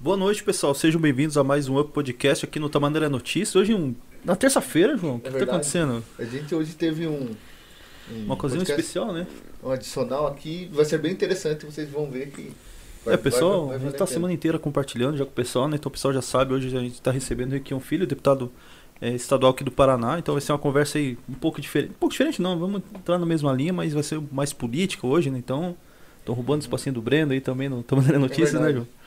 Boa 0.00 0.16
noite, 0.16 0.42
pessoal. 0.42 0.74
Sejam 0.74 0.98
bem-vindos 1.00 1.36
a 1.36 1.44
mais 1.44 1.68
um 1.68 1.78
Up 1.78 1.92
Podcast 1.92 2.44
aqui 2.44 2.58
no 2.58 2.70
Tamaneira 2.70 3.08
Notícias. 3.08 3.54
Hoje, 3.54 3.74
um... 3.74 3.94
na 4.24 4.34
terça-feira, 4.34 4.96
João, 4.96 5.16
o 5.16 5.20
que 5.20 5.26
É 5.26 5.28
está 5.28 5.38
verdade. 5.38 5.50
acontecendo? 5.58 6.04
A 6.18 6.24
gente 6.24 6.54
hoje 6.54 6.72
teve 6.74 7.06
um. 7.06 7.30
um 8.10 8.24
Uma 8.24 8.36
coisinha 8.36 8.62
especial, 8.62 9.12
né? 9.12 9.26
Um 9.62 9.70
adicional 9.70 10.26
aqui. 10.26 10.70
Vai 10.72 10.86
ser 10.86 10.98
bem 10.98 11.12
interessante, 11.12 11.66
vocês 11.66 11.90
vão 11.90 12.10
ver 12.10 12.30
que. 12.30 12.50
é, 13.06 13.16
pessoal, 13.18 13.66
vai- 13.66 13.68
vai 13.68 13.76
a 13.76 13.78
gente 13.80 13.92
está 13.92 14.04
a 14.04 14.06
semana 14.06 14.32
inteira 14.32 14.58
compartilhando 14.58 15.18
já 15.18 15.24
com 15.26 15.32
o 15.32 15.34
pessoal, 15.34 15.68
né? 15.68 15.76
Então 15.76 15.90
o 15.90 15.92
pessoal 15.92 16.14
já 16.14 16.22
sabe, 16.22 16.54
hoje 16.54 16.74
a 16.74 16.80
gente 16.80 16.94
está 16.94 17.10
recebendo 17.10 17.52
aqui 17.54 17.74
um 17.74 17.80
filho, 17.80 18.06
deputado 18.06 18.50
é, 19.02 19.10
estadual 19.10 19.52
aqui 19.52 19.62
do 19.64 19.70
Paraná. 19.70 20.18
Então 20.18 20.32
vai 20.34 20.40
ser 20.40 20.52
uma 20.52 20.58
conversa 20.58 20.96
aí 20.96 21.18
um 21.28 21.34
pouco 21.34 21.60
diferente. 21.60 21.90
Um 21.90 21.94
pouco 22.00 22.12
diferente 22.12 22.40
não, 22.40 22.58
vamos 22.58 22.80
entrar 22.94 23.18
na 23.18 23.26
mesma 23.26 23.52
linha, 23.52 23.72
mas 23.74 23.92
vai 23.92 24.02
ser 24.02 24.18
mais 24.32 24.50
política 24.50 25.06
hoje, 25.06 25.30
né? 25.30 25.36
Então, 25.38 25.76
estão 26.20 26.34
roubando 26.34 26.60
o 26.62 26.64
espacinho 26.64 26.94
do 26.94 27.02
Brendo 27.02 27.34
aí 27.34 27.40
também 27.42 27.68
no 27.68 27.82
Tamaneira 27.82 28.18
Notícias, 28.18 28.54
né, 28.54 28.60
verdade. 28.60 28.76
João? 28.78 28.99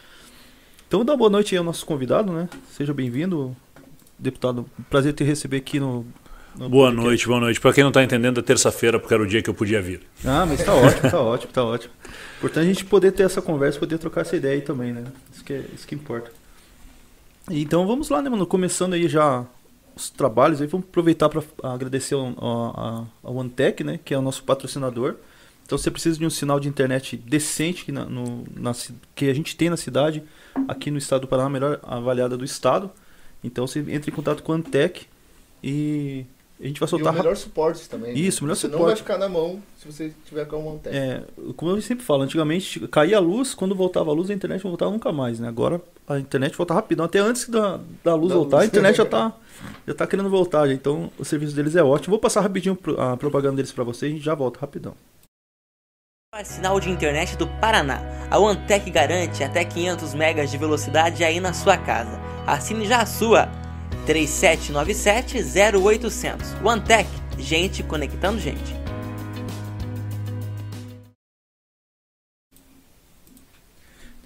Então 0.93 1.03
dá 1.03 1.15
boa 1.15 1.27
noite 1.27 1.55
aí 1.55 1.57
ao 1.57 1.63
nosso 1.63 1.83
convidado, 1.87 2.31
né? 2.31 2.47
Seja 2.69 2.93
bem-vindo, 2.93 3.57
deputado. 4.19 4.63
Prazer 4.91 5.11
te 5.11 5.23
receber 5.23 5.57
aqui 5.57 5.79
no... 5.79 6.05
no 6.55 6.69
Boa 6.69 6.89
podcast. 6.89 6.95
noite, 6.95 7.27
boa 7.27 7.39
noite. 7.39 7.59
Para 7.59 7.73
quem 7.73 7.83
não 7.83 7.89
está 7.89 8.03
entendendo, 8.03 8.39
é 8.39 8.43
terça-feira, 8.43 8.99
porque 8.99 9.11
era 9.11 9.23
o 9.23 9.25
dia 9.25 9.41
que 9.41 9.49
eu 9.49 9.55
podia 9.55 9.81
vir. 9.81 10.01
Ah, 10.23 10.45
mas 10.45 10.63
tá 10.63 10.71
ótimo, 10.71 11.09
tá 11.09 11.19
ótimo, 11.19 11.51
tá 11.51 11.63
ótimo. 11.63 11.91
Importante 12.37 12.65
a 12.65 12.67
gente 12.67 12.85
poder 12.85 13.11
ter 13.11 13.23
essa 13.23 13.41
conversa, 13.41 13.79
poder 13.79 13.97
trocar 13.97 14.21
essa 14.21 14.35
ideia 14.35 14.53
aí 14.53 14.61
também, 14.61 14.93
né? 14.93 15.05
Isso 15.33 15.43
que, 15.43 15.53
é, 15.53 15.65
isso 15.73 15.87
que 15.87 15.95
importa. 15.95 16.31
Então 17.49 17.87
vamos 17.87 18.09
lá, 18.09 18.21
né, 18.21 18.29
mano? 18.29 18.45
Começando 18.45 18.93
aí 18.93 19.09
já 19.09 19.43
os 19.95 20.11
trabalhos 20.11 20.61
aí, 20.61 20.67
vamos 20.67 20.85
aproveitar 20.85 21.27
para 21.27 21.41
agradecer 21.63 22.13
ao, 22.13 22.35
ao, 22.37 23.07
ao 23.23 23.35
OneTech, 23.35 23.83
né? 23.83 23.99
Que 24.05 24.13
é 24.13 24.17
o 24.19 24.21
nosso 24.21 24.43
patrocinador. 24.43 25.15
Então 25.65 25.77
você 25.77 25.89
precisa 25.89 26.19
de 26.19 26.25
um 26.25 26.29
sinal 26.29 26.59
de 26.59 26.67
internet 26.67 27.15
decente 27.17 27.85
que, 27.85 27.91
na, 27.91 28.05
no, 28.05 28.43
na 28.55 28.73
que 29.15 29.29
a 29.29 29.33
gente 29.33 29.55
tem 29.55 29.69
na 29.69 29.77
cidade, 29.77 30.23
aqui 30.67 30.91
no 30.91 30.97
estado 30.97 31.21
do 31.21 31.27
Paraná, 31.27 31.47
a 31.47 31.51
melhor 31.51 31.79
avaliada 31.83 32.37
do 32.37 32.43
estado. 32.45 32.91
Então 33.43 33.65
você 33.65 33.79
entra 33.79 34.09
em 34.09 34.13
contato 34.13 34.43
com 34.43 34.51
a 34.51 34.55
OneTech 34.55 35.07
e 35.63 36.25
a 36.61 36.67
gente 36.67 36.79
vai 36.79 36.85
E 36.85 36.87
o 36.87 36.89
soltar 36.89 37.13
melhor 37.13 37.35
suporte 37.35 37.89
também. 37.89 38.17
Isso, 38.17 38.41
né? 38.43 38.47
melhor 38.47 38.55
você 38.55 38.67
não 38.67 38.73
suporte. 38.73 38.87
vai 38.87 38.95
ficar 38.95 39.17
na 39.17 39.27
mão 39.27 39.61
se 39.77 39.85
você 39.85 40.13
tiver 40.25 40.45
com 40.45 40.57
a 40.57 40.77
técnica. 40.77 40.97
É, 40.97 41.23
como 41.53 41.71
eu 41.71 41.81
sempre 41.81 42.05
falo, 42.05 42.23
antigamente 42.23 42.79
caía 42.87 43.17
a 43.17 43.19
luz, 43.19 43.53
quando 43.53 43.73
voltava 43.73 44.11
a 44.11 44.13
luz, 44.13 44.29
a 44.29 44.33
internet 44.33 44.63
não 44.63 44.71
voltava 44.71 44.91
nunca 44.91 45.11
mais, 45.11 45.39
né? 45.39 45.47
Agora 45.47 45.81
a 46.07 46.19
internet 46.19 46.55
volta 46.55 46.73
rapidão, 46.73 47.05
até 47.05 47.19
antes 47.19 47.49
da, 47.49 47.79
da 48.03 48.15
luz 48.15 48.29
Da 48.29 48.35
voltar, 48.35 48.57
luz. 48.57 48.65
a 48.65 48.67
internet 48.67 48.95
já 48.97 49.05
tá, 49.05 49.33
já 49.87 49.93
tá 49.93 50.07
querendo 50.07 50.29
voltar, 50.29 50.69
então 50.69 51.11
o 51.17 51.25
serviço 51.25 51.55
deles 51.55 51.75
é 51.75 51.83
ótimo. 51.83 52.11
Vou 52.11 52.19
passar 52.19 52.41
rapidinho 52.41 52.77
a 52.97 53.17
propaganda 53.17 53.55
deles 53.57 53.71
pra 53.71 53.83
vocês, 53.83 54.11
a 54.11 54.15
gente 54.15 54.23
já 54.23 54.35
volta 54.35 54.59
rapidão. 54.59 54.95
Sinal 56.43 56.79
de 56.79 56.89
internet 56.89 57.37
do 57.37 57.45
Paraná. 57.45 58.01
A 58.31 58.39
OneTech 58.39 58.89
garante 58.89 59.43
até 59.43 59.63
500 59.63 60.15
megas 60.15 60.49
de 60.49 60.57
velocidade 60.57 61.23
aí 61.23 61.39
na 61.39 61.53
sua 61.53 61.77
casa. 61.77 62.19
Assine 62.47 62.87
já 62.87 63.01
a 63.01 63.05
sua. 63.05 63.47
3797 64.07 65.37
0800. 65.77 66.53
OneTech, 66.63 67.07
gente 67.37 67.83
conectando 67.83 68.39
gente. 68.39 68.73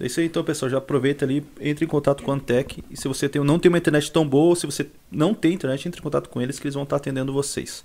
É 0.00 0.06
isso 0.06 0.20
aí 0.20 0.26
então, 0.26 0.42
pessoal, 0.42 0.70
já 0.70 0.78
aproveita 0.78 1.26
ali, 1.26 1.44
entre 1.60 1.84
em 1.84 1.88
contato 1.88 2.22
com 2.22 2.30
a 2.30 2.34
Antec 2.34 2.84
e 2.88 2.96
se 2.96 3.08
você 3.08 3.28
tem, 3.28 3.42
não 3.42 3.58
tem 3.58 3.68
uma 3.68 3.78
internet 3.78 4.12
tão 4.12 4.26
boa, 4.26 4.50
ou 4.50 4.56
se 4.56 4.64
você 4.64 4.88
não 5.10 5.34
tem 5.34 5.54
internet, 5.54 5.88
entre 5.88 6.00
em 6.00 6.02
contato 6.02 6.28
com 6.28 6.40
eles 6.40 6.58
que 6.58 6.66
eles 6.66 6.74
vão 6.74 6.84
estar 6.84 6.96
atendendo 6.96 7.32
vocês. 7.32 7.84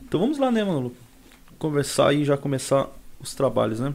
Então 0.00 0.20
vamos 0.20 0.38
lá, 0.38 0.50
né, 0.52 0.62
mano? 0.62 0.94
Conversar 1.58 2.12
e 2.12 2.22
já 2.22 2.36
começar 2.36 2.88
os 3.20 3.34
trabalhos, 3.34 3.80
né? 3.80 3.94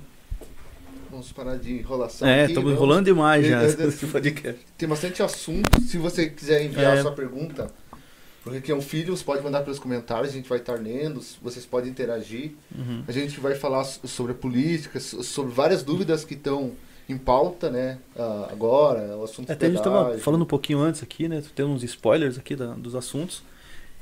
Vamos 1.10 1.32
parar 1.32 1.58
de 1.58 1.72
enrolação. 1.80 2.28
É, 2.28 2.46
estamos 2.46 2.72
enrolando 2.72 3.06
demais 3.06 3.46
já 3.46 3.62
É, 3.62 3.66
é, 3.66 3.68
esse 3.88 4.08
podcast. 4.08 4.60
Tem 4.78 4.90
bastante 4.90 5.22
assunto. 5.22 5.80
Se 5.82 5.98
você 5.98 6.30
quiser 6.30 6.64
enviar 6.66 6.96
É. 6.96 7.00
a 7.00 7.02
sua 7.04 7.12
pergunta, 7.12 7.70
porque 8.44 8.58
aqui 8.58 8.72
é 8.72 8.76
um 8.76 8.82
filho, 8.82 9.16
você 9.16 9.24
pode 9.24 9.44
mandar 9.44 9.62
pelos 9.62 9.78
comentários, 9.80 10.30
a 10.30 10.36
gente 10.36 10.50
vai 10.50 10.58
estar 10.58 10.74
lendo, 10.74 11.22
vocês 11.42 11.66
podem 11.66 11.92
interagir. 11.92 12.54
Uhum. 12.76 13.04
A 13.08 13.12
gente 13.12 13.39
vai 13.39 13.54
falar 13.56 13.83
so- 13.83 14.08
sobre 14.08 14.32
a 14.32 14.36
política, 14.36 15.00
so- 15.00 15.23
sobre 15.23 15.54
várias 15.54 15.83
dúvidas 15.83 16.26
que 16.26 16.33
estão 16.33 16.72
em 17.08 17.17
pauta, 17.17 17.70
né? 17.70 18.00
ah, 18.17 18.48
agora, 18.52 19.16
o 19.17 19.23
assunto 19.23 19.52
Até 19.52 19.67
a 19.67 19.70
gente 19.70 19.78
estava 19.80 20.17
falando 20.17 20.42
um 20.44 20.48
pouquinho 20.48 20.80
antes 20.80 21.04
aqui, 21.04 21.28
né? 21.28 21.44
Tem 21.54 21.64
uns 21.66 21.83
spoilers 21.83 22.38
aqui 22.39 22.56
da- 22.56 22.73
dos 22.73 22.95
assuntos. 22.95 23.44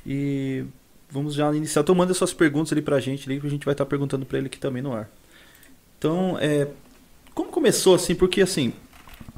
E 0.05 0.63
vamos 1.11 1.33
já 1.33 1.53
iniciar. 1.53 1.81
Então 1.81 1.93
manda 1.93 2.13
suas 2.13 2.33
perguntas 2.33 2.71
ali 2.71 2.81
pra 2.81 2.99
gente, 2.99 3.27
que 3.27 3.45
a 3.45 3.49
gente 3.49 3.65
vai 3.65 3.73
estar 3.73 3.85
perguntando 3.85 4.25
pra 4.25 4.37
ele 4.37 4.47
aqui 4.47 4.57
também 4.57 4.81
no 4.81 4.93
ar. 4.93 5.09
Então, 5.97 6.37
é, 6.39 6.67
como 7.35 7.51
começou 7.51 7.93
assim? 7.93 8.15
Porque 8.15 8.41
assim, 8.41 8.73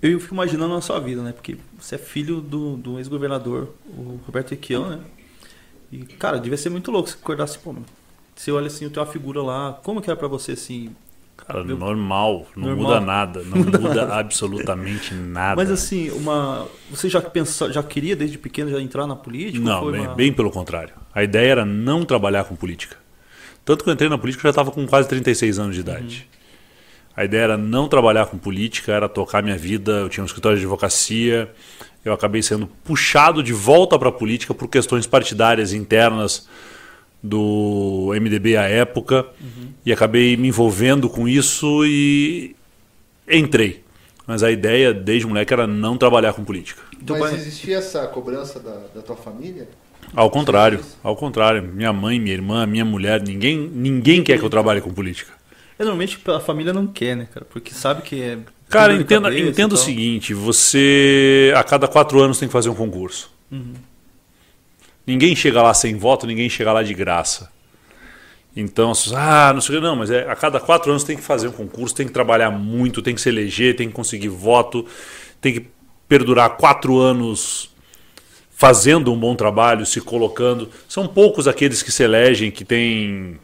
eu 0.01 0.19
fico 0.19 0.33
imaginando 0.33 0.73
a 0.75 0.81
sua 0.81 0.99
vida, 0.99 1.21
né? 1.21 1.31
Porque 1.33 1.57
você 1.79 1.95
é 1.95 1.97
filho 1.97 2.39
do, 2.39 2.77
do 2.77 2.99
ex-governador, 2.99 3.73
o 3.85 4.19
Roberto 4.25 4.53
Equião, 4.53 4.89
né? 4.89 4.99
E, 5.91 5.97
cara, 6.05 6.39
devia 6.39 6.57
ser 6.57 6.69
muito 6.69 6.91
louco 6.91 7.09
se 7.09 7.15
acordasse, 7.15 7.59
pô, 7.59 7.73
mano, 7.73 7.85
você 8.35 8.51
olha 8.51 8.67
assim, 8.67 8.89
tem 8.89 9.01
uma 9.01 9.11
figura 9.11 9.41
lá, 9.41 9.79
como 9.83 10.01
que 10.01 10.09
era 10.09 10.17
pra 10.17 10.27
você 10.27 10.53
assim? 10.53 10.95
Cara, 11.35 11.63
normal, 11.63 12.47
não 12.55 12.69
Normal. 12.69 12.85
muda 12.85 12.99
nada, 13.01 13.43
não 13.43 13.57
muda 13.81 14.15
absolutamente 14.15 15.13
nada. 15.13 15.55
Mas 15.55 15.69
assim, 15.69 16.09
uma. 16.11 16.67
Você 16.89 17.09
já 17.09 17.21
pensou, 17.21 17.71
já 17.71 17.83
queria 17.83 18.15
desde 18.15 18.37
pequeno 18.37 18.69
já 18.71 18.79
entrar 18.79 19.05
na 19.05 19.15
política? 19.15 19.63
não, 19.63 19.91
bem, 19.91 20.01
uma- 20.01 20.15
bem 20.15 20.31
pelo 20.31 20.49
contrário. 20.49 20.93
A 21.13 21.21
ideia 21.23 21.51
era 21.51 21.65
não 21.65 22.05
trabalhar 22.05 22.45
com 22.45 22.55
política. 22.55 22.95
Tanto 23.65 23.83
que 23.83 23.89
eu 23.89 23.93
entrei 23.93 24.09
na 24.09 24.17
política 24.17 24.41
eu 24.41 24.49
já 24.49 24.49
estava 24.51 24.71
com 24.71 24.85
quase 24.87 25.07
36 25.09 25.59
anos 25.59 25.75
de 25.75 25.81
idade. 25.81 26.29
A 27.15 27.23
ideia 27.25 27.41
era 27.43 27.57
não 27.57 27.87
trabalhar 27.87 28.25
com 28.25 28.37
política, 28.37 28.91
era 28.91 29.07
tocar 29.09 29.43
minha 29.43 29.57
vida. 29.57 29.91
Eu 29.91 30.09
tinha 30.09 30.23
um 30.23 30.25
escritório 30.25 30.57
de 30.57 30.63
advocacia. 30.63 31.51
Eu 32.03 32.11
acabei 32.13 32.41
sendo 32.41 32.67
puxado 32.83 33.43
de 33.43 33.53
volta 33.53 33.97
para 33.99 34.09
a 34.09 34.11
política 34.11 34.53
por 34.53 34.67
questões 34.67 35.05
partidárias 35.07 35.73
internas 35.73 36.47
do 37.23 38.11
MDB 38.19 38.57
à 38.57 38.63
época 38.63 39.25
e 39.85 39.93
acabei 39.93 40.35
me 40.35 40.49
envolvendo 40.49 41.09
com 41.09 41.27
isso 41.27 41.85
e 41.85 42.53
entrei. 43.29 43.81
Mas 44.27 44.43
a 44.43 44.51
ideia 44.51 44.93
desde 44.93 45.25
moleque 45.27 45.53
era 45.53 45.65
não 45.65 45.97
trabalhar 45.97 46.33
com 46.33 46.43
política. 46.43 46.81
Então, 47.01 47.17
Mas 47.19 47.31
pai- 47.31 47.39
existia 47.39 47.77
essa 47.77 48.05
cobrança 48.07 48.59
da, 48.59 48.75
da 48.95 49.01
tua 49.01 49.15
família? 49.15 49.67
Ao 50.15 50.29
contrário, 50.29 50.79
ao 51.01 51.15
contrário. 51.15 51.63
Minha 51.63 51.91
mãe, 51.91 52.19
minha 52.19 52.33
irmã, 52.33 52.65
minha 52.65 52.85
mulher, 52.85 53.21
ninguém, 53.21 53.57
ninguém 53.57 54.21
quer 54.23 54.37
que 54.37 54.45
eu 54.45 54.49
trabalhe 54.49 54.79
com 54.81 54.93
política. 54.93 55.31
É, 55.79 55.83
normalmente 55.83 56.19
a 56.27 56.39
família 56.39 56.71
não 56.71 56.85
quer, 56.87 57.15
né, 57.17 57.27
cara? 57.33 57.45
Porque 57.49 57.73
sabe 57.73 58.01
que 58.03 58.21
é. 58.21 58.37
Cara, 58.69 58.93
entenda, 58.93 59.37
entenda 59.37 59.73
o 59.75 59.77
seguinte: 59.77 60.33
você 60.33 61.51
a 61.55 61.63
cada 61.63 61.87
quatro 61.87 62.21
anos 62.21 62.37
tem 62.37 62.47
que 62.47 62.51
fazer 62.53 62.69
um 62.69 62.75
concurso. 62.75 63.31
Uhum. 63.51 63.73
Ninguém 65.05 65.35
chega 65.35 65.61
lá 65.61 65.73
sem 65.73 65.95
voto, 65.95 66.25
ninguém 66.25 66.49
chega 66.49 66.71
lá 66.71 66.83
de 66.83 66.93
graça. 66.93 67.51
Então, 68.55 68.93
ah, 69.15 69.51
não 69.53 69.61
sei 69.61 69.75
o 69.75 69.79
que, 69.79 69.85
não, 69.85 69.95
mas 69.95 70.11
é, 70.11 70.29
a 70.29 70.35
cada 70.35 70.59
quatro 70.59 70.91
anos 70.91 71.03
tem 71.03 71.17
que 71.17 71.23
fazer 71.23 71.47
um 71.47 71.51
concurso, 71.51 71.95
tem 71.95 72.05
que 72.05 72.13
trabalhar 72.13 72.51
muito, 72.51 73.01
tem 73.01 73.15
que 73.15 73.21
se 73.21 73.29
eleger, 73.29 73.75
tem 73.75 73.87
que 73.87 73.93
conseguir 73.93 74.29
voto, 74.29 74.85
tem 75.41 75.53
que 75.53 75.67
perdurar 76.07 76.51
quatro 76.51 76.99
anos 76.99 77.71
fazendo 78.51 79.11
um 79.11 79.17
bom 79.17 79.35
trabalho, 79.35 79.85
se 79.85 79.99
colocando. 79.99 80.69
São 80.87 81.07
poucos 81.07 81.47
aqueles 81.47 81.81
que 81.81 81.91
se 81.91 82.03
elegem, 82.03 82.51
que 82.51 82.63
têm 82.63 83.39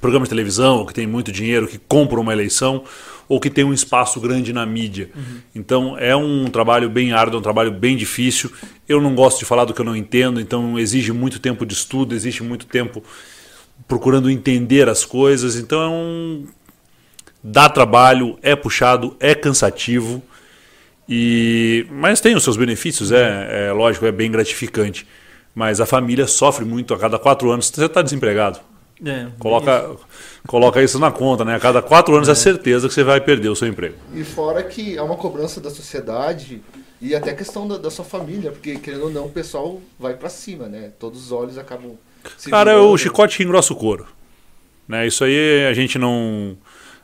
programa 0.00 0.24
de 0.24 0.30
televisão, 0.30 0.86
que 0.86 0.94
tem 0.94 1.06
muito 1.06 1.32
dinheiro, 1.32 1.66
que 1.66 1.78
compram 1.78 2.22
uma 2.22 2.32
eleição, 2.32 2.84
ou 3.28 3.40
que 3.40 3.50
tem 3.50 3.64
um 3.64 3.72
espaço 3.72 4.20
grande 4.20 4.52
na 4.52 4.64
mídia. 4.64 5.10
Então 5.54 5.98
é 5.98 6.14
um 6.14 6.46
trabalho 6.46 6.88
bem 6.88 7.12
árduo, 7.12 7.36
é 7.36 7.40
um 7.40 7.42
trabalho 7.42 7.72
bem 7.72 7.96
difícil. 7.96 8.50
Eu 8.92 9.00
não 9.00 9.14
gosto 9.14 9.38
de 9.38 9.44
falar 9.44 9.64
do 9.64 9.72
que 9.72 9.80
eu 9.80 9.84
não 9.84 9.96
entendo, 9.96 10.40
então 10.40 10.78
exige 10.78 11.12
muito 11.12 11.38
tempo 11.40 11.64
de 11.64 11.74
estudo, 11.74 12.14
exige 12.14 12.42
muito 12.42 12.66
tempo 12.66 13.02
procurando 13.88 14.30
entender 14.30 14.88
as 14.88 15.04
coisas. 15.04 15.56
Então 15.56 15.82
é 15.82 15.88
um. 15.88 16.46
dá 17.42 17.68
trabalho, 17.68 18.38
é 18.42 18.54
puxado, 18.54 19.16
é 19.18 19.34
cansativo. 19.34 20.22
E 21.08 21.86
mas 21.90 22.20
tem 22.20 22.34
os 22.34 22.44
seus 22.44 22.56
benefícios, 22.56 23.10
é, 23.12 23.68
é 23.68 23.72
lógico, 23.72 24.06
é 24.06 24.12
bem 24.12 24.30
gratificante. 24.30 25.06
Mas 25.54 25.80
a 25.80 25.86
família 25.86 26.26
sofre 26.26 26.64
muito 26.64 26.94
a 26.94 26.98
cada 26.98 27.18
quatro 27.18 27.50
anos. 27.50 27.68
Você 27.68 27.84
está 27.84 28.00
desempregado. 28.00 28.60
É, 29.04 29.26
Coloca, 29.38 29.96
coloca 30.46 30.82
isso 30.82 30.98
na 30.98 31.10
conta, 31.10 31.44
né? 31.44 31.56
A 31.56 31.60
cada 31.60 31.82
quatro 31.82 32.14
anos 32.14 32.28
é 32.28 32.34
certeza 32.34 32.86
que 32.86 32.94
você 32.94 33.02
vai 33.02 33.20
perder 33.20 33.48
o 33.48 33.56
seu 33.56 33.66
emprego. 33.66 33.96
E 34.14 34.22
fora 34.22 34.62
que 34.62 34.96
é 34.96 35.02
uma 35.02 35.16
cobrança 35.16 35.60
da 35.60 35.70
sociedade 35.70 36.62
e 37.02 37.16
até 37.16 37.34
questão 37.34 37.66
da, 37.66 37.76
da 37.76 37.90
sua 37.90 38.04
família, 38.04 38.52
porque 38.52 38.76
querendo 38.76 39.06
ou 39.06 39.10
não, 39.10 39.26
o 39.26 39.30
pessoal 39.30 39.82
vai 39.98 40.14
pra 40.14 40.28
cima, 40.28 40.68
né? 40.68 40.92
Todos 41.00 41.20
os 41.20 41.32
olhos 41.32 41.58
acabam. 41.58 41.96
se 42.38 42.48
Cara, 42.48 42.70
é 42.70 42.76
o 42.76 42.96
chicote 42.96 43.36
que 43.36 43.42
engrossa 43.42 43.72
o 43.72 43.76
couro. 43.76 44.06
Né? 44.86 45.08
Isso 45.08 45.24
aí 45.24 45.66
a 45.66 45.74
gente 45.74 45.98
não, 45.98 46.56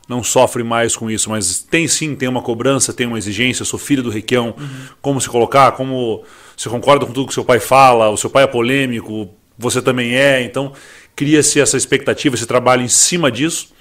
não 0.07 0.23
sofre 0.23 0.63
mais 0.63 0.95
com 0.95 1.11
isso, 1.11 1.29
mas 1.29 1.59
tem 1.59 1.85
sim, 1.85 2.15
tem 2.15 2.29
uma 2.29 2.41
cobrança, 2.41 2.93
tem 2.93 3.05
uma 3.05 3.17
exigência. 3.17 3.61
Eu 3.61 3.65
sou 3.65 3.77
filho 3.77 4.01
do 4.01 4.09
Requião, 4.09 4.55
como 5.01 5.19
se 5.19 5.27
colocar, 5.27 5.73
como 5.73 6.23
você 6.55 6.69
concorda 6.69 7.05
com 7.05 7.11
tudo 7.11 7.27
que 7.27 7.33
seu 7.33 7.43
pai 7.43 7.59
fala, 7.59 8.09
o 8.09 8.15
seu 8.15 8.29
pai 8.29 8.45
é 8.45 8.47
polêmico, 8.47 9.29
você 9.57 9.81
também 9.81 10.15
é, 10.15 10.41
então 10.41 10.71
cria-se 11.13 11.59
essa 11.59 11.75
expectativa, 11.75 12.35
esse 12.35 12.45
trabalho 12.45 12.81
em 12.81 12.87
cima 12.87 13.29
disso. 13.29 13.73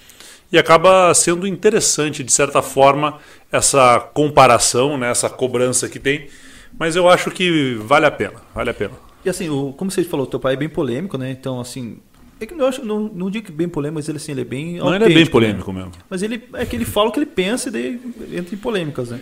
E 0.50 0.58
acaba 0.58 1.12
sendo 1.14 1.46
interessante, 1.46 2.24
de 2.24 2.32
certa 2.32 2.62
forma, 2.62 3.18
essa 3.52 4.00
comparação, 4.00 4.96
né, 4.96 5.10
essa 5.10 5.28
cobrança 5.28 5.88
que 5.88 5.98
tem. 5.98 6.28
Mas 6.78 6.96
eu 6.96 7.08
acho 7.08 7.30
que 7.30 7.74
vale 7.82 8.06
a 8.06 8.10
pena, 8.10 8.34
vale 8.54 8.70
a 8.70 8.74
pena. 8.74 8.94
E 9.24 9.28
assim, 9.28 9.48
o, 9.48 9.72
como 9.72 9.90
você 9.90 10.04
falou, 10.04 10.26
teu 10.26 10.40
pai 10.40 10.54
é 10.54 10.56
bem 10.56 10.68
polêmico, 10.68 11.18
né? 11.18 11.30
Então, 11.30 11.60
assim, 11.60 11.98
é 12.40 12.46
que 12.46 12.54
eu 12.54 12.66
acho, 12.66 12.84
não, 12.84 13.00
não 13.00 13.30
digo 13.30 13.46
que 13.46 13.52
bem 13.52 13.68
polêmico, 13.68 13.96
mas 13.96 14.08
ele 14.08 14.16
assim, 14.16 14.32
ele 14.32 14.42
é 14.42 14.44
bem 14.44 14.76
Não, 14.76 14.94
ele 14.94 15.04
é 15.04 15.08
bem 15.08 15.26
polêmico 15.26 15.72
né? 15.72 15.80
mesmo. 15.80 15.92
Mas 16.08 16.22
ele 16.22 16.42
é 16.54 16.64
que 16.64 16.76
ele 16.76 16.84
fala 16.84 17.08
o 17.08 17.12
que 17.12 17.18
ele 17.18 17.26
pensa 17.26 17.68
e 17.68 17.72
daí 17.72 18.00
entra 18.32 18.54
em 18.54 18.58
polêmicas, 18.58 19.10
né? 19.10 19.20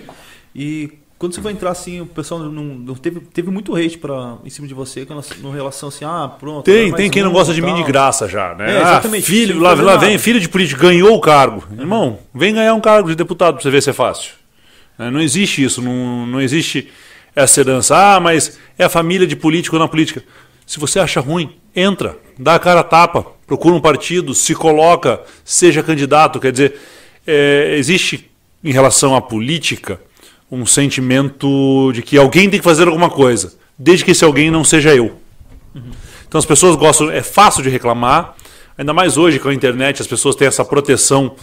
E 0.54 0.92
quando 1.18 1.34
você 1.34 1.40
vai 1.40 1.52
entrar 1.52 1.70
assim, 1.70 2.02
o 2.02 2.06
pessoal 2.06 2.40
não, 2.40 2.62
não 2.62 2.94
teve, 2.94 3.20
teve 3.20 3.50
muito 3.50 3.74
hate 3.74 3.96
pra, 3.96 4.36
em 4.44 4.50
cima 4.50 4.68
de 4.68 4.74
você, 4.74 5.06
com 5.06 5.18
no 5.40 5.50
relação 5.50 5.88
assim, 5.88 6.04
ah, 6.04 6.30
pronto. 6.38 6.64
Tem, 6.64 6.92
tem 6.92 7.10
quem 7.10 7.22
não 7.22 7.32
gosta 7.32 7.54
de 7.54 7.62
mim 7.62 7.74
de 7.74 7.82
graça 7.84 8.28
já, 8.28 8.54
né? 8.54 8.76
É, 8.76 8.82
exatamente. 8.82 9.24
Ah, 9.24 9.26
filho, 9.26 9.54
Sem 9.54 9.62
lá, 9.62 9.72
lá 9.74 9.96
vem 9.96 10.18
filho 10.18 10.38
de 10.38 10.48
político, 10.48 10.80
ganhou 10.80 11.16
o 11.16 11.20
cargo. 11.20 11.64
Irmão, 11.78 12.18
vem 12.34 12.54
ganhar 12.54 12.74
um 12.74 12.80
cargo 12.80 13.08
de 13.08 13.14
deputado 13.14 13.54
pra 13.54 13.62
você 13.62 13.70
ver 13.70 13.82
se 13.82 13.90
é 13.90 13.92
fácil. 13.94 14.34
Né, 14.98 15.10
Não 15.10 15.20
existe 15.20 15.64
isso, 15.64 15.80
não, 15.80 16.26
não 16.26 16.40
existe 16.40 16.92
essa 17.34 17.60
herança. 17.60 17.96
Ah, 17.96 18.20
mas 18.20 18.58
é 18.78 18.84
a 18.84 18.90
família 18.90 19.26
de 19.26 19.36
político 19.36 19.78
na 19.78 19.88
política. 19.88 20.22
Se 20.66 20.78
você 20.78 21.00
acha 21.00 21.20
ruim, 21.20 21.56
entra, 21.74 22.18
dá 22.38 22.56
a 22.56 22.58
cara 22.58 22.80
a 22.80 22.84
tapa, 22.84 23.24
procura 23.46 23.74
um 23.74 23.80
partido, 23.80 24.34
se 24.34 24.54
coloca, 24.54 25.22
seja 25.44 25.82
candidato. 25.82 26.38
Quer 26.38 26.52
dizer, 26.52 26.74
é, 27.26 27.74
existe 27.78 28.30
em 28.62 28.72
relação 28.72 29.16
à 29.16 29.22
política 29.22 29.98
um 30.50 30.64
sentimento 30.64 31.90
de 31.92 32.02
que 32.02 32.16
alguém 32.16 32.48
tem 32.48 32.60
que 32.60 32.64
fazer 32.64 32.86
alguma 32.86 33.10
coisa, 33.10 33.54
desde 33.78 34.04
que 34.04 34.12
esse 34.12 34.24
alguém 34.24 34.50
não 34.50 34.64
seja 34.64 34.94
eu. 34.94 35.16
Então 36.28 36.38
as 36.38 36.46
pessoas 36.46 36.76
gostam, 36.76 37.10
é 37.10 37.22
fácil 37.22 37.62
de 37.62 37.68
reclamar, 37.68 38.34
ainda 38.76 38.92
mais 38.92 39.16
hoje 39.16 39.38
com 39.38 39.48
a 39.48 39.54
internet, 39.54 40.00
as 40.00 40.08
pessoas 40.08 40.36
têm 40.36 40.48
essa 40.48 40.64
proteção 40.64 41.34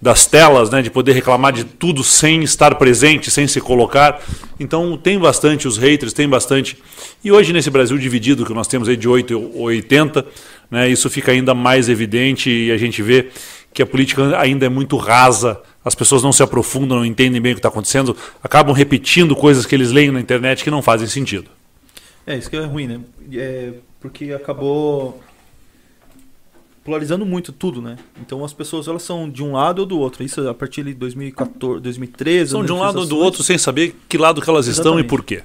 das 0.00 0.26
telas, 0.26 0.68
né, 0.68 0.82
de 0.82 0.90
poder 0.90 1.12
reclamar 1.12 1.52
de 1.52 1.64
tudo 1.64 2.04
sem 2.04 2.42
estar 2.42 2.74
presente, 2.74 3.30
sem 3.30 3.46
se 3.46 3.60
colocar. 3.60 4.22
Então 4.60 4.96
tem 4.96 5.18
bastante 5.18 5.66
os 5.66 5.78
haters, 5.78 6.12
tem 6.12 6.28
bastante. 6.28 6.76
E 7.24 7.32
hoje 7.32 7.52
nesse 7.52 7.70
Brasil 7.70 7.96
dividido 7.96 8.44
que 8.44 8.52
nós 8.52 8.68
temos 8.68 8.88
aí 8.88 8.96
de 8.96 9.08
8 9.08 9.38
ou 9.54 9.62
80, 9.62 10.26
né, 10.70 10.88
isso 10.88 11.08
fica 11.08 11.32
ainda 11.32 11.54
mais 11.54 11.88
evidente 11.88 12.50
e 12.50 12.70
a 12.70 12.76
gente 12.76 13.02
vê 13.02 13.28
que 13.72 13.82
a 13.82 13.86
política 13.86 14.38
ainda 14.38 14.66
é 14.66 14.68
muito 14.68 14.96
rasa, 14.96 15.60
as 15.86 15.94
pessoas 15.94 16.20
não 16.20 16.32
se 16.32 16.42
aprofundam, 16.42 16.98
não 16.98 17.06
entendem 17.06 17.40
bem 17.40 17.52
o 17.52 17.54
que 17.54 17.60
está 17.60 17.68
acontecendo, 17.68 18.16
acabam 18.42 18.74
repetindo 18.74 19.36
coisas 19.36 19.64
que 19.64 19.72
eles 19.72 19.92
leem 19.92 20.10
na 20.10 20.20
internet 20.20 20.64
que 20.64 20.70
não 20.70 20.82
fazem 20.82 21.06
sentido. 21.06 21.48
É, 22.26 22.36
isso 22.36 22.50
que 22.50 22.56
é 22.56 22.64
ruim, 22.64 22.88
né? 22.88 23.00
É, 23.32 23.72
porque 24.00 24.32
acabou 24.32 25.22
polarizando 26.84 27.24
muito 27.24 27.52
tudo, 27.52 27.80
né? 27.80 27.96
Então 28.20 28.44
as 28.44 28.52
pessoas 28.52 28.88
elas 28.88 29.04
são 29.04 29.30
de 29.30 29.44
um 29.44 29.52
lado 29.52 29.78
ou 29.78 29.86
do 29.86 29.96
outro. 30.00 30.24
Isso 30.24 30.48
a 30.48 30.54
partir 30.54 30.82
de 30.82 30.92
2014, 30.92 31.80
2013. 31.80 32.50
São 32.50 32.64
de 32.64 32.72
um 32.72 32.80
lado 32.80 32.98
ou 32.98 33.06
do 33.06 33.16
outro 33.16 33.44
sem 33.44 33.56
saber 33.56 33.94
que 34.08 34.18
lado 34.18 34.42
que 34.42 34.50
elas 34.50 34.66
estão 34.66 34.98
Exatamente. 34.98 35.06
e 35.06 35.08
por 35.08 35.24
quê. 35.24 35.44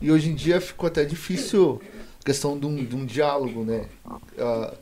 E 0.00 0.10
hoje 0.10 0.30
em 0.30 0.34
dia 0.34 0.58
ficou 0.58 0.86
até 0.86 1.04
difícil 1.04 1.82
a 2.18 2.24
questão 2.24 2.58
de 2.58 2.64
um, 2.64 2.82
de 2.82 2.96
um 2.96 3.04
diálogo, 3.04 3.62
né? 3.62 3.84
Ah, 4.38 4.72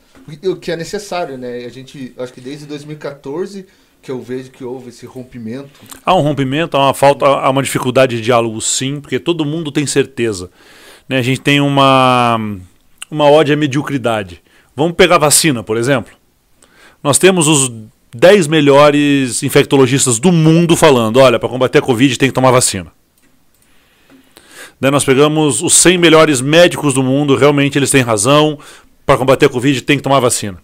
o 0.44 0.54
que 0.54 0.70
é 0.70 0.76
necessário, 0.76 1.36
né? 1.36 1.64
A 1.64 1.68
gente, 1.68 2.14
acho 2.16 2.32
que 2.32 2.40
desde 2.40 2.64
2014 2.66 3.66
que 4.02 4.11
eu 4.11 4.20
vejo 4.20 4.50
que 4.50 4.64
houve 4.64 4.88
esse 4.88 5.06
rompimento. 5.06 5.81
Há 6.05 6.14
um 6.14 6.20
rompimento, 6.20 6.76
há 6.76 6.87
uma 6.87 6.94
falta, 6.94 7.26
há 7.26 7.50
uma 7.50 7.62
dificuldade 7.62 8.17
de 8.17 8.23
diálogo, 8.23 8.61
sim, 8.61 9.00
porque 9.00 9.19
todo 9.19 9.44
mundo 9.44 9.70
tem 9.70 9.87
certeza. 9.87 10.50
Né? 11.08 11.19
A 11.19 11.23
gente 11.23 11.41
tem 11.41 11.61
uma, 11.61 12.41
uma 13.11 13.25
ódio 13.31 13.55
à 13.55 13.56
mediocridade. 13.56 14.43
Vamos 14.75 14.94
pegar 14.94 15.19
vacina, 15.19 15.62
por 15.62 15.76
exemplo. 15.76 16.12
Nós 17.02 17.19
temos 17.19 17.49
os 17.49 17.73
10 18.14 18.47
melhores 18.47 19.43
infectologistas 19.43 20.19
do 20.19 20.32
mundo 20.32 20.76
falando: 20.76 21.19
olha, 21.19 21.38
para 21.38 21.49
combater 21.49 21.79
a 21.79 21.82
Covid 21.82 22.19
tem 22.19 22.29
que 22.29 22.35
tomar 22.35 22.50
vacina. 22.50 22.93
Daí 24.81 24.91
nós 24.91 25.05
pegamos 25.05 25.62
os 25.62 25.75
100 25.75 25.99
melhores 25.99 26.41
médicos 26.41 26.94
do 26.94 27.02
mundo, 27.02 27.37
realmente 27.37 27.76
eles 27.79 27.91
têm 27.91 28.00
razão, 28.00 28.58
para 29.05 29.19
combater 29.19 29.47
a 29.47 29.49
Covid 29.49 29.82
tem 29.82 29.99
que 29.99 30.02
tomar 30.02 30.20
vacina. 30.20 30.58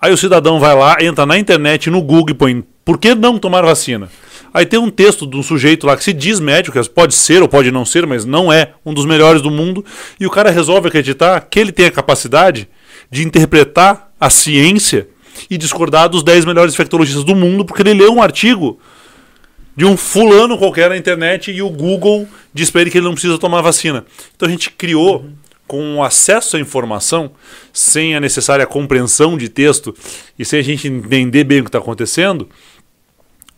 Aí 0.00 0.12
o 0.12 0.16
cidadão 0.16 0.60
vai 0.60 0.74
lá, 0.74 0.96
entra 1.00 1.24
na 1.24 1.38
internet, 1.38 1.90
no 1.90 2.02
Google 2.02 2.30
e 2.30 2.34
põe 2.34 2.64
por 2.86 2.98
que 2.98 3.16
não 3.16 3.36
tomar 3.36 3.62
vacina? 3.62 4.08
Aí 4.54 4.64
tem 4.64 4.78
um 4.78 4.88
texto 4.88 5.26
de 5.26 5.36
um 5.36 5.42
sujeito 5.42 5.88
lá 5.88 5.96
que 5.96 6.04
se 6.04 6.12
diz 6.12 6.38
médico, 6.38 6.78
pode 6.88 7.16
ser 7.16 7.42
ou 7.42 7.48
pode 7.48 7.72
não 7.72 7.84
ser, 7.84 8.06
mas 8.06 8.24
não 8.24 8.52
é 8.52 8.74
um 8.86 8.94
dos 8.94 9.04
melhores 9.04 9.42
do 9.42 9.50
mundo, 9.50 9.84
e 10.20 10.24
o 10.24 10.30
cara 10.30 10.50
resolve 10.50 10.86
acreditar 10.86 11.40
que 11.40 11.58
ele 11.58 11.72
tem 11.72 11.86
a 11.86 11.90
capacidade 11.90 12.68
de 13.10 13.26
interpretar 13.26 14.12
a 14.20 14.30
ciência 14.30 15.08
e 15.50 15.58
discordar 15.58 16.08
dos 16.08 16.22
10 16.22 16.44
melhores 16.44 16.74
infectologistas 16.74 17.24
do 17.24 17.34
mundo, 17.34 17.64
porque 17.64 17.82
ele 17.82 17.94
leu 17.94 18.12
um 18.12 18.22
artigo 18.22 18.78
de 19.76 19.84
um 19.84 19.96
fulano 19.96 20.56
qualquer 20.56 20.88
na 20.88 20.96
internet 20.96 21.50
e 21.50 21.60
o 21.60 21.68
Google 21.68 22.26
diz 22.54 22.70
para 22.70 22.82
ele 22.82 22.90
que 22.90 22.98
ele 22.98 23.04
não 23.04 23.12
precisa 23.12 23.36
tomar 23.38 23.60
vacina. 23.62 24.06
Então 24.34 24.48
a 24.48 24.50
gente 24.50 24.70
criou, 24.70 25.26
com 25.66 26.02
acesso 26.02 26.56
à 26.56 26.60
informação, 26.60 27.30
sem 27.72 28.14
a 28.14 28.20
necessária 28.20 28.66
compreensão 28.66 29.36
de 29.36 29.48
texto 29.48 29.94
e 30.38 30.44
sem 30.44 30.60
a 30.60 30.62
gente 30.62 30.88
entender 30.88 31.44
bem 31.44 31.60
o 31.60 31.64
que 31.64 31.68
está 31.68 31.78
acontecendo, 31.78 32.48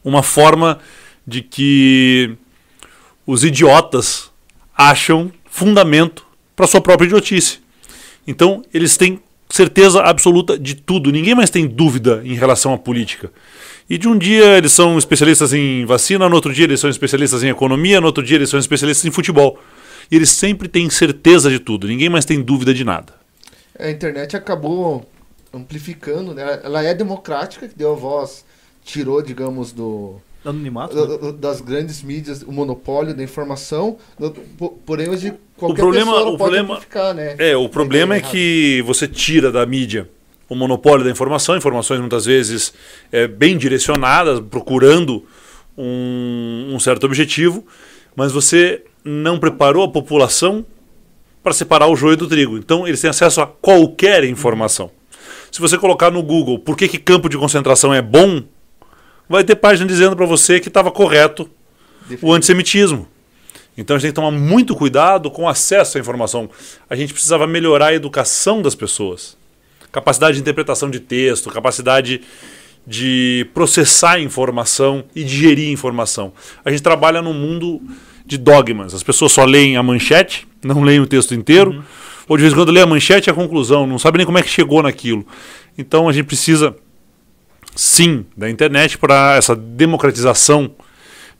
uma 0.02 0.22
forma 0.22 0.78
de 1.26 1.42
que 1.42 2.34
os 3.26 3.44
idiotas 3.44 4.30
acham 4.76 5.30
fundamento 5.50 6.26
para 6.56 6.66
sua 6.66 6.80
própria 6.80 7.06
idiotice. 7.06 7.60
Então 8.26 8.62
eles 8.72 8.96
têm 8.96 9.20
certeza 9.50 10.02
absoluta 10.02 10.58
de 10.58 10.74
tudo. 10.74 11.10
Ninguém 11.10 11.34
mais 11.34 11.50
tem 11.50 11.66
dúvida 11.66 12.22
em 12.24 12.34
relação 12.34 12.72
à 12.72 12.78
política. 12.78 13.30
E 13.88 13.96
de 13.96 14.06
um 14.06 14.16
dia 14.16 14.56
eles 14.56 14.72
são 14.72 14.98
especialistas 14.98 15.52
em 15.52 15.84
vacina, 15.86 16.28
no 16.28 16.34
outro 16.34 16.52
dia 16.52 16.64
eles 16.64 16.80
são 16.80 16.90
especialistas 16.90 17.42
em 17.42 17.48
economia, 17.48 18.00
no 18.00 18.06
outro 18.06 18.22
dia 18.22 18.36
eles 18.36 18.50
são 18.50 18.60
especialistas 18.60 19.04
em 19.04 19.10
futebol. 19.10 19.58
E 20.10 20.16
eles 20.16 20.30
sempre 20.30 20.68
têm 20.68 20.88
certeza 20.90 21.50
de 21.50 21.58
tudo. 21.58 21.86
Ninguém 21.86 22.08
mais 22.08 22.24
tem 22.24 22.40
dúvida 22.42 22.72
de 22.72 22.84
nada. 22.84 23.12
A 23.78 23.90
internet 23.90 24.36
acabou 24.36 25.08
amplificando, 25.52 26.34
né? 26.34 26.60
Ela 26.62 26.82
é 26.82 26.94
democrática, 26.94 27.68
que 27.68 27.74
deu 27.76 27.92
a 27.92 27.96
voz, 27.96 28.44
tirou, 28.84 29.22
digamos, 29.22 29.72
do, 29.72 30.16
Anonimato? 30.44 30.94
né? 30.94 31.06
da- 31.06 31.16
da- 31.16 31.32
das 31.32 31.60
grandes 31.60 32.02
mídias 32.02 32.42
o 32.42 32.52
monopólio 32.52 33.14
da 33.14 33.22
informação. 33.22 33.98
Porém, 34.84 35.08
hoje 35.08 35.34
qualquer 35.56 35.80
problema- 35.82 36.12
pessoa 36.12 36.28
o 36.28 36.38
pode 36.38 36.38
problema- 36.38 36.74
amplificar, 36.74 37.14
né? 37.14 37.34
É, 37.38 37.56
o 37.56 37.68
problema 37.68 38.14
é 38.14 38.18
errado. 38.18 38.30
que 38.30 38.82
você 38.86 39.06
tira 39.06 39.50
da 39.52 39.64
mídia 39.64 40.08
o 40.48 40.54
monopólio 40.54 41.04
da 41.04 41.10
informação, 41.10 41.56
informações 41.56 42.00
muitas 42.00 42.24
vezes 42.24 42.72
é, 43.12 43.26
bem 43.28 43.56
direcionadas, 43.58 44.40
procurando 44.40 45.24
um, 45.76 46.70
um 46.74 46.80
certo 46.80 47.04
objetivo, 47.04 47.66
mas 48.16 48.32
você 48.32 48.82
não 49.08 49.38
preparou 49.38 49.84
a 49.84 49.88
população 49.88 50.64
para 51.42 51.52
separar 51.52 51.88
o 51.88 51.96
joio 51.96 52.16
do 52.16 52.28
trigo. 52.28 52.58
Então 52.58 52.86
eles 52.86 53.00
têm 53.00 53.10
acesso 53.10 53.40
a 53.40 53.46
qualquer 53.46 54.24
informação. 54.24 54.90
Se 55.50 55.60
você 55.60 55.78
colocar 55.78 56.10
no 56.10 56.22
Google 56.22 56.58
por 56.58 56.76
que, 56.76 56.86
que 56.86 56.98
campo 56.98 57.28
de 57.28 57.38
concentração 57.38 57.94
é 57.94 58.02
bom, 58.02 58.42
vai 59.28 59.42
ter 59.44 59.56
página 59.56 59.86
dizendo 59.86 60.14
para 60.14 60.26
você 60.26 60.60
que 60.60 60.68
estava 60.68 60.90
correto 60.90 61.48
o 62.20 62.32
antissemitismo. 62.32 63.08
Então 63.76 63.96
a 63.96 63.98
gente 63.98 64.08
tem 64.08 64.10
que 64.10 64.16
tomar 64.16 64.36
muito 64.36 64.74
cuidado 64.74 65.30
com 65.30 65.44
o 65.44 65.48
acesso 65.48 65.96
à 65.96 66.00
informação. 66.00 66.50
A 66.90 66.96
gente 66.96 67.12
precisava 67.12 67.46
melhorar 67.46 67.88
a 67.88 67.94
educação 67.94 68.60
das 68.60 68.74
pessoas. 68.74 69.36
Capacidade 69.92 70.34
de 70.34 70.40
interpretação 70.40 70.90
de 70.90 71.00
texto, 71.00 71.50
capacidade 71.50 72.20
de 72.86 73.46
processar 73.54 74.18
informação 74.18 75.04
e 75.14 75.22
digerir 75.22 75.70
informação. 75.70 76.32
A 76.64 76.70
gente 76.70 76.82
trabalha 76.82 77.22
num 77.22 77.34
mundo 77.34 77.80
de 78.28 78.36
dogmas. 78.36 78.92
As 78.92 79.02
pessoas 79.02 79.32
só 79.32 79.44
leem 79.44 79.76
a 79.76 79.82
manchete, 79.82 80.46
não 80.62 80.82
leem 80.82 81.00
o 81.00 81.06
texto 81.06 81.34
inteiro, 81.34 81.82
ou 82.28 82.36
de 82.36 82.42
vez 82.42 82.52
em 82.52 82.56
quando 82.56 82.70
lê 82.70 82.82
a 82.82 82.86
manchete 82.86 83.28
e 83.28 83.30
a 83.30 83.34
conclusão, 83.34 83.86
não 83.86 83.98
sabe 83.98 84.18
nem 84.18 84.26
como 84.26 84.36
é 84.36 84.42
que 84.42 84.50
chegou 84.50 84.82
naquilo. 84.82 85.26
Então 85.78 86.08
a 86.08 86.12
gente 86.12 86.26
precisa, 86.26 86.76
sim, 87.74 88.26
da 88.36 88.50
internet 88.50 88.98
para 88.98 89.36
essa 89.36 89.56
democratização 89.56 90.70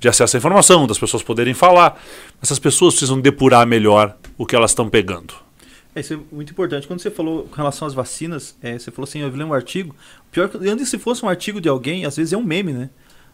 de 0.00 0.08
acesso 0.08 0.36
à 0.36 0.38
informação, 0.38 0.86
das 0.86 0.98
pessoas 0.98 1.22
poderem 1.22 1.52
falar. 1.52 2.00
Essas 2.42 2.58
pessoas 2.58 2.94
precisam 2.94 3.20
depurar 3.20 3.66
melhor 3.66 4.16
o 4.38 4.46
que 4.46 4.56
elas 4.56 4.70
estão 4.70 4.88
pegando. 4.88 5.34
É, 5.94 6.00
isso 6.00 6.14
é 6.14 6.18
muito 6.32 6.52
importante. 6.52 6.86
Quando 6.86 7.00
você 7.00 7.10
falou 7.10 7.44
com 7.44 7.56
relação 7.56 7.86
às 7.86 7.92
vacinas, 7.92 8.56
é, 8.62 8.78
você 8.78 8.90
falou 8.90 9.06
assim, 9.06 9.20
eu 9.20 9.28
li 9.28 9.44
um 9.44 9.52
artigo. 9.52 9.94
Pior 10.32 10.48
que 10.48 10.56
antes 10.68 10.88
se 10.88 10.98
fosse 10.98 11.22
um 11.22 11.28
artigo 11.28 11.60
de 11.60 11.68
alguém, 11.68 12.06
às 12.06 12.16
vezes 12.16 12.32
é 12.32 12.36
um 12.36 12.44
meme, 12.44 12.72
né? 12.72 12.88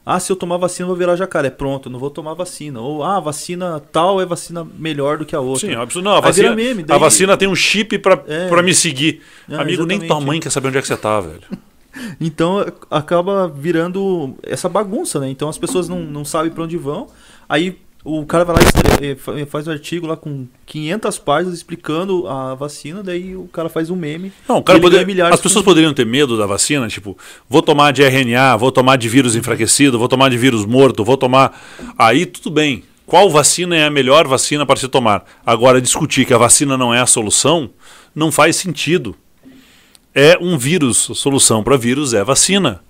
Ah, 0.06 0.20
se 0.20 0.30
eu 0.30 0.36
tomar 0.36 0.58
vacina, 0.58 0.84
eu 0.84 0.88
vou 0.88 0.96
virar 0.96 1.16
jacaré. 1.16 1.48
Pronto, 1.48 1.88
eu 1.88 1.92
não 1.92 1.98
vou 1.98 2.10
tomar 2.10 2.34
vacina. 2.34 2.80
Ou, 2.80 3.02
ah, 3.02 3.16
a 3.16 3.20
vacina 3.20 3.80
tal 3.90 4.20
é 4.20 4.26
vacina 4.26 4.66
melhor 4.78 5.16
do 5.18 5.24
que 5.24 5.34
a 5.34 5.40
outra. 5.40 5.66
Sim, 5.68 5.74
absurdo. 5.74 6.04
Não, 6.04 6.16
a 6.16 6.20
vacina, 6.20 6.54
meme, 6.54 6.82
a 6.82 6.86
daí- 6.86 6.98
vacina 7.00 7.36
tem 7.36 7.48
um 7.48 7.54
chip 7.54 7.98
para 7.98 8.22
É. 8.26 8.48
pra 8.48 8.62
me 8.62 8.74
seguir. 8.74 9.22
É, 9.48 9.56
Amigo, 9.56 9.86
nem 9.86 9.98
tua 9.98 10.06
exatamente. 10.06 10.26
mãe 10.26 10.40
quer 10.40 10.50
saber 10.50 10.68
onde 10.68 10.78
é 10.78 10.82
que 10.82 10.88
você 10.88 10.96
tá, 10.96 11.20
velho. 11.20 11.40
Então 12.20 12.66
acaba 12.90 13.46
virando 13.48 14.34
essa 14.42 14.68
bagunça, 14.68 15.20
né? 15.20 15.28
Então 15.30 15.48
as 15.48 15.56
pessoas 15.56 15.88
não, 15.88 16.00
não 16.00 16.24
sabem 16.24 16.50
para 16.50 16.64
onde 16.64 16.76
vão. 16.76 17.06
Aí 17.48 17.78
O 18.04 18.26
cara 18.26 18.44
vai 18.44 18.56
lá 18.56 18.62
e 19.00 19.46
faz 19.46 19.66
um 19.66 19.70
artigo 19.70 20.06
lá 20.06 20.14
com 20.14 20.46
500 20.66 21.18
páginas 21.18 21.54
explicando 21.54 22.28
a 22.28 22.54
vacina, 22.54 23.02
daí 23.02 23.34
o 23.34 23.48
cara 23.48 23.70
faz 23.70 23.88
um 23.88 23.96
meme. 23.96 24.30
Não, 24.46 24.58
o 24.58 24.62
cara 24.62 24.78
poder- 24.78 25.06
milhares 25.06 25.32
as 25.34 25.40
pessoas 25.40 25.64
com- 25.64 25.70
poderiam 25.70 25.94
ter 25.94 26.04
medo 26.04 26.36
da 26.36 26.44
vacina, 26.46 26.86
tipo, 26.86 27.16
vou 27.48 27.62
tomar 27.62 27.92
de 27.92 28.02
RNA, 28.02 28.56
vou 28.58 28.70
tomar 28.70 28.96
de 28.96 29.08
vírus 29.08 29.34
enfraquecido, 29.34 29.98
vou 29.98 30.06
tomar 30.06 30.28
de 30.28 30.36
vírus 30.36 30.66
morto, 30.66 31.02
vou 31.02 31.16
tomar. 31.16 31.58
Aí 31.98 32.26
tudo 32.26 32.50
bem. 32.50 32.84
Qual 33.06 33.30
vacina 33.30 33.74
é 33.76 33.84
a 33.86 33.90
melhor 33.90 34.26
vacina 34.28 34.66
para 34.66 34.76
se 34.76 34.86
tomar? 34.88 35.24
Agora, 35.44 35.80
discutir 35.80 36.26
que 36.26 36.34
a 36.34 36.38
vacina 36.38 36.76
não 36.76 36.92
é 36.92 37.00
a 37.00 37.06
solução 37.06 37.70
não 38.14 38.30
faz 38.30 38.56
sentido. 38.56 39.16
É 40.14 40.38
um 40.40 40.56
vírus, 40.58 41.08
a 41.10 41.14
solução 41.14 41.62
para 41.64 41.76
vírus 41.76 42.14
é 42.14 42.22
vacina. 42.22 42.80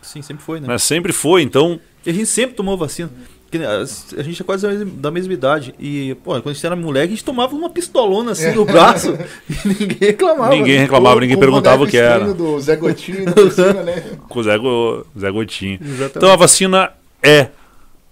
Sim, 0.00 0.20
sempre 0.22 0.42
foi, 0.44 0.60
né? 0.60 0.68
Né? 0.68 0.78
Sempre 0.78 1.12
foi, 1.12 1.42
então. 1.42 1.78
E 2.04 2.10
a 2.10 2.12
gente 2.12 2.26
sempre 2.26 2.56
tomou 2.56 2.76
vacina. 2.76 3.10
Que, 3.52 3.58
A 3.64 3.80
a 4.20 4.22
gente 4.22 4.40
é 4.40 4.44
quase 4.44 4.62
da 4.66 4.72
mesma- 4.72 4.92
da 4.96 5.10
mesma 5.10 5.32
idade. 5.32 5.74
E, 5.78 6.14
pô, 6.24 6.32
quando 6.32 6.48
a 6.48 6.52
gente 6.54 6.66
era 6.66 6.74
moleque, 6.74 7.06
a 7.08 7.10
gente 7.16 7.24
tomava 7.24 7.54
uma 7.54 7.68
pistolona 7.70 8.32
assim 8.32 8.52
no 8.52 8.64
braço 8.64 9.16
e 9.48 9.68
ninguém 9.68 9.98
reclamava. 10.00 10.54
Ninguém 10.54 10.78
reclamava, 10.78 11.20
ninguém 11.20 11.36
Com 11.36 11.40
perguntava 11.40 11.84
o 11.84 11.86
que 11.86 11.96
era. 11.98 12.32
do 12.32 12.58
Zé 12.60 12.74
Gotinho 12.76 13.24
na 13.26 13.32
piscina, 13.32 13.72
né? 13.82 14.02
Com 14.28 14.40
o 14.40 14.42
Zé, 14.42 14.58
Go- 14.58 15.06
Zé 15.18 15.30
Gotinho. 15.30 15.78
Exatamente. 15.80 16.16
Então 16.16 16.32
a 16.32 16.36
vacina 16.36 16.90
é 17.22 17.48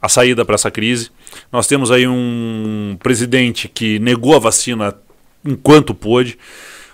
a 0.01 0.09
saída 0.09 0.45
para 0.45 0.55
essa 0.55 0.71
crise. 0.71 1.11
Nós 1.53 1.67
temos 1.67 1.91
aí 1.91 2.07
um 2.07 2.97
presidente 3.03 3.67
que 3.69 3.99
negou 3.99 4.35
a 4.37 4.39
vacina 4.39 4.95
enquanto 5.45 5.95
pôde. 5.95 6.39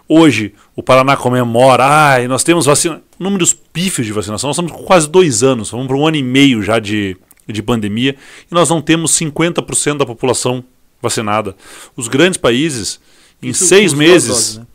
Hoje 0.09 0.55
o 0.77 0.83
Paraná 0.83 1.17
comemora, 1.17 1.85
ai, 1.85 2.29
nós 2.29 2.45
temos 2.45 2.67
vacina. 2.67 3.03
Números 3.19 3.53
pífios 3.53 4.07
de 4.07 4.13
vacinação, 4.13 4.49
nós 4.49 4.57
estamos 4.57 4.71
com 4.73 4.85
quase 4.85 5.09
dois 5.09 5.43
anos, 5.43 5.71
vamos 5.71 5.87
para 5.89 5.97
um 5.97 6.07
ano 6.07 6.17
e 6.17 6.23
meio 6.23 6.63
já 6.63 6.79
de, 6.79 7.17
de 7.49 7.63
pandemia, 7.63 8.17
e 8.51 8.55
nós 8.55 8.69
não 8.69 8.81
temos 8.83 9.13
50% 9.13 9.99
da 9.99 10.07
população 10.07 10.65
vacinada. 11.01 11.55
Os 11.97 12.09
grandes 12.09 12.37
países, 12.39 12.99
em 13.43 13.51
Isso 13.51 13.67
seis 13.67 13.93
meses, 13.95 14.29
doses, 14.29 14.57
né? 14.59 14.67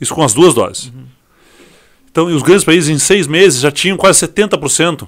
isso 0.00 0.14
com 0.14 0.22
as 0.22 0.32
duas 0.32 0.54
doses. 0.54 0.92
Então, 2.10 2.30
e 2.30 2.34
os 2.34 2.42
grandes 2.42 2.64
países 2.64 2.88
em 2.88 2.98
seis 2.98 3.26
meses 3.26 3.60
já 3.60 3.70
tinham 3.70 3.96
quase 3.96 4.26
70% 4.26 5.06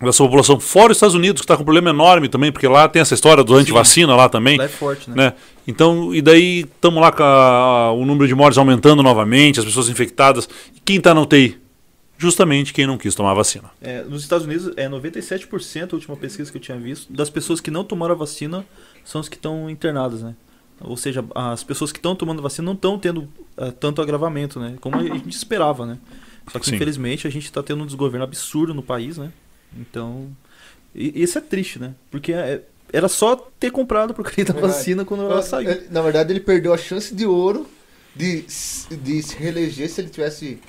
da 0.00 0.10
sua 0.12 0.26
população, 0.26 0.58
fora 0.58 0.90
os 0.90 0.96
Estados 0.96 1.14
Unidos, 1.14 1.40
que 1.40 1.44
está 1.44 1.54
com 1.56 1.62
um 1.62 1.64
problema 1.64 1.90
enorme 1.90 2.28
também, 2.28 2.50
porque 2.50 2.66
lá 2.66 2.88
tem 2.88 3.00
essa 3.00 3.14
história 3.14 3.44
do 3.44 3.54
antivacina 3.54 4.16
lá 4.16 4.28
também. 4.28 4.58
Lá 4.58 4.64
é 4.64 4.68
forte, 4.68 5.08
né? 5.08 5.16
Né? 5.16 5.32
Então, 5.64 6.12
e 6.12 6.20
daí 6.20 6.60
estamos 6.60 7.00
lá 7.00 7.12
com 7.12 7.22
a- 7.22 7.92
o 7.92 8.04
número 8.04 8.26
de 8.26 8.34
mortes 8.34 8.58
aumentando 8.58 9.00
novamente, 9.00 9.60
as 9.60 9.64
pessoas 9.64 9.88
infectadas. 9.88 10.48
E 10.74 10.80
quem 10.84 10.96
está 10.96 11.14
na 11.14 11.20
UTI? 11.20 11.56
Justamente 12.22 12.72
quem 12.72 12.86
não 12.86 12.96
quis 12.96 13.16
tomar 13.16 13.32
a 13.32 13.34
vacina. 13.34 13.68
É, 13.80 14.04
nos 14.04 14.22
Estados 14.22 14.46
Unidos, 14.46 14.72
é 14.76 14.88
97%, 14.88 15.92
a 15.92 15.96
última 15.96 16.16
pesquisa 16.16 16.52
que 16.52 16.56
eu 16.56 16.62
tinha 16.62 16.78
visto, 16.78 17.12
das 17.12 17.28
pessoas 17.28 17.60
que 17.60 17.68
não 17.68 17.82
tomaram 17.82 18.14
a 18.14 18.16
vacina 18.16 18.64
são 19.04 19.20
as 19.20 19.28
que 19.28 19.34
estão 19.34 19.68
internadas, 19.68 20.22
né? 20.22 20.36
Ou 20.80 20.96
seja, 20.96 21.24
as 21.34 21.64
pessoas 21.64 21.90
que 21.90 21.98
estão 21.98 22.14
tomando 22.14 22.40
vacina 22.40 22.64
não 22.66 22.74
estão 22.74 22.96
tendo 22.96 23.28
eh, 23.56 23.72
tanto 23.72 24.00
agravamento, 24.00 24.60
né? 24.60 24.76
Como 24.80 24.96
a 24.96 25.02
gente 25.02 25.30
esperava, 25.36 25.84
né? 25.84 25.98
Só 26.52 26.60
que, 26.60 26.66
Sim. 26.66 26.76
infelizmente, 26.76 27.26
a 27.26 27.30
gente 27.30 27.44
está 27.46 27.60
tendo 27.60 27.82
um 27.82 27.86
desgoverno 27.86 28.22
absurdo 28.24 28.72
no 28.72 28.82
país, 28.84 29.18
né? 29.18 29.32
Então, 29.76 30.28
e, 30.94 31.22
isso 31.22 31.38
é 31.38 31.40
triste, 31.40 31.80
né? 31.80 31.92
Porque 32.08 32.32
é- 32.32 32.62
era 32.92 33.08
só 33.08 33.34
ter 33.58 33.72
comprado 33.72 34.12
a 34.12 34.14
porcaria 34.14 34.44
da 34.44 34.52
Verdade. 34.52 34.74
vacina 34.74 35.04
quando 35.04 35.24
ela 35.24 35.42
saiu. 35.42 35.70
Ele- 35.70 35.86
Na 35.90 36.02
verdade, 36.02 36.32
ele 36.32 36.40
perdeu 36.40 36.72
a 36.72 36.78
chance 36.78 37.12
de 37.12 37.26
ouro 37.26 37.66
de, 38.14 38.42
de 38.42 39.22
se 39.22 39.36
reeleger 39.36 39.88
se 39.90 40.00
ele 40.00 40.08
tivesse 40.08 40.60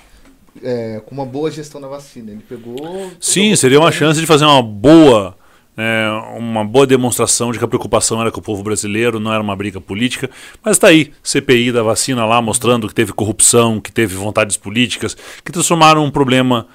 é, 0.61 1.01
com 1.05 1.15
uma 1.15 1.25
boa 1.25 1.49
gestão 1.49 1.79
da 1.79 1.87
vacina. 1.87 2.31
Ele 2.31 2.43
pegou. 2.47 3.11
Sim, 3.19 3.41
pegou- 3.43 3.57
seria 3.57 3.79
uma 3.79 3.91
chance 3.91 4.19
de 4.19 4.25
fazer 4.25 4.45
uma 4.45 4.61
boa, 4.61 5.35
né, 5.75 6.09
uma 6.37 6.63
boa 6.63 6.85
demonstração 6.85 7.51
de 7.51 7.57
que 7.59 7.65
a 7.65 7.67
preocupação 7.67 8.21
era 8.21 8.31
com 8.31 8.39
o 8.39 8.43
povo 8.43 8.61
brasileiro, 8.63 9.19
não 9.19 9.33
era 9.33 9.41
uma 9.41 9.55
briga 9.55 9.79
política. 9.81 10.29
Mas 10.63 10.75
está 10.77 10.87
aí, 10.87 11.11
CPI 11.23 11.71
da 11.71 11.81
vacina 11.81 12.25
lá 12.25 12.41
mostrando 12.41 12.87
que 12.87 12.93
teve 12.93 13.13
corrupção, 13.13 13.79
que 13.79 13.91
teve 13.91 14.15
vontades 14.15 14.57
políticas, 14.57 15.15
que 15.43 15.51
transformaram 15.51 16.03
um 16.05 16.11
problema 16.11 16.67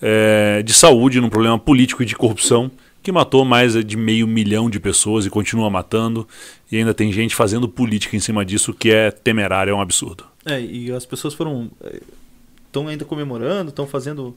eh, 0.00 0.62
de 0.64 0.72
saúde 0.72 1.20
num 1.20 1.28
problema 1.28 1.58
político 1.58 2.02
e 2.02 2.06
de 2.06 2.14
corrupção 2.16 2.70
que 3.02 3.10
matou 3.10 3.44
mais 3.46 3.82
de 3.84 3.96
meio 3.96 4.26
milhão 4.26 4.68
de 4.68 4.78
pessoas 4.78 5.24
e 5.24 5.30
continua 5.30 5.70
matando. 5.70 6.26
E 6.70 6.76
ainda 6.76 6.92
tem 6.92 7.10
gente 7.12 7.34
fazendo 7.34 7.66
política 7.68 8.14
em 8.16 8.20
cima 8.20 8.44
disso 8.44 8.74
que 8.74 8.90
é 8.90 9.10
temerário, 9.10 9.70
é 9.70 9.74
um 9.74 9.80
absurdo. 9.80 10.24
É, 10.44 10.60
e 10.60 10.90
as 10.92 11.04
pessoas 11.06 11.34
foram. 11.34 11.70
Estão 12.70 12.86
ainda 12.86 13.04
comemorando, 13.04 13.70
estão 13.70 13.84
fazendo 13.84 14.36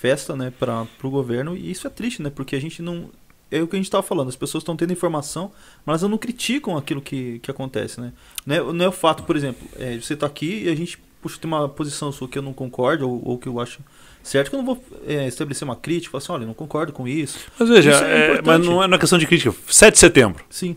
festa, 0.00 0.36
né, 0.36 0.52
para 0.56 0.86
o 1.02 1.10
governo, 1.10 1.56
e 1.56 1.70
isso 1.70 1.84
é 1.86 1.90
triste, 1.90 2.22
né, 2.22 2.30
porque 2.30 2.54
a 2.54 2.60
gente 2.60 2.80
não. 2.80 3.10
É 3.50 3.60
o 3.60 3.66
que 3.66 3.76
a 3.76 3.78
gente 3.78 3.86
estava 3.86 4.02
falando, 4.02 4.28
as 4.28 4.36
pessoas 4.36 4.62
estão 4.62 4.74
tendo 4.76 4.92
informação, 4.92 5.52
mas 5.84 6.00
elas 6.02 6.10
não 6.10 6.16
criticam 6.16 6.76
aquilo 6.76 7.02
que, 7.02 7.38
que 7.40 7.50
acontece, 7.50 8.00
né? 8.00 8.12
Não 8.46 8.54
é, 8.56 8.72
não 8.72 8.84
é 8.86 8.88
o 8.88 8.92
fato, 8.92 9.24
por 9.24 9.36
exemplo, 9.36 9.68
é, 9.78 9.98
você 9.98 10.14
está 10.14 10.26
aqui 10.26 10.62
e 10.64 10.68
a 10.70 10.74
gente 10.74 10.98
puxa, 11.20 11.38
tem 11.38 11.46
uma 11.48 11.68
posição 11.68 12.10
sua 12.10 12.26
que 12.28 12.38
eu 12.38 12.42
não 12.42 12.52
concordo, 12.54 13.08
ou, 13.08 13.20
ou 13.24 13.38
que 13.38 13.46
eu 13.46 13.60
acho 13.60 13.80
certo, 14.22 14.48
que 14.48 14.56
eu 14.56 14.58
não 14.58 14.66
vou 14.66 14.82
é, 15.06 15.26
estabelecer 15.28 15.64
uma 15.68 15.76
crítica, 15.76 16.10
falar 16.12 16.22
assim, 16.22 16.32
olha, 16.32 16.42
eu 16.44 16.46
não 16.46 16.54
concordo 16.54 16.92
com 16.92 17.06
isso. 17.06 17.38
Mas 17.58 17.68
veja, 17.68 17.90
Isso 17.90 18.04
é 18.04 18.36
é- 18.38 18.42
mas 18.42 18.64
não 18.64 18.82
é 18.82 18.86
uma 18.86 18.98
questão 18.98 19.18
de 19.18 19.26
crítica. 19.26 19.54
7 19.68 19.92
de 19.94 19.98
setembro. 20.00 20.44
Sim, 20.48 20.74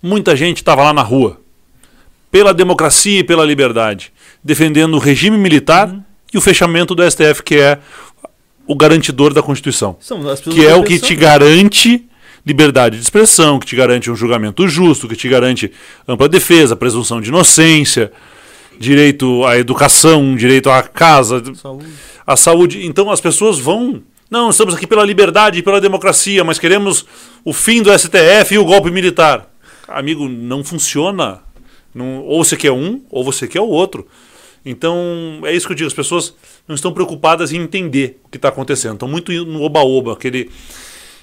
Muita 0.00 0.36
gente 0.36 0.58
estava 0.58 0.82
lá 0.84 0.92
na 0.92 1.02
rua, 1.02 1.40
pela 2.30 2.52
democracia 2.54 3.20
e 3.20 3.24
pela 3.24 3.44
liberdade, 3.44 4.12
defendendo 4.42 4.94
o 4.94 4.98
regime 4.98 5.36
militar 5.38 5.88
Uhum. 5.88 6.04
E 6.34 6.38
o 6.38 6.40
fechamento 6.40 6.94
do 6.94 7.08
STF, 7.08 7.42
que 7.42 7.56
é 7.56 7.78
o 8.66 8.74
garantidor 8.74 9.32
da 9.32 9.42
Constituição, 9.42 9.96
são 10.00 10.18
as 10.28 10.40
pessoas 10.40 10.56
que 10.56 10.66
é 10.66 10.74
o 10.74 10.82
que 10.82 10.98
te 10.98 11.14
garante 11.14 12.06
liberdade 12.46 12.96
de 12.96 13.02
expressão, 13.02 13.58
que 13.58 13.66
te 13.66 13.76
garante 13.76 14.10
um 14.10 14.16
julgamento 14.16 14.66
justo, 14.68 15.08
que 15.08 15.16
te 15.16 15.28
garante 15.28 15.70
ampla 16.06 16.28
defesa, 16.28 16.76
presunção 16.76 17.20
de 17.20 17.28
inocência, 17.28 18.12
direito 18.78 19.44
à 19.46 19.56
educação, 19.58 20.34
direito 20.36 20.68
à 20.70 20.82
casa, 20.82 21.42
Saúde. 21.54 21.86
a 22.26 22.36
saúde. 22.36 22.86
Então 22.86 23.10
as 23.10 23.20
pessoas 23.20 23.58
vão. 23.58 24.02
Não, 24.30 24.50
estamos 24.50 24.74
aqui 24.74 24.86
pela 24.86 25.04
liberdade 25.04 25.58
e 25.58 25.62
pela 25.62 25.80
democracia, 25.80 26.42
mas 26.42 26.58
queremos 26.58 27.06
o 27.44 27.52
fim 27.52 27.82
do 27.82 27.96
STF 27.96 28.54
e 28.54 28.58
o 28.58 28.64
golpe 28.64 28.90
militar. 28.90 29.48
Amigo, 29.86 30.28
não 30.28 30.64
funciona. 30.64 31.40
Não- 31.94 32.22
ou 32.22 32.42
você 32.42 32.56
quer 32.56 32.72
um, 32.72 33.02
ou 33.10 33.22
você 33.22 33.46
quer 33.46 33.60
o 33.60 33.68
outro. 33.68 34.06
Então, 34.64 35.40
é 35.44 35.52
isso 35.54 35.66
que 35.66 35.72
eu 35.72 35.76
digo. 35.76 35.86
As 35.88 35.94
pessoas 35.94 36.34
não 36.66 36.74
estão 36.74 36.92
preocupadas 36.92 37.52
em 37.52 37.60
entender 37.60 38.20
o 38.24 38.28
que 38.28 38.38
está 38.38 38.48
acontecendo. 38.48 38.94
Estão 38.94 39.08
muito 39.08 39.30
no 39.44 39.62
oba-oba, 39.62 40.12
aquele 40.14 40.50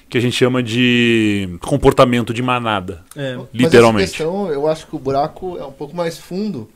que 0.10 0.18
a 0.18 0.22
gente 0.22 0.36
chama 0.36 0.62
de 0.62 1.58
comportamento 1.62 2.34
de 2.34 2.42
manada. 2.42 3.04
É, 3.16 3.36
Mas 3.38 3.48
Literalmente. 3.54 4.04
essa 4.10 4.18
questão, 4.18 4.48
eu 4.52 4.68
acho 4.68 4.86
que 4.88 4.96
o 4.96 5.00
buraco 5.00 5.58
é 5.58 5.66
um 5.66 5.72
pouco 5.72 5.96
mais 5.96 6.18
fundo, 6.18 6.70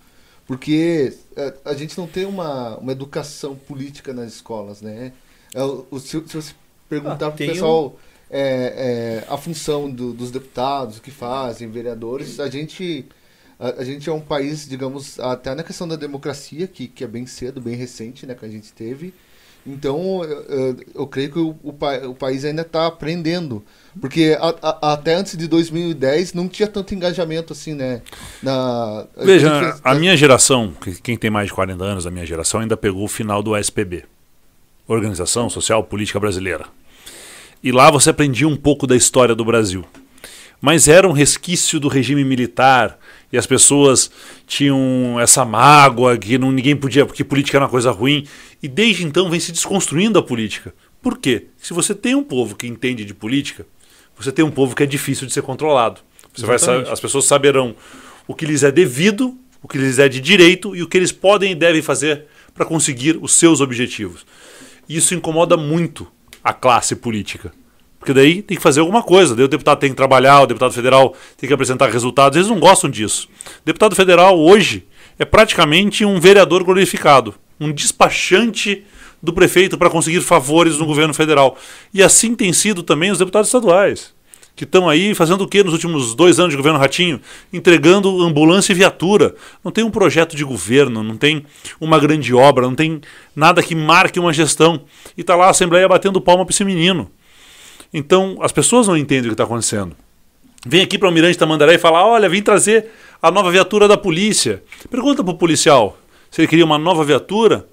porque 0.48 1.14
é, 1.36 1.54
a 1.66 1.74
gente 1.74 1.98
não 1.98 2.08
tem 2.08 2.26
uma, 2.26 2.78
uma 2.78 2.92
educação 2.94 3.56
política 3.56 4.14
nas 4.14 4.34
escolas, 4.34 4.82
né? 4.82 5.12
É, 5.54 5.62
o- 5.64 5.86
o- 5.92 6.00
se, 6.00 6.12
se 6.28 6.36
você 6.36 6.54
perguntar 6.90 7.28
Ah, 7.28 7.30
pro 7.30 7.38
tem 7.38 7.50
pessoal 7.50 8.00
é, 8.32 9.24
é, 9.28 9.34
a 9.34 9.38
função 9.38 9.90
do- 9.92 10.14
dos 10.14 10.32
deputados, 10.32 10.98
o 10.98 11.02
que 11.02 11.12
fazem, 11.12 11.70
vereadores, 11.70 12.40
a 12.40 12.50
gente, 12.50 13.06
a, 13.60 13.82
a 13.82 13.84
gente 13.86 14.10
é 14.10 14.14
um 14.14 14.20
país, 14.22 14.68
digamos, 14.68 15.20
até 15.20 15.54
na 15.56 15.64
questão 15.64 15.88
da 15.88 15.96
democracia, 15.96 16.68
que, 16.68 16.88
que 16.88 17.04
é 17.04 17.08
bem 17.08 17.26
cedo, 17.26 17.60
bem 17.62 17.76
recente, 17.76 18.26
né, 18.26 18.36
que 18.36 18.46
a 18.46 18.50
gente 18.50 18.72
teve. 18.74 19.14
Então, 19.68 20.24
eu, 20.24 20.78
eu- 20.94 21.08
creio 21.08 21.32
que 21.32 21.40
o, 21.40 21.56
o, 21.64 21.74
pa- 21.74 21.98
o 22.08 22.14
país 22.14 22.46
ainda 22.46 22.62
está 22.62 22.86
aprendendo. 22.86 23.64
Porque 24.00 24.38
a- 24.40 24.54
a- 24.62 24.94
até 24.94 25.16
antes 25.16 25.36
de 25.36 25.48
2010 25.48 26.34
não 26.34 26.48
tinha 26.48 26.68
tanto 26.68 26.94
engajamento 26.94 27.52
assim, 27.52 27.74
né? 27.74 28.02
Na, 28.44 29.08
Veja, 29.18 29.80
a 29.84 29.96
minha 29.96 30.16
geração, 30.16 30.72
que- 30.80 31.02
quem 31.02 31.18
tem 31.18 31.32
mais 31.32 31.48
de 31.48 31.54
40 31.54 31.84
anos 31.84 32.04
da 32.04 32.12
minha 32.12 32.26
geração, 32.28 32.60
ainda 32.60 32.78
pegou 32.78 33.04
o 33.06 33.08
final 33.08 33.42
do 33.42 33.56
SPB 33.58 34.04
Organização 34.88 35.50
Social 35.50 35.84
Política 35.84 36.20
Brasileira. 36.20 36.66
E 37.64 37.72
lá 37.72 37.90
você 37.90 38.12
aprendia 38.12 38.48
um 38.48 38.56
pouco 38.56 38.86
da 38.86 38.96
história 38.96 39.34
do 39.34 39.44
Brasil. 39.44 39.84
Mas 40.62 40.88
era 40.88 41.08
um 41.08 41.12
resquício 41.12 41.80
do 41.80 41.88
regime 41.88 42.24
militar 42.24 42.98
e 43.32 43.38
as 43.38 43.46
pessoas 43.46 44.10
tinham 44.48 45.20
essa 45.20 45.44
mágoa 45.44 46.18
que 46.18 46.38
não, 46.38 46.52
ninguém 46.52 46.76
podia, 46.76 47.06
porque 47.06 47.24
política 47.24 47.58
era 47.58 47.66
uma 47.66 47.72
coisa 47.72 47.92
ruim. 47.92 48.26
E 48.64 48.68
desde 48.68 49.06
então 49.06 49.30
vem 49.30 49.40
se 49.40 49.52
desconstruindo 49.52 50.18
a 50.18 50.24
política. 50.24 50.74
Por 51.02 51.18
quê? 51.18 51.48
Se 51.58 51.74
você 51.74 51.94
tem 51.94 52.16
um 52.16 52.24
povo 52.24 52.56
que 52.56 52.66
entende 52.66 53.06
de 53.06 53.14
política, 53.14 53.66
você 54.18 54.32
tem 54.32 54.44
um 54.44 54.52
povo 54.52 54.76
que 54.76 54.84
é 54.84 54.86
difícil 54.86 55.28
de 55.28 55.34
ser 55.34 55.42
controlado. 55.42 56.02
Você 56.34 56.46
vai, 56.46 56.56
as 56.90 57.00
pessoas 57.00 57.26
saberão 57.26 57.76
o 58.28 58.34
que 58.34 58.46
lhes 58.46 58.64
é 58.64 58.72
devido, 58.72 59.38
o 59.62 59.68
que 59.68 59.78
lhes 59.78 60.00
é 60.00 60.08
de 60.10 60.20
direito 60.20 60.76
e 60.76 60.82
o 60.82 60.88
que 60.88 60.98
eles 60.98 61.12
podem 61.12 61.52
e 61.52 61.56
devem 61.56 61.82
fazer 61.82 62.26
para 62.54 62.66
conseguir 62.66 63.18
os 63.22 63.34
seus 63.34 63.62
objetivos. 63.62 64.26
Isso 64.88 65.14
incomoda 65.14 65.58
muito 65.58 66.08
a 66.44 66.54
classe 66.54 66.96
política. 66.96 67.52
Porque 68.06 68.14
daí 68.14 68.44
tem 68.44 68.56
que 68.56 68.62
fazer 68.62 68.82
alguma 68.82 69.02
coisa. 69.02 69.34
Daí 69.34 69.46
o 69.46 69.48
deputado 69.48 69.80
tem 69.80 69.90
que 69.90 69.96
trabalhar, 69.96 70.42
o 70.42 70.46
deputado 70.46 70.72
federal 70.72 71.16
tem 71.36 71.48
que 71.48 71.54
apresentar 71.54 71.90
resultados. 71.90 72.38
Eles 72.38 72.48
não 72.48 72.60
gostam 72.60 72.88
disso. 72.88 73.28
Deputado 73.66 73.96
federal 73.96 74.40
hoje 74.40 74.86
é 75.18 75.26
praticamente 75.26 76.06
um 76.06 76.20
vereador 76.20 76.64
glorificado, 76.64 77.34
um 77.60 77.72
despachante 77.72 78.84
do 79.24 79.34
prefeito 79.34 79.76
para 79.76 79.90
conseguir 79.90 80.22
favores 80.22 80.78
no 80.78 80.86
governo 80.86 81.16
federal. 81.16 81.58
E 81.92 82.04
assim 82.04 82.36
tem 82.36 82.54
sido 82.54 82.84
também 82.84 83.10
os 83.10 83.18
deputados 83.18 83.48
estaduais. 83.48 84.14
que 84.56 84.66
estão 84.66 84.88
aí 84.88 85.16
fazendo 85.16 85.42
o 85.42 85.48
que 85.48 85.64
nos 85.64 85.74
últimos 85.74 86.14
dois 86.14 86.40
anos 86.40 86.52
de 86.52 86.58
governo 86.58 86.78
Ratinho? 86.78 87.20
Entregando 87.52 88.22
ambulância 88.22 88.72
e 88.72 88.76
viatura. 88.76 89.34
Não 89.64 89.72
tem 89.72 89.84
um 89.84 89.90
projeto 89.90 90.36
de 90.36 90.44
governo, 90.44 91.02
não 91.02 91.18
tem 91.18 91.44
uma 91.82 91.98
grande 91.98 92.36
obra, 92.36 92.68
não 92.68 92.76
tem 92.76 93.02
nada 93.36 93.64
que 93.64 93.74
marque 93.74 94.20
uma 94.20 94.32
gestão. 94.32 94.84
E 95.18 95.22
está 95.22 95.36
lá 95.36 95.48
a 95.48 95.50
Assembleia 95.50 95.88
batendo 95.88 96.22
palma 96.22 96.46
para 96.46 96.54
esse 96.54 96.64
menino. 96.64 97.10
Então, 97.98 98.38
as 98.42 98.52
pessoas 98.52 98.90
não 98.90 98.98
entendem 98.98 99.28
o 99.28 99.30
que 99.30 99.36
está 99.36 99.46
acontecendo. 99.46 99.96
Vem 100.68 100.82
aqui 100.82 100.98
para 100.98 101.06
o 101.06 101.08
Almirante 101.08 101.38
Tamandaré 101.38 101.76
e 101.76 101.78
fala: 101.78 102.06
olha, 102.06 102.28
vim 102.28 102.42
trazer 102.42 102.88
a 103.22 103.32
nova 103.32 103.50
viatura 103.50 103.88
da 103.88 103.96
polícia. 103.96 104.62
Pergunta 104.90 105.24
para 105.24 105.34
o 105.34 105.38
policial 105.38 105.98
se 106.30 106.42
ele 106.42 106.48
queria 106.50 106.66
uma 106.66 106.78
nova 106.78 107.06
viatura 107.06 107.66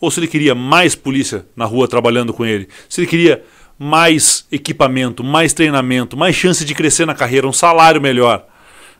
ou 0.00 0.10
se 0.10 0.20
ele 0.20 0.26
queria 0.26 0.54
mais 0.54 0.94
polícia 0.94 1.44
na 1.54 1.66
rua 1.66 1.86
trabalhando 1.86 2.32
com 2.32 2.46
ele. 2.46 2.66
Se 2.88 3.02
ele 3.02 3.06
queria 3.06 3.44
mais 3.78 4.46
equipamento, 4.50 5.22
mais 5.22 5.52
treinamento, 5.52 6.16
mais 6.16 6.34
chance 6.34 6.64
de 6.64 6.74
crescer 6.74 7.04
na 7.04 7.14
carreira, 7.14 7.46
um 7.46 7.52
salário 7.52 8.00
melhor. 8.00 8.46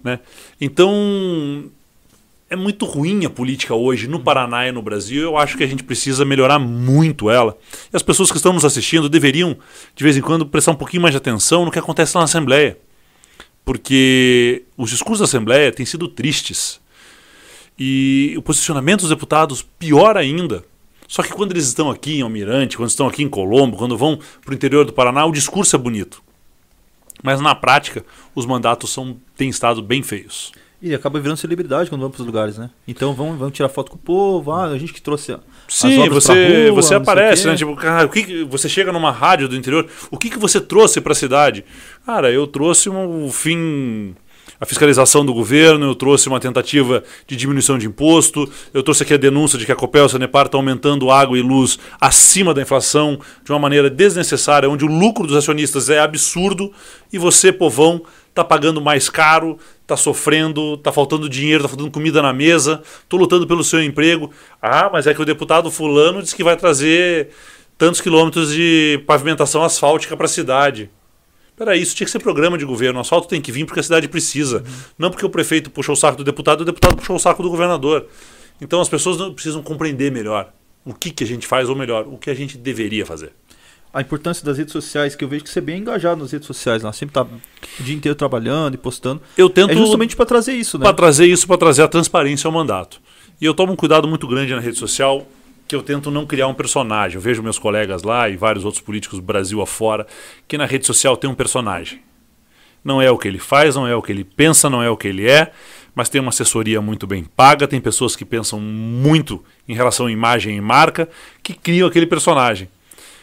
Né? 0.05 0.21
Então, 0.61 1.65
é 2.51 2.57
muito 2.57 2.87
ruim 2.87 3.27
a 3.27 3.31
política 3.31 3.75
hoje 3.75 4.09
no 4.09 4.21
Paraná 4.21 4.67
e 4.67 4.73
no 4.73 4.81
Brasil. 4.81 5.23
Eu 5.23 5.37
acho 5.37 5.57
que 5.57 5.65
a 5.65 5.67
gente 5.67 5.83
precisa 5.83 6.25
melhorar 6.25 6.59
muito 6.59 7.29
ela. 7.29 7.57
E 7.93 7.97
as 7.97 8.03
pessoas 8.03 8.31
que 8.31 8.39
estão 8.39 8.53
nos 8.53 8.65
assistindo 8.65 9.09
deveriam, 9.09 9.57
de 9.95 10.05
vez 10.05 10.17
em 10.17 10.23
quando, 10.23 10.47
prestar 10.47 10.73
um 10.73 10.77
pouquinho 10.77 11.03
mais 11.03 11.13
de 11.13 11.19
atenção 11.19 11.65
no 11.65 11.71
que 11.71 11.79
acontece 11.79 12.15
na 12.15 12.23
Assembleia. 12.23 12.79
Porque 13.65 14.65
os 14.79 14.89
discursos 14.89 15.19
da 15.19 15.25
Assembleia 15.27 15.71
têm 15.71 15.85
sido 15.85 16.09
tristes. 16.09 16.81
E 17.79 18.35
o 18.37 18.43
posicionamento 18.43 19.01
dos 19.01 19.11
deputados, 19.11 19.63
pior 19.79 20.17
ainda. 20.17 20.65
Só 21.07 21.23
que 21.23 21.33
quando 21.33 21.53
eles 21.53 21.67
estão 21.67 21.91
aqui 21.91 22.19
em 22.19 22.23
Almirante, 22.23 22.79
quando 22.79 22.89
estão 22.89 23.07
aqui 23.07 23.23
em 23.23 23.29
Colombo, 23.29 23.77
quando 23.77 23.97
vão 23.97 24.19
para 24.43 24.53
o 24.53 24.55
interior 24.55 24.87
do 24.87 24.93
Paraná, 24.93 25.27
o 25.27 25.33
discurso 25.33 25.77
é 25.77 25.79
bonito. 25.79 26.23
Mas 27.23 27.41
na 27.41 27.55
prática, 27.55 28.05
os 28.35 28.47
mandatos 28.47 28.91
são, 28.91 29.19
têm 29.37 29.51
estado 29.51 29.83
bem 29.83 30.03
feios. 30.03 30.53
E 30.81 30.95
acaba 30.95 31.19
virando 31.19 31.37
celebridade 31.37 31.91
quando 31.91 32.03
vão 32.03 32.11
para 32.11 32.21
os 32.21 32.27
lugares, 32.27 32.57
né? 32.57 32.71
Então 32.87 33.13
vão, 33.13 33.37
vão 33.37 33.51
tirar 33.51 33.69
foto 33.69 33.91
com 33.91 33.97
o 33.97 34.01
povo, 34.01 34.53
ah, 34.53 34.67
a 34.67 34.79
gente 34.79 34.93
que 34.93 35.03
trouxe 35.03 35.37
Sim, 35.67 36.09
você, 36.09 36.69
rua, 36.69 36.83
você 36.83 36.95
aparece, 36.95 37.47
né? 37.49 37.57
Tipo, 37.57 37.75
cara, 37.75 38.07
o 38.07 38.09
que, 38.09 38.45
você 38.45 38.69
chega 38.69 38.93
numa 38.93 39.11
rádio 39.11 39.49
do 39.49 39.57
interior, 39.57 39.89
o 40.09 40.17
que, 40.17 40.31
que 40.31 40.39
você 40.39 40.61
trouxe 40.61 41.01
para 41.01 41.13
a 41.13 41.17
cidade? 41.17 41.65
Cara, 42.07 42.31
eu 42.31 42.47
trouxe 42.47 42.89
um 42.89 43.31
fim 43.33 44.15
a 44.61 44.67
fiscalização 44.67 45.25
do 45.25 45.33
governo, 45.33 45.87
eu 45.87 45.95
trouxe 45.95 46.29
uma 46.29 46.41
tentativa 46.41 47.03
de 47.27 47.37
diminuição 47.37 47.79
de 47.79 47.87
imposto, 47.87 48.51
eu 48.75 48.83
trouxe 48.83 49.05
aqui 49.05 49.15
a 49.15 49.17
denúncia 49.17 49.59
de 49.59 49.65
que 49.65 49.73
a 49.73 49.77
Copel 49.77 50.03
e 50.03 50.07
a 50.07 50.09
Sanepar 50.09 50.47
estão 50.47 50.61
aumentando 50.61 51.11
água 51.11 51.39
e 51.39 51.43
luz 51.43 51.79
acima 52.01 52.53
da 52.53 52.63
inflação 52.63 53.21
de 53.45 53.53
uma 53.53 53.59
maneira 53.59 53.89
desnecessária, 53.89 54.69
onde 54.69 54.85
o 54.85 54.89
lucro 54.89 55.27
dos 55.27 55.37
acionistas 55.37 55.89
é 55.91 56.01
absurdo 56.01 56.73
e 57.13 57.19
você, 57.19 57.53
povão, 57.53 58.03
está 58.29 58.45
pagando 58.45 58.81
mais 58.81 59.09
caro, 59.09 59.59
está 59.83 59.97
sofrendo, 59.97 60.75
está 60.75 60.93
faltando 60.93 61.29
dinheiro, 61.29 61.65
está 61.65 61.69
faltando 61.69 61.91
comida 61.91 62.23
na 62.23 62.33
mesa, 62.33 62.83
estou 63.03 63.19
lutando 63.19 63.47
pelo 63.47 63.65
seu 63.65 63.83
emprego. 63.83 64.31
Ah, 64.61 64.91
mas 64.93 65.07
é 65.07 65.15
que 65.15 65.23
o 65.23 65.25
deputado 65.25 65.71
fulano 65.71 66.23
disse 66.23 66.37
que 66.37 66.45
vai 66.45 66.57
trazer 66.57 67.31
tantos 67.77 68.01
quilômetros 68.01 68.53
de 68.53 69.03
pavimentação 69.07 69.63
asfáltica 69.63 70.17
para 70.17 70.27
a 70.27 70.29
cidade. 70.29 70.91
Peraí, 71.57 71.83
isso 71.83 71.95
tinha 71.97 72.05
que 72.05 72.11
ser 72.11 72.21
programa 72.21 72.57
de 72.57 72.65
governo. 72.65 72.99
O 72.99 73.01
asfalto 73.01 73.27
tem 73.27 73.41
que 73.41 73.51
vir 73.51 73.65
porque 73.65 73.81
a 73.81 73.83
cidade 73.83 74.07
precisa. 74.07 74.63
Não 74.97 75.11
porque 75.11 75.27
o 75.27 75.31
prefeito 75.31 75.71
puxou 75.71 75.95
o 75.95 75.97
saco 75.97 76.19
do 76.19 76.25
deputado, 76.25 76.61
o 76.61 76.65
deputado 76.65 76.97
puxou 76.97 77.17
o 77.17 77.19
saco 77.19 77.43
do 77.43 77.51
governador. 77.51 78.07
Então 78.61 78.81
as 78.81 78.89
pessoas 78.89 79.33
precisam 79.33 79.63
compreender 79.63 80.13
melhor 80.13 80.53
o 80.85 80.95
que, 80.95 81.11
que 81.11 81.25
a 81.25 81.27
gente 81.27 81.47
faz, 81.47 81.69
ou 81.69 81.77
melhor, 81.77 82.07
o 82.07 82.17
que 82.17 82.31
a 82.31 82.35
gente 82.35 82.57
deveria 82.57 83.05
fazer. 83.05 83.33
A 83.93 84.03
importância 84.03 84.45
das 84.45 84.59
redes 84.59 84.73
sociais, 84.73 85.17
que 85.17 85.25
eu 85.25 85.29
vejo 85.29 85.45
que 85.45 85.51
você 85.51 85.61
é 85.61 85.63
bem 85.63 85.81
engajado 85.81 86.21
nas 86.21 86.31
redes 86.31 86.47
sociais, 86.47 86.83
lá 86.83 86.93
sempre 86.93 87.15
tá 87.15 87.23
o 87.23 87.83
dia 87.83 87.97
inteiro 87.97 88.15
trabalhando 88.15 88.75
e 88.75 88.79
postando. 88.79 89.23
Eu 89.37 89.49
tento 89.49 89.71
é 89.71 89.75
justamente 89.75 90.15
para 90.15 90.27
trazer 90.27 90.53
isso, 90.53 90.79
né? 90.79 90.85
Para 90.85 90.95
trazer 90.95 91.27
isso, 91.27 91.47
para 91.47 91.57
trazer 91.57 91.83
a 91.83 91.89
transparência 91.89 92.47
ao 92.47 92.53
mandato. 92.53 93.01
E 93.41 93.45
eu 93.45 93.55
tomo 93.55 93.73
um 93.73 93.77
cuidado 93.77 94.07
muito 94.07 94.27
grande 94.27 94.55
na 94.55 94.61
rede 94.61 94.77
social 94.77 95.27
que 95.67 95.77
eu 95.77 95.83
tento 95.83 96.11
não 96.11 96.27
criar 96.27 96.49
um 96.49 96.55
personagem. 96.55 97.17
Eu 97.17 97.21
vejo 97.21 97.43
meus 97.43 97.59
colegas 97.59 98.03
lá 98.03 98.29
e 98.29 98.37
vários 98.37 98.65
outros 98.65 98.83
políticos 98.83 99.19
do 99.19 99.25
Brasil 99.25 99.61
afora 99.61 100.07
que 100.47 100.57
na 100.57 100.65
rede 100.65 100.87
social 100.87 101.17
tem 101.17 101.29
um 101.29 101.35
personagem. 101.35 102.01
Não 102.83 103.03
é 103.03 103.11
o 103.11 103.19
que 103.19 103.29
ele 103.29 103.39
faz, 103.39 103.77
não 103.77 103.87
é 103.87 103.95
o 103.95 104.01
que 104.01 104.11
ele 104.11 104.25
pensa, 104.25 104.71
não 104.71 104.83
é 104.83 104.89
o 104.89 104.97
que 104.97 105.09
ele 105.09 105.29
é, 105.29 105.53
mas 105.95 106.09
tem 106.09 106.21
uma 106.21 106.31
assessoria 106.31 106.81
muito 106.81 107.07
bem 107.07 107.25
paga, 107.25 107.69
tem 107.69 107.81
pessoas 107.81 108.17
que 108.17 108.25
pensam 108.25 108.59
muito 108.59 109.45
em 109.69 109.75
relação 109.75 110.07
à 110.07 110.11
imagem 110.11 110.57
e 110.57 110.61
marca, 110.61 111.09
que 111.43 111.53
criam 111.53 111.87
aquele 111.87 112.07
personagem. 112.07 112.69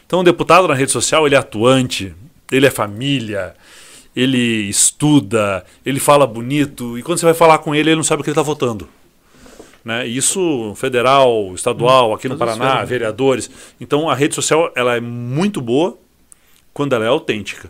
Então 0.06 0.20
o 0.20 0.24
deputado 0.24 0.68
na 0.68 0.74
rede 0.74 0.92
social, 0.92 1.26
ele 1.26 1.36
é 1.36 1.38
atuante, 1.38 2.14
ele 2.52 2.66
é 2.66 2.72
família, 2.72 3.56
ele 4.16 4.70
estuda, 4.70 5.66
ele 5.86 6.00
fala 6.00 6.26
bonito, 6.26 6.98
e 6.98 7.04
quando 7.04 7.20
você 7.20 7.26
vai 7.26 7.34
falar 7.34 7.58
com 7.58 7.76
ele, 7.76 7.90
ele 7.90 7.98
não 7.98 8.04
sabe 8.04 8.22
o 8.22 8.24
que 8.24 8.30
ele 8.30 8.34
está 8.34 8.44
votando. 8.44 8.88
Né? 9.84 10.08
Isso 10.08 10.74
federal, 10.76 11.54
estadual, 11.54 12.14
aqui 12.14 12.28
no 12.28 12.38
Paraná, 12.38 12.84
vereadores. 12.84 13.50
Então 13.80 14.10
a 14.10 14.16
rede 14.16 14.34
social 14.34 14.72
ela 14.76 14.96
é 14.96 15.00
muito 15.00 15.62
boa 15.62 15.98
quando 16.74 16.94
ela 16.94 17.06
é 17.06 17.08
autêntica. 17.08 17.70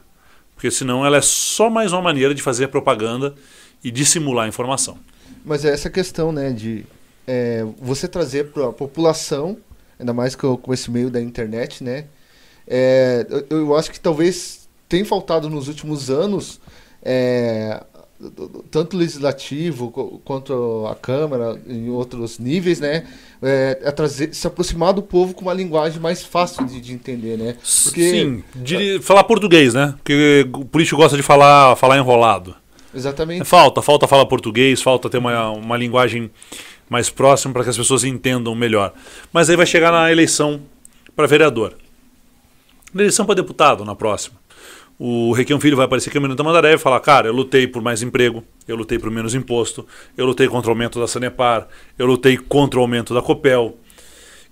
Porque 0.55 0.71
senão 0.71 1.05
ela 1.05 1.17
é 1.17 1.21
só 1.21 1.69
mais 1.69 1.91
uma 1.91 2.01
maneira 2.01 2.33
de 2.33 2.41
fazer 2.41 2.69
propaganda 2.69 3.35
e 3.83 3.91
dissimular 3.91 4.45
a 4.45 4.47
informação. 4.47 4.97
Mas 5.43 5.65
é 5.65 5.73
essa 5.73 5.89
questão 5.89 6.31
né, 6.31 6.51
de 6.51 6.85
é, 7.27 7.65
você 7.79 8.07
trazer 8.07 8.45
para 8.45 8.69
a 8.69 8.73
população, 8.73 9.57
ainda 9.99 10.13
mais 10.13 10.35
com, 10.35 10.55
com 10.55 10.73
esse 10.73 10.89
meio 10.89 11.09
da 11.09 11.21
internet, 11.21 11.83
né? 11.83 12.05
É, 12.67 13.25
eu, 13.29 13.59
eu, 13.59 13.75
acho 13.75 13.91
que 13.91 13.99
talvez 13.99 14.67
tem 14.89 15.03
faltado 15.03 15.49
nos 15.49 15.67
últimos 15.67 16.09
anos 16.09 16.59
é, 17.03 17.83
tanto 18.71 18.97
legislativo 18.97 20.21
quanto 20.23 20.87
a 20.89 20.95
Câmara, 20.95 21.59
em 21.67 21.89
outros 21.89 22.39
níveis, 22.39 22.79
né? 22.79 23.05
É, 23.41 23.79
é 23.83 23.91
trazer, 23.91 24.33
se 24.33 24.47
aproximar 24.47 24.93
do 24.93 25.01
povo 25.01 25.33
com 25.33 25.41
uma 25.41 25.53
linguagem 25.53 25.99
mais 25.99 26.23
fácil 26.23 26.65
de, 26.65 26.79
de 26.79 26.93
entender, 26.93 27.37
né? 27.37 27.55
Porque, 27.83 28.09
Sim, 28.09 28.43
de 28.55 28.99
falar 29.01 29.23
português, 29.25 29.73
né? 29.73 29.93
Porque 29.97 30.47
o 30.53 30.65
político 30.65 30.97
gosta 30.97 31.17
de 31.17 31.23
falar, 31.23 31.75
falar 31.75 31.97
enrolado. 31.97 32.55
Exatamente. 32.93 33.41
É, 33.41 33.45
falta, 33.45 33.81
falta 33.81 34.07
falar 34.07 34.25
português, 34.25 34.81
falta 34.81 35.09
ter 35.09 35.17
uma, 35.17 35.51
uma 35.51 35.77
linguagem 35.77 36.31
mais 36.89 37.09
próxima 37.09 37.53
para 37.53 37.63
que 37.63 37.69
as 37.69 37.77
pessoas 37.77 38.03
entendam 38.05 38.55
melhor. 38.55 38.93
Mas 39.33 39.49
aí 39.49 39.57
vai 39.57 39.65
chegar 39.65 39.91
na 39.91 40.09
eleição 40.09 40.61
para 41.15 41.27
vereador. 41.27 41.75
Na 42.95 43.01
eleição 43.01 43.25
para 43.25 43.35
deputado, 43.35 43.85
na 43.85 43.93
próxima 43.93 44.39
o 44.97 45.33
Requião 45.33 45.59
Filho 45.59 45.75
vai 45.75 45.85
aparecer 45.85 46.09
aqui 46.09 46.19
no 46.19 46.35
Tamandaré 46.35 46.73
e 46.73 46.77
falar: 46.77 46.99
cara, 47.01 47.27
eu 47.27 47.33
lutei 47.33 47.67
por 47.67 47.81
mais 47.81 48.01
emprego, 48.01 48.43
eu 48.67 48.75
lutei 48.75 48.97
por 48.97 49.11
menos 49.11 49.35
imposto, 49.35 49.85
eu 50.17 50.25
lutei 50.25 50.47
contra 50.47 50.69
o 50.69 50.71
aumento 50.71 50.99
da 50.99 51.05
Sanepar, 51.05 51.67
eu 51.97 52.05
lutei 52.05 52.37
contra 52.37 52.79
o 52.79 52.81
aumento 52.81 53.13
da 53.13 53.21
Copel, 53.21 53.77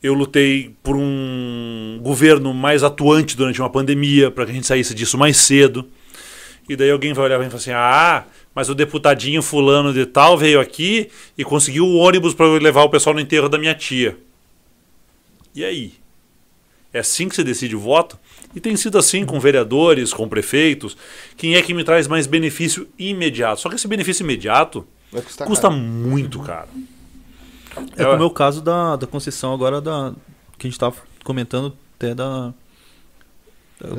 eu 0.02 0.14
lutei 0.14 0.76
por 0.84 0.98
um 0.98 2.00
governo 2.02 2.54
mais 2.54 2.84
atuante 2.84 3.38
durante 3.38 3.62
uma 3.62 3.70
pandemia, 3.70 4.30
para 4.30 4.46
que 4.46 4.52
a 4.52 4.54
gente 4.54 4.68
saísse 4.68 4.94
disso 4.94 5.18
mais 5.18 5.38
cedo. 5.38 5.88
E 6.68 6.76
daí 6.76 6.92
alguém 6.92 7.14
vai 7.14 7.26
olhar 7.26 7.40
e 7.40 7.46
falar 7.46 7.56
assim: 7.56 7.72
ah, 7.72 8.26
mas 8.54 8.70
o 8.70 8.76
deputadinho 8.76 9.42
fulano 9.42 9.94
de 9.94 10.06
tal 10.06 10.38
veio 10.38 10.60
aqui 10.60 11.10
e 11.38 11.46
conseguiu 11.46 11.86
o 11.86 11.96
ônibus 11.96 12.34
para 12.34 12.48
levar 12.48 12.84
o 12.84 12.90
pessoal 12.90 13.14
no 13.14 13.22
enterro 13.22 13.48
da 13.48 13.58
minha 13.58 13.74
tia. 13.74 14.18
E 15.56 15.64
aí? 15.64 15.94
É 16.94 17.00
assim 17.00 17.28
que 17.28 17.36
você 17.36 17.44
decide 17.44 17.76
o 17.76 17.80
voto? 17.80 18.20
E 18.56 18.60
tem 18.60 18.76
sido 18.76 18.98
assim 18.98 19.26
com 19.26 19.40
vereadores, 19.40 20.14
com 20.14 20.28
prefeitos. 20.28 20.96
Quem 21.36 21.56
é 21.56 21.62
que 21.62 21.74
me 21.74 21.84
traz 21.84 22.08
mais 22.08 22.28
benefício 22.28 22.88
imediato? 22.98 23.62
Só 23.62 23.70
que 23.70 23.76
esse 23.76 23.88
benefício 23.88 24.24
imediato 24.24 24.86
custa 25.46 25.70
caro. 25.70 25.80
muito 25.80 26.40
caro. 26.40 26.70
É, 27.98 28.04
é 28.04 28.06
como 28.06 28.24
é 28.24 28.26
o 28.26 28.30
caso 28.30 28.62
da, 28.62 28.96
da 28.96 29.08
concessão 29.08 29.54
agora 29.54 29.82
da 29.82 30.14
que 30.58 30.68
a 30.68 30.70
gente 30.70 30.74
estava 30.74 30.96
comentando 31.24 31.76
até 31.96 32.14
da 32.14 32.54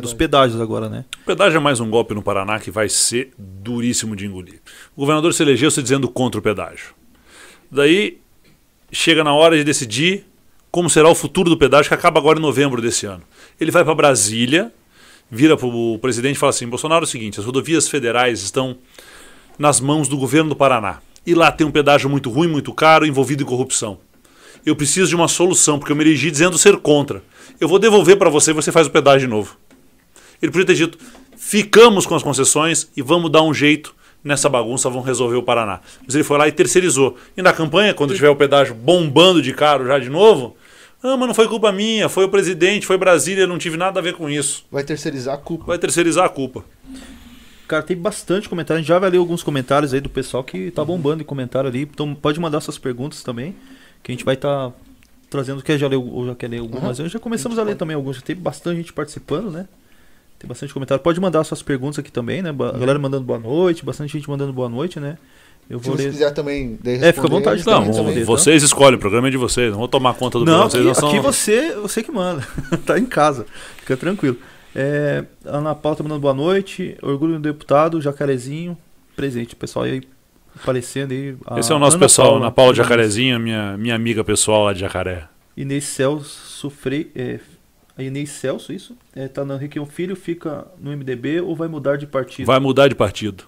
dos 0.00 0.14
pedágios 0.14 0.60
agora, 0.60 0.88
né? 0.88 1.04
O 1.22 1.26
pedágio 1.26 1.58
é 1.58 1.60
mais 1.60 1.78
um 1.78 1.90
golpe 1.90 2.14
no 2.14 2.22
Paraná 2.22 2.58
que 2.58 2.70
vai 2.70 2.88
ser 2.88 3.32
duríssimo 3.36 4.16
de 4.16 4.24
engolir. 4.24 4.60
O 4.96 5.00
governador 5.00 5.34
se 5.34 5.42
elegeu 5.42 5.70
se 5.70 5.82
dizendo 5.82 6.08
contra 6.08 6.38
o 6.38 6.42
pedágio. 6.42 6.94
Daí 7.70 8.18
chega 8.90 9.22
na 9.22 9.34
hora 9.34 9.56
de 9.56 9.64
decidir 9.64 10.24
como 10.74 10.90
será 10.90 11.08
o 11.08 11.14
futuro 11.14 11.48
do 11.48 11.56
pedágio 11.56 11.88
que 11.88 11.94
acaba 11.94 12.18
agora 12.18 12.36
em 12.36 12.42
novembro 12.42 12.82
desse 12.82 13.06
ano. 13.06 13.22
Ele 13.60 13.70
vai 13.70 13.84
para 13.84 13.94
Brasília, 13.94 14.74
vira 15.30 15.56
para 15.56 15.68
o 15.68 16.00
presidente 16.00 16.34
e 16.34 16.38
fala 16.40 16.50
assim: 16.50 16.66
Bolsonaro 16.66 17.04
é 17.04 17.06
o 17.06 17.08
seguinte, 17.08 17.38
as 17.38 17.46
rodovias 17.46 17.88
federais 17.88 18.42
estão 18.42 18.76
nas 19.56 19.78
mãos 19.78 20.08
do 20.08 20.16
governo 20.16 20.48
do 20.48 20.56
Paraná. 20.56 20.98
E 21.24 21.32
lá 21.32 21.52
tem 21.52 21.64
um 21.64 21.70
pedágio 21.70 22.10
muito 22.10 22.28
ruim, 22.28 22.48
muito 22.48 22.74
caro, 22.74 23.06
envolvido 23.06 23.44
em 23.44 23.46
corrupção. 23.46 23.98
Eu 24.66 24.74
preciso 24.74 25.10
de 25.10 25.14
uma 25.14 25.28
solução, 25.28 25.78
porque 25.78 25.92
eu 25.92 25.96
me 25.96 26.02
elegi 26.02 26.28
dizendo 26.28 26.58
ser 26.58 26.76
contra. 26.78 27.22
Eu 27.60 27.68
vou 27.68 27.78
devolver 27.78 28.16
para 28.16 28.28
você 28.28 28.50
e 28.50 28.54
você 28.54 28.72
faz 28.72 28.88
o 28.88 28.90
pedágio 28.90 29.28
de 29.28 29.32
novo. 29.32 29.56
Ele 30.42 30.50
podia 30.50 30.66
ter 30.66 30.74
dito: 30.74 30.98
ficamos 31.36 32.04
com 32.04 32.16
as 32.16 32.22
concessões 32.24 32.90
e 32.96 33.00
vamos 33.00 33.30
dar 33.30 33.42
um 33.42 33.54
jeito 33.54 33.94
nessa 34.24 34.48
bagunça, 34.48 34.90
vamos 34.90 35.06
resolver 35.06 35.36
o 35.36 35.42
Paraná. 35.44 35.78
Mas 36.04 36.16
ele 36.16 36.24
foi 36.24 36.36
lá 36.36 36.48
e 36.48 36.52
terceirizou. 36.52 37.16
E 37.36 37.42
na 37.42 37.52
campanha, 37.52 37.94
quando 37.94 38.12
tiver 38.12 38.28
o 38.28 38.34
pedágio 38.34 38.74
bombando 38.74 39.40
de 39.40 39.54
caro 39.54 39.86
já 39.86 40.00
de 40.00 40.10
novo, 40.10 40.56
ah, 41.04 41.18
mas 41.18 41.28
não 41.28 41.34
foi 41.34 41.46
culpa 41.46 41.70
minha, 41.70 42.08
foi 42.08 42.24
o 42.24 42.30
presidente, 42.30 42.86
foi 42.86 42.96
Brasília, 42.96 43.46
não 43.46 43.58
tive 43.58 43.76
nada 43.76 44.00
a 44.00 44.02
ver 44.02 44.14
com 44.14 44.30
isso. 44.30 44.64
Vai 44.72 44.82
terceirizar 44.82 45.34
a 45.34 45.38
culpa. 45.38 45.66
Vai 45.66 45.78
terceirizar 45.78 46.24
a 46.24 46.28
culpa. 46.30 46.64
Cara, 47.68 47.82
tem 47.82 47.94
bastante 47.94 48.48
comentário. 48.48 48.78
A 48.78 48.80
gente 48.80 48.88
já 48.88 48.98
vai 48.98 49.10
ler 49.10 49.18
alguns 49.18 49.42
comentários 49.42 49.92
aí 49.92 50.00
do 50.00 50.08
pessoal 50.08 50.42
que 50.42 50.70
tá 50.70 50.82
bombando 50.82 51.22
em 51.22 51.26
comentário 51.26 51.68
ali. 51.68 51.82
Então 51.82 52.14
pode 52.14 52.40
mandar 52.40 52.62
suas 52.62 52.78
perguntas 52.78 53.22
também. 53.22 53.54
Que 54.02 54.12
a 54.12 54.14
gente 54.14 54.24
vai 54.24 54.34
estar 54.34 54.70
tá 54.70 54.76
trazendo. 55.28 55.62
Quer 55.62 55.76
já 55.76 55.88
leu 55.88 56.02
ou 56.02 56.26
já 56.26 56.34
quer 56.34 56.48
ler 56.48 56.60
algumas? 56.60 56.98
Uhum. 56.98 57.08
Já 57.08 57.18
começamos 57.18 57.58
a 57.58 57.62
ler 57.62 57.76
também 57.76 57.94
alguns. 57.94 58.16
Já 58.16 58.22
tem 58.22 58.36
bastante 58.36 58.78
gente 58.78 58.92
participando, 58.92 59.50
né? 59.50 59.68
Tem 60.38 60.48
bastante 60.48 60.72
comentário. 60.72 61.02
Pode 61.02 61.20
mandar 61.20 61.44
suas 61.44 61.62
perguntas 61.62 61.98
aqui 61.98 62.10
também, 62.10 62.40
né? 62.40 62.50
A 62.50 62.78
galera 62.78 62.98
mandando 62.98 63.24
boa 63.24 63.38
noite, 63.38 63.84
bastante 63.84 64.12
gente 64.12 64.28
mandando 64.28 64.52
boa 64.52 64.68
noite, 64.70 64.98
né? 64.98 65.18
Eu 65.68 65.78
Se 65.78 65.86
vou 65.88 65.96
você 65.96 66.04
ler. 66.04 66.10
quiser 66.12 66.30
também 66.32 66.78
É, 66.84 67.12
fica 67.12 67.26
à 67.26 67.30
vontade 67.30 67.64
Não, 67.66 67.80
também, 67.84 67.92
também. 67.94 68.24
vocês 68.24 68.62
escolhem, 68.62 68.96
o 68.96 69.00
programa 69.00 69.28
é 69.28 69.30
de 69.30 69.36
vocês. 69.36 69.70
Não 69.72 69.78
vou 69.78 69.88
tomar 69.88 70.14
conta 70.14 70.38
do 70.38 70.44
Não, 70.44 70.68
programa. 70.68 70.68
aqui, 70.68 70.76
Vocês 70.76 70.86
não 70.86 70.94
são... 70.94 71.08
aqui 71.08 71.18
você, 71.20 71.74
você 71.76 72.02
que 72.02 72.12
manda. 72.12 72.46
tá 72.84 72.98
em 72.98 73.06
casa. 73.06 73.46
Fica 73.78 73.96
tranquilo. 73.96 74.36
É, 74.74 75.24
a 75.46 75.56
Ana 75.58 75.74
Paula 75.74 75.96
tá 75.96 76.02
mandando 76.02 76.20
boa 76.20 76.34
noite. 76.34 76.96
Orgulho 77.02 77.34
do 77.34 77.40
deputado, 77.40 78.00
Jacarezinho. 78.00 78.76
Presente, 79.16 79.54
pessoal 79.56 79.84
aí 79.84 80.02
aparecendo 80.60 81.12
aí. 81.12 81.36
A 81.46 81.58
Esse 81.58 81.72
é 81.72 81.74
o 81.74 81.78
nosso 81.78 81.96
Ana 81.96 82.04
pessoal, 82.04 82.28
Paula, 82.28 82.44
na 82.44 82.50
Paula 82.50 82.74
Jacarezinha, 82.74 83.38
minha, 83.38 83.76
minha 83.76 83.94
amiga 83.94 84.22
pessoal 84.22 84.64
lá 84.64 84.72
de 84.72 84.80
Jacaré. 84.80 85.24
Inês 85.56 85.84
Celso 85.84 86.68
Frei. 86.68 87.10
É, 87.14 87.38
a 87.96 88.02
Inês 88.02 88.30
Celso, 88.30 88.72
isso? 88.72 88.96
É, 89.14 89.28
tá 89.28 89.44
na 89.44 89.58
que 89.58 89.78
o 89.78 89.86
filho 89.86 90.16
fica 90.16 90.66
no 90.80 90.90
MDB 90.96 91.40
ou 91.40 91.54
vai 91.56 91.68
mudar 91.68 91.96
de 91.96 92.06
partido? 92.06 92.46
Vai 92.46 92.58
mudar 92.58 92.88
de 92.88 92.94
partido. 92.94 93.44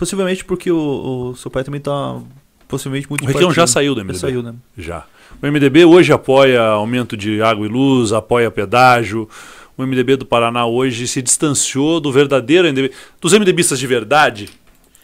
Possivelmente 0.00 0.42
porque 0.46 0.72
o, 0.72 1.30
o 1.32 1.36
seu 1.36 1.50
pai 1.50 1.62
também 1.62 1.78
tá. 1.78 2.18
Possivelmente 2.66 3.06
muito 3.10 3.22
O 3.22 3.26
Requião 3.26 3.52
já 3.52 3.66
saiu 3.66 3.94
do 3.94 4.00
Já 4.00 4.04
MDB. 4.04 4.18
saiu, 4.18 4.42
né? 4.42 4.54
Já. 4.78 5.04
O 5.42 5.46
MDB 5.46 5.84
hoje 5.84 6.10
apoia 6.10 6.62
aumento 6.62 7.18
de 7.18 7.42
água 7.42 7.66
e 7.66 7.68
luz, 7.68 8.10
apoia 8.10 8.50
pedágio. 8.50 9.28
O 9.76 9.82
MDB 9.82 10.16
do 10.16 10.24
Paraná 10.24 10.64
hoje 10.64 11.06
se 11.06 11.20
distanciou 11.20 12.00
do 12.00 12.10
verdadeiro 12.10 12.66
MDB. 12.66 12.92
Dos 13.20 13.34
MDBistas 13.34 13.78
de 13.78 13.86
verdade 13.86 14.48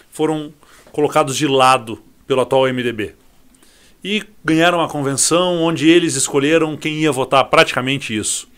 foram 0.09 0.50
colocados 0.92 1.37
de 1.37 1.46
lado 1.46 1.98
pelo 2.26 2.40
atual 2.40 2.64
MDB. 2.64 3.14
E 4.02 4.22
ganharam 4.42 4.78
uma 4.78 4.88
convenção 4.88 5.56
onde 5.62 5.90
eles 5.90 6.14
escolheram 6.14 6.74
quem 6.74 7.00
ia 7.00 7.12
votar 7.12 7.44
praticamente 7.50 8.16
isso. 8.16 8.48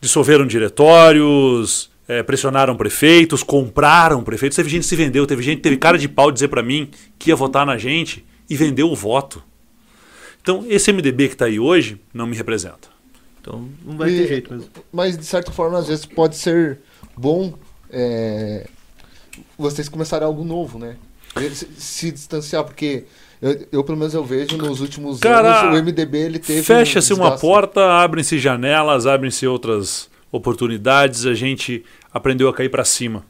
Dissolveram 0.00 0.46
diretórios, 0.46 1.89
eh, 2.10 2.22
pressionaram 2.24 2.76
prefeitos, 2.76 3.42
compraram 3.44 4.22
prefeitos. 4.24 4.56
Teve 4.56 4.68
gente 4.68 4.82
que 4.82 4.88
se 4.88 4.96
vendeu, 4.96 5.26
teve 5.26 5.42
gente 5.42 5.58
que 5.58 5.62
teve 5.62 5.76
cara 5.76 5.96
de 5.96 6.08
pau 6.08 6.32
dizer 6.32 6.48
para 6.48 6.60
mim 6.62 6.90
que 7.18 7.30
ia 7.30 7.36
votar 7.36 7.64
na 7.64 7.78
gente 7.78 8.24
e 8.48 8.56
vendeu 8.56 8.90
o 8.90 8.96
voto. 8.96 9.40
Então, 10.42 10.64
esse 10.68 10.92
MDB 10.92 11.28
que 11.28 11.34
está 11.34 11.44
aí 11.44 11.60
hoje 11.60 12.00
não 12.12 12.26
me 12.26 12.36
representa. 12.36 12.88
Então 13.40 13.68
não 13.84 13.96
vai 13.96 14.10
E- 14.10 14.16
ter 14.22 14.26
jeito 14.28 14.52
mesmo. 14.52 14.68
Mas 14.92 15.16
de 15.16 15.24
certa 15.24 15.52
forma, 15.52 15.78
às 15.78 15.86
vezes 15.86 16.04
pode 16.04 16.36
ser 16.36 16.80
bom 17.16 17.54
é, 17.92 18.66
vocês 19.56 19.88
começarem 19.88 20.26
algo 20.26 20.44
novo, 20.44 20.78
né? 20.78 20.96
Se, 21.54 21.68
se 21.76 22.10
distanciar, 22.10 22.64
porque 22.64 23.04
eu, 23.40 23.66
eu, 23.70 23.84
pelo 23.84 23.96
menos 23.96 24.14
eu 24.14 24.24
vejo 24.24 24.56
nos 24.56 24.80
últimos 24.80 25.20
Cara, 25.20 25.60
anos 25.60 25.78
o 25.78 25.82
MDB 25.84 26.18
ele 26.18 26.38
teve. 26.40 26.62
Fecha-se 26.62 27.14
um 27.14 27.18
uma 27.18 27.38
porta, 27.38 27.80
abrem-se 28.02 28.36
janelas, 28.38 29.06
abrem-se 29.06 29.46
outras 29.46 30.10
oportunidades, 30.30 31.26
a 31.26 31.34
gente 31.34 31.84
aprendeu 32.12 32.48
a 32.48 32.54
cair 32.54 32.68
para 32.68 32.84
cima. 32.84 33.24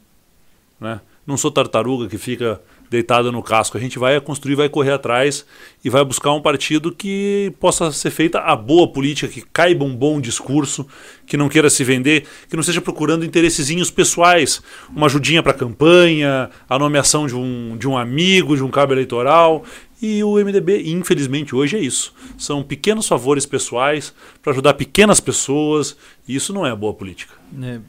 Né? 0.79 0.99
Não 1.25 1.37
sou 1.37 1.51
tartaruga 1.51 2.07
que 2.07 2.17
fica 2.17 2.61
deitada 2.91 3.31
no 3.31 3.41
casco. 3.41 3.77
A 3.77 3.79
gente 3.79 3.97
vai 3.97 4.19
construir, 4.19 4.55
vai 4.55 4.67
correr 4.67 4.91
atrás 4.91 5.45
e 5.83 5.89
vai 5.89 6.03
buscar 6.03 6.33
um 6.33 6.41
partido 6.41 6.91
que 6.91 7.53
possa 7.57 7.89
ser 7.89 8.11
feita 8.11 8.39
a 8.39 8.53
boa 8.53 8.85
política, 8.85 9.31
que 9.31 9.41
caiba 9.41 9.85
um 9.85 9.95
bom 9.95 10.19
discurso, 10.19 10.85
que 11.25 11.37
não 11.37 11.47
queira 11.47 11.69
se 11.69 11.85
vender, 11.85 12.25
que 12.49 12.55
não 12.55 12.59
esteja 12.59 12.81
procurando 12.81 13.23
interessezinhos 13.23 13.89
pessoais, 13.89 14.61
uma 14.93 15.05
ajudinha 15.05 15.41
para 15.41 15.53
campanha, 15.53 16.49
a 16.69 16.77
nomeação 16.77 17.27
de 17.27 17.35
um, 17.35 17.77
de 17.77 17.87
um 17.87 17.97
amigo, 17.97 18.57
de 18.57 18.63
um 18.63 18.69
cabo 18.69 18.91
eleitoral. 18.91 19.63
E 20.01 20.23
o 20.23 20.33
MDB, 20.43 20.89
infelizmente, 20.91 21.55
hoje 21.55 21.77
é 21.77 21.79
isso. 21.79 22.13
São 22.37 22.63
pequenos 22.63 23.07
favores 23.07 23.45
pessoais 23.45 24.13
para 24.41 24.51
ajudar 24.51 24.73
pequenas 24.73 25.19
pessoas, 25.19 25.95
e 26.27 26.35
isso 26.35 26.51
não 26.51 26.65
é 26.65 26.75
boa 26.75 26.93
política. 26.93 27.35
É, 27.61 27.79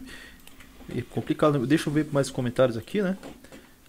é 0.98 1.02
complicado. 1.10 1.58
né? 1.58 1.66
Deixa 1.66 1.88
eu 1.88 1.92
ver 1.92 2.06
mais 2.12 2.30
comentários 2.30 2.76
aqui, 2.76 3.00
né? 3.00 3.16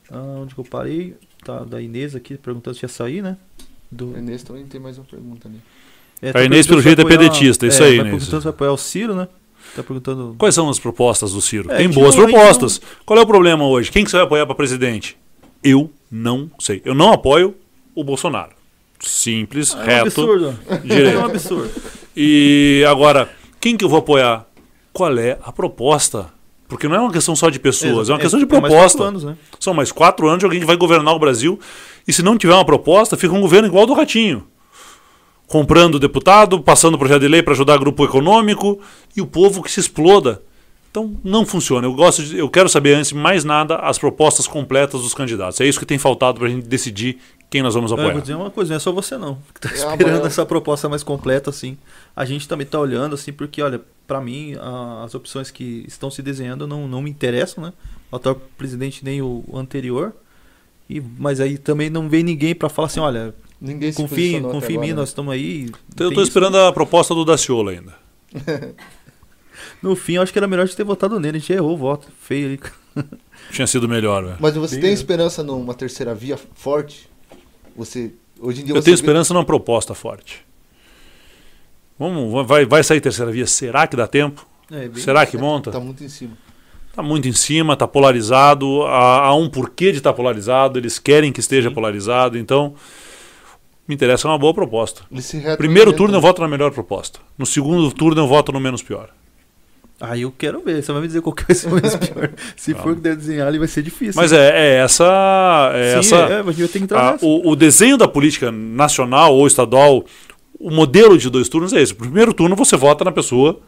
Ah, 0.09 0.39
onde 0.41 0.53
que 0.55 0.59
eu 0.61 0.65
parei? 0.65 1.15
Tá, 1.43 1.59
da 1.65 1.81
Inês 1.81 2.15
aqui 2.15 2.37
perguntando 2.37 2.77
se 2.77 2.85
ia 2.85 2.89
sair, 2.89 3.21
né? 3.21 3.35
Do, 3.91 4.15
A 4.15 4.19
Inês 4.19 4.41
também 4.43 4.65
tem 4.65 4.79
mais 4.79 4.97
uma 4.97 5.03
pergunta 5.05 5.49
ali. 5.49 5.59
é, 6.21 6.31
A 6.39 6.43
Inês, 6.45 6.65
pelo 6.65 6.81
jeito, 6.81 6.99
é 6.99 7.03
apoiar- 7.03 7.19
pedetista, 7.19 7.67
isso 7.67 7.83
é, 7.83 7.87
aí, 7.87 7.97
Vai 7.97 8.05
Inês. 8.07 8.15
perguntando 8.15 8.41
se 8.41 8.45
vai 8.45 8.53
apoiar 8.53 8.71
o 8.71 8.77
Ciro, 8.77 9.15
né? 9.15 9.27
Tá 9.75 9.83
perguntando. 9.83 10.35
Quais 10.37 10.55
são 10.55 10.69
as 10.69 10.79
propostas 10.79 11.33
do 11.33 11.41
Ciro? 11.41 11.69
É, 11.71 11.77
Tem 11.77 11.89
boas 11.89 12.15
não- 12.15 12.23
propostas. 12.23 12.79
Qual 13.05 13.19
é 13.19 13.21
o 13.21 13.27
problema 13.27 13.65
hoje? 13.67 13.91
Quem 13.91 14.03
que 14.05 14.09
você 14.11 14.15
vai 14.17 14.25
apoiar 14.25 14.45
para 14.45 14.55
presidente? 14.55 15.17
Eu 15.61 15.91
não 16.09 16.49
sei. 16.59 16.81
Eu 16.85 16.93
não 16.93 17.11
apoio 17.11 17.55
o 17.95 18.03
Bolsonaro. 18.03 18.51
Simples, 18.99 19.75
Ah, 19.75 19.79
é 19.79 19.81
um 19.83 19.85
reto, 19.87 20.07
absurdo. 20.07 20.59
direito. 20.83 21.17
É 21.17 21.19
um 21.19 21.25
absurdo. 21.25 21.69
E 22.15 22.85
agora, 22.87 23.29
quem 23.59 23.75
que 23.75 23.83
eu 23.83 23.89
vou 23.89 23.99
apoiar? 23.99 24.45
Qual 24.93 25.17
é 25.17 25.37
a 25.43 25.51
proposta? 25.51 26.31
Porque 26.67 26.87
não 26.87 26.95
é 26.95 26.99
uma 26.99 27.11
questão 27.11 27.35
só 27.35 27.49
de 27.49 27.59
pessoas, 27.59 28.09
é 28.09 28.13
uma 28.13 28.19
questão 28.19 28.39
de 28.39 28.45
mais 28.45 28.61
proposta. 28.61 28.97
quatro 28.99 29.03
anos, 29.03 29.23
né? 29.23 29.37
São 29.59 29.73
mais 29.73 29.91
quatro 29.91 30.27
anos 30.27 30.39
de 30.39 30.45
alguém 30.45 30.59
que 30.59 30.65
vai 30.65 30.75
governar 30.77 31.13
o 31.13 31.19
Brasil. 31.19 31.59
E 32.07 32.13
se 32.13 32.23
não 32.23 32.37
tiver 32.37 32.53
uma 32.53 32.65
proposta, 32.65 33.17
fica 33.17 33.33
um 33.33 33.41
governo 33.41 33.67
igual 33.67 33.85
do 33.85 33.93
Ratinho. 33.93 34.47
Comprando 35.47 35.99
deputado, 35.99 36.61
passando 36.61 36.97
projeto 36.97 37.21
de 37.21 37.27
lei 37.27 37.43
para 37.43 37.53
ajudar 37.53 37.77
grupo 37.77 38.03
econômico 38.05 38.79
e 39.15 39.21
o 39.21 39.25
povo 39.25 39.61
que 39.61 39.69
se 39.71 39.79
exploda. 39.79 40.41
Então 40.93 41.17
não 41.23 41.43
funciona. 41.43 41.87
Eu 41.87 41.93
gosto 41.95 42.21
de, 42.21 42.37
eu 42.37 42.47
quero 42.47 42.69
saber 42.69 42.93
antes 42.93 43.09
de 43.09 43.15
mais 43.15 43.43
nada 43.43 43.77
as 43.77 43.97
propostas 43.97 44.45
completas 44.47 45.01
dos 45.01 45.11
candidatos. 45.11 45.59
É 45.59 45.65
isso 45.65 45.79
que 45.79 45.87
tem 45.87 45.97
faltado 45.97 46.37
para 46.37 46.47
a 46.47 46.51
gente 46.51 46.67
decidir 46.67 47.17
quem 47.49 47.63
nós 47.63 47.73
vamos 47.73 47.89
Eu 47.89 47.95
apoiar. 47.97 48.11
vou 48.13 48.21
dizer 48.21 48.35
uma 48.35 48.51
coisa, 48.51 48.69
não 48.69 48.75
é 48.77 48.79
só 48.79 48.91
você 48.91 49.17
não 49.17 49.39
que 49.55 49.59
tá 49.61 49.69
É, 49.71 49.73
esperando 49.73 50.27
essa 50.27 50.45
proposta 50.45 50.87
mais 50.87 51.01
completa, 51.01 51.49
assim. 51.49 51.79
A 52.15 52.25
gente 52.25 52.47
também 52.47 52.67
tá 52.67 52.79
olhando, 52.79 53.15
assim, 53.15 53.33
porque, 53.33 53.59
olha, 53.59 53.81
pra 54.05 54.21
mim, 54.21 54.53
a- 54.61 55.01
as 55.03 55.15
opções 55.15 55.49
que 55.49 55.83
estão 55.87 56.11
se 56.11 56.21
desenhando 56.21 56.67
não, 56.67 56.87
não 56.87 57.01
me 57.01 57.09
interessam, 57.09 57.63
né? 57.63 57.73
O 58.11 58.15
atual 58.17 58.39
presidente 58.55 59.03
nem 59.03 59.19
o, 59.19 59.43
anterior. 59.55 60.13
E, 60.87 61.01
mas 61.17 61.39
aí 61.39 61.57
também 61.57 61.89
não 61.89 62.07
vem 62.07 62.21
ninguém 62.21 62.53
pra 62.53 62.69
falar 62.69 62.85
assim, 62.85 62.99
olha, 62.99 63.33
Ninguém 63.59 63.91
se 63.91 63.97
confia, 63.97 64.41
confia 64.41 64.75
em 64.75 64.79
mim, 64.79 64.87
agora, 64.89 65.01
nós 65.01 65.09
estamos 65.09 65.33
aí. 65.33 65.71
Então, 65.91 66.05
eu 66.05 66.09
estou 66.09 66.21
isso. 66.21 66.29
esperando 66.29 66.59
a 66.59 66.71
proposta 66.71 67.15
do 67.15 67.25
Daciolo 67.25 67.69
ainda. 67.69 67.95
No 69.83 69.95
fim, 69.95 70.13
eu 70.13 70.21
acho 70.21 70.31
que 70.31 70.39
era 70.39 70.47
melhor 70.47 70.63
a 70.63 70.65
gente 70.65 70.77
ter 70.77 70.83
votado 70.85 71.19
nele, 71.19 71.37
a 71.37 71.39
gente 71.39 71.51
errou 71.51 71.73
o 71.73 71.77
voto. 71.77 72.07
Feio 72.21 72.47
ali. 72.47 72.59
Tinha 73.51 73.67
sido 73.67 73.87
melhor, 73.87 74.23
velho. 74.23 74.37
Mas 74.39 74.55
você 74.55 74.75
Bem, 74.75 74.81
tem 74.81 74.89
né? 74.91 74.95
esperança 74.95 75.43
numa 75.43 75.73
terceira 75.73 76.15
via 76.15 76.37
forte? 76.55 77.09
Você 77.75 78.13
hoje 78.39 78.61
em 78.61 78.65
dia 78.65 78.73
Eu 78.73 78.81
você 78.81 78.85
tenho 78.85 78.95
vê- 78.97 79.01
esperança 79.01 79.33
numa 79.33 79.43
proposta 79.45 79.93
forte. 79.93 80.45
Vamos, 81.99 82.47
vai, 82.47 82.65
vai 82.65 82.83
sair 82.83 83.01
terceira 83.01 83.31
via? 83.31 83.45
Será 83.45 83.85
que 83.85 83.95
dá 83.95 84.07
tempo? 84.07 84.45
É, 84.71 84.89
Será 84.95 85.25
que 85.25 85.37
monta? 85.37 85.71
Tá 85.71 85.79
muito 85.79 86.03
em 86.03 86.09
cima. 86.09 86.37
Está 86.89 87.03
muito 87.03 87.27
em 87.27 87.33
cima, 87.33 87.73
está 87.73 87.87
polarizado. 87.87 88.83
Há, 88.83 89.25
há 89.25 89.35
um 89.35 89.49
porquê 89.49 89.91
de 89.91 89.97
estar 89.97 90.13
polarizado. 90.13 90.79
Eles 90.79 90.97
querem 90.99 91.31
que 91.31 91.39
esteja 91.39 91.69
polarizado. 91.71 92.37
Então, 92.37 92.73
me 93.87 93.93
interessa 93.95 94.27
uma 94.27 94.37
boa 94.37 94.53
proposta. 94.53 95.01
Primeiro 95.57 95.91
turno 95.93 96.15
eu 96.15 96.21
voto 96.21 96.41
na 96.41 96.47
melhor 96.47 96.71
proposta. 96.71 97.19
No 97.37 97.45
segundo 97.45 97.91
turno 97.91 98.21
eu 98.21 98.27
voto 98.27 98.51
no 98.51 98.59
menos 98.59 98.81
pior. 98.81 99.09
Aí 100.05 100.23
eu 100.23 100.33
quero 100.37 100.61
ver, 100.61 100.83
você 100.83 100.91
vai 100.91 101.01
me 101.01 101.07
dizer 101.07 101.21
qual 101.21 101.33
que 101.33 101.45
vai 101.45 101.55
ser 101.55 101.67
o 101.69 101.71
mais 101.71 101.95
pior. 101.95 102.29
Se 102.57 102.73
for 102.73 102.93
que 102.93 102.99
der 103.01 103.15
desenhar 103.15 103.47
ali, 103.47 103.57
vai 103.57 103.69
ser 103.69 103.81
difícil. 103.81 104.21
Mas 104.21 104.33
é, 104.33 104.49
é 104.49 104.75
essa. 104.83 105.71
É 105.73 105.93
Sim, 105.93 105.99
essa 105.99 106.15
é, 106.17 106.39
a 106.41 106.43
gente 106.43 106.59
vai 106.59 106.67
ter 106.67 106.77
que 106.79 106.83
entrar 106.83 106.99
a- 107.07 107.11
nessa. 107.13 107.25
o, 107.25 107.49
o 107.51 107.55
desenho 107.55 107.97
da 107.97 108.07
política 108.07 108.51
nacional 108.51 109.33
ou 109.33 109.47
estadual, 109.47 110.03
o 110.59 110.69
modelo 110.69 111.17
de 111.17 111.29
dois 111.29 111.47
turnos 111.47 111.71
é 111.71 111.81
esse. 111.81 111.93
Primeiro 111.95 112.33
turno 112.33 112.53
você 112.55 112.75
vota 112.75 113.05
na 113.05 113.11
pessoa 113.13 113.61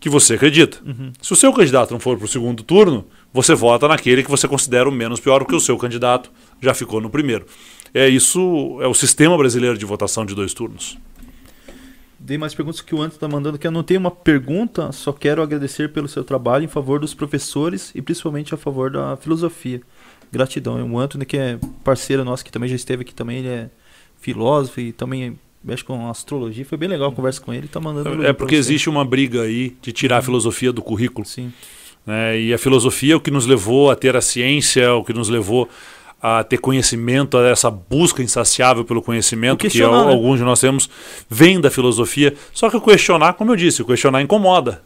que 0.00 0.08
você 0.08 0.34
acredita. 0.34 0.78
Uhum. 0.84 1.12
Se 1.22 1.32
o 1.32 1.36
seu 1.36 1.52
candidato 1.52 1.92
não 1.92 2.00
for 2.00 2.16
para 2.18 2.24
o 2.24 2.28
segundo 2.28 2.62
turno, 2.64 3.06
você 3.32 3.54
vota 3.54 3.86
naquele 3.86 4.22
que 4.24 4.30
você 4.30 4.46
considera 4.48 4.88
o 4.88 4.92
menos 4.92 5.20
pior, 5.20 5.38
porque 5.38 5.54
o 5.54 5.60
seu 5.60 5.76
candidato 5.78 6.30
já 6.60 6.74
ficou 6.74 7.00
no 7.00 7.08
primeiro. 7.08 7.46
É 7.94 8.08
isso, 8.08 8.78
é 8.82 8.86
o 8.86 8.92
sistema 8.94 9.38
brasileiro 9.38 9.78
de 9.78 9.84
votação 9.86 10.26
de 10.26 10.34
dois 10.34 10.52
turnos. 10.52 10.98
Dei 12.26 12.36
mais 12.36 12.52
perguntas 12.56 12.80
que 12.80 12.92
o 12.92 13.00
Anto 13.00 13.14
está 13.14 13.28
mandando, 13.28 13.56
que 13.56 13.64
eu 13.64 13.70
não 13.70 13.84
tenho 13.84 14.00
uma 14.00 14.10
pergunta, 14.10 14.90
só 14.90 15.12
quero 15.12 15.40
agradecer 15.40 15.92
pelo 15.92 16.08
seu 16.08 16.24
trabalho 16.24 16.64
em 16.64 16.68
favor 16.68 16.98
dos 16.98 17.14
professores 17.14 17.92
e 17.94 18.02
principalmente 18.02 18.52
a 18.52 18.56
favor 18.56 18.90
da 18.90 19.16
filosofia. 19.16 19.80
Gratidão. 20.32 20.92
O 20.92 20.98
Antônio, 20.98 21.24
que 21.24 21.36
é 21.36 21.56
parceiro 21.84 22.24
nosso, 22.24 22.44
que 22.44 22.50
também 22.50 22.68
já 22.68 22.74
esteve 22.74 23.02
aqui 23.02 23.14
também, 23.14 23.38
ele 23.38 23.48
é 23.48 23.70
filósofo 24.18 24.80
e 24.80 24.90
também 24.90 25.38
mexe 25.62 25.84
com 25.84 26.10
astrologia. 26.10 26.64
Foi 26.64 26.76
bem 26.76 26.88
legal 26.88 27.10
a 27.10 27.12
conversa 27.12 27.40
com 27.40 27.54
ele, 27.54 27.68
tá 27.68 27.78
mandando 27.78 28.26
É 28.26 28.32
porque 28.32 28.56
existe 28.56 28.90
uma 28.90 29.04
briga 29.04 29.42
aí 29.42 29.76
de 29.80 29.92
tirar 29.92 30.18
a 30.18 30.22
filosofia 30.22 30.72
do 30.72 30.82
currículo. 30.82 31.24
Sim. 31.24 31.52
né? 32.04 32.40
E 32.40 32.52
a 32.52 32.58
filosofia 32.58 33.12
é 33.12 33.16
o 33.16 33.20
que 33.20 33.30
nos 33.30 33.46
levou 33.46 33.88
a 33.88 33.94
ter 33.94 34.16
a 34.16 34.20
ciência, 34.20 34.92
o 34.94 35.04
que 35.04 35.12
nos 35.12 35.28
levou 35.28 35.68
a 36.28 36.42
ter 36.42 36.58
conhecimento, 36.58 37.38
a 37.38 37.46
essa 37.46 37.70
busca 37.70 38.20
insaciável 38.20 38.84
pelo 38.84 39.00
conhecimento 39.00 39.58
que 39.58 39.80
al- 39.82 40.06
né? 40.06 40.12
alguns 40.12 40.38
de 40.38 40.44
nós 40.44 40.58
temos, 40.58 40.90
vem 41.30 41.60
da 41.60 41.70
filosofia. 41.70 42.34
Só 42.52 42.68
que 42.68 42.76
o 42.76 42.80
questionar, 42.80 43.34
como 43.34 43.52
eu 43.52 43.56
disse, 43.56 43.80
o 43.80 43.84
questionar 43.84 44.20
incomoda. 44.22 44.82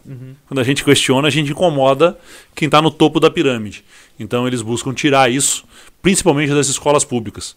Quando 0.46 0.58
a 0.58 0.62
gente 0.62 0.84
questiona, 0.84 1.28
a 1.28 1.30
gente 1.30 1.50
incomoda 1.52 2.18
quem 2.54 2.66
está 2.66 2.82
no 2.82 2.90
topo 2.90 3.18
da 3.18 3.30
pirâmide. 3.30 3.82
Então 4.18 4.46
eles 4.46 4.60
buscam 4.60 4.92
tirar 4.92 5.30
isso, 5.30 5.64
principalmente 6.02 6.52
das 6.52 6.68
escolas 6.68 7.04
públicas. 7.04 7.56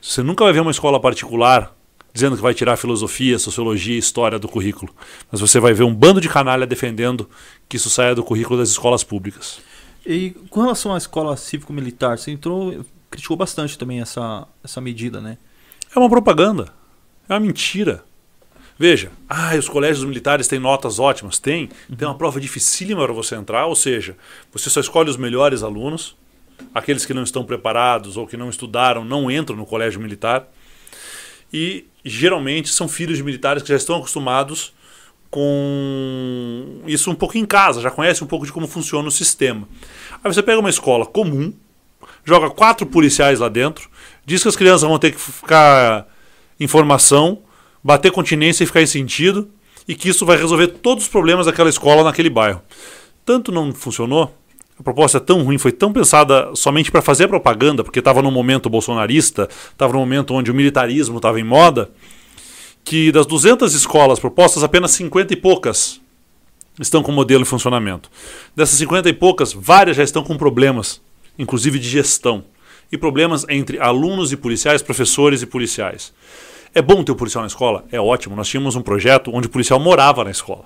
Você 0.00 0.22
nunca 0.22 0.42
vai 0.44 0.52
ver 0.54 0.60
uma 0.60 0.70
escola 0.70 0.98
particular 0.98 1.74
dizendo 2.14 2.34
que 2.34 2.42
vai 2.42 2.54
tirar 2.54 2.78
filosofia, 2.78 3.38
sociologia 3.38 3.94
e 3.94 3.98
história 3.98 4.38
do 4.38 4.48
currículo. 4.48 4.90
Mas 5.30 5.40
você 5.40 5.60
vai 5.60 5.74
ver 5.74 5.82
um 5.84 5.94
bando 5.94 6.18
de 6.20 6.28
canalha 6.30 6.66
defendendo 6.66 7.28
que 7.68 7.76
isso 7.76 7.90
saia 7.90 8.14
do 8.14 8.24
currículo 8.24 8.58
das 8.58 8.70
escolas 8.70 9.04
públicas. 9.04 9.60
E 10.06 10.30
com 10.48 10.62
relação 10.62 10.94
à 10.94 10.96
escola 10.96 11.36
cívico-militar, 11.36 12.16
você 12.18 12.30
entrou, 12.30 12.84
criticou 13.10 13.36
bastante 13.36 13.78
também 13.78 14.00
essa, 14.00 14.46
essa 14.62 14.80
medida, 14.80 15.20
né? 15.20 15.38
É 15.94 15.98
uma 15.98 16.08
propaganda. 16.08 16.72
É 17.28 17.34
uma 17.34 17.40
mentira. 17.40 18.04
Veja, 18.78 19.10
ah, 19.28 19.56
os 19.56 19.68
colégios 19.68 20.04
militares 20.04 20.46
têm 20.46 20.58
notas 20.58 20.98
ótimas. 20.98 21.38
Tem. 21.38 21.68
Tem 21.96 22.06
uma 22.06 22.16
prova 22.16 22.40
dificílima 22.40 23.04
para 23.04 23.12
você 23.12 23.34
entrar, 23.34 23.66
ou 23.66 23.74
seja, 23.74 24.16
você 24.52 24.70
só 24.70 24.80
escolhe 24.80 25.10
os 25.10 25.16
melhores 25.16 25.62
alunos. 25.62 26.16
Aqueles 26.74 27.04
que 27.04 27.14
não 27.14 27.22
estão 27.22 27.44
preparados 27.44 28.16
ou 28.16 28.26
que 28.26 28.36
não 28.36 28.48
estudaram 28.48 29.04
não 29.04 29.30
entram 29.30 29.56
no 29.56 29.66
colégio 29.66 30.00
militar. 30.00 30.48
E 31.52 31.86
geralmente 32.04 32.68
são 32.68 32.88
filhos 32.88 33.16
de 33.16 33.24
militares 33.24 33.62
que 33.62 33.68
já 33.68 33.76
estão 33.76 33.96
acostumados 33.96 34.72
com 35.30 36.82
isso 36.86 37.10
um 37.10 37.14
pouco 37.14 37.36
em 37.36 37.44
casa, 37.44 37.82
já 37.82 37.90
conhecem 37.90 38.24
um 38.24 38.28
pouco 38.28 38.46
de 38.46 38.52
como 38.52 38.66
funciona 38.66 39.08
o 39.08 39.10
sistema. 39.10 39.68
Aí 40.22 40.32
você 40.32 40.42
pega 40.42 40.58
uma 40.58 40.70
escola 40.70 41.04
comum, 41.04 41.52
joga 42.28 42.50
quatro 42.50 42.84
policiais 42.86 43.40
lá 43.40 43.48
dentro, 43.48 43.88
diz 44.26 44.42
que 44.42 44.48
as 44.48 44.56
crianças 44.56 44.82
vão 44.86 44.98
ter 44.98 45.12
que 45.12 45.18
ficar 45.18 46.06
em 46.60 46.66
formação, 46.66 47.38
bater 47.82 48.12
continência 48.12 48.62
e 48.62 48.66
ficar 48.66 48.82
em 48.82 48.86
sentido, 48.86 49.48
e 49.86 49.94
que 49.94 50.10
isso 50.10 50.26
vai 50.26 50.36
resolver 50.36 50.66
todos 50.66 51.04
os 51.04 51.10
problemas 51.10 51.46
daquela 51.46 51.70
escola 51.70 52.04
naquele 52.04 52.28
bairro. 52.28 52.60
Tanto 53.24 53.50
não 53.50 53.72
funcionou, 53.72 54.34
a 54.78 54.82
proposta 54.82 55.16
é 55.16 55.20
tão 55.20 55.42
ruim, 55.42 55.56
foi 55.56 55.72
tão 55.72 55.90
pensada 55.90 56.50
somente 56.54 56.90
para 56.90 57.00
fazer 57.00 57.26
propaganda, 57.26 57.82
porque 57.82 57.98
estava 57.98 58.20
num 58.20 58.30
momento 58.30 58.68
bolsonarista, 58.68 59.48
estava 59.72 59.94
num 59.94 60.00
momento 60.00 60.34
onde 60.34 60.50
o 60.50 60.54
militarismo 60.54 61.16
estava 61.16 61.40
em 61.40 61.44
moda, 61.44 61.90
que 62.84 63.10
das 63.10 63.24
200 63.26 63.74
escolas 63.74 64.20
propostas, 64.20 64.62
apenas 64.62 64.90
50 64.90 65.32
e 65.32 65.36
poucas 65.36 66.00
estão 66.78 67.02
com 67.02 67.10
o 67.10 67.14
modelo 67.14 67.42
em 67.42 67.46
funcionamento. 67.46 68.10
Dessas 68.54 68.78
50 68.78 69.08
e 69.08 69.12
poucas, 69.12 69.52
várias 69.52 69.96
já 69.96 70.04
estão 70.04 70.22
com 70.22 70.36
problemas, 70.36 71.00
inclusive 71.38 71.78
de 71.78 71.88
gestão. 71.88 72.44
E 72.90 72.96
problemas 72.96 73.44
entre 73.48 73.78
alunos 73.78 74.32
e 74.32 74.36
policiais, 74.36 74.82
professores 74.82 75.42
e 75.42 75.46
policiais. 75.46 76.12
É 76.74 76.82
bom 76.82 77.02
ter 77.02 77.12
o 77.12 77.16
policial 77.16 77.42
na 77.42 77.48
escola? 77.48 77.84
É 77.92 78.00
ótimo. 78.00 78.34
Nós 78.34 78.48
tínhamos 78.48 78.76
um 78.76 78.82
projeto 78.82 79.30
onde 79.32 79.46
o 79.46 79.50
policial 79.50 79.78
morava 79.78 80.24
na 80.24 80.30
escola. 80.30 80.64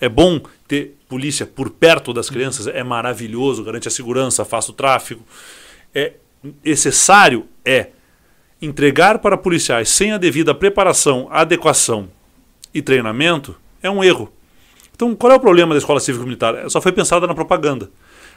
É 0.00 0.08
bom 0.08 0.40
ter 0.66 0.96
polícia 1.08 1.46
por 1.46 1.70
perto 1.70 2.12
das 2.12 2.28
crianças? 2.28 2.66
É 2.66 2.82
maravilhoso, 2.82 3.62
garante 3.62 3.88
a 3.88 3.90
segurança, 3.90 4.42
afasta 4.42 4.72
o 4.72 4.74
tráfego. 4.74 5.22
É 5.94 6.14
necessário? 6.64 7.46
É. 7.64 7.88
Entregar 8.60 9.18
para 9.18 9.36
policiais 9.36 9.88
sem 9.88 10.12
a 10.12 10.18
devida 10.18 10.54
preparação, 10.54 11.28
adequação 11.30 12.08
e 12.72 12.82
treinamento 12.82 13.54
é 13.82 13.90
um 13.90 14.02
erro. 14.02 14.32
Então, 14.94 15.14
qual 15.14 15.32
é 15.32 15.36
o 15.36 15.40
problema 15.40 15.74
da 15.74 15.78
escola 15.78 16.00
cívico-militar? 16.00 16.70
Só 16.70 16.80
foi 16.80 16.92
pensada 16.92 17.26
na 17.26 17.34
propaganda. 17.34 17.90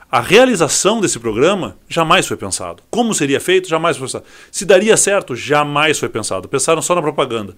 A 0.09 0.21
realização 0.21 1.01
desse 1.01 1.19
programa 1.19 1.77
jamais 1.89 2.25
foi 2.25 2.37
pensado. 2.37 2.81
Como 2.89 3.13
seria 3.13 3.41
feito? 3.41 3.67
Jamais 3.67 3.97
foi 3.97 4.07
pensado. 4.07 4.25
Se 4.49 4.63
daria 4.63 4.95
certo? 4.95 5.35
Jamais 5.35 5.99
foi 5.99 6.07
pensado. 6.07 6.47
Pensaram 6.47 6.81
só 6.81 6.95
na 6.95 7.01
propaganda. 7.01 7.53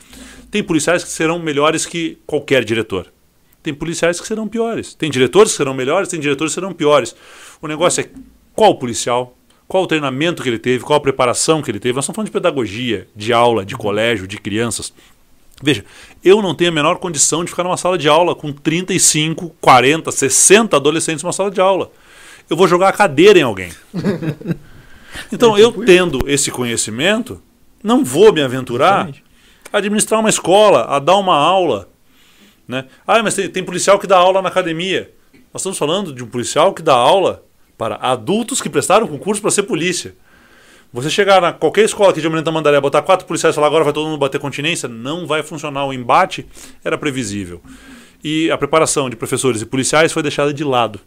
Tem 0.49 0.63
policiais 0.63 1.03
que 1.03 1.11
serão 1.11 1.37
melhores 1.37 1.85
que 1.85 2.17
qualquer 2.25 2.65
diretor. 2.65 3.05
Tem 3.61 3.71
policiais 3.71 4.19
que 4.19 4.25
serão 4.25 4.47
piores. 4.47 4.95
Tem 4.95 5.11
diretores 5.11 5.51
que 5.51 5.57
serão 5.57 5.75
melhores, 5.75 6.09
tem 6.09 6.19
diretores 6.19 6.51
que 6.51 6.55
serão 6.59 6.73
piores. 6.73 7.15
O 7.61 7.67
negócio 7.67 8.01
é 8.01 8.09
qual 8.55 8.73
policial, 8.75 9.37
qual 9.67 9.83
o 9.83 9.87
treinamento 9.87 10.41
que 10.41 10.49
ele 10.49 10.57
teve, 10.57 10.83
qual 10.83 10.97
a 10.97 11.01
preparação 11.01 11.61
que 11.61 11.69
ele 11.69 11.79
teve. 11.79 11.93
Nós 11.93 12.05
estamos 12.05 12.15
falando 12.15 12.29
de 12.29 12.33
pedagogia, 12.33 13.07
de 13.15 13.31
aula, 13.31 13.63
de 13.63 13.75
colégio, 13.75 14.27
de 14.27 14.39
crianças. 14.39 14.91
Veja, 15.61 15.85
eu 16.23 16.41
não 16.41 16.55
tenho 16.55 16.71
a 16.71 16.73
menor 16.73 16.97
condição 16.97 17.43
de 17.43 17.51
ficar 17.51 17.63
numa 17.63 17.77
sala 17.77 17.97
de 17.97 18.09
aula 18.09 18.33
com 18.33 18.51
35, 18.51 19.55
40, 19.61 20.09
60 20.11 20.75
adolescentes 20.75 21.21
numa 21.21 21.33
sala 21.33 21.51
de 21.51 21.61
aula. 21.61 21.91
Eu 22.49 22.57
vou 22.57 22.67
jogar 22.67 22.89
a 22.89 22.93
cadeira 22.93 23.39
em 23.39 23.43
alguém. 23.43 23.71
Então, 25.31 25.57
eu 25.57 25.71
tendo 25.71 26.19
esse 26.27 26.51
conhecimento, 26.51 27.41
não 27.83 28.03
vou 28.03 28.31
me 28.31 28.41
aventurar 28.41 29.09
a 29.73 29.77
administrar 29.77 30.19
uma 30.19 30.29
escola, 30.29 30.85
a 30.85 30.99
dar 30.99 31.17
uma 31.17 31.35
aula. 31.35 31.89
Né? 32.67 32.85
Ah, 33.05 33.21
mas 33.23 33.33
tem, 33.33 33.49
tem 33.49 33.63
policial 33.63 33.97
que 33.97 34.07
dá 34.07 34.17
aula 34.17 34.41
na 34.41 34.49
academia. 34.49 35.11
Nós 35.53 35.61
estamos 35.61 35.77
falando 35.77 36.13
de 36.13 36.23
um 36.23 36.27
policial 36.27 36.73
que 36.73 36.81
dá 36.81 36.93
aula 36.93 37.43
para 37.77 37.95
adultos 37.95 38.61
que 38.61 38.69
prestaram 38.69 39.07
concurso 39.07 39.41
para 39.41 39.51
ser 39.51 39.63
polícia. 39.63 40.15
Você 40.91 41.09
chegar 41.09 41.41
na 41.41 41.53
qualquer 41.53 41.85
escola 41.85 42.09
aqui 42.11 42.19
de 42.19 42.25
Almirante 42.25 42.45
Tamandaré, 42.45 42.79
botar 42.81 43.01
quatro 43.01 43.25
policiais 43.25 43.53
e 43.53 43.55
falar 43.55 43.67
agora 43.67 43.83
vai 43.83 43.93
todo 43.93 44.07
mundo 44.07 44.19
bater 44.19 44.39
continência, 44.39 44.89
não 44.89 45.25
vai 45.27 45.43
funcionar. 45.43 45.85
O 45.85 45.93
embate 45.93 46.47
era 46.83 46.97
previsível. 46.97 47.61
E 48.23 48.49
a 48.51 48.57
preparação 48.57 49.09
de 49.09 49.15
professores 49.15 49.61
e 49.61 49.65
policiais 49.65 50.11
foi 50.11 50.23
deixada 50.23 50.53
de 50.53 50.63
lado. 50.63 50.99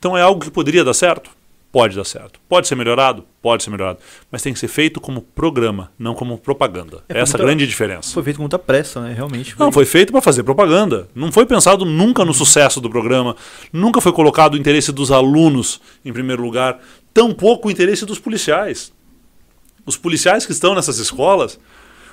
Então 0.00 0.16
é 0.18 0.22
algo 0.22 0.40
que 0.40 0.50
poderia 0.50 0.82
dar 0.82 0.94
certo? 0.94 1.30
Pode 1.70 1.94
dar 1.94 2.04
certo. 2.04 2.40
Pode 2.48 2.66
ser 2.66 2.74
melhorado? 2.74 3.24
Pode 3.40 3.62
ser 3.62 3.70
melhorado. 3.70 4.00
Mas 4.32 4.42
tem 4.42 4.52
que 4.52 4.58
ser 4.58 4.66
feito 4.66 5.00
como 5.00 5.20
programa, 5.22 5.92
não 5.96 6.14
como 6.14 6.36
propaganda. 6.36 7.04
É, 7.08 7.20
Essa 7.20 7.20
é 7.20 7.22
a 7.22 7.24
como 7.26 7.38
tá- 7.38 7.44
grande 7.44 7.66
diferença. 7.66 8.12
Foi 8.12 8.22
feito 8.24 8.36
com 8.38 8.42
muita 8.42 8.58
pressa, 8.58 9.00
né? 9.00 9.12
Realmente. 9.14 9.54
Não, 9.56 9.70
foi 9.70 9.84
feito 9.84 10.10
para 10.10 10.20
fazer 10.20 10.42
propaganda. 10.42 11.06
Não 11.14 11.30
foi 11.30 11.46
pensado 11.46 11.84
nunca 11.84 12.24
no 12.24 12.34
sucesso 12.34 12.80
do 12.80 12.90
programa. 12.90 13.36
Nunca 13.72 14.00
foi 14.00 14.10
colocado 14.10 14.54
o 14.54 14.56
interesse 14.56 14.90
dos 14.90 15.12
alunos 15.12 15.80
em 16.04 16.12
primeiro 16.12 16.42
lugar. 16.42 16.80
Tampouco 17.14 17.68
o 17.68 17.70
interesse 17.70 18.04
dos 18.04 18.18
policiais. 18.18 18.92
Os 19.86 19.96
policiais 19.96 20.44
que 20.44 20.52
estão 20.52 20.74
nessas 20.74 20.98
escolas, 20.98 21.56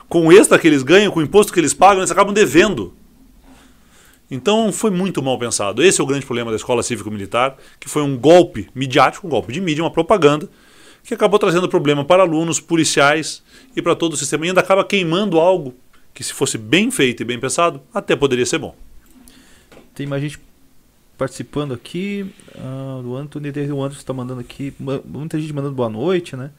com 0.07 0.27
o 0.27 0.31
extra 0.31 0.59
que 0.59 0.67
eles 0.67 0.83
ganham, 0.83 1.11
com 1.11 1.19
o 1.19 1.23
imposto 1.23 1.51
que 1.51 1.59
eles 1.59 1.73
pagam, 1.73 1.99
eles 2.01 2.11
acabam 2.11 2.33
devendo. 2.33 2.93
Então 4.29 4.71
foi 4.71 4.91
muito 4.91 5.21
mal 5.23 5.37
pensado. 5.39 5.83
Esse 5.83 6.01
é 6.01 6.03
o 6.03 6.07
grande 6.07 6.25
problema 6.25 6.51
da 6.51 6.57
escola 6.57 6.83
cívico-militar, 6.83 7.57
que 7.79 7.87
foi 7.87 8.01
um 8.01 8.17
golpe 8.17 8.69
midiático, 8.75 9.25
um 9.25 9.29
golpe 9.29 9.53
de 9.53 9.61
mídia, 9.61 9.83
uma 9.83 9.91
propaganda, 9.91 10.49
que 11.03 11.13
acabou 11.13 11.39
trazendo 11.39 11.69
problema 11.69 12.03
para 12.03 12.23
alunos, 12.23 12.59
policiais 12.59 13.41
e 13.75 13.81
para 13.81 13.95
todo 13.95 14.13
o 14.13 14.17
sistema. 14.17 14.45
E 14.45 14.49
ainda 14.49 14.61
acaba 14.61 14.83
queimando 14.83 15.39
algo 15.39 15.73
que, 16.13 16.23
se 16.23 16.33
fosse 16.33 16.57
bem 16.57 16.91
feito 16.91 17.21
e 17.21 17.25
bem 17.25 17.39
pensado, 17.39 17.81
até 17.93 18.15
poderia 18.15 18.45
ser 18.45 18.57
bom. 18.57 18.75
Tem 19.95 20.05
mais 20.05 20.21
gente 20.21 20.39
participando 21.17 21.73
aqui. 21.73 22.29
Ah, 22.57 23.01
o 23.03 23.15
Anthony, 23.15 23.49
o 23.49 23.81
Anderson 23.81 24.01
está 24.01 24.13
mandando 24.13 24.41
aqui. 24.41 24.73
Muita 25.05 25.39
gente 25.39 25.53
mandando 25.53 25.73
boa 25.73 25.89
noite, 25.89 26.35
né? 26.35 26.51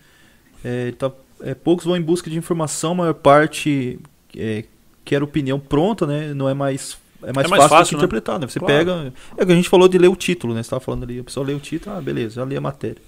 É, 0.64 0.92
tá, 0.92 1.12
é, 1.40 1.54
poucos 1.54 1.84
vão 1.84 1.96
em 1.96 2.02
busca 2.02 2.28
de 2.28 2.36
informação, 2.36 2.92
a 2.92 2.94
maior 2.94 3.14
parte 3.14 3.98
é, 4.36 4.64
quer 5.04 5.22
opinião 5.22 5.58
pronta, 5.58 6.06
né? 6.06 6.34
Não 6.34 6.48
é 6.48 6.54
mais. 6.54 6.98
É 7.22 7.32
mais, 7.32 7.46
É 7.46 7.50
mais 7.50 7.62
fácil, 7.64 7.68
fácil, 7.76 7.96
né? 7.96 7.98
interpretar, 8.04 8.38
né? 8.38 8.46
Você 8.46 8.58
Claro. 8.58 8.74
pega. 8.74 9.12
É 9.36 9.42
o 9.42 9.46
que 9.46 9.52
a 9.52 9.56
gente 9.56 9.68
falou 9.68 9.88
de 9.88 9.98
ler 9.98 10.08
o 10.08 10.16
título, 10.16 10.54
né? 10.54 10.62
Você 10.62 10.66
estava 10.66 10.80
falando 10.80 11.02
ali, 11.02 11.18
a 11.18 11.24
pessoa 11.24 11.44
lê 11.46 11.52
o 11.54 11.58
título, 11.60 11.96
ah, 11.96 12.00
beleza, 12.00 12.36
já 12.36 12.44
li 12.44 12.56
a 12.56 12.60
matéria. 12.60 13.02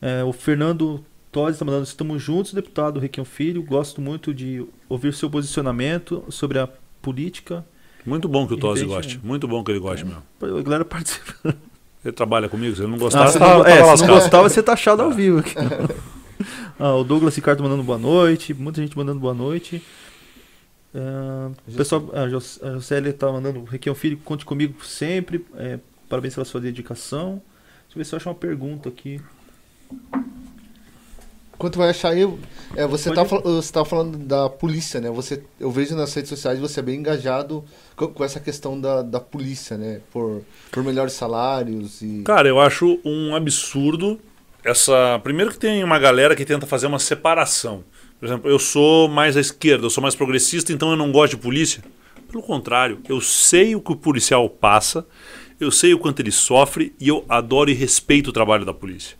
É, 0.00 0.22
o 0.22 0.32
Fernando 0.32 1.04
Todes 1.32 1.54
está 1.56 1.64
mandando, 1.64 1.84
estamos 1.84 2.22
juntos, 2.22 2.52
deputado 2.52 3.00
Requião 3.00 3.24
Filho, 3.24 3.62
gosto 3.62 4.00
muito 4.00 4.32
de 4.32 4.64
ouvir 4.88 5.12
seu 5.12 5.28
posicionamento 5.28 6.22
sobre 6.28 6.58
a 6.58 6.68
política. 7.02 7.64
Muito 8.06 8.28
bom 8.28 8.46
que 8.46 8.54
o 8.54 8.56
Tosi 8.56 8.84
goste. 8.84 9.20
é. 9.22 9.26
Muito 9.26 9.46
bom 9.48 9.62
que 9.64 9.70
ele 9.72 9.80
goste 9.80 10.04
mesmo. 10.06 10.22
A 10.40 10.62
galera 10.62 10.84
participa. 10.84 11.54
Ele 12.04 12.12
trabalha 12.12 12.48
comigo, 12.48 12.74
se 12.76 12.80
ele 12.82 12.88
não 12.88 12.94
Ah, 12.96 13.00
gostava, 13.00 13.30
se 13.32 13.38
tava, 13.38 13.58
não, 13.58 13.66
é, 13.66 13.96
se 13.96 14.06
não 14.06 14.14
gostava, 14.14 14.48
você 14.48 14.62
tá 14.62 14.72
achado 14.74 15.02
ao 15.02 15.10
vivo 15.10 15.40
aqui. 15.40 15.54
Ah, 16.78 16.94
o 16.94 17.02
Douglas 17.02 17.34
Ricardo 17.34 17.60
mandando 17.64 17.82
boa 17.82 17.98
noite. 17.98 18.54
Muita 18.54 18.80
gente 18.80 18.96
mandando 18.96 19.18
boa 19.18 19.34
noite. 19.34 19.82
Ah, 20.94 21.50
pessoal, 21.76 22.08
a 22.12 22.28
Jos- 22.28 22.62
a 22.62 22.70
Josélia 22.72 23.12
tá 23.12 23.30
mandando. 23.30 23.62
Requião 23.64 23.94
Filho, 23.94 24.16
conte 24.24 24.44
comigo 24.44 24.84
sempre. 24.84 25.44
É, 25.56 25.78
parabéns 26.08 26.34
pela 26.34 26.44
sua 26.46 26.60
dedicação. 26.60 27.42
Deixa 27.84 27.94
eu 27.94 27.98
ver 27.98 28.04
se 28.04 28.14
eu 28.14 28.16
acho 28.16 28.28
uma 28.28 28.34
pergunta 28.34 28.88
aqui. 28.88 29.20
Quanto 31.56 31.76
vai 31.76 31.90
achar 31.90 32.10
aí? 32.10 32.22
É, 32.76 32.86
você, 32.86 33.08
Pode- 33.12 33.20
tá, 33.20 33.24
fal- 33.24 33.42
você 33.42 33.72
tá 33.72 33.84
falando 33.84 34.16
da 34.16 34.48
polícia, 34.48 35.00
né? 35.00 35.10
Você, 35.10 35.42
eu 35.58 35.70
vejo 35.72 35.96
nas 35.96 36.14
redes 36.14 36.28
sociais 36.28 36.60
você 36.60 36.78
é 36.78 36.82
bem 36.84 37.00
engajado 37.00 37.64
com, 37.96 38.06
com 38.08 38.22
essa 38.24 38.38
questão 38.38 38.80
da, 38.80 39.02
da 39.02 39.18
polícia, 39.18 39.76
né? 39.76 40.00
Por, 40.12 40.42
por 40.70 40.84
melhores 40.84 41.14
salários 41.14 42.00
e. 42.00 42.22
Cara, 42.24 42.46
eu 42.48 42.60
acho 42.60 43.00
um 43.04 43.34
absurdo 43.34 44.20
essa. 44.62 45.18
Primeiro 45.24 45.50
que 45.50 45.58
tem 45.58 45.82
uma 45.82 45.98
galera 45.98 46.36
que 46.36 46.44
tenta 46.44 46.64
fazer 46.64 46.86
uma 46.86 47.00
separação. 47.00 47.82
Por 48.18 48.26
exemplo, 48.26 48.50
eu 48.50 48.58
sou 48.58 49.08
mais 49.08 49.36
à 49.36 49.40
esquerda, 49.40 49.86
eu 49.86 49.90
sou 49.90 50.02
mais 50.02 50.14
progressista, 50.14 50.72
então 50.72 50.90
eu 50.90 50.96
não 50.96 51.12
gosto 51.12 51.36
de 51.36 51.42
polícia. 51.42 51.82
Pelo 52.30 52.42
contrário, 52.42 53.00
eu 53.08 53.20
sei 53.20 53.74
o 53.74 53.80
que 53.80 53.92
o 53.92 53.96
policial 53.96 54.48
passa, 54.50 55.06
eu 55.60 55.70
sei 55.70 55.94
o 55.94 55.98
quanto 55.98 56.20
ele 56.20 56.32
sofre 56.32 56.92
e 57.00 57.08
eu 57.08 57.24
adoro 57.28 57.70
e 57.70 57.74
respeito 57.74 58.28
o 58.28 58.32
trabalho 58.32 58.64
da 58.64 58.74
polícia. 58.74 59.16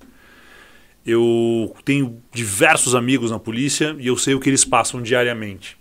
Eu 1.07 1.75
tenho 1.85 2.21
diversos 2.33 2.95
amigos 2.95 3.31
na 3.31 3.39
polícia 3.39 3.97
e 3.99 4.09
eu 4.09 4.17
sei 4.17 4.35
o 4.35 4.41
que 4.41 4.51
eles 4.51 4.65
passam 4.65 5.01
diariamente. 5.01 5.77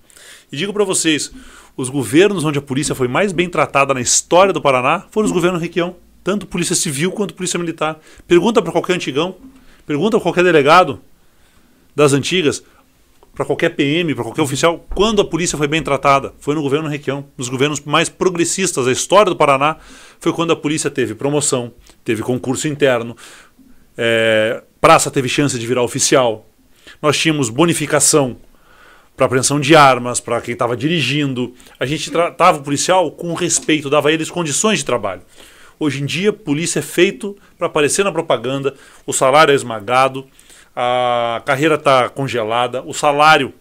E 0.52 0.56
digo 0.56 0.72
para 0.72 0.86
vocês, 0.86 1.32
os 1.76 1.90
governos 1.90 2.46
onde 2.46 2.60
a 2.60 2.62
polícia 2.62 2.96
foi 2.96 3.08
mais 3.08 3.32
bem 3.32 3.50
tratada 3.50 3.94
na 3.94 4.00
história 4.00 4.54
do 4.54 4.62
Paraná 4.62 5.06
foram 5.12 5.26
os 5.26 5.32
governos 5.32 5.62
Requião, 5.62 5.98
tanto 6.24 6.48
polícia 6.48 6.76
civil 6.76 7.12
quanto 7.12 7.34
polícia 7.34 7.60
militar. 7.60 8.00
Pergunta 8.28 8.62
para 8.62 8.72
qualquer 8.72 8.94
antigão, 8.94 9.36
pergunta 9.86 10.18
para 10.18 10.24
qualquer 10.24 10.44
delegado 10.44 11.02
das 11.96 12.14
antigas, 12.14 12.64
para 13.38 13.46
qualquer 13.46 13.70
PM, 13.76 14.16
para 14.16 14.24
qualquer 14.24 14.42
oficial, 14.42 14.84
quando 14.96 15.22
a 15.22 15.26
polícia 15.26 15.56
foi 15.56 15.68
bem 15.68 15.84
tratada? 15.84 16.34
Foi 16.40 16.56
no 16.56 16.62
governo 16.64 16.90
Requião, 16.90 17.24
nos 17.38 17.50
governos 17.50 17.80
mais 17.82 18.10
progressistas 18.10 18.86
da 18.86 18.92
história 18.92 19.30
do 19.30 19.36
Paraná, 19.36 19.78
foi 20.20 20.34
quando 20.34 20.54
a 20.54 20.56
polícia 20.56 20.90
teve 20.90 21.14
promoção, 21.14 21.72
teve 22.04 22.24
concurso 22.24 22.68
interno, 22.68 23.16
é, 23.96 24.64
praça 24.82 25.12
teve 25.12 25.30
chance 25.30 25.58
de 25.58 25.68
virar 25.68 25.84
oficial, 25.84 26.48
nós 27.00 27.16
tínhamos 27.16 27.52
bonificação 27.52 28.38
para 29.16 29.28
apreensão 29.28 29.60
de 29.60 29.76
armas, 29.76 30.20
para 30.20 30.42
quem 30.42 30.54
estava 30.54 30.76
dirigindo. 30.76 31.54
A 31.80 31.86
gente 31.86 32.10
tratava 32.10 32.58
o 32.58 32.64
policial 32.64 33.12
com 33.12 33.36
respeito, 33.36 33.88
dava 33.88 34.10
a 34.10 34.12
eles 34.12 34.32
condições 34.32 34.80
de 34.80 34.86
trabalho. 34.86 35.22
Hoje 35.80 36.02
em 36.02 36.08
dia, 36.08 36.34
polícia 36.34 36.80
é 36.80 36.82
feito 36.82 37.38
para 37.56 37.68
aparecer 37.68 38.04
na 38.04 38.12
propaganda, 38.12 38.74
o 39.06 39.14
salário 39.14 39.52
é 39.52 39.56
esmagado, 39.56 40.28
a 40.80 41.42
carreira 41.44 41.74
está 41.74 42.08
congelada, 42.08 42.84
o 42.84 42.94
salário 42.94 43.52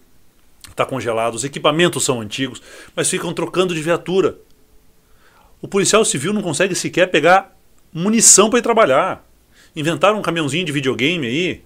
está 0.68 0.84
congelado, 0.84 1.34
os 1.34 1.44
equipamentos 1.44 2.04
são 2.04 2.20
antigos, 2.20 2.60
mas 2.94 3.08
ficam 3.08 3.32
trocando 3.32 3.74
de 3.74 3.80
viatura. 3.80 4.36
O 5.62 5.66
policial 5.66 6.04
civil 6.04 6.34
não 6.34 6.42
consegue 6.42 6.74
sequer 6.74 7.10
pegar 7.10 7.56
munição 7.90 8.50
para 8.50 8.58
ir 8.58 8.62
trabalhar. 8.62 9.24
Inventaram 9.74 10.18
um 10.18 10.22
caminhãozinho 10.22 10.66
de 10.66 10.72
videogame 10.72 11.26
aí, 11.26 11.64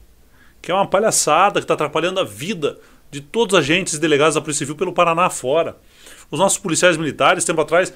que 0.63 0.71
é 0.71 0.75
uma 0.75 0.87
palhaçada, 0.87 1.59
que 1.59 1.65
está 1.65 1.75
atrapalhando 1.75 2.21
a 2.21 2.25
vida 2.25 2.79
de 3.11 3.21
todos 3.21 3.55
os 3.55 3.59
agentes 3.59 3.95
e 3.95 3.99
delegados 3.99 4.37
da 4.37 4.41
Polícia 4.41 4.61
Civil 4.61 4.77
pelo 4.77 4.93
Paraná 4.93 5.29
fora. 5.29 5.77
Os 6.31 6.39
nossos 6.39 6.59
policiais 6.59 6.97
militares, 6.97 7.45
tempo 7.45 7.61
atrás, 7.61 7.93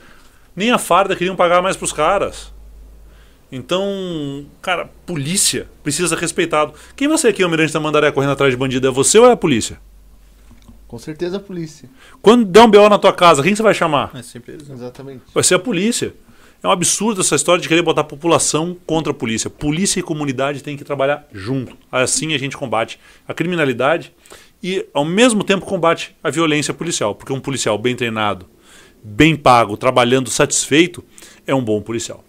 nem 0.56 0.72
a 0.72 0.78
farda 0.78 1.14
queriam 1.14 1.36
pagar 1.36 1.62
mais 1.62 1.76
para 1.76 1.84
os 1.84 1.92
caras. 1.92 2.52
Então, 3.56 4.44
cara, 4.60 4.90
polícia 5.06 5.68
precisa 5.80 6.08
ser 6.08 6.18
respeitado. 6.18 6.74
Quem 6.96 7.06
vai 7.06 7.16
ser 7.16 7.28
aqui, 7.28 7.40
Almirante 7.40 7.72
da 7.72 7.78
Mandaré, 7.78 8.10
correndo 8.10 8.32
atrás 8.32 8.52
de 8.52 8.56
bandido? 8.56 8.88
É 8.88 8.90
você 8.90 9.16
ou 9.16 9.26
é 9.26 9.30
a 9.30 9.36
polícia? 9.36 9.80
Com 10.88 10.98
certeza 10.98 11.36
a 11.36 11.40
polícia. 11.40 11.88
Quando 12.20 12.44
der 12.44 12.62
um 12.62 12.68
BO 12.68 12.88
na 12.88 12.98
tua 12.98 13.12
casa, 13.12 13.44
quem 13.44 13.54
você 13.54 13.62
vai 13.62 13.72
chamar? 13.72 14.10
É 14.12 14.22
sempre 14.22 14.54
eles. 14.54 14.66
né? 14.66 14.74
Exatamente. 14.74 15.22
Vai 15.32 15.44
ser 15.44 15.54
a 15.54 15.60
polícia. 15.60 16.12
É 16.64 16.66
um 16.66 16.72
absurdo 16.72 17.20
essa 17.20 17.36
história 17.36 17.62
de 17.62 17.68
querer 17.68 17.82
botar 17.82 18.00
a 18.00 18.04
população 18.04 18.76
contra 18.84 19.12
a 19.12 19.14
polícia. 19.14 19.48
Polícia 19.48 20.00
e 20.00 20.02
comunidade 20.02 20.60
têm 20.60 20.76
que 20.76 20.82
trabalhar 20.82 21.24
junto. 21.32 21.76
Assim 21.92 22.34
a 22.34 22.38
gente 22.38 22.56
combate 22.56 22.98
a 23.28 23.32
criminalidade 23.32 24.12
e, 24.60 24.84
ao 24.92 25.04
mesmo 25.04 25.44
tempo, 25.44 25.64
combate 25.64 26.16
a 26.24 26.28
violência 26.28 26.74
policial. 26.74 27.14
Porque 27.14 27.32
um 27.32 27.38
policial 27.38 27.78
bem 27.78 27.94
treinado, 27.94 28.46
bem 29.00 29.36
pago, 29.36 29.76
trabalhando 29.76 30.28
satisfeito, 30.28 31.04
é 31.46 31.54
um 31.54 31.62
bom 31.62 31.80
policial. 31.80 32.24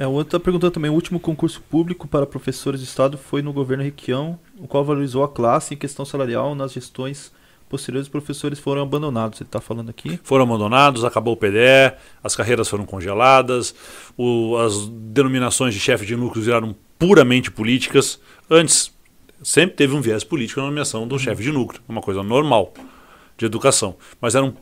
É, 0.00 0.06
o 0.06 0.12
outro 0.12 0.28
está 0.28 0.40
perguntando 0.40 0.70
também, 0.72 0.90
o 0.90 0.94
último 0.94 1.20
concurso 1.20 1.60
público 1.60 2.08
para 2.08 2.24
professores 2.24 2.80
de 2.80 2.86
Estado 2.86 3.18
foi 3.18 3.42
no 3.42 3.52
governo 3.52 3.84
Requião, 3.84 4.38
o 4.58 4.66
qual 4.66 4.82
valorizou 4.82 5.22
a 5.22 5.28
classe 5.28 5.74
em 5.74 5.76
questão 5.76 6.06
salarial 6.06 6.54
nas 6.54 6.72
gestões 6.72 7.30
posteriores, 7.68 8.06
os 8.06 8.10
professores 8.10 8.58
foram 8.58 8.80
abandonados, 8.80 9.38
ele 9.42 9.46
está 9.48 9.60
falando 9.60 9.90
aqui. 9.90 10.18
Foram 10.24 10.44
abandonados, 10.44 11.04
acabou 11.04 11.34
o 11.34 11.36
PDE, 11.36 11.92
as 12.24 12.34
carreiras 12.34 12.66
foram 12.66 12.86
congeladas, 12.86 13.74
o- 14.16 14.56
as 14.56 14.88
denominações 14.88 15.74
de 15.74 15.80
chefe 15.80 16.06
de 16.06 16.16
núcleos 16.16 16.46
viraram 16.46 16.74
puramente 16.98 17.50
políticas. 17.50 18.18
Antes, 18.48 18.90
sempre 19.42 19.76
teve 19.76 19.94
um 19.94 20.00
viés 20.00 20.24
político 20.24 20.60
na 20.60 20.66
nomeação 20.68 21.06
do 21.06 21.18
chefe 21.18 21.42
de 21.42 21.52
núcleo, 21.52 21.82
uma 21.86 22.00
coisa 22.00 22.22
normal 22.22 22.72
de 23.36 23.44
educação, 23.44 23.96
mas 24.18 24.34
eram 24.34 24.54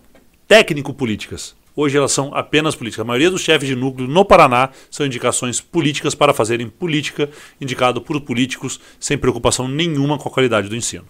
técnico-políticas. 0.49 1.55
Hoje 1.81 1.97
elas 1.97 2.11
são 2.11 2.35
apenas 2.35 2.75
políticas. 2.75 3.05
A 3.05 3.07
maioria 3.07 3.31
dos 3.31 3.41
chefes 3.41 3.69
de 3.69 3.77
núcleo 3.77 4.09
no 4.09 4.25
Paraná 4.25 4.71
são 4.91 5.07
indicações 5.07 5.61
políticas 5.61 6.13
para 6.13 6.35
fazerem 6.35 6.69
política, 6.69 7.31
indicado 7.61 8.01
por 8.01 8.21
políticos, 8.21 8.81
sem 8.99 9.17
preocupação 9.17 9.69
nenhuma 9.69 10.19
com 10.19 10.29
a 10.29 10.33
qualidade 10.33 10.69
do 10.69 10.75
ensino. 10.75 11.05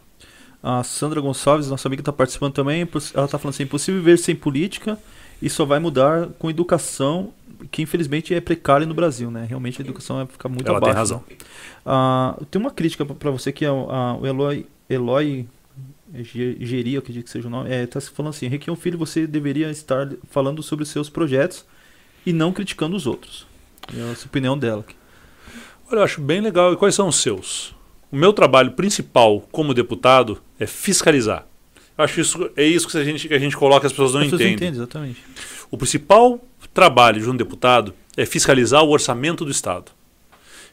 A 0.62 0.83
Sandra 0.85 1.22
Gonçalves, 1.22 1.70
nossa 1.70 1.88
amiga, 1.88 2.02
está 2.02 2.12
participando 2.12 2.52
também. 2.52 2.87
Ela 3.14 3.24
está 3.24 3.38
falando 3.38 3.54
assim: 3.54 3.62
impossível 3.62 3.98
viver 3.98 4.18
sem 4.18 4.37
política 4.37 4.98
e 5.40 5.48
só 5.48 5.64
vai 5.64 5.78
mudar 5.78 6.28
com 6.38 6.50
educação, 6.50 7.33
que 7.70 7.81
infelizmente 7.81 8.35
é 8.35 8.40
precária 8.40 8.87
no 8.87 8.92
Brasil, 8.92 9.31
né? 9.31 9.46
Realmente 9.48 9.81
a 9.81 9.83
educação 9.83 10.16
vai 10.16 10.26
ficar 10.26 10.50
muito 10.50 10.68
Ela 10.68 10.81
tem 10.81 10.90
abaixo. 10.90 10.98
razão. 10.98 11.24
né? 11.31 11.37
Ah, 11.87 12.38
tem 12.50 12.61
uma 12.61 12.70
crítica 12.70 13.07
para 13.07 13.31
você 13.31 13.52
que 13.52 13.64
é 13.64 13.70
o 13.70 14.20
Eloy, 14.22 14.66
Eloy 14.90 15.46
Ge- 16.14 16.57
Geri, 16.61 16.94
eu 16.94 17.01
acredito 17.01 17.25
que 17.25 17.31
seja 17.31 17.49
o 17.49 17.51
nome, 17.51 17.71
é, 17.71 17.87
tá 17.87 18.01
se 18.01 18.11
falando 18.11 18.31
assim: 18.31 18.47
Requião 18.49 18.75
Filho, 18.77 18.99
você 18.99 19.27
deveria 19.27 19.71
estar 19.71 20.09
falando 20.31 20.62
sobre 20.62 20.83
os 20.83 20.88
seus 20.88 21.09
projetos 21.11 21.64
e 22.25 22.33
não 22.33 22.53
criticando 22.53 22.97
os 22.97 23.07
outros. 23.07 23.47
É 23.94 24.12
essa 24.12 24.27
opinião 24.27 24.57
dela. 24.59 24.85
Olha, 25.90 26.01
eu 26.01 26.03
acho 26.05 26.21
bem 26.21 26.40
legal. 26.40 26.73
E 26.73 26.77
quais 26.77 26.94
são 26.94 27.09
os 27.09 27.16
seus? 27.16 27.75
O 28.11 28.16
meu 28.16 28.33
trabalho 28.33 28.73
principal 28.73 29.40
como 29.53 29.75
deputado 29.75 30.40
é 30.59 30.66
fiscalizar. 30.66 31.47
Eu 31.97 32.05
acho 32.05 32.21
isso 32.21 32.51
é 32.57 32.64
isso 32.64 32.88
que 32.88 32.97
a 32.97 33.05
gente, 33.05 33.29
que 33.29 33.35
a 33.35 33.38
gente 33.38 33.57
coloca 33.57 33.85
e 33.85 33.88
as 33.88 33.92
pessoas 33.92 34.12
não 34.14 34.21
As 34.21 34.27
pessoas 34.27 34.40
entendem. 34.42 34.55
entendem, 34.68 34.77
exatamente. 34.81 35.23
O 35.71 35.77
principal 35.77 36.40
trabalho 36.73 37.21
de 37.21 37.29
um 37.29 37.37
deputado 37.37 37.92
é 38.16 38.25
fiscalizar 38.25 38.83
o 38.83 38.90
orçamento 38.90 39.44
do 39.44 39.51
Estado. 39.51 39.90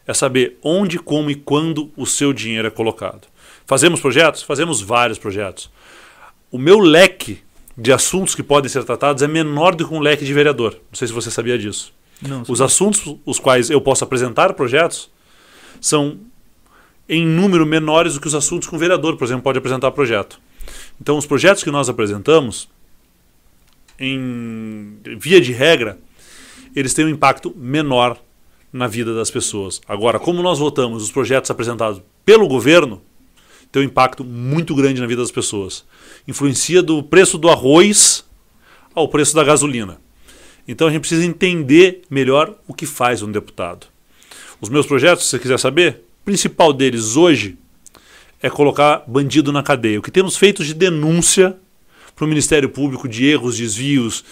É 0.07 0.13
saber 0.13 0.57
onde, 0.63 0.99
como 0.99 1.31
e 1.31 1.35
quando 1.35 1.91
o 1.97 2.05
seu 2.05 2.31
dinheiro 2.31 2.67
é 2.67 2.71
colocado. 2.71 3.27
Fazemos 3.65 3.99
projetos? 3.99 4.43
Fazemos 4.43 4.81
vários 4.81 5.17
projetos. 5.17 5.69
O 6.51 6.57
meu 6.57 6.79
leque 6.79 7.39
de 7.77 7.91
assuntos 7.91 8.35
que 8.35 8.43
podem 8.43 8.69
ser 8.69 8.83
tratados 8.83 9.21
é 9.21 9.27
menor 9.27 9.75
do 9.75 9.87
que 9.87 9.93
um 9.93 9.99
leque 9.99 10.23
de 10.23 10.33
vereador. 10.33 10.73
Não 10.73 10.97
sei 10.97 11.07
se 11.07 11.13
você 11.13 11.29
sabia 11.29 11.57
disso. 11.57 11.93
Não, 12.21 12.43
Os 12.47 12.61
assuntos 12.61 13.17
os 13.25 13.39
quais 13.39 13.69
eu 13.69 13.81
posso 13.81 14.03
apresentar 14.03 14.53
projetos 14.53 15.09
são 15.81 16.17
em 17.09 17.25
número 17.25 17.65
menores 17.65 18.13
do 18.13 18.21
que 18.21 18.27
os 18.27 18.35
assuntos 18.35 18.67
que 18.67 18.75
um 18.75 18.79
vereador, 18.79 19.17
por 19.17 19.25
exemplo, 19.25 19.43
pode 19.43 19.57
apresentar 19.57 19.91
projeto. 19.91 20.39
Então, 20.99 21.17
os 21.17 21.25
projetos 21.25 21.63
que 21.63 21.69
nós 21.69 21.89
apresentamos, 21.89 22.69
em 23.99 24.97
via 25.19 25.39
de 25.39 25.51
regra, 25.51 25.99
eles 26.75 26.93
têm 26.93 27.05
um 27.05 27.09
impacto 27.09 27.53
menor 27.55 28.17
na 28.71 28.87
vida 28.87 29.13
das 29.13 29.29
pessoas. 29.29 29.81
Agora, 29.87 30.19
como 30.19 30.41
nós 30.41 30.57
votamos 30.57 31.03
os 31.03 31.11
projetos 31.11 31.51
apresentados 31.51 32.01
pelo 32.25 32.47
governo, 32.47 33.01
tem 33.75 33.81
um 33.81 33.85
impacto 33.85 34.23
muito 34.23 34.73
grande 34.73 35.01
na 35.01 35.07
vida 35.07 35.21
das 35.21 35.31
pessoas. 35.31 35.83
Influencia 36.25 36.81
do 36.81 37.03
preço 37.03 37.37
do 37.37 37.49
arroz 37.49 38.23
ao 38.93 39.09
preço 39.09 39.35
da 39.35 39.43
gasolina. 39.43 39.99
Então 40.65 40.87
a 40.87 40.91
gente 40.91 41.01
precisa 41.01 41.25
entender 41.25 42.03
melhor 42.09 42.55
o 42.69 42.73
que 42.73 42.85
faz 42.85 43.21
um 43.21 43.29
deputado. 43.29 43.87
Os 44.61 44.69
meus 44.69 44.85
projetos, 44.85 45.25
se 45.25 45.31
você 45.31 45.39
quiser 45.39 45.59
saber, 45.59 46.05
o 46.21 46.23
principal 46.23 46.71
deles 46.71 47.17
hoje 47.17 47.57
é 48.41 48.49
colocar 48.49 49.03
bandido 49.05 49.51
na 49.51 49.61
cadeia. 49.61 49.99
O 49.99 50.01
que 50.01 50.09
temos 50.09 50.37
feito 50.37 50.63
de 50.63 50.73
denúncia 50.73 51.57
para 52.15 52.23
o 52.23 52.27
Ministério 52.29 52.69
Público 52.69 53.09
de 53.09 53.25
erros, 53.25 53.57
desvios 53.57 54.23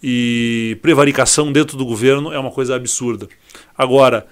e 0.00 0.78
prevaricação 0.80 1.50
dentro 1.50 1.76
do 1.76 1.84
governo 1.84 2.32
é 2.32 2.38
uma 2.38 2.52
coisa 2.52 2.76
absurda. 2.76 3.28
Agora, 3.76 4.24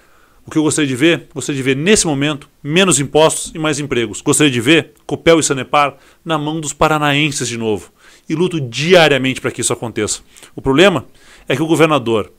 o 0.45 0.51
que 0.51 0.57
eu 0.57 0.63
gostaria 0.63 0.87
de 0.87 0.95
ver? 0.95 1.27
Gostaria 1.33 1.57
de 1.57 1.63
ver 1.63 1.75
nesse 1.75 2.05
momento 2.05 2.49
menos 2.61 2.99
impostos 2.99 3.51
e 3.55 3.59
mais 3.59 3.79
empregos. 3.79 4.21
Gostaria 4.21 4.51
de 4.51 4.59
ver 4.59 4.93
Copel 5.05 5.39
e 5.39 5.43
Sanepar 5.43 5.95
na 6.23 6.37
mão 6.37 6.59
dos 6.59 6.73
paranaenses 6.73 7.47
de 7.47 7.57
novo. 7.57 7.91
E 8.27 8.35
luto 8.35 8.59
diariamente 8.59 9.39
para 9.39 9.51
que 9.51 9.61
isso 9.61 9.73
aconteça. 9.73 10.21
O 10.55 10.61
problema 10.61 11.05
é 11.47 11.55
que 11.55 11.63
o 11.63 11.67
governador 11.67 12.31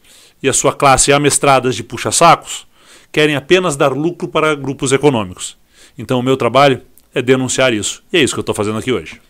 e 0.43 0.49
a 0.49 0.53
sua 0.53 0.73
classe 0.73 1.13
amestradas 1.13 1.75
de 1.75 1.83
puxa-sacos 1.83 2.67
querem 3.11 3.37
apenas 3.37 3.77
dar 3.77 3.93
lucro 3.93 4.29
para 4.29 4.55
grupos 4.55 4.93
econômicos. 4.93 5.57
Então 5.97 6.19
o 6.19 6.23
meu 6.23 6.37
trabalho 6.37 6.83
é 7.15 7.23
denunciar 7.23 7.73
isso. 7.73 8.03
E 8.13 8.19
é 8.19 8.23
isso 8.23 8.35
que 8.35 8.39
eu 8.39 8.43
estou 8.43 8.55
fazendo 8.55 8.79
aqui 8.79 8.93
hoje. 8.93 9.21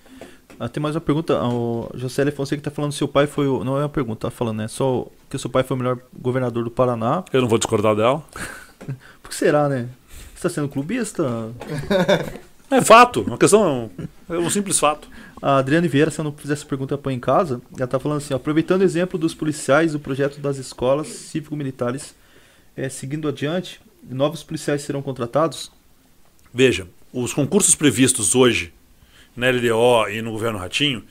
Ah, 0.59 0.69
tem 0.69 0.83
mais 0.83 0.95
uma 0.95 1.01
pergunta. 1.01 1.43
O 1.45 1.91
José 1.95 2.29
Fonseca 2.31 2.61
está 2.61 2.71
falando 2.71 2.93
se 2.93 2.99
seu 2.99 3.09
pai 3.09 3.27
foi 3.27 3.47
o. 3.47 3.65
Não 3.65 3.77
é 3.77 3.81
uma 3.81 3.89
pergunta, 3.89 4.29
tá 4.29 4.31
falando, 4.31 4.59
né? 4.59 4.69
Só 4.69 5.07
que 5.29 5.37
seu 5.37 5.51
pai 5.51 5.63
foi 5.63 5.77
o 5.77 5.79
melhor 5.79 5.99
governador 6.17 6.65
do 6.65 6.71
Paraná. 6.71 7.25
Eu 7.33 7.43
não 7.43 7.49
vou 7.49 7.59
discordar 7.59 7.95
dela. 7.95 8.23
Por 9.23 9.31
que 9.31 9.35
será, 9.35 9.69
né? 9.69 9.89
Você 10.09 10.37
está 10.37 10.49
sendo 10.49 10.69
clubista? 10.69 11.25
É 12.71 12.81
fato, 12.81 13.21
uma 13.21 13.39
questão, 13.39 13.91
é 14.29 14.39
um 14.39 14.51
simples 14.51 14.81
fato. 14.81 15.07
A 15.41 15.59
Adriane 15.59 15.87
Vieira, 15.87 16.11
se 16.11 16.19
eu 16.19 16.25
não 16.25 16.33
fizer 16.33 16.55
essa 16.55 16.65
pergunta, 16.65 16.97
põe 16.97 17.15
em 17.15 17.21
casa. 17.21 17.61
Ela 17.77 17.85
está 17.85 18.01
falando 18.01 18.19
assim: 18.19 18.33
ó, 18.33 18.37
aproveitando 18.37 18.81
o 18.81 18.85
exemplo 18.85 19.19
dos 19.19 19.35
policiais 19.35 19.93
do 19.93 20.01
projeto 20.01 20.41
das 20.41 20.57
escolas 20.57 21.09
cívico-militares, 21.09 22.15
é, 22.75 22.89
seguindo 22.89 23.29
adiante, 23.29 23.81
novos 24.03 24.43
policiais 24.43 24.83
serão 24.83 25.03
contratados? 25.03 25.71
Veja, 26.53 26.89
os 27.13 27.35
concursos 27.35 27.75
previstos 27.75 28.35
hoje 28.35 28.73
na 29.37 29.51
LDO 29.51 30.09
e 30.11 30.23
no 30.23 30.33
governo 30.33 30.59
Ratinho, 30.59 31.05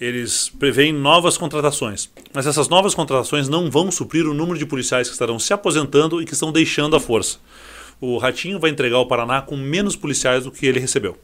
eles 0.00 0.48
preveem 0.48 0.92
novas 0.92 1.36
contratações. 1.36 2.08
Mas 2.32 2.46
essas 2.46 2.68
novas 2.68 2.94
contratações 2.94 3.48
não 3.48 3.70
vão 3.70 3.90
suprir 3.90 4.26
o 4.26 4.32
número 4.32 4.58
de 4.58 4.64
policiais 4.64 5.08
que 5.08 5.12
estarão 5.12 5.38
se 5.38 5.52
aposentando 5.52 6.22
e 6.22 6.24
que 6.24 6.32
estão 6.32 6.50
deixando 6.50 6.96
a 6.96 7.00
força. 7.00 7.38
O 8.00 8.16
Ratinho 8.16 8.58
vai 8.58 8.70
entregar 8.70 8.98
o 8.98 9.06
Paraná 9.06 9.42
com 9.42 9.56
menos 9.56 9.94
policiais 9.94 10.44
do 10.44 10.50
que 10.50 10.64
ele 10.64 10.80
recebeu. 10.80 11.18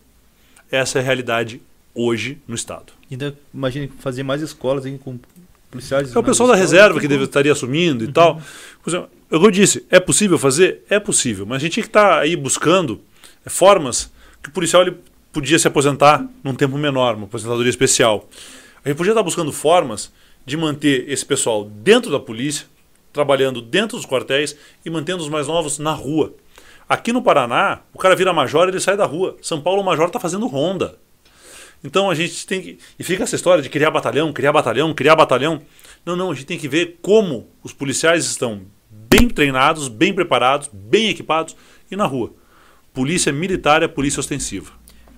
Essa 0.71 0.99
é 0.99 1.01
a 1.01 1.05
realidade 1.05 1.63
hoje 1.95 2.39
no 2.47 2.55
Estado. 2.55 2.93
Ainda 3.11 3.37
imagine 3.55 3.91
fazer 3.99 4.23
mais 4.23 4.43
escolas 4.43 4.85
hein, 4.85 4.99
com 5.03 5.19
policiais. 5.71 6.15
É 6.15 6.19
o 6.19 6.23
pessoal 6.23 6.49
da 6.51 6.55
reserva 6.55 7.01
que 7.01 7.09
deve, 7.09 7.25
estaria 7.25 7.53
assumindo 7.53 8.05
e 8.05 8.13
tal. 8.13 8.43
Por 8.83 8.91
exemplo, 8.91 9.09
eu 9.31 9.51
disse, 9.51 9.87
é 9.91 9.99
possível 9.99 10.39
fazer? 10.39 10.83
É 10.91 11.01
possível, 11.01 11.47
mas 11.47 11.57
a 11.57 11.59
gente 11.61 11.73
tinha 11.73 11.83
que 11.83 11.89
estar 11.89 12.19
aí 12.19 12.37
buscando 12.37 13.01
é, 13.45 13.49
formas 13.49 14.13
que 14.43 14.51
o 14.51 14.53
policial 14.53 14.83
ele 14.83 14.97
podia 15.33 15.59
se 15.59 15.67
aposentar 15.67 16.27
num 16.45 16.55
tempo 16.55 16.77
menor, 16.77 17.15
uma 17.15 17.25
aposentadoria 17.25 17.71
especial. 17.71 18.29
A 18.87 18.89
gente 18.89 18.99
podia 18.99 19.11
estar 19.11 19.23
buscando 19.25 19.51
formas 19.51 20.13
de 20.45 20.57
manter 20.57 21.11
esse 21.11 21.27
pessoal 21.27 21.65
dentro 21.65 22.09
da 22.09 22.21
polícia, 22.21 22.69
trabalhando 23.13 23.61
dentro 23.61 23.97
dos 23.97 24.07
quartéis 24.07 24.57
e 24.85 24.89
mantendo 24.89 25.25
os 25.25 25.29
mais 25.29 25.49
novos 25.49 25.81
na 25.81 25.91
rua. 25.91 26.33
Aqui 26.89 27.13
no 27.13 27.21
Paraná, 27.21 27.81
o 27.93 27.99
cara 27.99 28.15
vira 28.15 28.33
major 28.33 28.69
e 28.69 28.71
ele 28.71 28.79
sai 28.79 28.97
da 28.97 29.05
rua. 29.05 29.37
São 29.43 29.61
Paulo, 29.61 29.83
o 29.83 29.85
major 29.85 30.07
está 30.07 30.21
fazendo 30.21 30.47
ronda. 30.47 31.01
Então 31.83 32.09
a 32.09 32.15
gente 32.15 32.47
tem 32.47 32.63
que. 32.63 32.79
E 32.97 33.03
fica 33.03 33.25
essa 33.25 33.35
história 33.35 33.61
de 33.61 33.69
criar 33.69 33.91
batalhão, 33.91 34.33
criar 34.33 34.53
batalhão, 34.53 34.95
criar 34.95 35.17
batalhão. 35.17 35.61
Não, 36.05 36.15
não, 36.15 36.31
a 36.31 36.35
gente 36.35 36.47
tem 36.47 36.57
que 36.57 36.69
ver 36.69 37.01
como 37.03 37.49
os 37.65 37.73
policiais 37.73 38.25
estão 38.25 38.63
bem 38.89 39.29
treinados, 39.29 39.89
bem 39.89 40.15
preparados, 40.15 40.71
bem 40.73 41.09
equipados 41.09 41.57
e 41.91 41.97
na 41.97 42.07
rua. 42.07 42.33
Polícia 42.95 43.33
militar 43.33 43.83
é 43.83 43.89
polícia 43.89 44.21
ostensiva. 44.21 44.71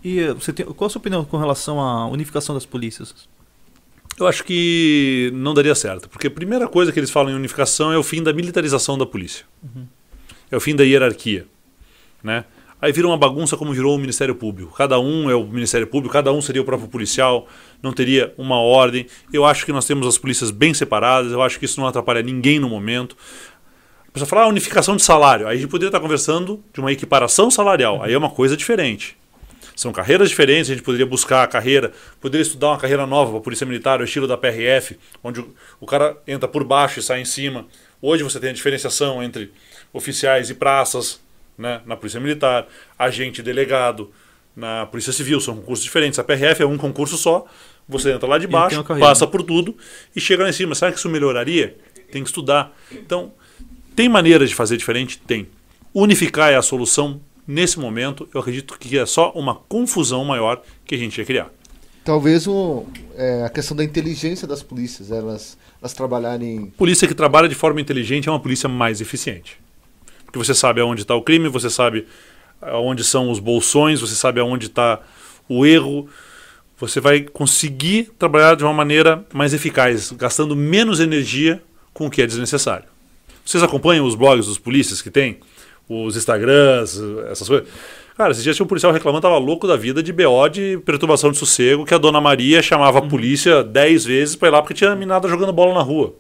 E 0.02 0.20
eh, 0.20 0.32
você 0.32 0.54
tem, 0.54 0.64
qual 0.64 0.86
a 0.86 0.90
sua 0.90 1.00
opinião 1.00 1.22
com 1.22 1.36
relação 1.36 1.78
à 1.78 2.06
unificação 2.06 2.54
das 2.54 2.64
polícias? 2.64 3.28
Eu 4.18 4.26
acho 4.26 4.42
que 4.44 5.30
não 5.34 5.54
daria 5.54 5.74
certo, 5.74 6.08
porque 6.08 6.26
a 6.26 6.30
primeira 6.30 6.66
coisa 6.66 6.90
que 6.90 6.98
eles 6.98 7.10
falam 7.10 7.32
em 7.32 7.36
unificação 7.36 7.92
é 7.92 7.98
o 7.98 8.02
fim 8.02 8.22
da 8.22 8.32
militarização 8.32 8.98
da 8.98 9.06
polícia. 9.06 9.44
Uhum. 9.62 9.86
É 10.50 10.56
o 10.56 10.60
fim 10.60 10.74
da 10.74 10.82
hierarquia, 10.82 11.46
né? 12.22 12.44
Aí 12.80 12.92
vira 12.92 13.08
uma 13.08 13.16
bagunça 13.16 13.56
como 13.56 13.72
virou 13.72 13.96
o 13.96 13.98
Ministério 13.98 14.36
Público. 14.36 14.72
Cada 14.72 15.00
um 15.00 15.28
é 15.28 15.34
o 15.34 15.44
Ministério 15.44 15.86
Público, 15.86 16.12
cada 16.12 16.32
um 16.32 16.40
seria 16.40 16.62
o 16.62 16.64
próprio 16.64 16.88
policial, 16.88 17.48
não 17.82 17.92
teria 17.92 18.32
uma 18.38 18.56
ordem. 18.60 19.06
Eu 19.32 19.44
acho 19.44 19.66
que 19.66 19.72
nós 19.72 19.84
temos 19.84 20.06
as 20.06 20.16
polícias 20.16 20.52
bem 20.52 20.72
separadas, 20.72 21.32
eu 21.32 21.42
acho 21.42 21.58
que 21.58 21.64
isso 21.64 21.80
não 21.80 21.88
atrapalha 21.88 22.22
ninguém 22.22 22.60
no 22.60 22.68
momento. 22.68 23.16
A 24.06 24.12
pessoa 24.12 24.28
fala 24.28 24.42
ah, 24.42 24.48
unificação 24.48 24.94
de 24.94 25.02
salário. 25.02 25.48
Aí 25.48 25.56
a 25.58 25.60
gente 25.60 25.68
poderia 25.68 25.88
estar 25.88 26.00
conversando 26.00 26.62
de 26.72 26.78
uma 26.78 26.92
equiparação 26.92 27.50
salarial. 27.50 28.00
Aí 28.02 28.12
é 28.12 28.18
uma 28.18 28.30
coisa 28.30 28.56
diferente. 28.56 29.17
São 29.78 29.92
carreiras 29.92 30.28
diferentes, 30.28 30.68
a 30.68 30.74
gente 30.74 30.82
poderia 30.82 31.06
buscar 31.06 31.44
a 31.44 31.46
carreira, 31.46 31.92
poderia 32.20 32.42
estudar 32.42 32.70
uma 32.70 32.78
carreira 32.78 33.06
nova 33.06 33.30
para 33.30 33.38
a 33.38 33.42
Polícia 33.42 33.64
Militar, 33.64 34.00
o 34.00 34.04
estilo 34.04 34.26
da 34.26 34.36
PRF, 34.36 34.98
onde 35.22 35.44
o 35.78 35.86
cara 35.86 36.18
entra 36.26 36.48
por 36.48 36.64
baixo 36.64 36.98
e 36.98 37.02
sai 37.02 37.20
em 37.20 37.24
cima. 37.24 37.64
Hoje 38.02 38.24
você 38.24 38.40
tem 38.40 38.50
a 38.50 38.52
diferenciação 38.52 39.22
entre 39.22 39.52
oficiais 39.92 40.50
e 40.50 40.54
praças 40.54 41.20
né, 41.56 41.80
na 41.86 41.96
Polícia 41.96 42.18
Militar, 42.18 42.66
agente 42.98 43.40
delegado 43.40 44.10
na 44.56 44.84
Polícia 44.86 45.12
Civil, 45.12 45.40
são 45.40 45.54
concursos 45.54 45.84
diferentes. 45.84 46.18
A 46.18 46.24
PRF 46.24 46.60
é 46.60 46.66
um 46.66 46.76
concurso 46.76 47.16
só, 47.16 47.46
você 47.88 48.10
entra 48.10 48.28
lá 48.28 48.36
de 48.36 48.48
baixo, 48.48 48.82
passa 48.98 49.28
por 49.28 49.44
tudo 49.44 49.76
e 50.14 50.20
chega 50.20 50.42
lá 50.42 50.48
em 50.48 50.52
cima. 50.52 50.74
Será 50.74 50.90
que 50.90 50.98
isso 50.98 51.08
melhoraria? 51.08 51.76
Tem 52.10 52.24
que 52.24 52.30
estudar. 52.30 52.76
Então, 52.90 53.32
tem 53.94 54.08
maneiras 54.08 54.48
de 54.48 54.56
fazer 54.56 54.76
diferente? 54.76 55.18
Tem. 55.18 55.46
Unificar 55.94 56.50
é 56.50 56.56
a 56.56 56.62
solução 56.62 57.20
nesse 57.48 57.80
momento, 57.80 58.28
eu 58.34 58.40
acredito 58.40 58.78
que 58.78 58.98
é 58.98 59.06
só 59.06 59.32
uma 59.32 59.54
confusão 59.54 60.22
maior 60.22 60.62
que 60.84 60.94
a 60.94 60.98
gente 60.98 61.16
ia 61.16 61.24
criar. 61.24 61.50
Talvez 62.04 62.46
o, 62.46 62.84
é, 63.16 63.44
a 63.44 63.48
questão 63.48 63.74
da 63.74 63.82
inteligência 63.82 64.46
das 64.46 64.62
polícias, 64.62 65.10
elas, 65.10 65.56
elas 65.80 65.94
trabalharem. 65.94 66.72
Polícia 66.76 67.08
que 67.08 67.14
trabalha 67.14 67.48
de 67.48 67.54
forma 67.54 67.80
inteligente 67.80 68.28
é 68.28 68.32
uma 68.32 68.40
polícia 68.40 68.68
mais 68.68 69.00
eficiente. 69.00 69.58
Porque 70.24 70.38
você 70.38 70.54
sabe 70.54 70.80
aonde 70.80 71.02
está 71.02 71.14
o 71.14 71.22
crime, 71.22 71.48
você 71.48 71.70
sabe 71.70 72.06
aonde 72.60 73.02
são 73.02 73.30
os 73.30 73.38
bolsões, 73.38 74.00
você 74.00 74.14
sabe 74.14 74.40
aonde 74.40 74.66
está 74.66 75.00
o 75.48 75.64
erro. 75.64 76.08
Você 76.78 77.00
vai 77.00 77.22
conseguir 77.22 78.10
trabalhar 78.18 78.56
de 78.56 78.64
uma 78.64 78.74
maneira 78.74 79.24
mais 79.32 79.54
eficaz, 79.54 80.12
gastando 80.12 80.54
menos 80.54 81.00
energia 81.00 81.62
com 81.92 82.06
o 82.06 82.10
que 82.10 82.22
é 82.22 82.26
desnecessário. 82.26 82.86
Vocês 83.44 83.62
acompanham 83.62 84.06
os 84.06 84.14
blogs 84.14 84.46
dos 84.46 84.58
polícias 84.58 85.00
que 85.00 85.10
tem? 85.10 85.40
Os 85.88 86.16
Instagrams, 86.16 87.00
essas 87.30 87.48
coisas. 87.48 87.68
Cara, 88.16 88.32
esses 88.32 88.42
dias 88.42 88.56
tinha 88.56 88.64
um 88.64 88.68
policial 88.68 88.92
reclamando, 88.92 89.22
tava 89.22 89.38
louco 89.38 89.66
da 89.66 89.76
vida 89.76 90.02
de 90.02 90.12
BO 90.12 90.48
de 90.48 90.78
perturbação 90.84 91.30
de 91.30 91.38
sossego, 91.38 91.84
que 91.84 91.94
a 91.94 91.98
dona 91.98 92.20
Maria 92.20 92.60
chamava 92.60 92.98
a 92.98 93.02
uhum. 93.02 93.08
polícia 93.08 93.62
dez 93.62 94.04
vezes 94.04 94.34
para 94.34 94.48
ir 94.48 94.50
lá 94.50 94.60
porque 94.60 94.74
tinha 94.74 94.94
minada 94.96 95.28
jogando 95.28 95.52
bola 95.52 95.72
na 95.72 95.82
rua. 95.82 96.16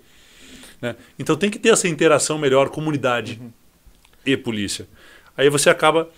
Né? 0.80 0.94
Então 1.18 1.36
tem 1.36 1.50
que 1.50 1.58
ter 1.58 1.70
essa 1.70 1.88
interação 1.88 2.38
melhor, 2.38 2.68
comunidade 2.68 3.40
uhum. 3.40 3.50
e 4.24 4.36
polícia. 4.36 4.86
Aí 5.36 5.50
você 5.50 5.70
acaba 5.70 6.08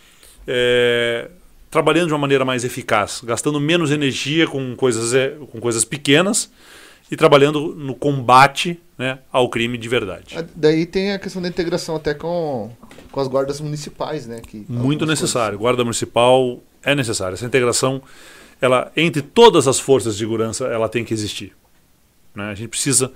é, 0.46 1.30
trabalhando 1.70 2.08
de 2.08 2.12
uma 2.12 2.18
maneira 2.18 2.44
mais 2.44 2.62
eficaz, 2.62 3.22
gastando 3.24 3.58
menos 3.58 3.90
energia 3.90 4.46
com 4.46 4.76
coisas, 4.76 5.14
é, 5.14 5.30
com 5.50 5.60
coisas 5.60 5.82
pequenas 5.82 6.52
e 7.10 7.16
trabalhando 7.16 7.74
no 7.74 7.94
combate 7.94 8.80
né, 8.96 9.18
ao 9.32 9.48
crime 9.48 9.76
de 9.76 9.88
verdade. 9.88 10.36
Ah, 10.38 10.44
daí 10.54 10.86
tem 10.86 11.12
a 11.12 11.18
questão 11.18 11.42
da 11.42 11.48
integração 11.48 11.96
até 11.96 12.14
com, 12.14 12.70
com 13.10 13.20
as 13.20 13.26
guardas 13.26 13.60
municipais, 13.60 14.26
né? 14.26 14.40
Que 14.40 14.64
Muito 14.68 15.04
necessário. 15.04 15.58
Coisas... 15.58 15.60
Guarda 15.60 15.84
municipal 15.84 16.60
é 16.84 16.94
necessária. 16.94 17.34
Essa 17.34 17.46
integração, 17.46 18.00
ela 18.60 18.92
entre 18.96 19.22
todas 19.22 19.66
as 19.66 19.80
forças 19.80 20.14
de 20.14 20.20
segurança, 20.20 20.66
ela 20.66 20.88
tem 20.88 21.04
que 21.04 21.12
existir. 21.12 21.52
Né? 22.34 22.44
A 22.44 22.54
gente 22.54 22.68
precisa 22.68 23.10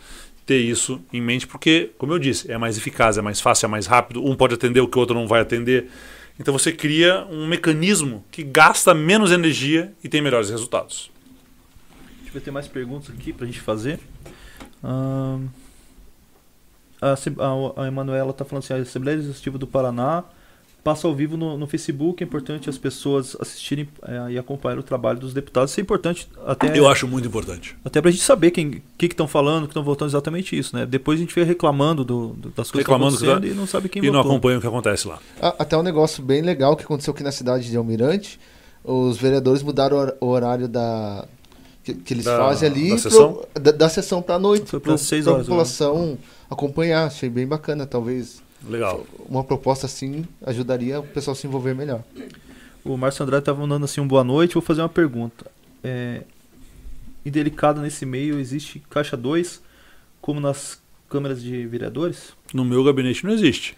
ter 0.45 0.59
isso 0.59 1.01
em 1.13 1.21
mente 1.21 1.47
porque, 1.47 1.91
como 1.97 2.13
eu 2.13 2.19
disse, 2.19 2.51
é 2.51 2.59
mais 2.59 2.77
eficaz, 2.77 3.17
é 3.17 3.23
mais 3.23 3.41
fácil, 3.41 3.67
é 3.67 3.69
mais 3.69 3.87
rápido. 3.87 4.25
Um 4.25 4.35
pode 4.35 4.55
atender 4.55 4.81
o 4.81 4.89
que 4.89 4.97
o 4.97 5.01
outro 5.01 5.15
não 5.15 5.29
vai 5.29 5.41
atender. 5.41 5.89
Então 6.41 6.53
você 6.53 6.73
cria 6.73 7.25
um 7.31 7.47
mecanismo 7.47 8.25
que 8.33 8.43
gasta 8.43 8.93
menos 8.93 9.31
energia 9.31 9.93
e 10.03 10.09
tem 10.09 10.21
melhores 10.21 10.51
resultados 10.51 11.14
vai 12.35 12.43
ter 12.43 12.51
mais 12.51 12.69
perguntas 12.69 13.11
aqui 13.15 13.33
pra 13.33 13.47
gente 13.47 13.61
fazer. 13.61 13.99
a, 14.83 15.39
a, 17.01 17.83
a 17.83 17.87
Emanuela 17.87 18.31
está 18.31 18.45
falando 18.45 18.65
assim, 18.65 18.75
a 18.75 18.77
Assembleia 18.77 19.17
Legislativa 19.17 19.57
do 19.57 19.67
Paraná 19.67 20.25
passa 20.85 21.09
ao 21.09 21.15
vivo 21.15 21.37
no, 21.37 21.57
no 21.57 21.67
Facebook, 21.67 22.23
é 22.23 22.27
importante 22.27 22.69
as 22.69 22.77
pessoas 22.77 23.35
assistirem 23.41 23.89
é, 24.07 24.33
e 24.33 24.39
acompanhar 24.39 24.79
o 24.79 24.83
trabalho 24.83 25.19
dos 25.19 25.33
deputados. 25.33 25.71
Isso 25.71 25.81
é 25.81 25.83
importante 25.83 26.29
até. 26.47 26.79
Eu 26.79 26.87
acho 26.87 27.09
muito 27.09 27.27
importante. 27.27 27.75
Até 27.83 28.03
para 28.03 28.11
a 28.11 28.13
gente 28.13 28.23
saber 28.23 28.51
quem 28.51 28.83
que 28.99 29.07
estão 29.07 29.27
falando, 29.27 29.63
que 29.63 29.71
estão 29.71 29.83
votando 29.83 30.11
exatamente 30.11 30.57
isso, 30.57 30.77
né? 30.77 30.85
Depois 30.85 31.19
a 31.19 31.23
gente 31.23 31.35
vem 31.35 31.45
reclamando 31.45 32.05
do, 32.05 32.29
do, 32.35 32.51
das 32.51 32.71
coisas 32.71 32.87
reclamando 32.87 33.17
que 33.17 33.25
acontecendo 33.25 33.49
que... 33.49 33.57
e 33.57 33.59
não 33.59 33.67
sabe 33.67 33.89
quem 33.89 34.03
e 34.03 34.07
votou. 34.07 34.21
E 34.21 34.23
não 34.23 34.31
acompanha 34.31 34.59
o 34.59 34.61
que 34.61 34.67
acontece 34.67 35.09
lá. 35.09 35.19
Até 35.41 35.75
um 35.77 35.83
negócio 35.83 36.23
bem 36.23 36.43
legal 36.43 36.77
que 36.77 36.85
aconteceu 36.85 37.15
aqui 37.15 37.23
na 37.23 37.33
cidade 37.33 37.71
de 37.71 37.77
Almirante. 37.77 38.39
Os 38.85 39.17
vereadores 39.17 39.63
mudaram 39.63 40.13
o 40.21 40.27
horário 40.27 40.69
da, 40.69 41.27
que, 41.85 41.95
que 41.95 42.15
eles 42.15 42.25
da, 42.25 42.39
fazem 42.39 42.69
ali 42.69 42.91
da 42.91 42.99
sessão, 42.99 43.33
pro, 43.35 43.63
da, 43.63 43.71
da 43.71 43.89
sessão 43.89 44.23
para 44.23 44.37
a 44.37 44.39
noite, 44.39 44.71
para 44.81 44.95
a 44.95 45.39
população 45.39 46.07
né? 46.07 46.19
acompanhar. 46.51 47.07
Achei 47.07 47.29
bem 47.29 47.47
bacana, 47.47 47.87
talvez. 47.87 48.43
Legal. 48.67 49.07
Uma 49.29 49.45
proposta 49.45 49.85
assim 49.85 50.25
ajudaria 50.45 50.99
o 51.01 51.03
pessoal 51.03 51.33
a 51.33 51.37
se 51.37 51.47
envolver 51.47 51.75
melhor. 51.75 52.03
O 52.83 52.97
Márcio 52.97 53.23
Andrade 53.23 53.43
estava 53.43 53.61
mandando 53.61 53.85
assim 53.85 54.01
um 54.01 54.09
boa 54.09 54.25
noite. 54.25 54.55
Vou 54.55 54.63
fazer 54.63 54.81
uma 54.81 54.89
pergunta. 54.89 55.47
É, 55.83 56.23
indelicado 57.25 57.83
nesse 57.83 58.07
meio 58.07 58.39
existe 58.39 58.83
caixa 58.89 59.17
2 59.17 59.61
como 60.23 60.41
nas 60.41 60.79
câmeras 61.11 61.43
de 61.43 61.67
vereadores? 61.67 62.33
No 62.55 62.65
meu 62.65 62.83
gabinete 62.83 63.25
não 63.25 63.33
existe. 63.33 63.77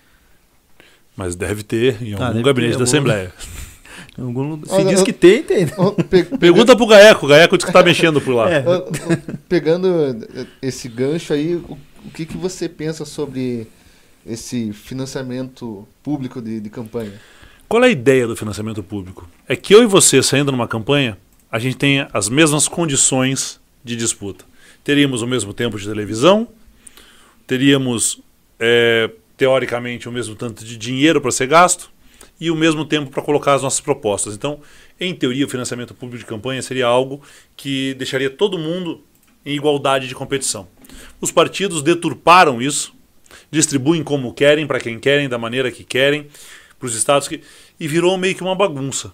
Mas 1.16 1.34
deve 1.34 1.64
ter 1.64 2.00
em 2.00 2.14
ah, 2.14 2.28
algum 2.28 2.38
ah, 2.38 2.42
gabinete 2.42 2.74
ter, 2.74 2.78
da 2.78 2.84
Assembleia. 2.84 3.32
Algum... 4.18 4.64
Se 4.64 4.84
diz 4.84 5.02
que 5.02 5.12
tem, 5.12 5.42
tem. 5.42 5.66
Pe 6.08 6.24
Pergunta 6.24 6.74
pro 6.74 6.86
Gaeco, 6.86 7.26
o 7.26 7.28
Gaeco 7.28 7.56
diz 7.58 7.66
que 7.66 7.72
tá 7.72 7.82
mexendo 7.82 8.20
por 8.20 8.34
lá. 8.34 8.50
É. 8.50 8.64
Pegando 9.48 9.88
esse 10.62 10.88
gancho 10.88 11.34
aí, 11.34 11.54
o, 11.54 11.78
o 12.04 12.10
que, 12.14 12.24
que 12.24 12.36
você 12.36 12.68
pensa 12.68 13.04
sobre 13.04 13.66
esse 14.26 14.72
financiamento 14.72 15.86
público 16.02 16.40
de, 16.40 16.60
de 16.60 16.70
campanha? 16.70 17.12
Qual 17.68 17.82
é 17.82 17.88
a 17.88 17.90
ideia 17.90 18.26
do 18.26 18.36
financiamento 18.36 18.82
público? 18.82 19.28
É 19.46 19.54
que 19.54 19.74
eu 19.74 19.82
e 19.82 19.86
você 19.86 20.22
saindo 20.22 20.50
numa 20.50 20.68
campanha, 20.68 21.18
a 21.50 21.58
gente 21.58 21.76
tenha 21.76 22.08
as 22.12 22.28
mesmas 22.28 22.68
condições 22.68 23.60
de 23.84 23.96
disputa. 23.96 24.44
Teríamos 24.82 25.20
o 25.20 25.26
mesmo 25.26 25.52
tempo 25.52 25.78
de 25.78 25.86
televisão, 25.86 26.48
teríamos, 27.46 28.20
é, 28.58 29.10
teoricamente, 29.36 30.08
o 30.08 30.12
mesmo 30.12 30.34
tanto 30.34 30.64
de 30.64 30.76
dinheiro 30.76 31.20
para 31.20 31.30
ser 31.30 31.48
gasto, 31.48 31.90
e 32.40 32.50
o 32.50 32.56
mesmo 32.56 32.84
tempo 32.84 33.10
para 33.10 33.22
colocar 33.22 33.54
as 33.54 33.62
nossas 33.62 33.80
propostas. 33.80 34.34
Então, 34.34 34.60
em 35.00 35.14
teoria, 35.14 35.46
o 35.46 35.48
financiamento 35.48 35.94
público 35.94 36.18
de 36.18 36.26
campanha 36.26 36.60
seria 36.62 36.86
algo 36.86 37.22
que 37.56 37.94
deixaria 37.94 38.30
todo 38.30 38.58
mundo 38.58 39.02
em 39.44 39.54
igualdade 39.54 40.08
de 40.08 40.14
competição. 40.14 40.68
Os 41.20 41.30
partidos 41.30 41.82
deturparam 41.82 42.60
isso, 42.60 42.94
distribuem 43.50 44.02
como 44.02 44.32
querem, 44.34 44.66
para 44.66 44.80
quem 44.80 44.98
querem, 44.98 45.28
da 45.28 45.38
maneira 45.38 45.70
que 45.70 45.84
querem, 45.84 46.26
para 46.78 46.86
os 46.86 46.94
estados 46.94 47.28
que 47.28 47.40
e 47.78 47.86
virou 47.86 48.16
meio 48.16 48.34
que 48.34 48.42
uma 48.42 48.54
bagunça. 48.54 49.12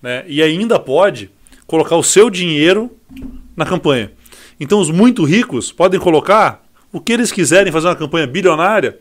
Né? 0.00 0.24
E 0.26 0.42
ainda 0.42 0.78
pode 0.78 1.30
colocar 1.66 1.96
o 1.96 2.02
seu 2.02 2.30
dinheiro 2.30 2.90
na 3.56 3.64
campanha. 3.64 4.12
Então 4.58 4.78
os 4.78 4.90
muito 4.90 5.24
ricos 5.24 5.72
podem 5.72 5.98
colocar 5.98 6.64
o 6.92 7.00
que 7.00 7.12
eles 7.12 7.32
quiserem, 7.32 7.72
fazer 7.72 7.88
uma 7.88 7.96
campanha 7.96 8.26
bilionária 8.26 8.98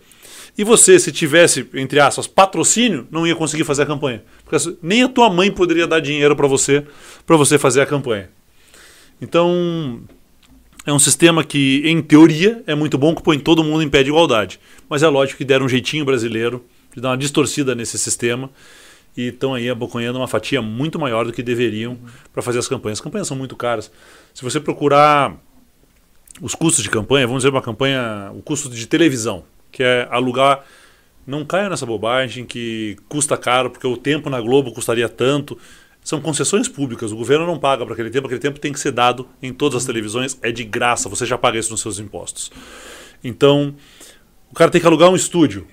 E 0.57 0.63
você, 0.63 0.99
se 0.99 1.11
tivesse, 1.11 1.67
entre 1.73 1.99
aspas, 1.99 2.27
patrocínio, 2.27 3.07
não 3.09 3.25
ia 3.25 3.35
conseguir 3.35 3.63
fazer 3.63 3.83
a 3.83 3.85
campanha. 3.85 4.23
Porque 4.45 4.77
nem 4.81 5.03
a 5.03 5.09
tua 5.09 5.29
mãe 5.29 5.51
poderia 5.51 5.87
dar 5.87 5.99
dinheiro 5.99 6.35
para 6.35 6.47
você, 6.47 6.85
para 7.25 7.35
você 7.35 7.57
fazer 7.57 7.81
a 7.81 7.85
campanha. 7.85 8.29
Então, 9.19 10.01
é 10.85 10.93
um 10.93 10.99
sistema 10.99 11.43
que, 11.43 11.81
em 11.85 12.01
teoria, 12.01 12.61
é 12.67 12.75
muito 12.75 12.97
bom, 12.97 13.15
que 13.15 13.23
põe 13.23 13.39
todo 13.39 13.63
mundo 13.63 13.81
em 13.81 13.89
pé 13.89 14.03
de 14.03 14.09
igualdade. 14.09 14.59
Mas 14.87 15.01
é 15.01 15.07
lógico 15.07 15.39
que 15.39 15.45
deram 15.45 15.65
um 15.65 15.69
jeitinho 15.69 16.05
brasileiro 16.05 16.63
de 16.93 17.01
dar 17.01 17.09
uma 17.09 17.17
distorcida 17.17 17.73
nesse 17.73 17.97
sistema 17.97 18.49
e 19.15 19.27
estão 19.27 19.53
aí 19.53 19.69
abocanhando 19.69 20.19
uma 20.19 20.27
fatia 20.27 20.61
muito 20.61 20.99
maior 20.99 21.25
do 21.25 21.33
que 21.33 21.41
deveriam 21.41 21.97
para 22.31 22.41
fazer 22.43 22.59
as 22.59 22.67
campanhas. 22.67 22.99
As 22.99 23.03
campanhas 23.03 23.27
são 23.27 23.37
muito 23.37 23.55
caras. 23.55 23.91
Se 24.33 24.43
você 24.43 24.59
procurar 24.59 25.35
os 26.41 26.53
custos 26.53 26.83
de 26.83 26.89
campanha, 26.89 27.25
vamos 27.25 27.41
dizer 27.41 27.49
uma 27.49 27.61
campanha, 27.61 28.31
o 28.33 28.41
custo 28.41 28.69
de 28.69 28.85
televisão, 28.87 29.43
que 29.73 29.83
é 29.83 30.07
alugar. 30.09 30.63
Não 31.27 31.43
caia 31.43 31.69
nessa 31.69 31.85
bobagem 31.85 32.45
que 32.45 32.95
custa 33.09 33.35
caro, 33.35 33.69
porque 33.69 33.87
o 33.87 33.97
tempo 33.97 34.29
na 34.29 34.39
Globo 34.39 34.71
custaria 34.71 35.09
tanto. 35.09 35.57
São 36.01 36.21
concessões 36.21 36.67
públicas, 36.67 37.11
o 37.11 37.15
governo 37.15 37.45
não 37.45 37.57
paga 37.57 37.85
para 37.85 37.93
aquele 37.93 38.09
tempo, 38.09 38.27
aquele 38.27 38.41
tempo 38.41 38.59
tem 38.59 38.73
que 38.73 38.79
ser 38.79 38.91
dado 38.91 39.27
em 39.41 39.53
todas 39.53 39.77
as 39.77 39.85
televisões, 39.85 40.37
é 40.41 40.51
de 40.51 40.65
graça, 40.65 41.07
você 41.07 41.25
já 41.25 41.37
paga 41.37 41.57
isso 41.57 41.71
nos 41.71 41.79
seus 41.79 41.97
impostos. 41.97 42.51
Então, 43.23 43.73
o 44.51 44.53
cara 44.53 44.69
tem 44.69 44.81
que 44.81 44.87
alugar 44.87 45.09
um 45.09 45.15
estúdio. 45.15 45.65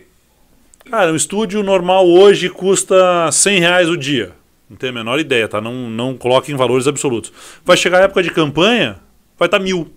Cara, 0.88 1.12
um 1.12 1.16
estúdio 1.16 1.62
normal 1.64 2.08
hoje 2.08 2.48
custa 2.48 3.30
100 3.30 3.58
reais 3.58 3.88
o 3.88 3.96
dia. 3.96 4.32
Não 4.68 4.76
tenho 4.76 4.92
a 4.92 4.94
menor 4.94 5.18
ideia, 5.18 5.48
tá? 5.48 5.60
Não, 5.60 5.90
não 5.90 6.16
coloque 6.16 6.52
em 6.52 6.56
valores 6.56 6.86
absolutos. 6.86 7.32
Vai 7.64 7.76
chegar 7.76 7.98
a 7.98 8.04
época 8.04 8.22
de 8.22 8.30
campanha, 8.30 9.00
vai 9.36 9.48
estar 9.48 9.58
tá 9.58 9.64
mil. 9.64 9.92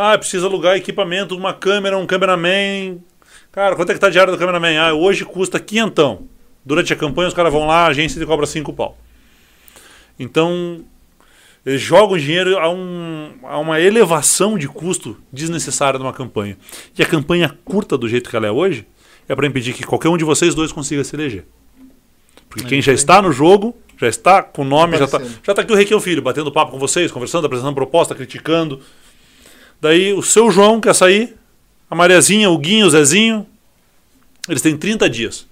Ah, 0.00 0.16
precisa 0.16 0.46
alugar 0.46 0.76
equipamento, 0.76 1.36
uma 1.36 1.52
câmera, 1.52 1.98
um 1.98 2.06
cameraman. 2.06 2.98
Cara, 3.50 3.74
quanto 3.74 3.90
é 3.90 3.94
que 3.94 3.98
tá 3.98 4.06
a 4.06 4.10
diária 4.10 4.32
do 4.32 4.38
cameraman? 4.38 4.78
Ah, 4.78 4.94
hoje 4.94 5.24
custa 5.24 5.58
quinhentão. 5.58 6.28
Durante 6.64 6.92
a 6.92 6.96
campanha 6.96 7.26
os 7.26 7.34
caras 7.34 7.52
vão 7.52 7.66
lá, 7.66 7.86
a 7.86 7.86
agência 7.88 8.24
cobra 8.24 8.46
cinco 8.46 8.72
pau. 8.72 8.96
Então, 10.16 10.84
eles 11.66 11.80
jogam 11.80 12.16
dinheiro 12.16 12.56
a, 12.58 12.70
um, 12.70 13.30
a 13.42 13.58
uma 13.58 13.80
elevação 13.80 14.56
de 14.56 14.68
custo 14.68 15.16
desnecessária 15.32 15.98
numa 15.98 16.12
campanha. 16.12 16.56
E 16.96 17.02
a 17.02 17.06
campanha 17.06 17.52
curta 17.64 17.98
do 17.98 18.08
jeito 18.08 18.30
que 18.30 18.36
ela 18.36 18.46
é 18.46 18.52
hoje 18.52 18.86
é 19.28 19.34
para 19.34 19.48
impedir 19.48 19.72
que 19.72 19.82
qualquer 19.82 20.10
um 20.10 20.16
de 20.16 20.24
vocês 20.24 20.54
dois 20.54 20.70
consiga 20.70 21.02
se 21.02 21.16
eleger. 21.16 21.44
Porque 22.48 22.66
é, 22.66 22.68
quem 22.68 22.80
já 22.80 22.92
está 22.92 23.20
no 23.20 23.32
jogo, 23.32 23.76
já 23.96 24.06
está 24.06 24.44
com 24.44 24.62
o 24.62 24.64
nome, 24.64 24.96
já 24.96 25.06
está, 25.06 25.18
já 25.18 25.52
está 25.52 25.62
aqui 25.62 25.72
o 25.72 25.76
Requião 25.76 26.00
Filho, 26.00 26.22
batendo 26.22 26.52
papo 26.52 26.70
com 26.70 26.78
vocês, 26.78 27.10
conversando, 27.10 27.46
apresentando 27.46 27.74
proposta, 27.74 28.14
criticando. 28.14 28.80
Daí 29.80 30.12
o 30.12 30.22
seu 30.22 30.50
João 30.50 30.80
quer 30.80 30.94
sair, 30.94 31.36
a 31.90 31.94
Mariazinha, 31.94 32.50
o 32.50 32.58
Guinho, 32.58 32.86
o 32.86 32.90
Zezinho, 32.90 33.46
eles 34.48 34.62
têm 34.62 34.76
30 34.76 35.08
dias. 35.08 35.46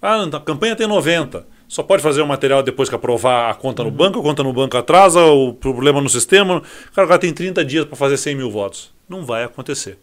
Ah, 0.00 0.22
a 0.22 0.40
campanha 0.40 0.76
tem 0.76 0.86
90. 0.86 1.46
Só 1.68 1.82
pode 1.82 2.02
fazer 2.02 2.22
o 2.22 2.26
material 2.26 2.62
depois 2.62 2.88
que 2.88 2.94
aprovar 2.94 3.50
a 3.50 3.54
conta 3.54 3.82
no 3.82 3.88
uhum. 3.88 3.96
banco, 3.96 4.20
a 4.20 4.22
conta 4.22 4.42
no 4.42 4.52
banco 4.52 4.76
atrasa, 4.76 5.20
o 5.24 5.52
problema 5.52 6.00
no 6.00 6.08
sistema. 6.08 6.62
Cara, 6.94 7.06
o 7.06 7.08
cara 7.08 7.18
tem 7.18 7.32
30 7.32 7.64
dias 7.64 7.84
para 7.84 7.96
fazer 7.96 8.16
100 8.16 8.36
mil 8.36 8.50
votos. 8.50 8.92
Não 9.08 9.24
vai 9.24 9.42
acontecer. 9.42 9.98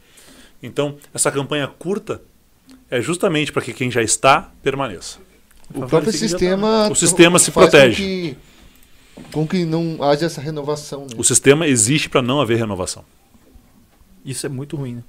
Então, 0.61 0.97
essa 1.13 1.31
campanha 1.31 1.67
curta 1.67 2.21
é 2.91 2.99
justamente 2.99 3.51
para 3.51 3.61
que 3.61 3.73
quem 3.73 3.89
já 3.89 4.01
está 4.01 4.51
permaneça. 4.61 5.19
O 5.73 5.87
próprio 5.87 6.11
sistema, 6.11 6.89
o 6.89 6.95
sistema 6.95 7.39
se 7.39 7.51
protege. 7.51 7.95
Com 7.95 8.01
que, 8.01 9.31
com 9.31 9.47
que 9.47 9.65
não 9.65 10.03
haja 10.03 10.25
essa 10.25 10.41
renovação. 10.41 11.01
Né? 11.01 11.15
O 11.17 11.23
sistema 11.23 11.65
existe 11.65 12.09
para 12.09 12.21
não 12.21 12.41
haver 12.41 12.57
renovação. 12.57 13.05
Isso 14.25 14.45
é 14.45 14.49
muito 14.49 14.75
ruim, 14.75 14.95
né? 14.95 15.03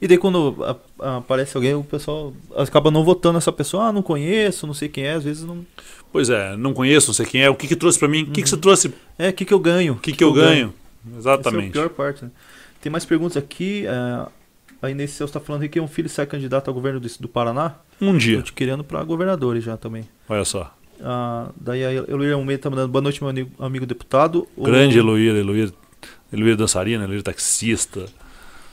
E 0.00 0.08
daí 0.08 0.18
quando 0.18 0.56
aparece 0.98 1.56
alguém, 1.56 1.74
o 1.74 1.84
pessoal 1.84 2.32
acaba 2.56 2.90
não 2.90 3.04
votando 3.04 3.38
essa 3.38 3.52
pessoa. 3.52 3.84
Ah, 3.84 3.92
não 3.92 4.02
conheço, 4.02 4.66
não 4.66 4.74
sei 4.74 4.88
quem 4.88 5.04
é, 5.04 5.12
às 5.12 5.22
vezes 5.22 5.44
não. 5.44 5.64
Pois 6.12 6.28
é, 6.28 6.56
não 6.56 6.74
conheço, 6.74 7.08
não 7.08 7.14
sei 7.14 7.24
quem 7.24 7.40
é. 7.40 7.48
O 7.48 7.54
que 7.54 7.68
que 7.68 7.76
trouxe 7.76 8.00
para 8.00 8.08
mim? 8.08 8.24
O 8.24 8.30
que, 8.32 8.42
que 8.42 8.48
você 8.48 8.56
uhum. 8.56 8.60
trouxe? 8.60 8.92
É, 9.16 9.28
o 9.28 9.32
que 9.32 9.44
que 9.44 9.54
eu 9.54 9.60
ganho? 9.60 9.92
O 9.92 9.96
que, 9.96 10.10
que, 10.10 10.18
que 10.18 10.24
eu, 10.24 10.30
eu 10.30 10.34
ganho? 10.34 10.74
ganho? 11.04 11.18
Exatamente. 11.18 11.70
Essa 11.70 11.78
é 11.78 11.84
a 11.84 11.88
pior 11.88 11.88
parte. 11.90 12.24
Né? 12.24 12.32
Tem 12.80 12.90
mais 12.90 13.04
perguntas 13.04 13.36
aqui. 13.36 13.86
É, 13.86 14.26
a 14.82 14.90
Inês 14.90 15.12
Celso 15.12 15.30
está 15.30 15.38
falando 15.38 15.68
que 15.68 15.80
um 15.80 15.86
filho 15.86 16.08
sai 16.08 16.26
candidato 16.26 16.66
ao 16.66 16.74
governo 16.74 16.98
do, 16.98 17.08
do 17.20 17.28
Paraná. 17.28 17.76
Um 18.00 18.18
dia. 18.18 18.38
Eu 18.38 18.42
te 18.42 18.52
querendo 18.52 18.82
para 18.82 19.04
governadores 19.04 19.62
já 19.62 19.76
também. 19.76 20.08
Olha 20.28 20.44
só. 20.44 20.74
Ah, 21.00 21.50
daí 21.56 21.84
a 21.84 21.92
Eloíra 21.92 22.34
Almeida 22.34 22.58
está 22.58 22.70
mandando 22.70 22.88
boa 22.88 23.02
noite, 23.02 23.22
meu 23.22 23.30
amigo, 23.30 23.50
amigo 23.60 23.86
deputado. 23.86 24.48
Grande. 24.58 24.98
Eloíra, 24.98 25.38
Eloíra, 25.38 25.72
Eloíra 26.32 26.56
dançarina, 26.56 27.04
Eloíra 27.04 27.22
taxista. 27.22 28.06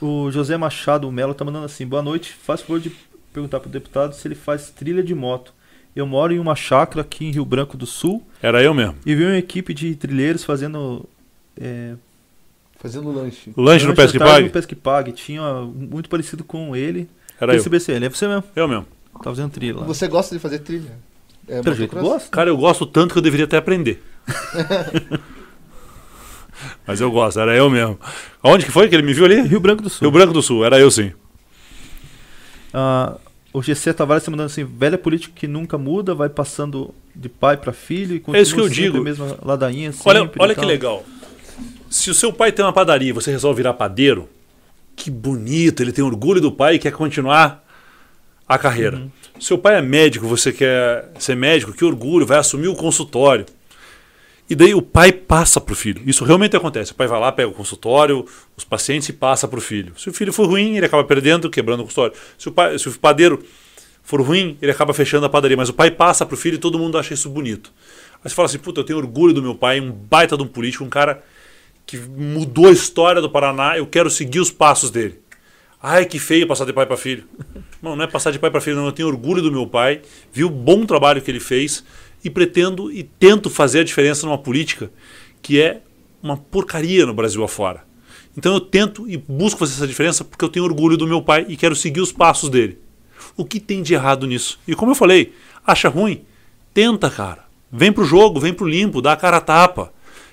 O 0.00 0.30
José 0.30 0.56
Machado 0.56 1.10
Melo 1.10 1.34
tá 1.34 1.44
mandando 1.44 1.66
assim: 1.66 1.86
boa 1.86 2.02
noite. 2.02 2.32
Faz 2.32 2.60
favor 2.62 2.80
de 2.80 2.90
perguntar 3.32 3.60
pro 3.60 3.70
deputado 3.70 4.14
se 4.14 4.26
ele 4.26 4.34
faz 4.34 4.70
trilha 4.70 5.02
de 5.02 5.14
moto. 5.14 5.52
Eu 5.94 6.06
moro 6.06 6.32
em 6.32 6.38
uma 6.38 6.54
chácara 6.54 7.02
aqui 7.02 7.26
em 7.26 7.30
Rio 7.32 7.44
Branco 7.44 7.76
do 7.76 7.86
Sul. 7.86 8.24
Era 8.40 8.62
eu 8.62 8.72
mesmo. 8.72 8.96
E 9.04 9.14
vi 9.14 9.24
uma 9.24 9.36
equipe 9.36 9.74
de 9.74 9.94
trilheiros 9.94 10.44
fazendo. 10.44 11.04
É, 11.60 11.94
fazendo 12.78 13.10
lanche. 13.12 13.52
O 13.56 13.60
lanche, 13.60 13.86
no 13.86 13.94
Pesque 13.94 14.18
Pague? 14.18 14.46
No 14.46 14.52
Pesque 14.52 14.74
Pague. 14.74 15.12
Tinha 15.12 15.42
muito 15.62 16.08
parecido 16.08 16.44
com 16.44 16.74
ele. 16.74 17.08
Era 17.40 17.54
eu. 17.56 17.62
CBCL. 17.62 18.04
É 18.04 18.08
você 18.08 18.28
mesmo? 18.28 18.44
Eu 18.54 18.68
mesmo. 18.68 18.86
Tá 19.14 19.24
fazendo 19.24 19.50
trilha 19.50 19.80
lá. 19.80 19.86
Você 19.86 20.06
gosta 20.08 20.34
de 20.34 20.40
fazer 20.40 20.60
trilha? 20.60 20.92
É, 21.48 21.60
Pelo 21.60 21.74
jeito 21.74 21.96
gosta. 21.96 22.30
Cara, 22.30 22.48
eu 22.48 22.56
gosto 22.56 22.86
tanto 22.86 23.12
que 23.12 23.18
eu 23.18 23.22
deveria 23.22 23.44
até 23.44 23.56
aprender. 23.56 24.02
Mas 26.86 27.00
eu 27.00 27.10
gosto, 27.10 27.40
era 27.40 27.54
eu 27.54 27.68
mesmo. 27.70 27.98
Onde 28.42 28.64
que 28.64 28.70
foi 28.70 28.88
que 28.88 28.94
ele 28.94 29.02
me 29.02 29.12
viu 29.12 29.24
ali? 29.24 29.40
Rio 29.42 29.60
Branco 29.60 29.82
do 29.82 29.90
Sul. 29.90 30.00
Rio 30.00 30.10
Branco 30.10 30.32
do 30.32 30.42
Sul, 30.42 30.64
era 30.64 30.78
eu 30.78 30.90
sim. 30.90 31.12
Ah, 32.72 33.16
o 33.52 33.62
GC 33.62 33.92
Tavares 33.94 34.22
está 34.22 34.30
mandando 34.30 34.46
assim: 34.46 34.64
velha 34.64 34.98
política 34.98 35.32
que 35.34 35.46
nunca 35.46 35.76
muda, 35.76 36.14
vai 36.14 36.28
passando 36.28 36.94
de 37.14 37.28
pai 37.28 37.56
para 37.56 37.72
filho 37.72 38.16
e 38.16 38.20
continua 38.20 38.38
é 38.38 38.42
isso 38.42 38.54
que 38.54 38.60
eu 38.60 38.68
digo. 38.68 38.98
a 38.98 39.02
mesma 39.02 39.38
ladainha. 39.42 39.92
Olha, 40.04 40.30
olha 40.38 40.54
que 40.54 40.64
legal. 40.64 41.04
Se 41.88 42.10
o 42.10 42.14
seu 42.14 42.32
pai 42.32 42.52
tem 42.52 42.64
uma 42.64 42.72
padaria 42.72 43.08
e 43.08 43.12
você 43.12 43.32
resolve 43.32 43.56
virar 43.56 43.74
padeiro, 43.74 44.28
que 44.94 45.10
bonito, 45.10 45.82
ele 45.82 45.92
tem 45.92 46.04
orgulho 46.04 46.40
do 46.40 46.52
pai 46.52 46.76
e 46.76 46.78
quer 46.78 46.92
continuar 46.92 47.64
a 48.48 48.56
carreira. 48.56 48.98
Uhum. 48.98 49.10
Seu 49.40 49.58
pai 49.58 49.76
é 49.76 49.82
médico, 49.82 50.26
você 50.26 50.52
quer 50.52 51.10
ser 51.18 51.34
médico, 51.34 51.72
que 51.72 51.84
orgulho, 51.84 52.26
vai 52.26 52.38
assumir 52.38 52.68
o 52.68 52.76
consultório. 52.76 53.46
E 54.50 54.54
daí 54.56 54.74
o 54.74 54.82
pai 54.82 55.12
passa 55.12 55.60
para 55.60 55.72
o 55.72 55.76
filho. 55.76 56.02
Isso 56.04 56.24
realmente 56.24 56.56
acontece. 56.56 56.90
O 56.90 56.96
pai 56.96 57.06
vai 57.06 57.20
lá, 57.20 57.30
pega 57.30 57.48
o 57.48 57.52
consultório, 57.52 58.26
os 58.56 58.64
pacientes 58.64 59.08
e 59.08 59.12
passa 59.12 59.46
para 59.46 59.60
o 59.60 59.62
filho. 59.62 59.92
Se 59.96 60.10
o 60.10 60.12
filho 60.12 60.32
for 60.32 60.48
ruim, 60.48 60.76
ele 60.76 60.84
acaba 60.84 61.04
perdendo, 61.04 61.48
quebrando 61.48 61.80
o 61.80 61.82
consultório. 61.84 62.16
Se 62.36 62.48
o, 62.48 62.52
pai, 62.52 62.76
se 62.76 62.88
o 62.88 62.98
padeiro 62.98 63.40
for 64.02 64.20
ruim, 64.20 64.58
ele 64.60 64.72
acaba 64.72 64.92
fechando 64.92 65.24
a 65.24 65.28
padaria. 65.28 65.56
Mas 65.56 65.68
o 65.68 65.72
pai 65.72 65.88
passa 65.88 66.26
para 66.26 66.34
o 66.34 66.36
filho 66.36 66.56
e 66.56 66.58
todo 66.58 66.80
mundo 66.80 66.98
acha 66.98 67.14
isso 67.14 67.30
bonito. 67.30 67.72
Aí 68.24 68.28
você 68.28 68.34
fala 68.34 68.46
assim, 68.46 68.58
puta, 68.58 68.80
eu 68.80 68.84
tenho 68.84 68.98
orgulho 68.98 69.32
do 69.32 69.40
meu 69.40 69.54
pai, 69.54 69.80
um 69.80 69.92
baita 69.92 70.36
de 70.36 70.42
um 70.42 70.48
político, 70.48 70.82
um 70.82 70.90
cara 70.90 71.22
que 71.86 71.96
mudou 71.96 72.66
a 72.66 72.72
história 72.72 73.22
do 73.22 73.30
Paraná, 73.30 73.78
eu 73.78 73.86
quero 73.86 74.10
seguir 74.10 74.40
os 74.40 74.50
passos 74.50 74.90
dele. 74.90 75.20
Ai, 75.80 76.04
que 76.04 76.18
feio 76.18 76.46
passar 76.46 76.64
de 76.64 76.72
pai 76.72 76.86
para 76.86 76.96
filho. 76.96 77.24
Não, 77.80 77.96
não 77.96 78.04
é 78.04 78.06
passar 78.06 78.30
de 78.30 78.38
pai 78.38 78.50
para 78.50 78.60
filho, 78.60 78.76
não. 78.76 78.84
Eu 78.84 78.92
tenho 78.92 79.08
orgulho 79.08 79.40
do 79.40 79.50
meu 79.50 79.66
pai, 79.66 80.02
vi 80.30 80.44
o 80.44 80.50
bom 80.50 80.84
trabalho 80.84 81.22
que 81.22 81.30
ele 81.30 81.40
fez 81.40 81.82
e 82.24 82.30
pretendo 82.30 82.92
e 82.92 83.02
tento 83.02 83.48
fazer 83.48 83.80
a 83.80 83.84
diferença 83.84 84.26
numa 84.26 84.38
política 84.38 84.90
que 85.42 85.60
é 85.60 85.80
uma 86.22 86.36
porcaria 86.36 87.06
no 87.06 87.14
Brasil 87.14 87.42
afora. 87.42 87.84
Então 88.36 88.52
eu 88.54 88.60
tento 88.60 89.08
e 89.08 89.16
busco 89.16 89.58
fazer 89.58 89.74
essa 89.74 89.86
diferença 89.86 90.24
porque 90.24 90.44
eu 90.44 90.48
tenho 90.48 90.64
orgulho 90.64 90.96
do 90.96 91.06
meu 91.06 91.22
pai 91.22 91.46
e 91.48 91.56
quero 91.56 91.74
seguir 91.74 92.00
os 92.00 92.12
passos 92.12 92.48
dele. 92.48 92.78
O 93.36 93.44
que 93.44 93.58
tem 93.58 93.82
de 93.82 93.94
errado 93.94 94.26
nisso? 94.26 94.58
E 94.66 94.74
como 94.74 94.92
eu 94.92 94.96
falei, 94.96 95.32
acha 95.66 95.88
ruim? 95.88 96.22
Tenta, 96.72 97.10
cara. 97.10 97.44
Vem 97.72 97.92
pro 97.92 98.04
jogo, 98.04 98.40
vem 98.40 98.52
pro 98.52 98.68
limpo, 98.68 99.00
dá 99.00 99.12
a 99.12 99.16
cara 99.16 99.38
a 99.38 99.40
tapa. 99.40 99.92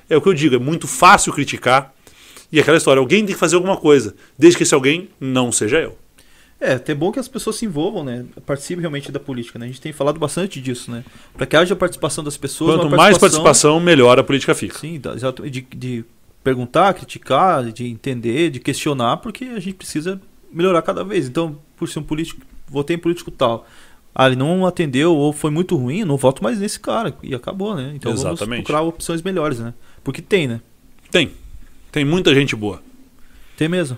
É 0.09 0.15
o 0.15 0.21
que 0.21 0.29
eu 0.29 0.33
digo, 0.33 0.55
é 0.55 0.59
muito 0.59 0.87
fácil 0.87 1.33
criticar. 1.33 1.93
E 2.51 2.59
aquela 2.59 2.77
história, 2.77 2.99
alguém 2.99 3.25
tem 3.25 3.33
que 3.33 3.39
fazer 3.39 3.55
alguma 3.55 3.75
coisa, 3.75 4.15
desde 4.37 4.57
que 4.57 4.63
esse 4.63 4.73
alguém 4.73 5.09
não 5.19 5.51
seja 5.51 5.79
eu. 5.79 5.97
É, 6.59 6.73
até 6.73 6.95
bom 6.95 7.11
que 7.11 7.19
as 7.19 7.27
pessoas 7.27 7.55
se 7.55 7.65
envolvam, 7.65 8.03
né? 8.03 8.25
Participem 8.45 8.81
realmente 8.81 9.11
da 9.11 9.19
política, 9.19 9.59
né? 9.59 9.65
A 9.65 9.67
gente 9.67 9.79
tem 9.79 9.93
falado 9.93 10.19
bastante 10.19 10.59
disso, 10.59 10.89
né? 10.89 11.03
Para 11.35 11.45
que 11.45 11.55
haja 11.55 11.75
participação 11.75 12.23
das 12.23 12.35
pessoas. 12.35 12.71
Quanto 12.71 12.89
participação... 12.89 13.05
mais 13.05 13.17
participação, 13.17 13.79
melhor 13.79 14.17
a 14.17 14.23
política 14.23 14.55
fica. 14.55 14.77
Sim, 14.77 14.99
de, 15.51 15.61
de 15.61 16.05
perguntar, 16.43 16.93
criticar, 16.95 17.71
de 17.71 17.85
entender, 17.87 18.49
de 18.49 18.59
questionar, 18.59 19.17
porque 19.17 19.45
a 19.45 19.59
gente 19.59 19.75
precisa 19.75 20.19
melhorar 20.51 20.81
cada 20.81 21.03
vez. 21.03 21.27
Então, 21.27 21.59
por 21.75 21.87
ser 21.87 21.99
um 21.99 22.03
político, 22.03 22.41
votei 22.67 22.95
em 22.95 22.99
político 22.99 23.29
tal. 23.29 23.67
Ah, 24.15 24.25
ele 24.25 24.35
não 24.35 24.65
atendeu 24.65 25.15
ou 25.15 25.31
foi 25.31 25.51
muito 25.51 25.75
ruim, 25.75 26.03
não 26.03 26.17
voto 26.17 26.41
mais 26.41 26.59
nesse 26.59 26.79
cara. 26.79 27.15
E 27.21 27.35
acabou, 27.35 27.75
né? 27.75 27.91
Então 27.95 28.11
Exatamente. 28.11 28.39
vamos 28.39 28.55
procurar 28.63 28.81
opções 28.81 29.21
melhores, 29.21 29.59
né? 29.59 29.75
Porque 30.03 30.23
tem, 30.23 30.47
né? 30.47 30.59
Tem. 31.11 31.31
Tem 31.91 32.03
muita 32.03 32.33
gente 32.33 32.55
boa. 32.55 32.81
Tem 33.55 33.69
mesmo? 33.69 33.95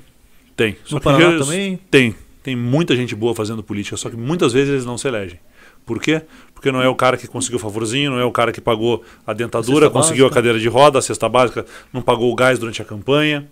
Tem. 0.57 0.71
No 0.83 0.89
Só 0.89 0.99
Paraná 0.99 1.37
também? 1.39 1.79
Tem. 1.89 2.13
Tem 2.41 2.55
muita 2.55 2.95
gente 2.95 3.15
boa 3.15 3.35
fazendo 3.35 3.61
política, 3.61 3.97
só 3.97 4.09
que 4.09 4.15
muitas 4.15 4.53
vezes 4.53 4.69
eles 4.69 4.85
não 4.85 4.97
se 4.97 5.07
elegem. 5.07 5.39
Por 5.85 6.01
quê? 6.01 6.21
Porque 6.53 6.71
não 6.71 6.81
é 6.81 6.87
o 6.87 6.95
cara 6.95 7.17
que 7.17 7.27
conseguiu 7.27 7.57
o 7.57 7.59
favorzinho, 7.59 8.11
não 8.11 8.19
é 8.19 8.25
o 8.25 8.31
cara 8.31 8.51
que 8.51 8.61
pagou 8.61 9.03
a 9.25 9.33
dentadura, 9.33 9.87
a 9.87 9.89
conseguiu 9.89 10.25
básica. 10.25 10.39
a 10.39 10.41
cadeira 10.41 10.59
de 10.59 10.67
roda, 10.67 10.99
a 10.99 11.01
cesta 11.01 11.27
básica, 11.27 11.65
não 11.91 12.01
pagou 12.01 12.31
o 12.31 12.35
gás 12.35 12.59
durante 12.59 12.81
a 12.81 12.85
campanha. 12.85 13.49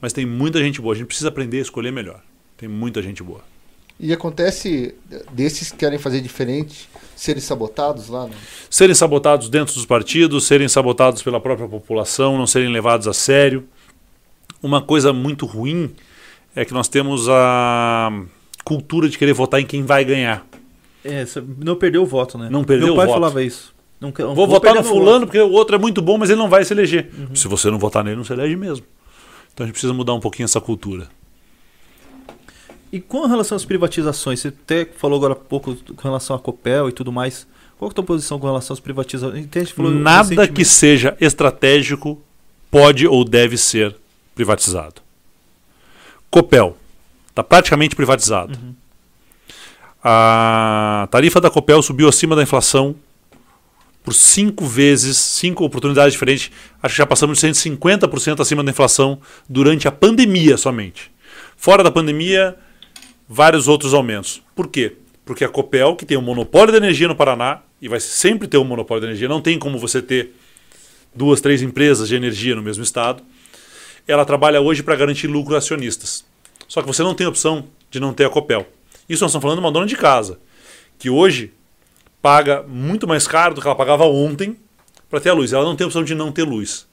Mas 0.00 0.12
tem 0.12 0.24
muita 0.24 0.58
gente 0.60 0.80
boa. 0.80 0.94
A 0.94 0.96
gente 0.96 1.06
precisa 1.06 1.28
aprender 1.28 1.58
a 1.58 1.62
escolher 1.62 1.90
melhor. 1.90 2.20
Tem 2.56 2.68
muita 2.68 3.02
gente 3.02 3.22
boa. 3.22 3.40
E 3.98 4.12
acontece 4.12 4.94
desses 5.32 5.70
que 5.70 5.76
querem 5.76 5.98
fazer 5.98 6.22
diferente 6.22 6.88
serem 7.14 7.40
sabotados 7.42 8.08
lá? 8.08 8.26
Não? 8.26 8.34
Serem 8.70 8.94
sabotados 8.94 9.50
dentro 9.50 9.74
dos 9.74 9.84
partidos, 9.84 10.46
serem 10.46 10.68
sabotados 10.68 11.22
pela 11.22 11.38
própria 11.38 11.68
população, 11.68 12.38
não 12.38 12.46
serem 12.46 12.72
levados 12.72 13.06
a 13.06 13.12
sério. 13.12 13.68
Uma 14.62 14.80
coisa 14.80 15.12
muito 15.12 15.44
ruim 15.44 15.94
é 16.54 16.64
que 16.64 16.72
nós 16.72 16.88
temos 16.88 17.28
a 17.28 18.10
cultura 18.64 19.08
de 19.08 19.16
querer 19.18 19.32
votar 19.32 19.60
em 19.60 19.66
quem 19.66 19.82
vai 19.82 20.04
ganhar. 20.04 20.46
É, 21.04 21.24
não 21.58 21.76
perdeu 21.76 22.02
o 22.02 22.06
voto, 22.06 22.36
né? 22.36 22.48
Não 22.50 22.62
perdeu 22.64 22.88
Meu 22.88 22.96
pai 22.96 23.04
o 23.06 23.08
voto. 23.08 23.20
falava 23.20 23.42
isso. 23.42 23.74
Não, 24.00 24.10
quero- 24.12 24.34
Vou, 24.34 24.46
votar 24.46 24.74
no 24.74 24.80
meu 24.82 24.90
fulano 24.90 25.20
voto. 25.20 25.26
porque 25.26 25.40
o 25.40 25.50
outro 25.52 25.76
é 25.76 25.78
muito 25.78 26.00
bom, 26.00 26.16
mas 26.18 26.30
ele 26.30 26.38
não 26.38 26.48
vai 26.48 26.64
se 26.64 26.72
eleger. 26.72 27.10
Se 27.34 27.48
você 27.48 27.70
não 27.70 27.78
votar 27.78 28.02
nele, 28.02 28.16
não 28.16 28.24
se 28.24 28.32
elege 28.32 28.56
mesmo. 28.56 28.84
Então 29.52 29.64
a 29.64 29.66
gente 29.66 29.74
precisa 29.74 29.92
mudar 29.92 30.14
um 30.14 30.20
pouquinho 30.20 30.44
essa 30.44 30.60
cultura. 30.60 31.08
E 32.92 33.00
com 33.00 33.26
relação 33.26 33.56
às 33.56 33.64
privatizações, 33.64 34.40
você 34.40 34.48
até 34.48 34.84
falou 34.84 35.16
agora 35.18 35.34
há 35.34 35.36
pouco 35.36 35.74
com 35.74 36.02
relação 36.02 36.34
à 36.34 36.38
Copel 36.38 36.88
e 36.88 36.92
tudo 36.92 37.12
mais. 37.12 37.46
Qual 37.78 37.88
que 37.88 37.92
é 37.92 37.94
a 37.94 37.96
tua 37.96 38.04
posição 38.04 38.38
com 38.38 38.46
relação 38.46 38.74
às 38.74 38.80
privatizações? 38.80 39.46
Falou 39.74 39.90
Nada 39.92 40.48
que 40.48 40.64
seja 40.64 41.16
estratégico 41.20 42.20
pode 42.70 43.06
ou 43.06 43.24
deve 43.24 43.56
ser 43.56 43.96
privatizado. 44.34 45.00
Copel 46.30 46.76
está 47.28 47.42
praticamente 47.42 47.96
privatizado. 47.96 48.58
A 50.02 51.08
tarifa 51.10 51.40
da 51.40 51.50
Copel 51.50 51.82
subiu 51.82 52.08
acima 52.08 52.34
da 52.36 52.42
inflação 52.42 52.94
por 54.02 54.14
cinco 54.14 54.64
vezes, 54.64 55.16
cinco 55.18 55.64
oportunidades 55.64 56.12
diferentes. 56.12 56.50
Acho 56.82 56.94
que 56.94 56.98
já 56.98 57.06
passamos 57.06 57.38
de 57.38 57.46
150% 57.46 58.40
acima 58.40 58.64
da 58.64 58.70
inflação 58.70 59.20
durante 59.48 59.86
a 59.86 59.92
pandemia 59.92 60.56
somente. 60.56 61.12
Fora 61.56 61.82
da 61.82 61.90
pandemia, 61.90 62.56
vários 63.28 63.68
outros 63.68 63.92
aumentos. 63.92 64.42
Por 64.54 64.68
quê? 64.68 64.96
Porque 65.24 65.44
a 65.44 65.48
Copel, 65.48 65.94
que 65.96 66.06
tem 66.06 66.16
o 66.16 66.22
monopólio 66.22 66.72
da 66.72 66.78
energia 66.78 67.06
no 67.06 67.14
Paraná, 67.14 67.60
e 67.80 67.88
vai 67.88 68.00
sempre 68.00 68.48
ter 68.48 68.56
o 68.56 68.64
monopólio 68.64 69.02
da 69.02 69.06
energia, 69.08 69.28
não 69.28 69.40
tem 69.40 69.58
como 69.58 69.78
você 69.78 70.00
ter 70.00 70.34
duas, 71.14 71.40
três 71.40 71.62
empresas 71.62 72.08
de 72.08 72.14
energia 72.14 72.54
no 72.54 72.62
mesmo 72.62 72.82
estado, 72.82 73.22
ela 74.06 74.24
trabalha 74.24 74.60
hoje 74.60 74.82
para 74.82 74.96
garantir 74.96 75.26
lucro 75.26 75.54
a 75.54 75.58
acionistas. 75.58 76.24
Só 76.68 76.80
que 76.80 76.86
você 76.86 77.02
não 77.02 77.14
tem 77.14 77.26
opção 77.26 77.66
de 77.90 77.98
não 78.00 78.12
ter 78.12 78.24
a 78.24 78.30
Copel. 78.30 78.66
Isso 79.08 79.22
nós 79.24 79.30
estamos 79.30 79.42
falando 79.42 79.58
de 79.58 79.64
uma 79.64 79.72
dona 79.72 79.86
de 79.86 79.96
casa, 79.96 80.38
que 80.98 81.10
hoje 81.10 81.52
paga 82.22 82.62
muito 82.68 83.06
mais 83.08 83.26
caro 83.26 83.54
do 83.54 83.60
que 83.60 83.66
ela 83.66 83.74
pagava 83.76 84.04
ontem 84.04 84.56
para 85.08 85.20
ter 85.20 85.30
a 85.30 85.34
luz. 85.34 85.52
Ela 85.52 85.64
não 85.64 85.74
tem 85.74 85.86
opção 85.86 86.04
de 86.04 86.14
não 86.14 86.30
ter 86.30 86.44
luz. 86.44 86.86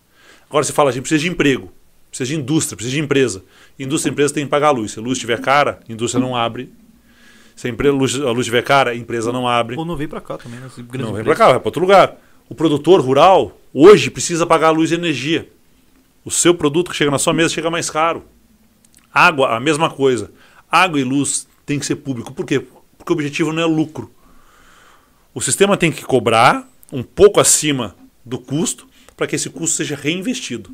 Agora 0.49 0.63
você 0.63 0.73
fala, 0.73 0.89
a 0.89 0.93
gente 0.93 1.01
precisa 1.03 1.21
de 1.21 1.29
emprego, 1.29 1.71
precisa 2.09 2.29
de 2.29 2.35
indústria, 2.39 2.75
precisa 2.75 2.95
de 2.95 3.03
empresa. 3.03 3.43
Indústria 3.77 4.09
e 4.09 4.13
empresa 4.13 4.33
tem 4.33 4.45
que 4.45 4.49
pagar 4.49 4.69
a 4.69 4.71
luz. 4.71 4.93
Se 4.93 4.99
a 4.99 5.01
luz 5.01 5.17
estiver 5.17 5.39
cara, 5.41 5.79
a 5.87 5.91
indústria 5.91 6.21
não 6.23 6.35
abre. 6.35 6.71
Se 7.55 7.67
a, 7.67 7.69
empre- 7.69 7.89
a 7.89 7.91
luz, 7.91 8.15
a 8.15 8.29
luz 8.31 8.39
estiver 8.41 8.63
cara, 8.63 8.91
a 8.91 8.95
empresa 8.95 9.31
não 9.31 9.47
abre. 9.47 9.75
Ou 9.77 9.85
não 9.85 9.95
vem 9.95 10.07
pra 10.07 10.21
cá 10.21 10.37
também, 10.37 10.59
né? 10.59 10.67
Não 10.77 10.81
vem 10.83 10.93
para 10.95 11.19
empresas. 11.21 11.37
cá, 11.37 11.47
vai 11.49 11.59
para 11.59 11.67
outro 11.67 11.81
lugar. 11.81 12.15
O 12.49 12.55
produtor 12.55 13.01
rural 13.01 13.59
hoje 13.73 14.09
precisa 14.09 14.45
pagar 14.45 14.69
luz 14.71 14.91
e 14.91 14.95
energia. 14.95 15.49
O 16.28 16.30
seu 16.30 16.53
produto 16.53 16.91
que 16.91 16.97
chega 16.97 17.09
na 17.09 17.17
sua 17.17 17.32
mesa 17.32 17.53
chega 17.53 17.71
mais 17.71 17.89
caro. 17.89 18.25
Água, 19.13 19.55
a 19.55 19.61
mesma 19.61 19.89
coisa. 19.89 20.30
Água 20.69 20.99
e 20.99 21.03
luz 21.05 21.47
tem 21.65 21.80
que 21.80 21.86
ser 21.86 21.95
público. 21.95 22.34
Por 22.34 22.45
quê? 22.45 22.59
Porque 22.97 23.13
o 23.13 23.15
objetivo 23.15 23.53
não 23.53 23.63
é 23.63 23.65
lucro. 23.65 24.11
O 25.34 25.39
sistema 25.39 25.78
tem 25.78 25.89
que 25.89 26.03
cobrar 26.03 26.69
um 26.91 27.01
pouco 27.01 27.39
acima 27.39 27.95
do 28.25 28.38
custo 28.38 28.89
para 29.15 29.25
que 29.25 29.38
esse 29.38 29.49
custo 29.49 29.78
seja 29.78 29.95
reinvestido. 29.95 30.69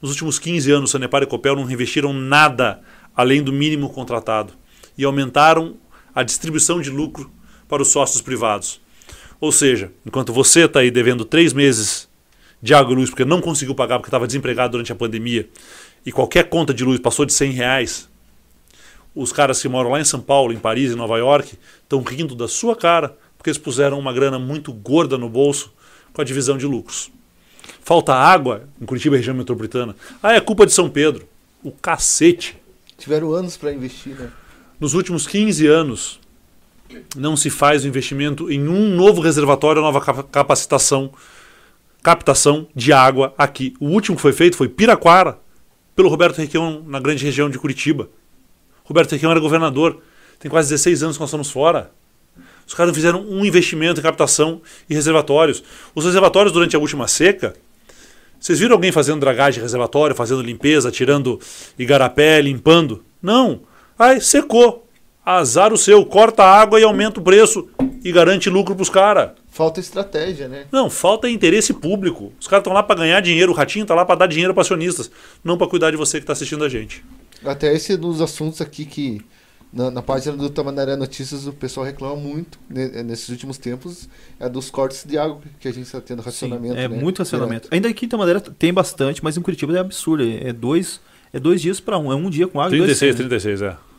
Nos 0.00 0.10
últimos 0.10 0.38
15 0.38 0.72
anos, 0.72 0.90
Sanepar 0.90 1.22
e 1.22 1.26
Copel 1.26 1.54
não 1.54 1.64
reinvestiram 1.64 2.14
nada 2.14 2.80
além 3.14 3.42
do 3.42 3.52
mínimo 3.52 3.90
contratado 3.90 4.54
e 4.96 5.04
aumentaram 5.04 5.76
a 6.14 6.22
distribuição 6.22 6.80
de 6.80 6.88
lucro 6.88 7.30
para 7.68 7.82
os 7.82 7.88
sócios 7.88 8.22
privados. 8.22 8.80
Ou 9.38 9.52
seja, 9.52 9.92
enquanto 10.06 10.32
você 10.32 10.60
está 10.60 10.80
aí 10.80 10.90
devendo 10.90 11.26
três 11.26 11.52
meses 11.52 12.08
de 12.64 12.72
água 12.72 12.94
e 12.94 12.96
luz 12.96 13.10
porque 13.10 13.26
não 13.26 13.42
conseguiu 13.42 13.74
pagar 13.74 13.98
porque 13.98 14.08
estava 14.08 14.26
desempregado 14.26 14.72
durante 14.72 14.90
a 14.90 14.94
pandemia 14.94 15.46
e 16.06 16.10
qualquer 16.10 16.48
conta 16.48 16.72
de 16.72 16.82
luz 16.82 16.98
passou 16.98 17.26
de 17.26 17.32
100 17.34 17.50
reais, 17.52 18.08
os 19.14 19.30
caras 19.32 19.60
que 19.60 19.68
moram 19.68 19.90
lá 19.90 20.00
em 20.00 20.04
São 20.04 20.18
Paulo, 20.18 20.50
em 20.50 20.58
Paris, 20.58 20.90
em 20.90 20.96
Nova 20.96 21.18
York, 21.18 21.58
estão 21.82 22.02
rindo 22.02 22.34
da 22.34 22.48
sua 22.48 22.74
cara 22.74 23.14
porque 23.36 23.50
eles 23.50 23.58
puseram 23.58 23.98
uma 23.98 24.14
grana 24.14 24.38
muito 24.38 24.72
gorda 24.72 25.18
no 25.18 25.28
bolso 25.28 25.70
com 26.14 26.22
a 26.22 26.24
divisão 26.24 26.56
de 26.56 26.64
lucros. 26.66 27.10
Falta 27.82 28.14
água 28.14 28.64
em 28.80 28.86
Curitiba, 28.86 29.16
região 29.16 29.36
metropolitana. 29.36 29.94
Ah, 30.22 30.32
é 30.32 30.40
culpa 30.40 30.64
de 30.64 30.72
São 30.72 30.88
Pedro. 30.88 31.28
O 31.62 31.70
cacete. 31.70 32.56
Tiveram 32.96 33.32
anos 33.34 33.58
para 33.58 33.72
investir, 33.74 34.14
né? 34.18 34.30
Nos 34.80 34.94
últimos 34.94 35.26
15 35.26 35.66
anos, 35.66 36.18
não 37.14 37.36
se 37.36 37.50
faz 37.50 37.84
o 37.84 37.88
investimento 37.88 38.50
em 38.50 38.66
um 38.66 38.94
novo 38.94 39.20
reservatório, 39.20 39.82
nova 39.82 40.00
capa- 40.00 40.22
capacitação, 40.22 41.12
captação 42.04 42.68
de 42.76 42.92
água 42.92 43.34
aqui. 43.36 43.74
O 43.80 43.86
último 43.86 44.14
que 44.14 44.22
foi 44.22 44.34
feito 44.34 44.58
foi 44.58 44.68
Piraquara, 44.68 45.38
pelo 45.96 46.10
Roberto 46.10 46.36
Requião, 46.36 46.84
na 46.86 47.00
grande 47.00 47.24
região 47.24 47.48
de 47.48 47.58
Curitiba. 47.58 48.10
Roberto 48.84 49.12
Requião 49.12 49.30
era 49.30 49.40
governador. 49.40 50.02
Tem 50.38 50.50
quase 50.50 50.68
16 50.68 51.02
anos 51.02 51.16
que 51.16 51.20
nós 51.20 51.30
estamos 51.30 51.50
fora. 51.50 51.90
Os 52.66 52.74
caras 52.74 52.94
fizeram 52.94 53.22
um 53.26 53.42
investimento 53.42 54.00
em 54.00 54.02
captação 54.02 54.60
e 54.88 54.94
reservatórios. 54.94 55.64
Os 55.94 56.04
reservatórios 56.04 56.52
durante 56.52 56.76
a 56.76 56.78
última 56.78 57.08
seca, 57.08 57.54
vocês 58.38 58.58
viram 58.58 58.74
alguém 58.74 58.92
fazendo 58.92 59.20
dragagem 59.20 59.62
reservatório, 59.62 60.14
fazendo 60.14 60.42
limpeza, 60.42 60.90
tirando 60.90 61.40
igarapé, 61.78 62.42
limpando? 62.42 63.02
Não. 63.22 63.62
Aí 63.98 64.20
secou. 64.20 64.83
Azar 65.24 65.72
o 65.72 65.78
seu, 65.78 66.04
corta 66.04 66.42
a 66.42 66.60
água 66.60 66.78
e 66.78 66.84
aumenta 66.84 67.18
o 67.20 67.22
preço 67.22 67.68
e 68.04 68.12
garante 68.12 68.50
lucro 68.50 68.74
para 68.74 68.82
os 68.82 68.90
caras. 68.90 69.30
Falta 69.50 69.80
estratégia, 69.80 70.48
né? 70.48 70.66
Não, 70.70 70.90
falta 70.90 71.30
interesse 71.30 71.72
público. 71.72 72.32
Os 72.38 72.46
caras 72.46 72.60
estão 72.60 72.72
lá 72.72 72.82
para 72.82 72.96
ganhar 72.96 73.20
dinheiro, 73.20 73.52
o 73.52 73.54
ratinho 73.54 73.84
está 73.84 73.94
lá 73.94 74.04
para 74.04 74.16
dar 74.16 74.26
dinheiro 74.26 74.52
para 74.52 74.62
acionistas, 74.62 75.10
não 75.42 75.56
para 75.56 75.66
cuidar 75.66 75.90
de 75.90 75.96
você 75.96 76.18
que 76.18 76.24
está 76.24 76.32
assistindo 76.32 76.64
a 76.64 76.68
gente. 76.68 77.04
Até 77.44 77.72
esse 77.72 77.92
é 77.92 77.94
um 77.96 78.00
dos 78.00 78.20
assuntos 78.20 78.60
aqui 78.60 78.84
que 78.84 79.24
na, 79.72 79.90
na 79.90 80.02
página 80.02 80.36
do 80.36 80.50
Tamandaré 80.50 80.96
Notícias 80.96 81.46
o 81.46 81.52
pessoal 81.52 81.84
reclama 81.84 82.16
muito 82.16 82.58
né, 82.68 83.02
nesses 83.02 83.28
últimos 83.28 83.58
tempos 83.58 84.08
é 84.38 84.48
dos 84.48 84.70
cortes 84.70 85.04
de 85.04 85.18
água 85.18 85.40
que 85.58 85.66
a 85.66 85.72
gente 85.72 85.86
está 85.86 86.00
tendo 86.00 86.20
Sim, 86.20 86.26
racionamento. 86.26 86.76
é 86.76 86.88
né? 86.88 86.96
muito 86.96 87.18
racionamento. 87.18 87.68
Ainda 87.70 87.88
aqui 87.88 87.96
em 87.96 88.00
Quinta-Madeira 88.00 88.40
tem 88.40 88.72
bastante, 88.72 89.22
mas 89.24 89.36
em 89.36 89.40
Curitiba 89.40 89.76
é 89.76 89.80
absurdo. 89.80 90.22
É 90.22 90.52
dois, 90.52 91.00
é 91.32 91.40
dois 91.40 91.60
dias 91.60 91.80
para 91.80 91.98
um. 91.98 92.12
É 92.12 92.14
um 92.14 92.28
dia 92.28 92.46
com 92.46 92.60
água 92.60 92.74
e 92.74 92.78
dois 92.78 92.98
36, 92.98 93.16
sem, 93.16 93.24
né? 93.24 93.28
36, 93.28 93.62
é. 93.62 93.93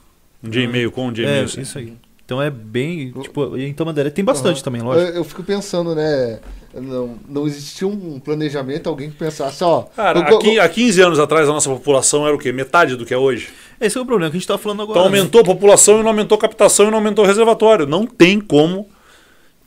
Um 0.46 0.50
dia 0.50 0.64
e 0.64 0.68
meio 0.68 0.92
com, 0.92 1.08
um 1.08 1.12
dia 1.12 1.26
e 1.26 1.28
É, 1.28 1.34
meio 1.46 1.62
isso 1.62 1.78
aí. 1.78 1.94
Então 2.26 2.42
é 2.42 2.50
bem. 2.50 3.12
Tipo, 3.22 3.56
em 3.56 3.68
Quinta-Madeira 3.68 4.10
tem 4.10 4.26
bastante 4.26 4.58
Aham. 4.58 4.64
também, 4.64 4.82
lógico. 4.82 5.10
Eu, 5.10 5.16
eu 5.18 5.24
fico 5.24 5.44
pensando, 5.44 5.94
né? 5.94 6.40
Não, 6.74 7.18
não 7.30 7.48
existia 7.48 7.88
um 7.88 8.20
planejamento, 8.20 8.90
alguém 8.90 9.10
que 9.10 9.16
pensasse, 9.16 9.64
ó. 9.64 9.84
Cara, 9.96 10.20
eu- 10.30 10.38
aqui, 10.38 10.60
há 10.60 10.68
15 10.68 11.02
anos 11.02 11.20
atrás 11.20 11.48
a 11.48 11.54
nossa 11.54 11.70
população 11.70 12.26
era 12.26 12.36
o 12.36 12.40
quê? 12.40 12.52
Metade 12.52 12.96
do 12.96 13.06
que 13.06 13.14
é 13.14 13.18
hoje. 13.18 13.50
Esse 13.80 13.98
é 13.98 14.02
o 14.02 14.06
problema 14.06 14.32
que 14.32 14.38
a 14.38 14.40
gente 14.40 14.48
tá 14.48 14.58
falando 14.58 14.82
agora. 14.82 15.00
Então 15.00 15.12
né? 15.12 15.18
aumentou 15.20 15.42
a 15.42 15.44
população 15.44 16.00
e 16.00 16.02
não 16.02 16.10
aumentou 16.10 16.36
a 16.38 16.42
captação 16.42 16.88
e 16.88 16.92
não 16.92 16.98
aumentou 16.98 17.24
o 17.24 17.28
reservatório. 17.28 17.86
Não 17.86 18.06
tem 18.08 18.42
como 18.42 18.90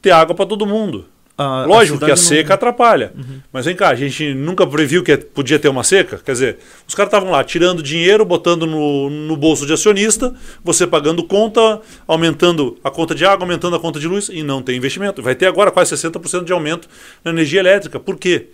ter 0.02 0.10
água 0.10 0.34
para 0.34 0.44
todo 0.46 0.66
mundo. 0.66 1.06
A- 1.40 1.64
Lógico 1.66 1.98
que 2.00 2.04
a 2.06 2.08
não- 2.08 2.16
seca 2.16 2.54
atrapalha. 2.54 3.12
Mas 3.52 3.64
vem 3.64 3.76
cá, 3.76 3.90
a 3.90 3.94
gente 3.94 4.34
nunca 4.34 4.66
previu 4.66 5.04
que 5.04 5.16
podia 5.16 5.56
ter 5.56 5.68
uma 5.68 5.84
seca. 5.84 6.18
Quer 6.18 6.32
dizer, 6.32 6.58
os 6.86 6.96
caras 6.96 7.08
estavam 7.08 7.30
lá 7.30 7.44
tirando 7.44 7.80
dinheiro, 7.80 8.24
botando 8.24 8.66
no, 8.66 9.08
no 9.08 9.36
bolso 9.36 9.64
de 9.64 9.72
acionista, 9.72 10.34
você 10.64 10.84
pagando 10.84 11.22
conta, 11.22 11.80
aumentando 12.08 12.76
a 12.82 12.90
conta 12.90 13.14
de 13.14 13.24
água, 13.24 13.44
aumentando 13.44 13.76
a 13.76 13.80
conta 13.80 14.00
de 14.00 14.08
luz 14.08 14.28
e 14.28 14.42
não 14.42 14.60
tem 14.60 14.76
investimento. 14.76 15.22
Vai 15.22 15.36
ter 15.36 15.46
agora 15.46 15.70
quase 15.70 15.94
60% 15.94 16.42
de 16.44 16.52
aumento 16.52 16.88
na 17.24 17.30
energia 17.30 17.60
elétrica. 17.60 18.00
Por 18.00 18.16
quê? 18.16 18.48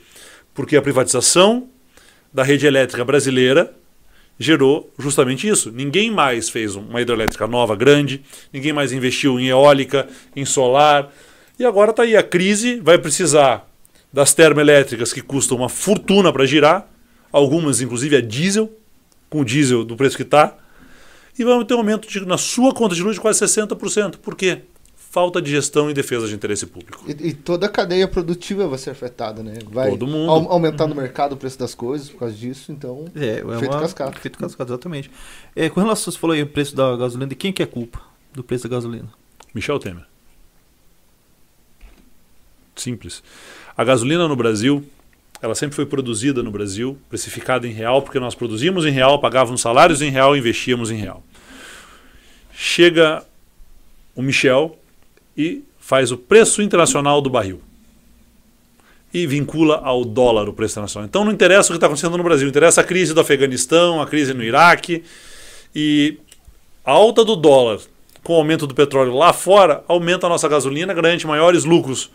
Porque 0.53 0.77
a 0.77 0.83
privatização 0.83 1.69
da 2.33 2.43
rede 2.43 2.67
elétrica 2.67 3.03
brasileira 3.03 3.73
gerou 4.39 4.93
justamente 4.99 5.49
isso. 5.49 5.71
Ninguém 5.73 6.11
mais 6.11 6.49
fez 6.51 6.75
uma 6.77 7.01
hidrelétrica 7.01 7.47
nova, 7.47 7.75
grande, 7.77 8.21
ninguém 8.53 8.73
mais 8.73 8.93
investiu 8.93 9.41
em 9.41 9.47
eólica, 9.49 10.07
em 10.37 10.45
solar. 10.45 11.11
E 11.59 11.65
agora 11.65 11.91
está 11.91 12.03
aí 12.03 12.17
a 12.17 12.23
crise, 12.23 12.81
vai 12.81 12.99
precisar 12.99 13.69
das 14.13 14.33
termoelétricas 14.35 15.13
que 15.13 15.21
custam 15.21 15.57
uma 15.59 15.69
fortuna 15.69 16.33
para 16.33 16.47
girar, 16.47 16.89
algumas 17.33 17.81
inclusive 17.81 18.17
a 18.17 18.21
diesel, 18.21 18.73
com 19.31 19.41
o 19.41 19.45
diesel 19.45 19.85
do 19.85 19.97
preço 19.97 20.17
que 20.17 20.23
está, 20.23 20.57
e 21.39 21.45
vamos 21.45 21.65
ter 21.67 21.75
um 21.75 21.79
aumento 21.79 22.09
de- 22.09 22.25
na 22.25 22.39
sua 22.39 22.73
conta 22.73 22.95
de 22.95 23.03
luz 23.03 23.15
de 23.17 23.21
quase 23.21 23.39
60%. 23.41 24.19
Por 24.19 24.37
quê? 24.37 24.63
Falta 24.97 25.41
de 25.41 25.49
gestão 25.51 25.89
e 25.89 25.95
defesa 25.95 26.27
de 26.27 26.35
interesse 26.35 26.67
público. 26.67 27.05
E, 27.09 27.29
e 27.29 27.33
toda 27.33 27.67
a 27.67 27.69
cadeia 27.69 28.07
produtiva 28.09 28.67
vai 28.67 28.79
ser 28.79 28.91
afetada, 28.91 29.43
né? 29.45 29.55
Vai 29.71 29.91
Todo 29.91 30.07
mundo. 30.09 30.29
au- 30.31 30.51
aumentar 30.53 30.89
no 30.89 30.95
mercado 30.95 31.33
o 31.35 31.37
preço 31.37 31.57
das 31.59 31.73
coisas 31.75 32.09
por 32.09 32.19
causa 32.21 32.35
disso, 32.35 32.73
então. 32.73 33.05
É, 33.15 33.39
é 33.39 33.59
Feito 33.59 33.73
uma... 33.73 33.81
cascata. 33.81 34.19
Feito 34.21 34.39
cascata, 34.39 34.73
exatamente. 34.73 35.11
É, 35.55 35.69
com 35.69 35.81
relação, 35.81 36.13
você 36.13 36.19
falou 36.19 36.35
aí 36.35 36.43
o 36.43 36.47
preço 36.49 36.75
da 36.75 36.97
gasolina, 36.97 37.29
de 37.29 37.37
quem 37.37 37.53
que 37.53 37.63
é 37.63 37.67
culpa 37.67 38.01
do 38.33 38.43
preço 38.43 38.69
da 38.69 38.75
gasolina? 38.75 39.09
Michel 39.55 39.79
Temer. 39.79 40.05
Simples. 42.77 43.23
A 43.77 43.85
gasolina 43.85 44.29
no 44.29 44.37
Brasil, 44.37 44.85
ela 45.41 45.55
sempre 45.55 45.77
foi 45.77 45.87
produzida 45.87 46.43
no 46.43 46.51
Brasil, 46.51 46.99
precificada 47.09 47.67
em 47.67 47.73
real, 47.73 48.03
porque 48.03 48.19
nós 48.19 48.35
produzimos 48.35 48.87
em 48.87 48.91
real, 48.91 49.19
pagávamos 49.19 49.61
salários 49.61 50.01
em 50.01 50.11
real, 50.11 50.37
investíamos 50.37 50.91
em 50.91 50.97
real. 50.97 51.23
Chega 52.53 53.25
o 54.15 54.23
Michel 54.23 54.79
e 55.37 55.63
faz 55.79 56.13
o 56.13 56.17
preço 56.17 56.63
internacional 56.63 57.21
do 57.21 57.29
barril. 57.29 57.61
E 59.13 59.27
vincula 59.27 59.81
ao 59.85 60.05
dólar 60.05 60.49
o 60.49 60.53
preço 60.53 60.75
internacional. 60.75 61.07
Então 61.07 61.25
não 61.25 61.33
interessa 61.33 61.69
o 61.69 61.73
que 61.73 61.77
está 61.77 61.87
acontecendo 61.87 62.17
no 62.17 62.25
Brasil, 62.25 62.49
interessa 62.49 62.81
a 62.81 62.85
crise 62.85 63.13
do 63.13 63.21
Afeganistão, 63.21 64.01
a 64.01 64.07
crise 64.07 64.33
no 64.35 64.43
Iraque. 64.43 65.05
E 65.75 66.19
a 66.85 66.93
alta 66.93 67.25
do 67.25 67.37
dólar 67.37 67.81
com 68.23 68.33
o 68.33 68.37
aumento 68.37 68.67
do 68.67 68.75
petróleo 68.75 69.15
lá 69.15 69.33
fora 69.33 69.85
aumenta 69.87 70.27
a 70.27 70.29
nossa 70.31 70.49
gasolina, 70.49 70.95
garante 70.95 71.27
maiores 71.27 71.65
lucros 71.65 72.11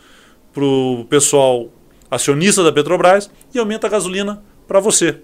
para 0.53 0.63
o 0.63 1.05
pessoal 1.09 1.69
acionista 2.09 2.63
da 2.63 2.71
Petrobras 2.71 3.29
e 3.53 3.59
aumenta 3.59 3.87
a 3.87 3.89
gasolina 3.89 4.41
para 4.67 4.79
você. 4.79 5.19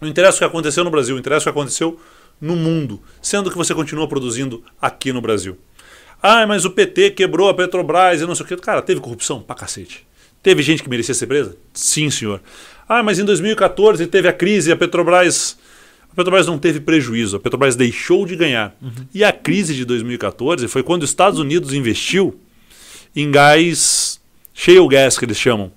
Não 0.00 0.08
interessa 0.08 0.36
o 0.36 0.38
que 0.38 0.44
aconteceu 0.44 0.84
no 0.84 0.90
Brasil, 0.90 1.18
interessa 1.18 1.42
o 1.42 1.52
que 1.52 1.58
aconteceu 1.58 1.98
no 2.40 2.54
mundo, 2.54 3.02
sendo 3.20 3.50
que 3.50 3.56
você 3.56 3.74
continua 3.74 4.06
produzindo 4.06 4.62
aqui 4.80 5.12
no 5.12 5.20
Brasil. 5.20 5.56
Ah, 6.22 6.46
mas 6.46 6.64
o 6.64 6.70
PT 6.70 7.10
quebrou 7.10 7.48
a 7.48 7.54
Petrobras 7.54 8.20
e 8.20 8.26
não 8.26 8.34
sei 8.34 8.44
o 8.44 8.48
que. 8.48 8.56
Cara, 8.56 8.82
teve 8.82 9.00
corrupção 9.00 9.40
pra 9.40 9.54
cacete. 9.54 10.06
Teve 10.42 10.62
gente 10.62 10.82
que 10.82 10.88
merecia 10.88 11.14
ser 11.14 11.26
presa? 11.26 11.56
Sim, 11.72 12.10
senhor. 12.10 12.40
Ah, 12.88 13.02
mas 13.02 13.18
em 13.18 13.24
2014 13.24 14.06
teve 14.06 14.28
a 14.28 14.32
crise 14.32 14.70
e 14.70 14.72
a 14.72 14.76
Petrobras. 14.76 15.58
A 16.10 16.14
Petrobras 16.14 16.46
não 16.46 16.58
teve 16.58 16.80
prejuízo, 16.80 17.36
a 17.36 17.40
Petrobras 17.40 17.76
deixou 17.76 18.24
de 18.24 18.34
ganhar. 18.34 18.76
Uhum. 18.80 19.06
E 19.14 19.22
a 19.22 19.32
crise 19.32 19.74
de 19.74 19.84
2014 19.84 20.66
foi 20.66 20.82
quando 20.82 21.02
os 21.02 21.10
Estados 21.10 21.38
Unidos 21.38 21.72
investiu 21.72 22.40
em 23.14 23.30
gás, 23.30 24.17
shale 24.58 24.88
gas 24.88 25.16
que 25.16 25.24
eles 25.24 25.38
chamam, 25.38 25.70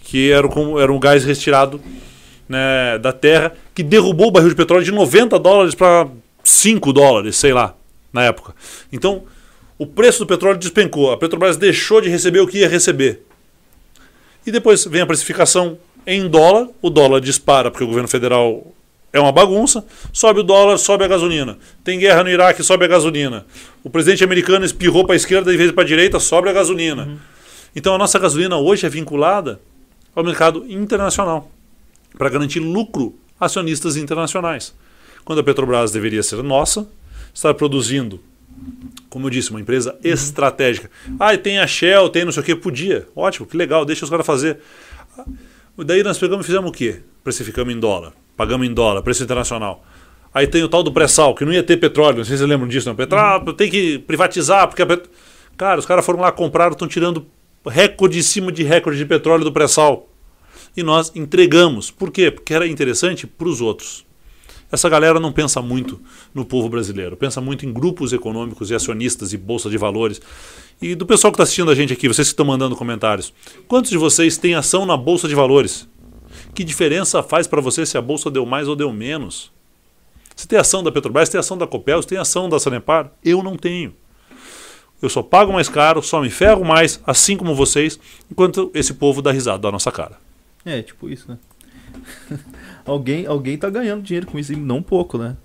que 0.00 0.30
era, 0.30 0.46
era 0.78 0.92
um 0.92 1.00
gás 1.00 1.24
retirado 1.24 1.80
né, 2.46 2.98
da 2.98 3.10
terra, 3.10 3.54
que 3.74 3.82
derrubou 3.82 4.28
o 4.28 4.30
barril 4.30 4.50
de 4.50 4.54
petróleo 4.54 4.84
de 4.84 4.92
90 4.92 5.38
dólares 5.38 5.74
para 5.74 6.06
5 6.44 6.92
dólares, 6.92 7.36
sei 7.36 7.54
lá, 7.54 7.74
na 8.12 8.24
época. 8.24 8.54
Então, 8.92 9.24
o 9.78 9.86
preço 9.86 10.18
do 10.18 10.26
petróleo 10.26 10.58
despencou. 10.58 11.10
A 11.10 11.16
Petrobras 11.16 11.56
deixou 11.56 12.00
de 12.02 12.10
receber 12.10 12.40
o 12.40 12.46
que 12.46 12.58
ia 12.58 12.68
receber. 12.68 13.22
E 14.46 14.52
depois 14.52 14.84
vem 14.84 15.00
a 15.00 15.06
precificação 15.06 15.78
em 16.06 16.28
dólar, 16.28 16.68
o 16.82 16.90
dólar 16.90 17.20
dispara 17.20 17.70
porque 17.70 17.84
o 17.84 17.86
governo 17.86 18.06
federal 18.06 18.72
é 19.12 19.18
uma 19.18 19.32
bagunça, 19.32 19.84
sobe 20.12 20.40
o 20.40 20.42
dólar, 20.42 20.76
sobe 20.76 21.04
a 21.04 21.08
gasolina. 21.08 21.58
Tem 21.82 21.98
guerra 21.98 22.22
no 22.22 22.30
Iraque, 22.30 22.62
sobe 22.62 22.84
a 22.84 22.88
gasolina. 22.88 23.46
O 23.82 23.88
presidente 23.88 24.22
americano 24.22 24.64
espirrou 24.64 25.04
para 25.04 25.14
a 25.14 25.16
esquerda 25.16 25.52
e 25.52 25.56
vez 25.56 25.72
para 25.72 25.82
a 25.82 25.86
direita, 25.86 26.20
sobe 26.20 26.50
a 26.50 26.52
gasolina. 26.52 27.06
Uhum. 27.06 27.18
Então 27.76 27.94
a 27.94 27.98
nossa 27.98 28.18
gasolina 28.18 28.56
hoje 28.56 28.86
é 28.86 28.88
vinculada 28.88 29.60
ao 30.14 30.24
mercado 30.24 30.64
internacional 30.66 31.50
para 32.16 32.30
garantir 32.30 32.58
lucro 32.58 33.14
a 33.38 33.44
acionistas 33.44 33.98
internacionais. 33.98 34.74
Quando 35.26 35.40
a 35.40 35.44
Petrobras 35.44 35.92
deveria 35.92 36.22
ser 36.22 36.42
nossa, 36.42 36.88
estar 37.34 37.52
produzindo, 37.52 38.18
como 39.10 39.26
eu 39.26 39.30
disse, 39.30 39.50
uma 39.50 39.60
empresa 39.60 39.92
uhum. 39.92 39.98
estratégica. 40.10 40.90
Ah, 41.20 41.36
tem 41.36 41.58
a 41.58 41.66
Shell, 41.66 42.08
tem 42.08 42.24
não 42.24 42.32
sei 42.32 42.42
o 42.42 42.46
que, 42.46 42.56
podia. 42.56 43.06
Ótimo, 43.14 43.46
que 43.46 43.58
legal, 43.58 43.84
deixa 43.84 44.04
os 44.04 44.10
caras 44.10 44.24
fazer. 44.24 44.58
Daí 45.76 46.02
nós 46.02 46.16
pegamos 46.16 46.46
e 46.46 46.48
fizemos 46.48 46.70
o 46.70 46.72
quê? 46.72 47.02
Precificamos 47.22 47.74
em 47.74 47.78
dólar, 47.78 48.14
pagamos 48.38 48.66
em 48.66 48.72
dólar, 48.72 49.02
preço 49.02 49.22
internacional. 49.22 49.84
Aí 50.32 50.46
tem 50.46 50.62
o 50.62 50.68
tal 50.68 50.82
do 50.82 50.92
pré-sal, 50.92 51.34
que 51.34 51.44
não 51.44 51.52
ia 51.52 51.62
ter 51.62 51.76
petróleo, 51.76 52.18
não 52.18 52.24
sei 52.24 52.36
se 52.36 52.38
vocês 52.38 52.48
lembram 52.48 52.68
disso, 52.68 52.88
não. 52.88 52.96
Petróleo, 52.96 53.48
uhum. 53.48 53.52
tem 53.52 53.70
que 53.70 53.98
privatizar, 53.98 54.66
porque 54.66 54.80
a 54.80 54.86
pet... 54.86 55.02
Cara, 55.58 55.78
os 55.78 55.84
caras 55.84 56.04
foram 56.06 56.20
lá, 56.20 56.32
compraram, 56.32 56.72
estão 56.72 56.88
tirando 56.88 57.26
recorde 57.68 58.18
em 58.18 58.22
cima 58.22 58.52
de 58.52 58.62
recorde 58.62 58.98
de 58.98 59.06
petróleo 59.06 59.44
do 59.44 59.52
pré-sal 59.52 60.08
e 60.76 60.82
nós 60.82 61.12
entregamos. 61.14 61.90
Por 61.90 62.10
quê? 62.10 62.30
Porque 62.30 62.54
era 62.54 62.66
interessante 62.66 63.26
para 63.26 63.48
os 63.48 63.60
outros. 63.60 64.04
Essa 64.70 64.88
galera 64.88 65.20
não 65.20 65.32
pensa 65.32 65.62
muito 65.62 66.00
no 66.34 66.44
povo 66.44 66.68
brasileiro, 66.68 67.16
pensa 67.16 67.40
muito 67.40 67.64
em 67.64 67.72
grupos 67.72 68.12
econômicos 68.12 68.70
e 68.70 68.74
acionistas 68.74 69.32
e 69.32 69.36
bolsa 69.36 69.70
de 69.70 69.78
valores. 69.78 70.20
E 70.82 70.94
do 70.94 71.06
pessoal 71.06 71.30
que 71.30 71.36
está 71.36 71.44
assistindo 71.44 71.70
a 71.70 71.74
gente 71.74 71.92
aqui, 71.92 72.08
vocês 72.08 72.28
que 72.28 72.32
estão 72.32 72.44
mandando 72.44 72.74
comentários, 72.74 73.32
quantos 73.68 73.90
de 73.90 73.96
vocês 73.96 74.36
têm 74.36 74.54
ação 74.54 74.84
na 74.84 74.96
bolsa 74.96 75.28
de 75.28 75.34
valores? 75.34 75.88
Que 76.52 76.64
diferença 76.64 77.22
faz 77.22 77.46
para 77.46 77.60
você 77.60 77.86
se 77.86 77.96
a 77.96 78.02
bolsa 78.02 78.30
deu 78.30 78.44
mais 78.44 78.66
ou 78.66 78.74
deu 78.74 78.92
menos? 78.92 79.52
Você 80.34 80.46
tem 80.46 80.58
ação 80.58 80.82
da 80.82 80.92
Petrobras, 80.92 81.28
tem 81.28 81.38
ação 81.38 81.56
da 81.56 81.66
Copel, 81.66 82.02
você 82.02 82.08
tem 82.08 82.18
ação 82.18 82.48
da 82.48 82.58
Sanepar? 82.58 83.10
Eu 83.24 83.42
não 83.42 83.56
tenho. 83.56 83.94
Eu 85.00 85.08
só 85.10 85.22
pago 85.22 85.52
mais 85.52 85.68
caro, 85.68 86.02
só 86.02 86.20
me 86.20 86.30
ferro 86.30 86.64
mais, 86.64 87.00
assim 87.06 87.36
como 87.36 87.54
vocês, 87.54 87.98
enquanto 88.30 88.70
esse 88.74 88.94
povo 88.94 89.20
dá 89.20 89.30
risada 89.30 89.58
da 89.58 89.70
nossa 89.70 89.92
cara. 89.92 90.18
É, 90.64 90.82
tipo 90.82 91.08
isso, 91.08 91.30
né? 91.30 91.38
alguém, 92.84 93.26
alguém 93.26 93.58
tá 93.58 93.68
ganhando 93.68 94.02
dinheiro 94.02 94.26
com 94.26 94.38
isso, 94.38 94.52
e 94.52 94.56
não 94.56 94.82
pouco, 94.82 95.18
né? 95.18 95.36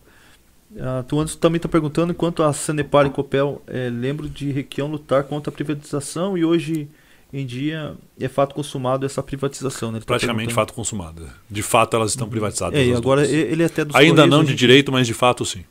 Ah, 0.80 1.04
tu 1.06 1.20
antes 1.20 1.36
também 1.36 1.60
tá 1.60 1.68
perguntando 1.68 2.12
enquanto 2.12 2.44
a 2.44 2.54
Sanepar 2.54 3.06
e 3.06 3.10
Copel 3.10 3.62
é, 3.68 3.90
lembro 3.90 4.30
de 4.30 4.52
Requião 4.52 4.88
lutar 4.88 5.24
contra 5.26 5.52
a 5.52 5.54
privatização 5.54 6.38
e 6.38 6.46
hoje 6.46 6.88
em 7.34 7.46
dia 7.46 7.96
é 8.20 8.28
fato 8.28 8.56
consumado 8.56 9.06
essa 9.06 9.22
privatização. 9.22 9.92
Né? 9.92 10.00
Tá 10.00 10.06
Praticamente 10.06 10.54
fato 10.54 10.74
consumado. 10.74 11.28
De 11.50 11.62
fato 11.62 11.96
elas 11.96 12.12
estão 12.12 12.28
privatizadas. 12.30 12.80
É, 12.80 12.94
agora 12.94 13.22
duas. 13.22 13.34
ele 13.34 13.64
é 13.64 13.66
até 13.66 13.84
dos 13.84 13.96
Ainda 13.96 14.26
não 14.26 14.44
de 14.44 14.56
direito, 14.56 14.92
mas 14.92 15.08
de 15.08 15.14
fato 15.14 15.46
sim. 15.46 15.64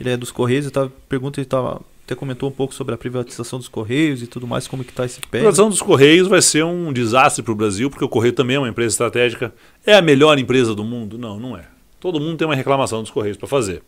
Ele 0.00 0.10
é 0.10 0.16
dos 0.16 0.32
Correios, 0.32 0.64
eu 0.64 0.70
tava, 0.70 0.90
pergunta, 1.08 1.38
ele 1.38 1.46
tava 1.46 1.82
até 2.10 2.18
comentou 2.18 2.48
um 2.48 2.52
pouco 2.52 2.74
sobre 2.74 2.92
a 2.92 2.98
privatização 2.98 3.58
dos 3.58 3.68
Correios 3.68 4.20
e 4.20 4.26
tudo 4.26 4.46
mais, 4.46 4.66
como 4.66 4.82
que 4.82 4.90
está 4.90 5.04
esse 5.04 5.20
pé. 5.20 5.26
A 5.26 5.30
privatização 5.30 5.70
dos 5.70 5.80
Correios 5.80 6.26
vai 6.26 6.42
ser 6.42 6.64
um 6.64 6.92
desastre 6.92 7.42
para 7.42 7.52
o 7.52 7.54
Brasil, 7.54 7.88
porque 7.88 8.04
o 8.04 8.08
Correio 8.08 8.32
também 8.32 8.56
é 8.56 8.58
uma 8.58 8.68
empresa 8.68 8.94
estratégica. 8.94 9.54
É 9.86 9.94
a 9.94 10.02
melhor 10.02 10.36
empresa 10.38 10.74
do 10.74 10.82
mundo? 10.82 11.16
Não, 11.16 11.38
não 11.38 11.56
é. 11.56 11.66
Todo 12.00 12.18
mundo 12.18 12.36
tem 12.36 12.48
uma 12.48 12.56
reclamação 12.56 13.00
dos 13.00 13.10
Correios 13.10 13.36
para 13.36 13.46
fazer. 13.46 13.82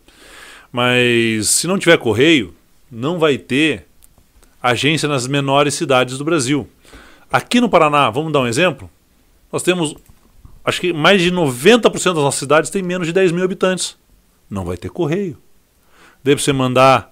Mas 0.71 1.49
se 1.49 1.67
não 1.67 1.79
tiver 1.79 1.99
Correio, 1.99 2.55
não 2.91 3.19
vai 3.19 3.37
ter 3.37 3.87
agência 4.63 5.09
nas 5.09 5.27
menores 5.27 5.75
cidades 5.75 6.17
do 6.17 6.25
Brasil. 6.25 6.69
Aqui 7.31 7.61
no 7.61 7.69
Paraná, 7.69 8.09
vamos 8.09 8.33
dar 8.33 8.41
um 8.41 8.47
exemplo? 8.47 8.89
Nós 9.51 9.65
temos, 9.65 9.97
acho 10.65 10.81
que 10.81 10.93
mais 10.93 11.21
de 11.21 11.33
90% 11.33 11.91
das 11.91 12.15
nossas 12.15 12.39
cidades 12.39 12.71
tem 12.71 12.83
menos 12.83 13.07
de 13.07 13.13
10 13.13 13.33
mil 13.33 13.45
habitantes. 13.45 13.97
Não 14.49 14.65
vai 14.65 14.77
ter 14.77 14.91
Correio. 14.91 15.37
Deve 16.23 16.41
você 16.41 16.53
mandar 16.53 17.12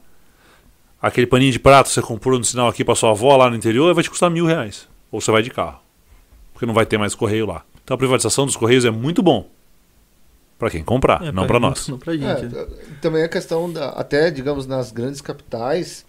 aquele 1.01 1.27
paninho 1.27 1.53
de 1.53 1.59
prato 1.59 1.89
que 1.89 1.95
você 1.95 2.03
comprou 2.03 2.39
no 2.39 2.45
sinal 2.45 2.69
aqui 2.69 2.85
para 2.85 2.95
sua 2.95 3.11
avó 3.11 3.37
lá 3.37 3.49
no 3.49 3.57
interior 3.57 3.95
vai 3.95 4.05
te 4.05 4.11
custar 4.11 4.31
mil 4.31 4.47
reais. 4.47 4.89
Ou 5.11 5.21
você 5.21 5.31
vai 5.31 5.43
de 5.43 5.51
carro. 5.51 5.81
Porque 6.53 6.67
não 6.67 6.75
vai 6.75 6.87
ter 6.87 6.99
mais 6.99 7.15
correio 7.15 7.47
lá. 7.47 7.65
Então 7.83 7.95
a 7.95 7.99
privatização 7.99 8.47
dos 8.47 8.57
correios 8.57 8.85
é 8.85 8.91
muito 8.91 9.23
bom. 9.23 9.49
Para 10.59 10.71
quem 10.71 10.85
comprar, 10.85 11.23
é, 11.25 11.33
não 11.33 11.47
para 11.47 11.59
nós. 11.59 11.89
Não 11.89 11.99
pra 11.99 12.13
gente, 12.13 12.45
é, 12.45 12.49
né? 12.49 12.67
Também 13.01 13.23
a 13.23 13.29
questão, 13.29 13.73
da, 13.73 13.89
até 13.91 14.31
digamos 14.31 14.67
nas 14.67 14.93
grandes 14.93 15.23
capitais, 15.23 16.05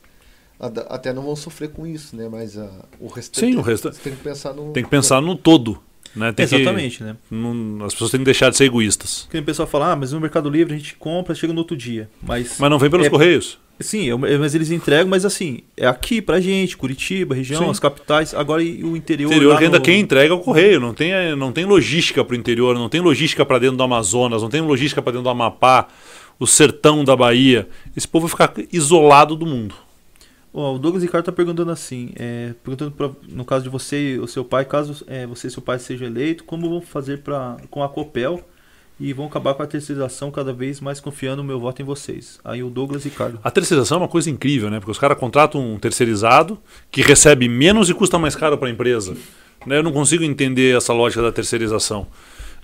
até 0.89 1.13
não 1.13 1.23
vão 1.23 1.37
sofrer 1.37 1.69
com 1.69 1.87
isso, 1.87 2.17
né? 2.17 2.27
Mas 2.29 2.57
uh, 2.57 2.69
o 2.99 3.07
restante. 3.07 3.45
Sim, 3.45 3.55
o 3.55 3.61
resto. 3.61 3.89
Tem 3.91 4.13
que 4.13 4.21
pensar 4.21 4.53
no. 4.53 4.73
Tem 4.73 4.83
que 4.83 4.89
pensar 4.89 5.21
no 5.21 5.37
todo. 5.37 5.81
Né? 6.13 6.33
Exatamente, 6.37 6.97
que, 6.97 7.03
né? 7.05 7.15
Não, 7.31 7.85
as 7.85 7.93
pessoas 7.93 8.11
têm 8.11 8.19
que 8.19 8.25
deixar 8.25 8.49
de 8.49 8.57
ser 8.57 8.65
egoístas. 8.65 9.21
Porque 9.23 9.37
o 9.37 9.43
pessoal 9.45 9.65
fala, 9.65 9.93
ah, 9.93 9.95
mas 9.95 10.11
no 10.11 10.19
Mercado 10.19 10.49
Livre 10.49 10.73
a 10.73 10.77
gente 10.77 10.95
compra, 10.95 11.33
chega 11.33 11.53
no 11.53 11.59
outro 11.59 11.77
dia. 11.77 12.09
Mas, 12.21 12.57
mas 12.59 12.69
não 12.69 12.77
vem 12.77 12.89
pelos 12.89 13.07
é, 13.07 13.09
Correios. 13.09 13.57
Sim, 13.81 14.07
mas 14.39 14.55
eles 14.55 14.71
entregam, 14.71 15.07
mas 15.07 15.25
assim, 15.25 15.59
é 15.75 15.87
aqui 15.87 16.21
pra 16.21 16.39
gente, 16.39 16.77
Curitiba, 16.77 17.35
região, 17.35 17.63
Sim. 17.63 17.69
as 17.69 17.79
capitais, 17.79 18.33
agora 18.33 18.61
o 18.61 18.95
interior. 18.95 19.31
Interior 19.31 19.57
ainda 19.57 19.77
no... 19.77 19.83
quem 19.83 19.99
entrega 19.99 20.33
é 20.33 20.35
o 20.35 20.39
correio, 20.39 20.79
não 20.79 20.93
tem, 20.93 21.35
não 21.35 21.51
tem 21.51 21.65
logística 21.65 22.23
pro 22.23 22.35
interior, 22.35 22.75
não 22.75 22.89
tem 22.89 23.01
logística 23.01 23.45
para 23.45 23.59
dentro 23.59 23.77
do 23.77 23.83
Amazonas, 23.83 24.41
não 24.41 24.49
tem 24.49 24.61
logística 24.61 25.01
para 25.01 25.13
dentro 25.13 25.23
do 25.23 25.29
Amapá, 25.29 25.87
o 26.39 26.47
sertão 26.47 27.03
da 27.03 27.15
Bahia. 27.15 27.67
Esse 27.95 28.07
povo 28.07 28.27
vai 28.27 28.47
ficar 28.47 28.63
isolado 28.71 29.35
do 29.35 29.45
mundo. 29.45 29.75
Oh, 30.53 30.73
o 30.73 30.79
Douglas 30.79 31.01
Ricardo 31.01 31.23
está 31.23 31.31
perguntando 31.31 31.71
assim, 31.71 32.09
é, 32.15 32.53
perguntando 32.61 32.91
pra, 32.91 33.09
no 33.29 33.45
caso 33.45 33.63
de 33.63 33.69
você 33.69 34.15
e 34.15 34.19
o 34.19 34.27
seu 34.27 34.43
pai, 34.43 34.65
caso 34.65 35.05
é, 35.07 35.25
você 35.25 35.47
e 35.47 35.51
seu 35.51 35.61
pai 35.61 35.79
sejam 35.79 36.07
eleitos, 36.07 36.45
como 36.45 36.69
vão 36.69 36.81
fazer 36.81 37.19
pra, 37.19 37.55
com 37.69 37.81
a 37.81 37.87
Copel 37.87 38.43
e 39.01 39.13
vão 39.13 39.25
acabar 39.25 39.55
com 39.55 39.63
a 39.63 39.67
terceirização 39.67 40.29
cada 40.29 40.53
vez 40.53 40.79
mais 40.79 40.99
confiando 40.99 41.41
o 41.41 41.45
meu 41.45 41.59
voto 41.59 41.81
em 41.81 41.85
vocês. 41.85 42.39
Aí 42.45 42.61
o 42.61 42.69
Douglas 42.69 43.03
Ricardo. 43.03 43.39
A 43.43 43.49
terceirização 43.49 43.97
é 43.97 44.01
uma 44.01 44.07
coisa 44.07 44.29
incrível, 44.29 44.69
né? 44.69 44.79
Porque 44.79 44.91
os 44.91 44.99
caras 44.99 45.17
contratam 45.17 45.73
um 45.73 45.79
terceirizado 45.79 46.59
que 46.91 47.01
recebe 47.01 47.49
menos 47.49 47.89
e 47.89 47.95
custa 47.95 48.19
mais 48.19 48.35
caro 48.35 48.59
para 48.59 48.67
a 48.67 48.71
empresa. 48.71 49.17
Né? 49.65 49.79
Eu 49.79 49.83
não 49.83 49.91
consigo 49.91 50.23
entender 50.23 50.77
essa 50.77 50.93
lógica 50.93 51.19
da 51.19 51.31
terceirização. 51.31 52.05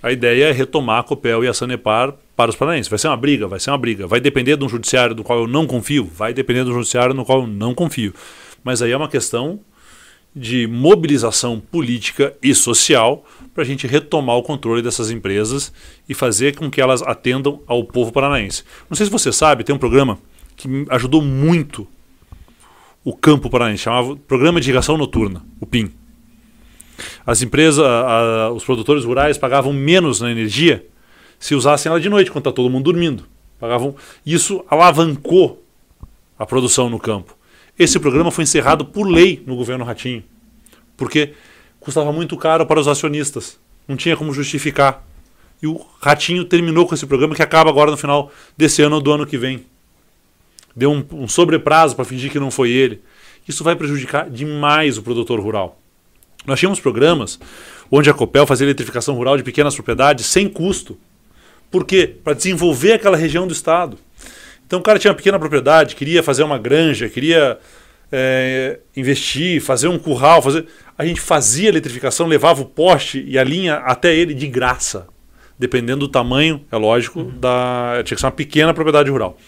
A 0.00 0.12
ideia 0.12 0.50
é 0.50 0.52
retomar 0.52 1.00
a 1.00 1.02
Copel 1.02 1.42
e 1.42 1.48
a 1.48 1.52
Sanepar 1.52 2.14
para 2.36 2.50
os 2.50 2.56
paranaenses. 2.56 2.88
Vai 2.88 3.00
ser 3.00 3.08
uma 3.08 3.16
briga, 3.16 3.48
vai 3.48 3.58
ser 3.58 3.72
uma 3.72 3.78
briga. 3.78 4.06
Vai 4.06 4.20
depender 4.20 4.56
de 4.56 4.64
um 4.64 4.68
judiciário 4.68 5.16
do 5.16 5.24
qual 5.24 5.40
eu 5.40 5.48
não 5.48 5.66
confio, 5.66 6.04
vai 6.04 6.32
depender 6.32 6.62
de 6.62 6.70
um 6.70 6.74
judiciário 6.74 7.14
no 7.14 7.24
qual 7.24 7.40
eu 7.40 7.46
não 7.48 7.74
confio. 7.74 8.14
Mas 8.62 8.80
aí 8.80 8.92
é 8.92 8.96
uma 8.96 9.08
questão 9.08 9.58
de 10.34 10.66
mobilização 10.66 11.58
política 11.60 12.34
e 12.42 12.54
social 12.54 13.24
para 13.54 13.62
a 13.62 13.66
gente 13.66 13.86
retomar 13.86 14.36
o 14.36 14.42
controle 14.42 14.82
dessas 14.82 15.10
empresas 15.10 15.72
e 16.08 16.14
fazer 16.14 16.54
com 16.56 16.70
que 16.70 16.80
elas 16.80 17.02
atendam 17.02 17.60
ao 17.66 17.84
povo 17.84 18.12
paranaense. 18.12 18.62
Não 18.88 18.96
sei 18.96 19.06
se 19.06 19.12
você 19.12 19.32
sabe, 19.32 19.64
tem 19.64 19.74
um 19.74 19.78
programa 19.78 20.18
que 20.56 20.86
ajudou 20.90 21.22
muito 21.22 21.86
o 23.04 23.14
campo 23.16 23.48
paranaense, 23.48 23.84
chamava 23.84 24.16
Programa 24.16 24.60
de 24.60 24.68
Irrigação 24.68 24.96
Noturna, 24.96 25.44
o 25.60 25.66
PIN. 25.66 25.92
As 27.24 27.42
empresas, 27.42 27.84
a, 27.84 28.44
a, 28.44 28.52
os 28.52 28.64
produtores 28.64 29.04
rurais 29.04 29.38
pagavam 29.38 29.72
menos 29.72 30.20
na 30.20 30.30
energia 30.30 30.84
se 31.38 31.54
usassem 31.54 31.88
ela 31.88 32.00
de 32.00 32.08
noite, 32.08 32.30
quando 32.30 32.42
está 32.48 32.52
todo 32.52 32.68
mundo 32.68 32.84
dormindo. 32.84 33.24
Pagavam, 33.58 33.94
isso 34.26 34.64
alavancou 34.68 35.64
a 36.38 36.44
produção 36.44 36.90
no 36.90 36.98
campo. 36.98 37.37
Esse 37.78 38.00
programa 38.00 38.30
foi 38.30 38.42
encerrado 38.42 38.84
por 38.84 39.06
lei 39.06 39.42
no 39.46 39.54
governo 39.54 39.84
Ratinho, 39.84 40.24
porque 40.96 41.34
custava 41.78 42.12
muito 42.12 42.36
caro 42.36 42.66
para 42.66 42.80
os 42.80 42.88
acionistas, 42.88 43.58
não 43.86 43.96
tinha 43.96 44.16
como 44.16 44.32
justificar. 44.32 45.06
E 45.62 45.66
o 45.66 45.80
Ratinho 46.00 46.44
terminou 46.44 46.86
com 46.86 46.94
esse 46.94 47.06
programa 47.06 47.34
que 47.34 47.42
acaba 47.42 47.70
agora 47.70 47.90
no 47.90 47.96
final 47.96 48.32
desse 48.56 48.82
ano 48.82 48.96
ou 48.96 49.00
do 49.00 49.12
ano 49.12 49.26
que 49.26 49.38
vem. 49.38 49.64
Deu 50.74 50.90
um, 50.92 51.04
um 51.12 51.28
sobreprazo 51.28 51.94
para 51.94 52.04
fingir 52.04 52.30
que 52.30 52.38
não 52.38 52.50
foi 52.50 52.70
ele. 52.70 53.00
Isso 53.46 53.64
vai 53.64 53.74
prejudicar 53.74 54.28
demais 54.28 54.98
o 54.98 55.02
produtor 55.02 55.40
rural. 55.40 55.80
Nós 56.46 56.58
tínhamos 56.58 56.80
programas 56.80 57.38
onde 57.90 58.10
a 58.10 58.14
Copel 58.14 58.46
fazia 58.46 58.66
eletrificação 58.66 59.14
rural 59.14 59.36
de 59.36 59.42
pequenas 59.42 59.74
propriedades 59.74 60.26
sem 60.26 60.48
custo. 60.48 60.98
Por 61.70 61.84
quê? 61.84 62.12
Para 62.22 62.34
desenvolver 62.34 62.92
aquela 62.92 63.16
região 63.16 63.46
do 63.46 63.52
estado. 63.52 63.98
Então 64.68 64.80
o 64.80 64.82
cara 64.82 64.98
tinha 64.98 65.10
uma 65.10 65.16
pequena 65.16 65.38
propriedade, 65.38 65.96
queria 65.96 66.22
fazer 66.22 66.42
uma 66.42 66.58
granja, 66.58 67.08
queria 67.08 67.58
é, 68.12 68.80
investir, 68.94 69.62
fazer 69.62 69.88
um 69.88 69.98
curral, 69.98 70.42
fazer. 70.42 70.66
A 70.96 71.06
gente 71.06 71.22
fazia 71.22 71.70
eletrificação, 71.70 72.26
levava 72.26 72.60
o 72.60 72.66
poste 72.66 73.24
e 73.26 73.38
a 73.38 73.44
linha 73.44 73.76
até 73.76 74.14
ele 74.14 74.34
de 74.34 74.46
graça. 74.46 75.06
Dependendo 75.58 76.00
do 76.00 76.08
tamanho, 76.08 76.62
é 76.70 76.76
lógico, 76.76 77.20
uhum. 77.20 77.32
da. 77.40 78.02
Tinha 78.04 78.14
que 78.14 78.20
ser 78.20 78.26
uma 78.26 78.32
pequena 78.32 78.74
propriedade 78.74 79.10
rural. 79.10 79.38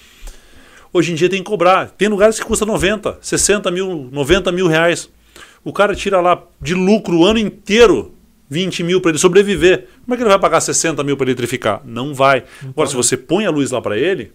Hoje 0.90 1.12
em 1.12 1.14
dia 1.14 1.28
tem 1.28 1.42
que 1.42 1.48
cobrar. 1.48 1.90
Tem 1.90 2.08
lugares 2.08 2.40
que 2.40 2.44
custa 2.46 2.64
90, 2.64 3.18
60 3.20 3.70
mil, 3.70 4.08
90 4.10 4.50
mil 4.50 4.66
reais. 4.68 5.10
O 5.62 5.70
cara 5.70 5.94
tira 5.94 6.18
lá 6.18 6.42
de 6.60 6.74
lucro 6.74 7.18
o 7.18 7.26
ano 7.26 7.38
inteiro 7.38 8.14
20 8.48 8.82
mil 8.82 9.00
para 9.02 9.10
ele 9.10 9.18
sobreviver. 9.18 9.86
Como 10.02 10.14
é 10.14 10.16
que 10.16 10.22
ele 10.22 10.30
vai 10.30 10.38
pagar 10.38 10.62
60 10.62 11.04
mil 11.04 11.16
para 11.16 11.26
eletrificar? 11.26 11.82
Não 11.84 12.14
vai. 12.14 12.42
Agora, 12.66 12.88
se 12.88 12.96
você 12.96 13.18
põe 13.18 13.44
a 13.44 13.50
luz 13.50 13.70
lá 13.70 13.82
para 13.82 13.96
ele, 13.98 14.32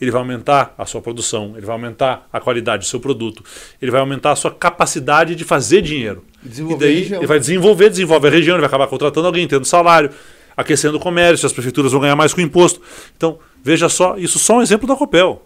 ele 0.00 0.10
vai 0.10 0.20
aumentar 0.20 0.74
a 0.76 0.84
sua 0.84 1.00
produção, 1.00 1.54
ele 1.56 1.64
vai 1.64 1.74
aumentar 1.74 2.28
a 2.32 2.40
qualidade 2.40 2.84
do 2.84 2.88
seu 2.88 3.00
produto, 3.00 3.42
ele 3.80 3.90
vai 3.90 4.00
aumentar 4.00 4.32
a 4.32 4.36
sua 4.36 4.50
capacidade 4.50 5.34
de 5.34 5.44
fazer 5.44 5.80
dinheiro. 5.80 6.24
E 6.44 6.76
daí 6.76 7.12
ele 7.12 7.26
vai 7.26 7.38
desenvolver, 7.38 7.90
desenvolve 7.90 8.28
a 8.28 8.30
região, 8.30 8.54
ele 8.54 8.60
vai 8.60 8.68
acabar 8.68 8.86
contratando 8.86 9.26
alguém, 9.26 9.46
tendo 9.48 9.64
salário, 9.64 10.10
aquecendo 10.56 10.96
o 10.96 11.00
comércio, 11.00 11.46
as 11.46 11.52
prefeituras 11.52 11.92
vão 11.92 12.00
ganhar 12.00 12.16
mais 12.16 12.32
com 12.32 12.40
o 12.40 12.44
imposto. 12.44 12.80
Então, 13.16 13.38
veja 13.62 13.88
só, 13.88 14.16
isso 14.16 14.38
só 14.38 14.54
é 14.54 14.56
um 14.58 14.62
exemplo 14.62 14.86
da 14.86 14.96
Copel. 14.96 15.42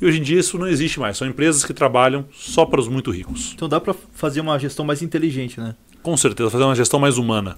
E 0.00 0.04
hoje 0.04 0.18
em 0.18 0.22
dia 0.22 0.40
isso 0.40 0.58
não 0.58 0.66
existe 0.66 0.98
mais. 0.98 1.16
São 1.16 1.28
empresas 1.28 1.64
que 1.64 1.72
trabalham 1.72 2.24
só 2.32 2.66
para 2.66 2.80
os 2.80 2.88
muito 2.88 3.12
ricos. 3.12 3.52
Então 3.54 3.68
dá 3.68 3.80
para 3.80 3.94
fazer 4.12 4.40
uma 4.40 4.58
gestão 4.58 4.84
mais 4.84 5.00
inteligente, 5.00 5.60
né? 5.60 5.76
Com 6.02 6.16
certeza, 6.16 6.50
fazer 6.50 6.64
uma 6.64 6.74
gestão 6.74 6.98
mais 6.98 7.18
humana. 7.18 7.56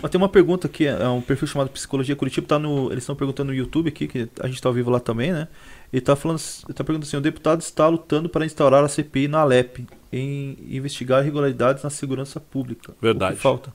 Mas 0.00 0.10
tem 0.10 0.20
uma 0.20 0.28
pergunta 0.28 0.66
aqui, 0.66 0.86
é 0.86 1.08
um 1.08 1.20
perfil 1.20 1.46
chamado 1.46 1.70
Psicologia 1.70 2.16
Curitiba, 2.16 2.46
tá 2.46 2.58
no, 2.58 2.90
eles 2.90 3.04
estão 3.04 3.14
perguntando 3.14 3.52
no 3.52 3.56
YouTube 3.56 3.88
aqui, 3.88 4.08
que 4.08 4.28
a 4.40 4.46
gente 4.46 4.56
está 4.56 4.68
ao 4.68 4.72
vivo 4.72 4.90
lá 4.90 4.98
também, 4.98 5.32
né? 5.32 5.46
Ele 5.92 6.00
está 6.00 6.16
falando, 6.16 6.38
está 6.38 6.82
perguntando 6.82 7.06
assim, 7.06 7.16
o 7.16 7.20
deputado 7.20 7.60
está 7.60 7.86
lutando 7.86 8.28
para 8.28 8.44
instaurar 8.44 8.82
a 8.82 8.88
CPI 8.88 9.28
na 9.28 9.40
Alep 9.40 9.86
em 10.12 10.56
investigar 10.68 11.22
irregularidades 11.22 11.82
na 11.84 11.90
segurança 11.90 12.40
pública. 12.40 12.94
Verdade. 13.00 13.36
Falta? 13.36 13.72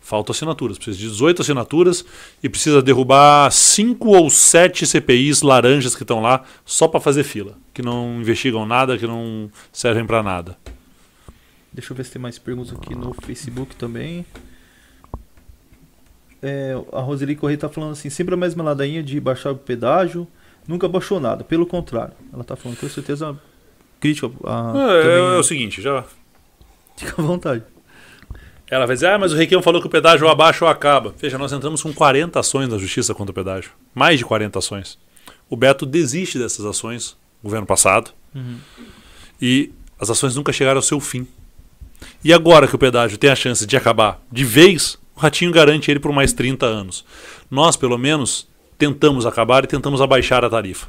Faltam 0.00 0.32
assinaturas. 0.32 0.76
Precisa 0.78 0.98
de 0.98 1.08
18 1.08 1.42
assinaturas 1.42 2.04
e 2.42 2.48
precisa 2.48 2.82
derrubar 2.82 3.50
5 3.50 4.08
ou 4.08 4.28
7 4.28 4.84
CPIs 4.86 5.42
laranjas 5.42 5.94
que 5.94 6.02
estão 6.02 6.20
lá 6.20 6.44
só 6.64 6.88
para 6.88 7.00
fazer 7.00 7.22
fila. 7.22 7.56
Que 7.72 7.82
não 7.82 8.20
investigam 8.20 8.66
nada, 8.66 8.98
que 8.98 9.06
não 9.06 9.50
servem 9.72 10.04
para 10.04 10.22
nada. 10.22 10.58
Deixa 11.72 11.92
eu 11.92 11.96
ver 11.96 12.04
se 12.04 12.12
tem 12.12 12.20
mais 12.20 12.38
perguntas 12.38 12.74
aqui 12.74 12.94
no 12.94 13.14
Facebook 13.14 13.76
também. 13.76 14.26
É, 16.42 16.76
a 16.92 17.00
Roseli 17.00 17.36
Correia 17.36 17.54
está 17.54 17.68
falando 17.68 17.92
assim: 17.92 18.10
sempre 18.10 18.34
a 18.34 18.36
mesma 18.36 18.64
ladainha 18.64 19.02
de 19.02 19.18
baixar 19.20 19.52
o 19.52 19.56
pedágio, 19.56 20.26
nunca 20.66 20.88
baixou 20.88 21.20
nada. 21.20 21.44
Pelo 21.44 21.66
contrário, 21.66 22.14
ela 22.32 22.42
está 22.42 22.56
falando 22.56 22.78
com 22.78 22.88
certeza 22.88 23.38
crítica. 24.00 24.30
A, 24.44 24.72
é, 24.76 25.06
é, 25.06 25.36
é 25.36 25.38
o 25.38 25.42
seguinte, 25.42 25.80
já. 25.80 26.04
Fica 26.96 27.20
à 27.20 27.24
vontade. 27.24 27.62
Ela 28.68 28.86
vai 28.86 28.96
dizer, 28.96 29.08
ah, 29.08 29.18
mas 29.18 29.32
o 29.32 29.36
Requião 29.36 29.60
falou 29.60 29.82
que 29.82 29.86
o 29.86 29.90
pedágio 29.90 30.26
ou 30.26 30.32
abaixa 30.32 30.64
ou 30.64 30.70
acaba. 30.70 31.14
Veja, 31.18 31.36
nós 31.36 31.52
entramos 31.52 31.82
com 31.82 31.92
40 31.92 32.40
ações 32.40 32.68
na 32.70 32.78
justiça 32.78 33.14
contra 33.14 33.30
o 33.30 33.34
pedágio. 33.34 33.72
Mais 33.94 34.18
de 34.18 34.24
40 34.24 34.58
ações. 34.58 34.98
O 35.48 35.56
Beto 35.56 35.84
desiste 35.84 36.38
dessas 36.38 36.64
ações 36.64 37.14
no 37.42 37.48
governo 37.48 37.66
passado. 37.66 38.12
Uhum. 38.34 38.56
E 39.40 39.70
as 40.00 40.08
ações 40.08 40.34
nunca 40.34 40.54
chegaram 40.54 40.78
ao 40.78 40.82
seu 40.82 40.98
fim. 41.00 41.28
E 42.24 42.32
agora 42.32 42.66
que 42.66 42.74
o 42.74 42.78
pedágio 42.78 43.18
tem 43.18 43.28
a 43.28 43.36
chance 43.36 43.66
de 43.66 43.76
acabar 43.76 44.22
de 44.32 44.42
vez, 44.42 44.98
Ratinho 45.22 45.52
garante 45.52 45.90
ele 45.90 46.00
por 46.00 46.12
mais 46.12 46.32
30 46.32 46.66
anos. 46.66 47.04
Nós, 47.50 47.76
pelo 47.76 47.96
menos, 47.96 48.48
tentamos 48.76 49.24
acabar 49.24 49.64
e 49.64 49.66
tentamos 49.66 50.00
abaixar 50.00 50.44
a 50.44 50.50
tarifa. 50.50 50.88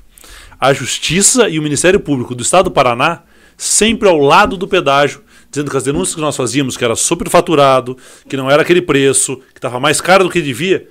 A 0.59 0.73
Justiça 0.73 1.49
e 1.49 1.59
o 1.59 1.61
Ministério 1.61 1.99
Público 1.99 2.33
do 2.33 2.41
Estado 2.41 2.65
do 2.65 2.71
Paraná 2.71 3.23
sempre 3.55 4.09
ao 4.09 4.17
lado 4.17 4.57
do 4.57 4.67
pedágio 4.67 5.21
dizendo 5.53 5.69
que 5.69 5.77
as 5.77 5.83
denúncias 5.83 6.15
que 6.15 6.21
nós 6.21 6.35
fazíamos, 6.35 6.75
que 6.75 6.83
era 6.83 6.95
superfaturado, 6.95 7.95
que 8.27 8.35
não 8.35 8.49
era 8.49 8.63
aquele 8.63 8.81
preço, 8.81 9.37
que 9.53 9.59
estava 9.59 9.79
mais 9.79 10.01
caro 10.01 10.23
do 10.23 10.29
que 10.31 10.41
devia, 10.41 10.89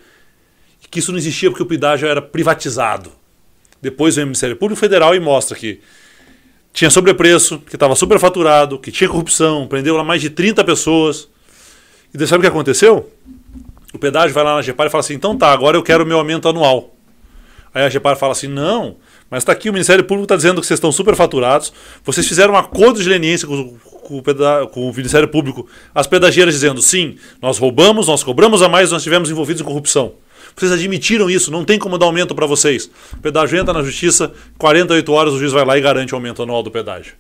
que 0.89 1.01
isso 1.01 1.11
não 1.11 1.19
existia 1.19 1.51
porque 1.51 1.65
o 1.65 1.67
pedágio 1.67 2.07
era 2.07 2.23
privatizado. 2.23 3.11
Depois 3.81 4.15
vem 4.15 4.23
o 4.23 4.29
Ministério 4.29 4.55
Público 4.55 4.79
Federal 4.79 5.17
e 5.17 5.21
mostra 5.21 5.57
que 5.57 5.81
tinha 6.73 6.91
sobrepreço, 6.91 7.59
que 7.59 7.75
estava 7.75 7.97
superfaturado, 7.97 8.79
que 8.79 8.93
tinha 8.93 9.11
corrupção, 9.11 9.67
prendeu 9.67 9.97
lá 9.97 10.05
mais 10.05 10.21
de 10.21 10.31
30 10.31 10.63
pessoas. 10.63 11.29
E 12.13 12.19
daí 12.19 12.27
sabe 12.27 12.41
o 12.41 12.43
que 12.43 12.49
aconteceu? 12.49 13.11
O 13.93 13.99
pedágio 13.99 14.35
vai 14.35 14.45
lá 14.45 14.57
na 14.57 14.63
GEPAR 14.63 14.87
e 14.87 14.91
fala 14.91 15.01
assim: 15.01 15.15
então 15.15 15.37
tá, 15.37 15.53
agora 15.53 15.77
eu 15.77 15.83
quero 15.83 16.05
o 16.05 16.07
meu 16.07 16.19
aumento 16.19 16.49
anual. 16.49 16.95
Aí 17.75 17.85
a 17.85 17.89
GEPAR 17.89 18.17
fala 18.17 18.33
assim: 18.33 18.49
não, 18.49 18.97
mas 19.31 19.43
está 19.43 19.53
aqui, 19.53 19.71
o 19.71 19.73
Ministério 19.73 20.05
Público 20.05 20.25
está 20.25 20.37
dizendo 20.37 20.61
que 20.61 20.67
vocês 20.67 20.77
estão 20.77 20.93
superfaturados, 20.93 21.73
vocês 22.05 22.27
fizeram 22.27 22.55
um 22.55 22.57
acordo 22.57 23.03
de 23.03 23.09
leniência 23.09 23.49
com, 23.49 23.77
com, 23.81 24.19
o, 24.19 24.69
com 24.69 24.91
o 24.91 24.95
Ministério 24.95 25.29
Público, 25.29 25.67
as 25.95 26.07
pedagieiras 26.07 26.55
dizendo 26.55 26.83
sim, 26.83 27.17
nós 27.41 27.59
roubamos, 27.59 28.09
nós 28.09 28.23
cobramos 28.23 28.63
a 28.63 28.69
mais, 28.69 28.91
nós 28.91 29.01
estivemos 29.01 29.31
envolvidos 29.31 29.63
em 29.63 29.65
corrupção. 29.65 30.15
Vocês 30.55 30.71
admitiram 30.71 31.31
isso, 31.31 31.51
não 31.51 31.65
tem 31.65 31.79
como 31.79 31.97
dar 31.97 32.05
aumento 32.05 32.35
para 32.35 32.45
vocês. 32.45 32.91
O 33.15 33.19
pedágio 33.19 33.59
entra 33.59 33.73
na 33.73 33.83
justiça, 33.83 34.33
48 34.59 35.11
horas 35.13 35.33
o 35.33 35.39
juiz 35.39 35.53
vai 35.53 35.65
lá 35.65 35.79
e 35.79 35.81
garante 35.81 36.13
o 36.13 36.17
aumento 36.17 36.43
anual 36.43 36.63
do 36.63 36.71
pedágio. 36.71 37.15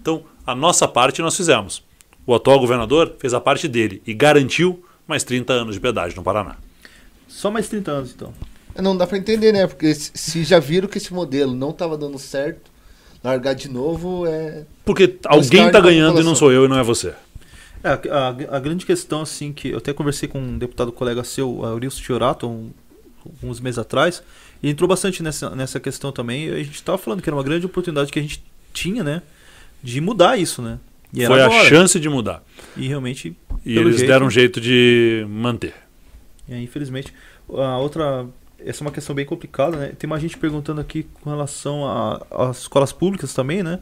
Então, 0.00 0.22
a 0.46 0.54
nossa 0.54 0.86
parte 0.86 1.20
nós 1.20 1.36
fizemos. 1.36 1.82
O 2.28 2.34
atual 2.34 2.60
governador 2.60 3.14
fez 3.18 3.32
a 3.32 3.40
parte 3.40 3.66
dele 3.66 4.02
e 4.06 4.12
garantiu 4.12 4.84
mais 5.06 5.24
30 5.24 5.50
anos 5.50 5.76
de 5.76 5.80
pedágio 5.80 6.14
no 6.14 6.22
Paraná. 6.22 6.56
Só 7.26 7.50
mais 7.50 7.70
30 7.70 7.90
anos, 7.90 8.12
então. 8.14 8.34
Não 8.76 8.94
dá 8.94 9.06
para 9.06 9.16
entender, 9.16 9.50
né? 9.50 9.66
Porque 9.66 9.94
se 9.94 10.44
já 10.44 10.58
viram 10.58 10.86
que 10.86 10.98
esse 10.98 11.10
modelo 11.10 11.54
não 11.54 11.70
estava 11.70 11.96
dando 11.96 12.18
certo, 12.18 12.70
largar 13.24 13.54
de 13.54 13.70
novo 13.70 14.26
é. 14.26 14.66
Porque 14.84 15.16
alguém 15.24 15.68
está 15.68 15.80
ganhando 15.80 16.20
e 16.20 16.22
não 16.22 16.34
sou 16.34 16.52
eu 16.52 16.66
e 16.66 16.68
não 16.68 16.78
é 16.78 16.82
você. 16.82 17.14
É, 17.82 17.92
a, 18.10 18.28
a, 18.56 18.60
grande 18.60 18.84
questão, 18.84 19.22
assim, 19.22 19.50
que 19.50 19.70
eu 19.70 19.78
até 19.78 19.94
conversei 19.94 20.28
com 20.28 20.38
um 20.38 20.58
deputado 20.58 20.92
colega 20.92 21.24
seu, 21.24 21.64
Aurilson 21.64 22.02
Chiorato, 22.02 22.46
um, 22.46 22.70
uns 23.42 23.58
meses 23.58 23.78
atrás, 23.78 24.22
e 24.62 24.68
entrou 24.68 24.86
bastante 24.86 25.22
nessa, 25.22 25.48
nessa 25.56 25.80
questão 25.80 26.12
também. 26.12 26.48
E 26.48 26.50
a 26.50 26.58
gente 26.58 26.74
estava 26.74 26.98
falando 26.98 27.22
que 27.22 27.28
era 27.30 27.36
uma 27.36 27.42
grande 27.42 27.64
oportunidade 27.64 28.12
que 28.12 28.18
a 28.18 28.22
gente 28.22 28.44
tinha, 28.74 29.02
né? 29.02 29.22
De 29.82 29.98
mudar 29.98 30.36
isso, 30.36 30.60
né? 30.60 30.78
E 31.12 31.26
Foi 31.26 31.40
a 31.40 31.50
chance 31.64 31.98
de 31.98 32.08
mudar. 32.08 32.42
E 32.76 32.86
realmente. 32.86 33.36
E 33.64 33.76
eles 33.76 33.96
jeito, 33.96 34.08
deram 34.08 34.26
um 34.26 34.30
jeito 34.30 34.60
de 34.60 35.26
manter. 35.28 35.74
É, 36.48 36.60
infelizmente. 36.60 37.12
A 37.48 37.78
outra 37.78 38.26
essa 38.64 38.82
é 38.82 38.84
uma 38.84 38.90
questão 38.90 39.14
bem 39.14 39.24
complicada, 39.24 39.76
né? 39.76 39.92
Tem 39.96 40.08
uma 40.08 40.18
gente 40.18 40.36
perguntando 40.36 40.80
aqui 40.80 41.04
com 41.22 41.30
relação 41.30 41.84
às 42.30 42.58
escolas 42.58 42.92
públicas 42.92 43.32
também, 43.32 43.62
né? 43.62 43.80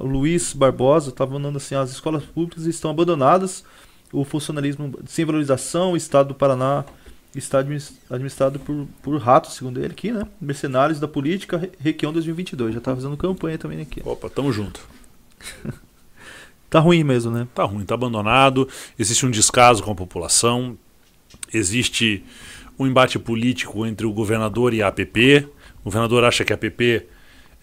o 0.00 0.06
Luiz 0.06 0.52
Barbosa 0.52 1.08
estava 1.08 1.32
mandando 1.32 1.56
assim, 1.56 1.74
as 1.74 1.90
escolas 1.90 2.22
públicas 2.22 2.66
estão 2.66 2.90
abandonadas, 2.90 3.64
o 4.12 4.22
funcionalismo 4.22 4.92
sem 5.06 5.24
valorização, 5.24 5.92
o 5.92 5.96
Estado 5.96 6.28
do 6.28 6.34
Paraná 6.34 6.84
está 7.34 7.58
administrado 8.10 8.60
por, 8.60 8.86
por 9.02 9.18
ratos, 9.18 9.54
segundo 9.54 9.78
ele 9.78 9.92
aqui, 9.92 10.12
né? 10.12 10.26
Mercenários 10.40 11.00
da 11.00 11.08
política, 11.08 11.68
Requião 11.80 12.12
2022. 12.12 12.74
Já 12.74 12.78
está 12.78 12.94
fazendo 12.94 13.16
campanha 13.16 13.58
também 13.58 13.80
aqui. 13.80 14.02
Opa, 14.04 14.28
tamo 14.28 14.52
junto. 14.52 14.80
tá 16.74 16.80
ruim 16.80 17.04
mesmo, 17.04 17.30
né? 17.30 17.46
Tá 17.54 17.62
ruim, 17.62 17.84
tá 17.84 17.94
abandonado, 17.94 18.68
existe 18.98 19.24
um 19.24 19.30
descaso 19.30 19.80
com 19.80 19.92
a 19.92 19.94
população, 19.94 20.76
existe 21.52 22.24
um 22.76 22.84
embate 22.84 23.16
político 23.16 23.86
entre 23.86 24.04
o 24.04 24.12
governador 24.12 24.74
e 24.74 24.82
a 24.82 24.88
APP. 24.88 25.46
O 25.82 25.84
governador 25.84 26.24
acha 26.24 26.44
que 26.44 26.52
a 26.52 26.56
APP 26.56 27.06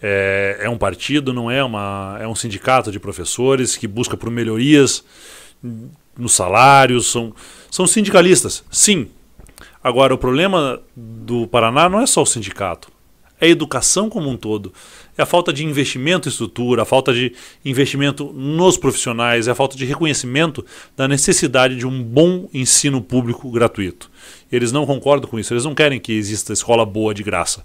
é, 0.00 0.60
é, 0.60 0.70
um 0.70 0.78
partido, 0.78 1.30
não 1.30 1.50
é 1.50 1.62
uma 1.62 2.16
é 2.22 2.26
um 2.26 2.34
sindicato 2.34 2.90
de 2.90 2.98
professores 2.98 3.76
que 3.76 3.86
busca 3.86 4.16
por 4.16 4.30
melhorias 4.30 5.04
nos 6.16 6.32
salários, 6.32 7.10
são, 7.10 7.34
são 7.70 7.86
sindicalistas, 7.86 8.64
sim. 8.70 9.10
Agora, 9.84 10.14
o 10.14 10.18
problema 10.18 10.80
do 10.96 11.46
Paraná 11.48 11.86
não 11.86 12.00
é 12.00 12.06
só 12.06 12.22
o 12.22 12.26
sindicato, 12.26 12.90
é 13.38 13.44
a 13.44 13.50
educação 13.50 14.08
como 14.08 14.30
um 14.30 14.38
todo. 14.38 14.72
É 15.16 15.22
a 15.22 15.26
falta 15.26 15.52
de 15.52 15.64
investimento 15.64 16.28
em 16.28 16.30
estrutura, 16.30 16.82
a 16.82 16.84
falta 16.86 17.12
de 17.12 17.34
investimento 17.64 18.32
nos 18.32 18.78
profissionais, 18.78 19.46
é 19.46 19.50
a 19.50 19.54
falta 19.54 19.76
de 19.76 19.84
reconhecimento 19.84 20.64
da 20.96 21.06
necessidade 21.06 21.76
de 21.76 21.86
um 21.86 22.02
bom 22.02 22.48
ensino 22.52 23.02
público 23.02 23.50
gratuito. 23.50 24.10
Eles 24.50 24.72
não 24.72 24.86
concordam 24.86 25.28
com 25.28 25.38
isso, 25.38 25.52
eles 25.52 25.64
não 25.64 25.74
querem 25.74 26.00
que 26.00 26.12
exista 26.12 26.52
escola 26.52 26.86
boa 26.86 27.12
de 27.12 27.22
graça. 27.22 27.62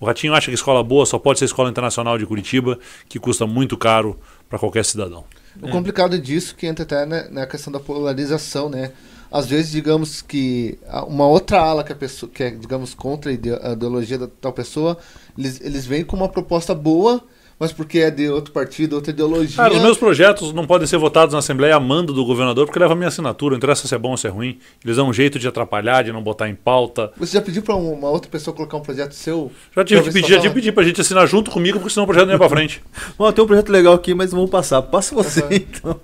O 0.00 0.06
Ratinho 0.06 0.34
acha 0.34 0.50
que 0.50 0.54
escola 0.54 0.82
boa 0.82 1.06
só 1.06 1.18
pode 1.18 1.38
ser 1.38 1.46
escola 1.46 1.70
internacional 1.70 2.18
de 2.18 2.26
Curitiba, 2.26 2.78
que 3.08 3.18
custa 3.18 3.46
muito 3.46 3.76
caro 3.76 4.18
para 4.48 4.58
qualquer 4.58 4.84
cidadão. 4.84 5.24
O 5.60 5.68
complicado 5.68 6.18
disso 6.18 6.54
que 6.54 6.66
entra 6.66 6.84
até 6.84 7.06
na, 7.06 7.28
na 7.30 7.46
questão 7.46 7.72
da 7.72 7.80
polarização, 7.80 8.68
né? 8.68 8.92
Às 9.36 9.46
vezes, 9.46 9.70
digamos 9.70 10.22
que 10.22 10.78
a- 10.88 11.04
uma 11.04 11.26
outra 11.26 11.60
ala 11.60 11.84
que, 11.84 11.92
a 11.92 11.96
pessoa, 11.96 12.30
que 12.32 12.42
é, 12.42 12.50
digamos, 12.50 12.94
contra 12.94 13.30
a 13.30 13.34
ide- 13.34 13.52
a 13.62 13.72
ideologia 13.72 14.16
da 14.18 14.28
tal 14.40 14.52
pessoa, 14.52 14.96
eles, 15.36 15.60
eles 15.60 15.84
vêm 15.86 16.04
com 16.04 16.16
uma 16.16 16.28
proposta 16.28 16.74
boa, 16.74 17.20
mas 17.58 17.72
porque 17.72 17.98
é 18.00 18.10
de 18.10 18.28
outro 18.28 18.52
partido, 18.52 18.94
outra 18.96 19.10
ideologia. 19.10 19.56
Cara, 19.56 19.74
os 19.74 19.82
meus 19.82 19.96
projetos 19.98 20.52
não 20.52 20.66
podem 20.66 20.86
ser 20.86 20.98
votados 20.98 21.32
na 21.32 21.38
Assembleia 21.38 21.74
a 21.76 21.80
mando 21.80 22.12
do 22.12 22.24
governador, 22.24 22.66
porque 22.66 22.78
leva 22.78 22.92
a 22.92 22.96
minha 22.96 23.08
assinatura. 23.08 23.52
Não 23.52 23.56
interessa 23.58 23.86
se 23.88 23.94
é 23.94 23.98
bom 23.98 24.10
ou 24.10 24.16
se 24.16 24.26
é 24.26 24.30
ruim. 24.30 24.58
Eles 24.84 24.96
dão 24.96 25.08
um 25.08 25.12
jeito 25.12 25.38
de 25.38 25.48
atrapalhar, 25.48 26.02
de 26.04 26.12
não 26.12 26.22
botar 26.22 26.48
em 26.48 26.54
pauta. 26.54 27.10
Você 27.18 27.32
já 27.32 27.40
pediu 27.42 27.62
pra 27.62 27.74
um- 27.74 27.92
uma 27.92 28.08
outra 28.10 28.30
pessoa 28.30 28.54
colocar 28.54 28.76
um 28.76 28.82
projeto 28.82 29.12
seu? 29.12 29.50
Já 29.74 29.84
tive 29.84 30.02
que 30.02 30.12
pedir, 30.12 30.28
já 30.34 30.40
tive 30.40 30.54
pedir 30.54 30.72
pra 30.72 30.82
gente 30.84 31.00
assinar 31.00 31.26
junto 31.26 31.50
comigo, 31.50 31.78
porque 31.78 31.92
senão 31.92 32.04
o 32.04 32.06
projeto 32.06 32.26
não 32.26 32.32
ia 32.34 32.38
pra 32.38 32.48
frente. 32.48 32.82
Ó, 33.18 33.32
tem 33.32 33.42
um 33.44 33.46
projeto 33.46 33.70
legal 33.70 33.94
aqui, 33.94 34.14
mas 34.14 34.30
vamos 34.32 34.50
passar. 34.50 34.82
Passa 34.82 35.14
você, 35.14 35.42
então. 35.50 35.98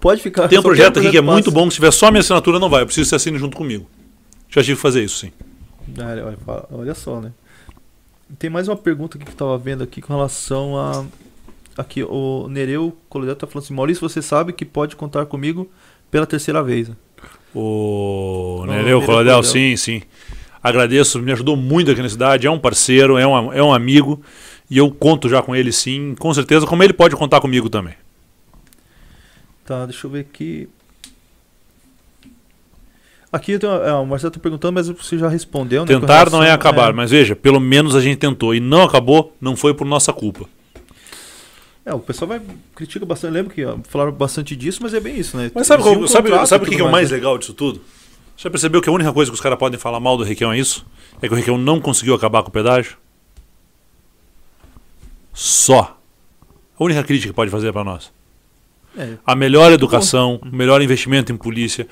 Pode 0.00 0.22
ficar. 0.22 0.48
Tem 0.48 0.58
um 0.58 0.62
projeto 0.62 0.98
aqui 0.98 1.10
que 1.10 1.18
é 1.18 1.20
passa. 1.20 1.32
muito 1.32 1.50
bom, 1.50 1.64
que 1.64 1.74
se 1.74 1.76
tiver 1.76 1.90
só 1.90 2.06
a 2.06 2.10
minha 2.10 2.20
assinatura 2.20 2.58
não 2.58 2.70
vai. 2.70 2.82
Eu 2.82 2.86
preciso 2.86 3.04
que 3.06 3.10
você 3.10 3.16
assine 3.16 3.38
junto 3.38 3.56
comigo. 3.56 3.86
Já 4.48 4.62
tive 4.62 4.76
que 4.76 4.82
fazer 4.82 5.04
isso, 5.04 5.18
sim. 5.18 5.32
Olha, 5.98 6.36
olha, 6.70 6.94
só, 6.94 7.20
né? 7.20 7.32
Tem 8.38 8.48
mais 8.48 8.68
uma 8.68 8.76
pergunta 8.76 9.16
aqui 9.16 9.26
que 9.26 9.32
eu 9.32 9.36
tava 9.36 9.58
vendo 9.58 9.84
aqui 9.84 10.00
com 10.00 10.12
relação 10.12 10.76
a. 10.76 11.04
Aqui, 11.76 12.02
o 12.02 12.48
Nereu 12.48 12.96
Colorado 13.08 13.36
tá 13.36 13.46
falando 13.46 13.64
assim: 13.64 13.74
Maurício, 13.74 14.08
você 14.08 14.22
sabe 14.22 14.52
que 14.52 14.64
pode 14.64 14.96
contar 14.96 15.26
comigo 15.26 15.70
pela 16.10 16.26
terceira 16.26 16.62
vez. 16.62 16.88
né? 16.88 16.96
O 17.54 18.64
Nereu 18.66 18.82
Nereu 18.82 19.02
Coladel. 19.02 19.42
sim, 19.42 19.76
sim. 19.76 20.02
Agradeço, 20.62 21.18
me 21.20 21.32
ajudou 21.32 21.56
muito 21.56 21.90
aqui 21.90 22.02
na 22.02 22.08
cidade. 22.08 22.46
É 22.46 22.50
um 22.50 22.58
parceiro, 22.58 23.16
é 23.18 23.26
um, 23.26 23.52
é 23.52 23.62
um 23.62 23.72
amigo. 23.72 24.22
E 24.70 24.78
eu 24.78 24.90
conto 24.90 25.28
já 25.28 25.42
com 25.42 25.54
ele, 25.56 25.72
sim, 25.72 26.14
com 26.18 26.32
certeza, 26.32 26.66
como 26.66 26.82
ele 26.82 26.92
pode 26.92 27.16
contar 27.16 27.40
comigo 27.40 27.68
também. 27.68 27.94
Tá, 29.70 29.86
deixa 29.86 30.04
eu 30.04 30.10
ver 30.10 30.18
aqui. 30.22 30.68
Aqui 33.32 33.56
uma- 33.62 33.76
é, 33.86 33.92
o 33.92 34.04
Marcelo 34.04 34.32
tá 34.32 34.40
perguntando, 34.40 34.72
mas 34.72 34.88
você 34.88 35.16
já 35.16 35.28
respondeu, 35.28 35.82
né? 35.82 35.86
Tentar 35.86 36.28
não 36.28 36.42
é 36.42 36.50
acabar, 36.50 36.92
mas 36.92 37.12
veja, 37.12 37.36
pelo 37.36 37.60
menos 37.60 37.94
a 37.94 38.00
gente 38.00 38.16
tentou. 38.18 38.52
E 38.52 38.58
não 38.58 38.82
acabou, 38.82 39.32
não 39.40 39.54
foi 39.54 39.72
por 39.72 39.86
nossa 39.86 40.12
culpa. 40.12 40.48
É, 41.86 41.94
o 41.94 42.00
pessoal 42.00 42.30
vai 42.30 42.42
critica 42.74 43.06
bastante. 43.06 43.30
Lembro 43.32 43.54
que 43.54 43.64
ó, 43.64 43.78
falaram 43.88 44.10
bastante 44.10 44.56
disso, 44.56 44.80
mas 44.82 44.92
é 44.92 44.98
bem 44.98 45.16
isso, 45.16 45.36
né? 45.36 45.52
Mas 45.54 45.68
sabe, 45.68 45.84
qual- 45.84 45.96
um 45.96 46.08
sabe, 46.08 46.30
sabe 46.48 46.64
o 46.64 46.68
que, 46.68 46.74
que 46.74 46.82
é 46.82 46.84
o 46.84 46.90
mais 46.90 47.08
né? 47.12 47.16
legal 47.16 47.38
disso 47.38 47.54
tudo? 47.54 47.80
Você 48.36 48.42
já 48.42 48.50
percebeu 48.50 48.82
que 48.82 48.88
a 48.88 48.92
única 48.92 49.12
coisa 49.12 49.30
que 49.30 49.34
os 49.36 49.40
caras 49.40 49.56
podem 49.56 49.78
falar 49.78 50.00
mal 50.00 50.16
do 50.16 50.24
Requião 50.24 50.52
é 50.52 50.58
isso? 50.58 50.84
É 51.22 51.28
que 51.28 51.32
o 51.32 51.36
Requião 51.36 51.56
não 51.56 51.80
conseguiu 51.80 52.16
acabar 52.16 52.42
com 52.42 52.48
o 52.48 52.52
pedágio? 52.52 52.96
Só. 55.32 55.96
A 56.76 56.82
única 56.82 57.04
crítica 57.04 57.28
que 57.32 57.36
pode 57.36 57.52
fazer 57.52 57.72
para 57.72 57.84
nós. 57.84 58.10
É, 58.96 59.14
A 59.24 59.34
melhor 59.34 59.72
educação, 59.72 60.40
o 60.42 60.56
melhor 60.56 60.82
investimento 60.82 61.32
em 61.32 61.36
polícia. 61.36 61.86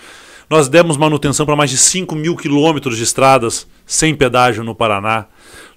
Nós 0.50 0.68
demos 0.68 0.96
manutenção 0.96 1.44
para 1.44 1.54
mais 1.54 1.70
de 1.70 1.76
5 1.76 2.14
mil 2.14 2.34
quilômetros 2.34 2.96
de 2.96 3.02
estradas 3.02 3.66
sem 3.86 4.14
pedágio 4.14 4.64
no 4.64 4.74
Paraná. 4.74 5.26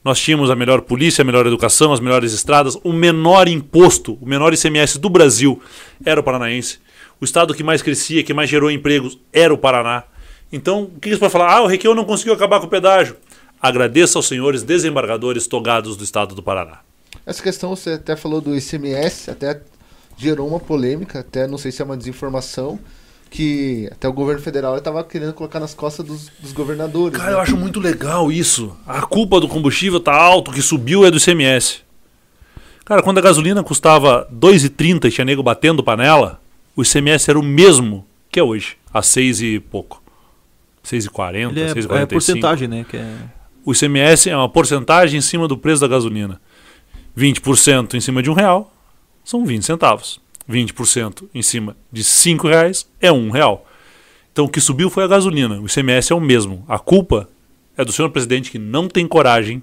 Nós 0.04 0.20
tínhamos 0.20 0.50
a 0.50 0.56
melhor 0.56 0.82
polícia, 0.82 1.22
a 1.22 1.26
melhor 1.26 1.46
educação, 1.46 1.94
as 1.94 2.00
melhores 2.00 2.34
estradas, 2.34 2.78
o 2.84 2.92
menor 2.92 3.48
imposto, 3.48 4.18
o 4.22 4.26
menor 4.26 4.54
ICMS 4.54 4.98
do 4.98 5.10
Brasil 5.10 5.62
era 6.04 6.20
o 6.20 6.24
paranaense. 6.24 6.80
O 7.20 7.26
estado 7.26 7.54
que 7.54 7.64
mais 7.64 7.82
crescia, 7.82 8.24
que 8.24 8.34
mais 8.34 8.50
gerou 8.50 8.72
empregos 8.72 9.20
era 9.32 9.54
o 9.54 9.58
Paraná. 9.58 10.04
Então, 10.52 10.84
o 10.84 11.00
que 11.00 11.10
você 11.10 11.18
pode 11.18 11.32
falar? 11.32 11.54
Ah, 11.54 11.62
o 11.62 11.68
Requião 11.68 11.94
não 11.94 12.04
conseguiu 12.04 12.34
acabar 12.34 12.60
com 12.60 12.66
o 12.66 12.70
pedágio. 12.70 13.16
Agradeça 13.62 14.18
aos 14.18 14.28
senhores 14.28 14.64
desembargadores 14.64 15.46
togados 15.46 15.96
do 15.96 16.04
estado 16.04 16.34
do 16.34 16.42
Paraná. 16.42 16.80
Essa 17.26 17.44
questão 17.44 17.76
você 17.76 17.92
até 17.92 18.16
falou 18.16 18.42
do 18.42 18.56
ICMS, 18.56 19.30
até 19.30 19.62
gerou 20.18 20.48
uma 20.48 20.60
polêmica, 20.60 21.20
até 21.20 21.48
não 21.48 21.58
sei 21.58 21.72
se 21.72 21.82
é 21.82 21.86
uma 21.86 21.98
desinformação, 21.98 22.80
que 23.30 23.88
até 23.92 24.08
o 24.08 24.14
governo 24.14 24.42
federal 24.42 24.78
estava 24.78 25.04
querendo 25.04 25.34
colocar 25.34 25.60
nas 25.60 25.74
costas 25.74 26.06
dos, 26.06 26.30
dos 26.40 26.52
governadores. 26.52 27.18
Cara, 27.18 27.32
né? 27.32 27.36
eu 27.38 27.40
acho 27.40 27.56
muito 27.56 27.80
legal 27.80 28.32
isso. 28.32 28.76
A 28.86 29.02
culpa 29.02 29.40
do 29.40 29.48
combustível 29.48 30.00
tá 30.00 30.14
alto, 30.14 30.52
o 30.52 30.54
que 30.54 30.62
subiu 30.62 31.06
é 31.06 31.10
do 31.12 31.18
ICMS. 31.18 31.80
Cara, 32.84 33.02
quando 33.02 33.20
a 33.20 33.22
gasolina 33.22 33.64
custava 33.64 34.28
2,30 34.34 35.06
e 35.06 35.12
tinha 35.12 35.24
nego 35.24 35.42
batendo 35.42 35.82
panela, 35.82 36.42
o 36.76 36.82
ICMS 36.82 37.30
era 37.30 37.40
o 37.40 37.44
mesmo 37.44 38.06
que 38.30 38.40
é 38.40 38.44
hoje, 38.44 38.78
a 38.94 39.02
6 39.02 39.42
e 39.42 39.60
pouco. 39.60 40.02
6,40, 40.84 41.52
ele 41.52 41.62
é, 41.62 41.74
6,45. 41.74 41.96
é 41.96 42.06
porcentagem, 42.06 42.68
né? 42.68 42.86
Que 42.90 42.98
é... 42.98 43.16
O 43.64 43.72
ICMS 43.72 44.30
é 44.30 44.36
uma 44.36 44.50
porcentagem 44.50 45.20
em 45.20 45.22
cima 45.22 45.48
do 45.48 45.58
preço 45.58 45.82
da 45.82 45.88
gasolina. 45.88 46.42
20% 47.18 47.94
em 47.94 48.02
cima 48.02 48.24
de 48.24 48.30
um 48.30 48.34
real 48.34 48.74
são 49.24 49.46
20 49.46 49.64
centavos. 49.64 50.20
20% 50.50 51.30
em 51.34 51.42
cima 51.42 51.76
de 51.92 52.04
5 52.04 52.48
reais 52.48 52.88
é 53.00 53.12
um 53.12 53.30
real. 53.30 53.66
Então 54.32 54.46
o 54.46 54.50
que 54.50 54.62
subiu 54.62 54.90
foi 54.90 55.04
a 55.04 55.08
gasolina. 55.08 55.60
O 55.60 55.66
ICMS 55.66 56.12
é 56.12 56.16
o 56.16 56.20
mesmo. 56.20 56.64
A 56.68 56.80
culpa 56.80 57.30
é 57.78 57.86
do 57.86 57.92
senhor 57.92 58.10
presidente 58.10 58.52
que 58.52 58.60
não 58.60 58.88
tem 58.88 59.08
coragem 59.08 59.62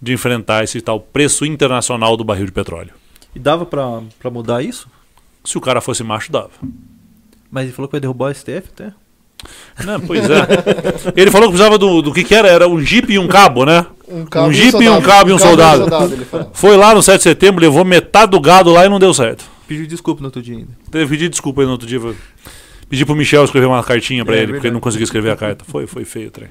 de 0.00 0.12
enfrentar 0.12 0.64
esse 0.64 0.80
tal 0.80 1.00
preço 1.00 1.44
internacional 1.44 2.16
do 2.16 2.24
barril 2.24 2.46
de 2.46 2.52
petróleo. 2.52 2.92
E 3.34 3.38
dava 3.38 3.66
pra, 3.66 4.02
pra 4.18 4.30
mudar 4.30 4.62
isso? 4.62 4.88
Se 5.44 5.56
o 5.56 5.60
cara 5.60 5.80
fosse 5.80 6.02
macho, 6.02 6.32
dava. 6.32 6.50
Mas 7.50 7.64
ele 7.64 7.72
falou 7.72 7.88
que 7.88 7.92
vai 7.92 8.00
derrubar 8.00 8.30
o 8.30 8.34
STF 8.34 8.68
até. 8.72 8.92
Né? 9.84 10.00
Pois 10.06 10.28
é. 10.28 10.46
Ele 11.16 11.30
falou 11.30 11.48
que 11.48 11.52
precisava 11.52 11.78
do, 11.78 12.02
do 12.02 12.12
que, 12.12 12.24
que 12.24 12.34
era? 12.34 12.48
Era 12.48 12.68
um 12.68 12.80
jipe 12.80 13.14
e 13.14 13.18
um 13.18 13.28
cabo, 13.28 13.64
né? 13.64 13.86
Cabo 14.26 14.48
um 14.48 14.52
jipe 14.52 14.82
e 14.84 14.88
um 14.88 15.00
cabo 15.00 15.30
e 15.30 15.32
um 15.32 15.38
soldado. 15.38 16.12
ele 16.12 16.24
falou. 16.24 16.50
Foi 16.54 16.76
lá 16.76 16.94
no 16.94 17.02
7 17.02 17.16
de 17.18 17.22
setembro, 17.22 17.60
levou 17.60 17.84
metade 17.84 18.30
do 18.30 18.40
gado 18.40 18.70
lá 18.72 18.86
e 18.86 18.88
não 18.88 18.98
deu 18.98 19.12
certo. 19.12 19.44
Pediu 19.66 19.86
desculpa 19.86 20.20
no 20.20 20.26
outro 20.28 20.40
dia 20.40 20.56
ainda. 20.56 20.70
Teve 20.90 21.04
que 21.04 21.10
pedir 21.10 21.28
desculpa 21.28 21.60
aí 21.60 21.66
no 21.66 21.72
outro 21.72 21.86
dia. 21.86 22.00
Pedi 22.88 23.04
pro 23.04 23.16
Michel 23.16 23.44
escrever 23.44 23.66
uma 23.66 23.82
cartinha 23.82 24.24
pra 24.24 24.34
É, 24.34 24.38
ele, 24.38 24.46
porque 24.46 24.52
verdade. 24.52 24.66
ele 24.68 24.74
não 24.74 24.80
conseguiu 24.80 25.04
escrever 25.04 25.30
a 25.30 25.36
carta. 25.36 25.64
Foi, 25.64 25.86
foi 25.86 26.04
feio 26.04 26.28
o 26.28 26.30
trem. 26.30 26.48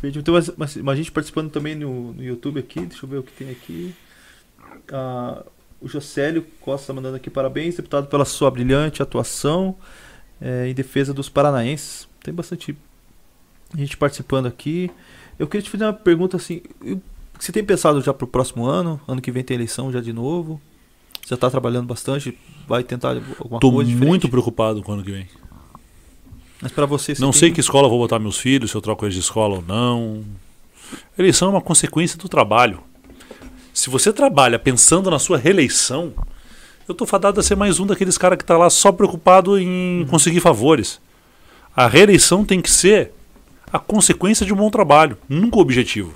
Tem 0.00 0.12
mais, 0.32 0.56
mais, 0.56 0.76
mais 0.76 0.98
gente 0.98 1.12
participando 1.12 1.50
também 1.50 1.74
no, 1.74 2.14
no 2.14 2.22
YouTube 2.22 2.58
aqui. 2.58 2.80
Deixa 2.80 3.04
eu 3.04 3.08
ver 3.10 3.18
o 3.18 3.22
que 3.22 3.32
tem 3.32 3.50
aqui. 3.50 3.94
Ah, 4.90 5.42
o 5.80 5.88
Jocélio 5.88 6.44
Costa 6.60 6.92
mandando 6.92 7.16
aqui 7.16 7.30
parabéns, 7.30 7.76
deputado, 7.76 8.06
pela 8.06 8.24
sua 8.24 8.50
brilhante 8.50 9.02
atuação 9.02 9.76
eh, 10.40 10.68
em 10.68 10.74
defesa 10.74 11.12
dos 11.14 11.28
paranaenses. 11.28 12.06
Tem 12.22 12.32
bastante 12.34 12.76
gente 13.76 13.96
participando 13.96 14.46
aqui. 14.46 14.90
Eu 15.40 15.46
queria 15.48 15.62
te 15.64 15.70
fazer 15.70 15.84
uma 15.84 15.92
pergunta 15.92 16.36
assim. 16.36 16.60
Você 17.38 17.50
tem 17.50 17.64
pensado 17.64 18.00
já 18.02 18.12
pro 18.12 18.26
próximo 18.26 18.66
ano? 18.66 19.00
Ano 19.08 19.20
que 19.22 19.30
vem 19.32 19.42
tem 19.42 19.54
eleição 19.54 19.90
já 19.90 20.00
de 20.00 20.12
novo? 20.12 20.60
Já 21.26 21.36
tá 21.36 21.50
trabalhando 21.50 21.86
bastante? 21.86 22.36
Vai 22.68 22.84
tentar 22.84 23.16
alguma 23.38 23.58
Tô 23.58 23.72
coisa 23.72 23.88
diferente? 23.88 24.08
muito 24.08 24.28
preocupado 24.28 24.82
com 24.82 24.90
o 24.92 24.94
ano 24.94 25.02
que 25.02 25.10
vem. 25.12 25.26
Mas 26.60 26.70
para 26.72 26.84
você, 26.84 27.14
você 27.14 27.22
Não 27.22 27.30
tem- 27.30 27.40
sei 27.40 27.50
que 27.50 27.60
escola 27.60 27.88
vou 27.88 27.98
botar 27.98 28.18
meus 28.18 28.36
filhos, 28.38 28.70
se 28.70 28.76
eu 28.76 28.82
troco 28.82 29.04
eles 29.06 29.14
de 29.14 29.20
escola 29.20 29.56
ou 29.56 29.62
não. 29.66 30.22
Eleição 31.18 31.48
é 31.48 31.50
uma 31.52 31.60
consequência 31.62 32.18
do 32.18 32.28
trabalho. 32.28 32.80
Se 33.72 33.88
você 33.88 34.12
trabalha 34.12 34.58
pensando 34.58 35.10
na 35.10 35.18
sua 35.18 35.38
reeleição, 35.38 36.12
eu 36.86 36.94
tô 36.94 37.06
fadado 37.06 37.40
a 37.40 37.42
ser 37.42 37.56
mais 37.56 37.80
um 37.80 37.86
daqueles 37.86 38.18
caras 38.18 38.36
que 38.36 38.44
tá 38.44 38.58
lá 38.58 38.68
só 38.68 38.92
preocupado 38.92 39.58
em 39.58 40.04
conseguir 40.10 40.40
favores. 40.40 41.00
A 41.74 41.86
reeleição 41.86 42.44
tem 42.44 42.60
que 42.60 42.70
ser 42.70 43.14
a 43.72 43.78
consequência 43.78 44.44
de 44.46 44.52
um 44.52 44.56
bom 44.56 44.70
trabalho, 44.70 45.16
nunca 45.28 45.56
o 45.56 45.60
objetivo. 45.60 46.14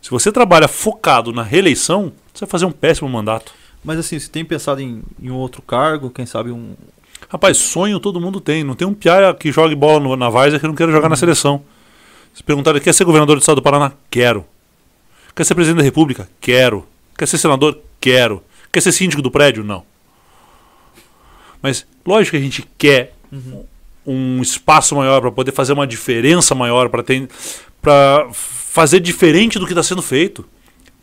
Se 0.00 0.10
você 0.10 0.30
trabalha 0.30 0.68
focado 0.68 1.32
na 1.32 1.42
reeleição, 1.42 2.12
você 2.32 2.44
vai 2.44 2.50
fazer 2.50 2.66
um 2.66 2.72
péssimo 2.72 3.08
mandato. 3.08 3.52
Mas 3.82 3.98
assim, 3.98 4.18
você 4.18 4.28
tem 4.28 4.44
pensado 4.44 4.80
em, 4.80 5.02
em 5.20 5.30
um 5.30 5.34
outro 5.36 5.62
cargo? 5.62 6.10
Quem 6.10 6.26
sabe 6.26 6.50
um, 6.50 6.74
Rapaz, 7.28 7.56
sonho 7.58 7.98
todo 8.00 8.20
mundo 8.20 8.40
tem. 8.40 8.62
Não 8.64 8.74
tem 8.74 8.86
um 8.86 8.94
piá 8.94 9.34
que 9.34 9.50
jogue 9.50 9.74
bola 9.74 9.98
no- 10.00 10.16
na 10.16 10.28
Várzea 10.28 10.60
que 10.60 10.66
não 10.66 10.74
queira 10.74 10.92
jogar 10.92 11.08
na 11.08 11.16
seleção. 11.16 11.62
Se 12.34 12.42
perguntarem, 12.42 12.80
quer 12.80 12.92
ser 12.92 13.04
governador 13.04 13.36
do 13.36 13.40
estado 13.40 13.56
do 13.56 13.62
Paraná? 13.62 13.92
Quero. 14.10 14.44
Quer 15.34 15.44
ser 15.44 15.54
presidente 15.54 15.78
da 15.78 15.84
república? 15.84 16.28
Quero. 16.40 16.86
Quer 17.16 17.26
ser 17.26 17.38
senador? 17.38 17.78
Quero. 18.00 18.42
Quer 18.72 18.80
ser 18.80 18.92
síndico 18.92 19.22
do 19.22 19.30
prédio? 19.30 19.64
Não. 19.64 19.84
Mas 21.62 21.86
lógico 22.06 22.32
que 22.32 22.36
a 22.36 22.44
gente 22.44 22.68
quer 22.76 23.14
um 24.06 24.42
espaço 24.42 24.94
maior 24.96 25.20
para 25.20 25.32
poder 25.32 25.52
fazer 25.52 25.72
uma 25.72 25.86
diferença 25.86 26.54
maior, 26.54 26.88
para 26.88 28.28
fazer 28.32 29.00
diferente 29.00 29.58
do 29.58 29.66
que 29.66 29.72
está 29.72 29.82
sendo 29.82 30.02
feito. 30.02 30.44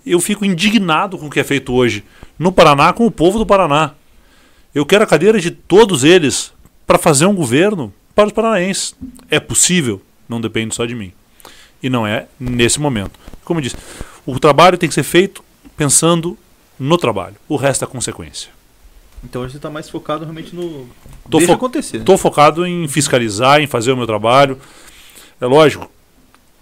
Eu 0.05 0.19
fico 0.19 0.43
indignado 0.43 1.17
com 1.17 1.27
o 1.27 1.29
que 1.29 1.39
é 1.39 1.43
feito 1.43 1.73
hoje 1.73 2.03
no 2.37 2.51
Paraná 2.51 2.91
com 2.91 3.05
o 3.05 3.11
povo 3.11 3.37
do 3.37 3.45
Paraná. 3.45 3.93
Eu 4.73 4.85
quero 4.85 5.03
a 5.03 5.07
cadeira 5.07 5.39
de 5.39 5.51
todos 5.51 6.03
eles 6.03 6.53
para 6.87 6.97
fazer 6.97 7.25
um 7.25 7.35
governo 7.35 7.93
para 8.15 8.27
os 8.27 8.33
paranaenses. 8.33 8.95
É 9.29 9.39
possível, 9.39 10.01
não 10.27 10.41
depende 10.41 10.73
só 10.73 10.85
de 10.85 10.95
mim. 10.95 11.11
E 11.83 11.89
não 11.89 12.05
é 12.05 12.27
nesse 12.39 12.79
momento. 12.79 13.19
Como 13.43 13.59
eu 13.59 13.63
disse, 13.63 13.75
o 14.25 14.39
trabalho 14.39 14.77
tem 14.77 14.87
que 14.87 14.95
ser 14.95 15.03
feito 15.03 15.43
pensando 15.75 16.37
no 16.79 16.97
trabalho. 16.97 17.35
O 17.47 17.55
resto 17.55 17.83
é 17.83 17.87
consequência. 17.87 18.49
Então 19.23 19.41
hoje 19.41 19.53
você 19.53 19.57
está 19.57 19.69
mais 19.69 19.89
focado 19.89 20.23
realmente 20.23 20.55
no. 20.55 20.87
Tô 21.29 21.37
Deixa 21.37 21.53
acontecer. 21.53 21.97
né? 21.97 22.03
Estou 22.03 22.17
focado 22.17 22.65
em 22.65 22.87
fiscalizar, 22.87 23.61
em 23.61 23.67
fazer 23.67 23.91
o 23.91 23.97
meu 23.97 24.07
trabalho. 24.07 24.57
É 25.39 25.45
lógico, 25.45 25.89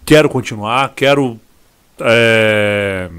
quero 0.06 0.30
continuar, 0.30 0.94
quero 0.96 1.40
é, 2.00 3.10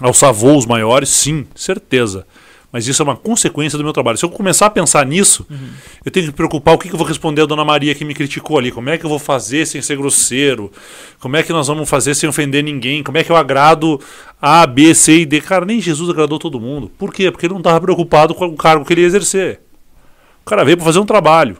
alçar 0.00 0.32
voos 0.32 0.66
maiores, 0.66 1.08
sim, 1.08 1.46
certeza. 1.54 2.26
Mas 2.70 2.86
isso 2.86 3.00
é 3.00 3.04
uma 3.04 3.16
consequência 3.16 3.78
do 3.78 3.84
meu 3.84 3.94
trabalho. 3.94 4.18
Se 4.18 4.24
eu 4.24 4.28
começar 4.28 4.66
a 4.66 4.70
pensar 4.70 5.06
nisso, 5.06 5.46
uhum. 5.48 5.70
eu 6.04 6.10
tenho 6.10 6.26
que 6.26 6.32
me 6.32 6.36
preocupar 6.36 6.74
o 6.74 6.78
que, 6.78 6.88
que 6.88 6.94
eu 6.94 6.98
vou 6.98 7.06
responder 7.06 7.42
a 7.42 7.46
dona 7.46 7.64
Maria 7.64 7.94
que 7.94 8.04
me 8.04 8.14
criticou 8.14 8.58
ali. 8.58 8.70
Como 8.70 8.90
é 8.90 8.98
que 8.98 9.06
eu 9.06 9.08
vou 9.08 9.18
fazer 9.18 9.66
sem 9.66 9.80
ser 9.80 9.96
grosseiro? 9.96 10.70
Como 11.18 11.36
é 11.36 11.42
que 11.42 11.50
nós 11.50 11.66
vamos 11.66 11.88
fazer 11.88 12.14
sem 12.14 12.28
ofender 12.28 12.62
ninguém? 12.62 13.02
Como 13.02 13.16
é 13.16 13.24
que 13.24 13.32
eu 13.32 13.36
agrado 13.36 13.98
A, 14.40 14.66
B, 14.66 14.94
C 14.94 15.20
e 15.20 15.26
D? 15.26 15.40
Cara, 15.40 15.64
nem 15.64 15.80
Jesus 15.80 16.10
agradou 16.10 16.38
todo 16.38 16.60
mundo. 16.60 16.90
Por 16.98 17.12
quê? 17.12 17.30
Porque 17.30 17.46
ele 17.46 17.54
não 17.54 17.60
estava 17.60 17.80
preocupado 17.80 18.34
com 18.34 18.44
o 18.46 18.56
cargo 18.56 18.84
que 18.84 18.92
ele 18.92 19.00
ia 19.00 19.06
exercer. 19.06 19.60
O 20.42 20.44
cara 20.44 20.62
veio 20.62 20.76
para 20.76 20.84
fazer 20.84 20.98
um 20.98 21.06
trabalho. 21.06 21.56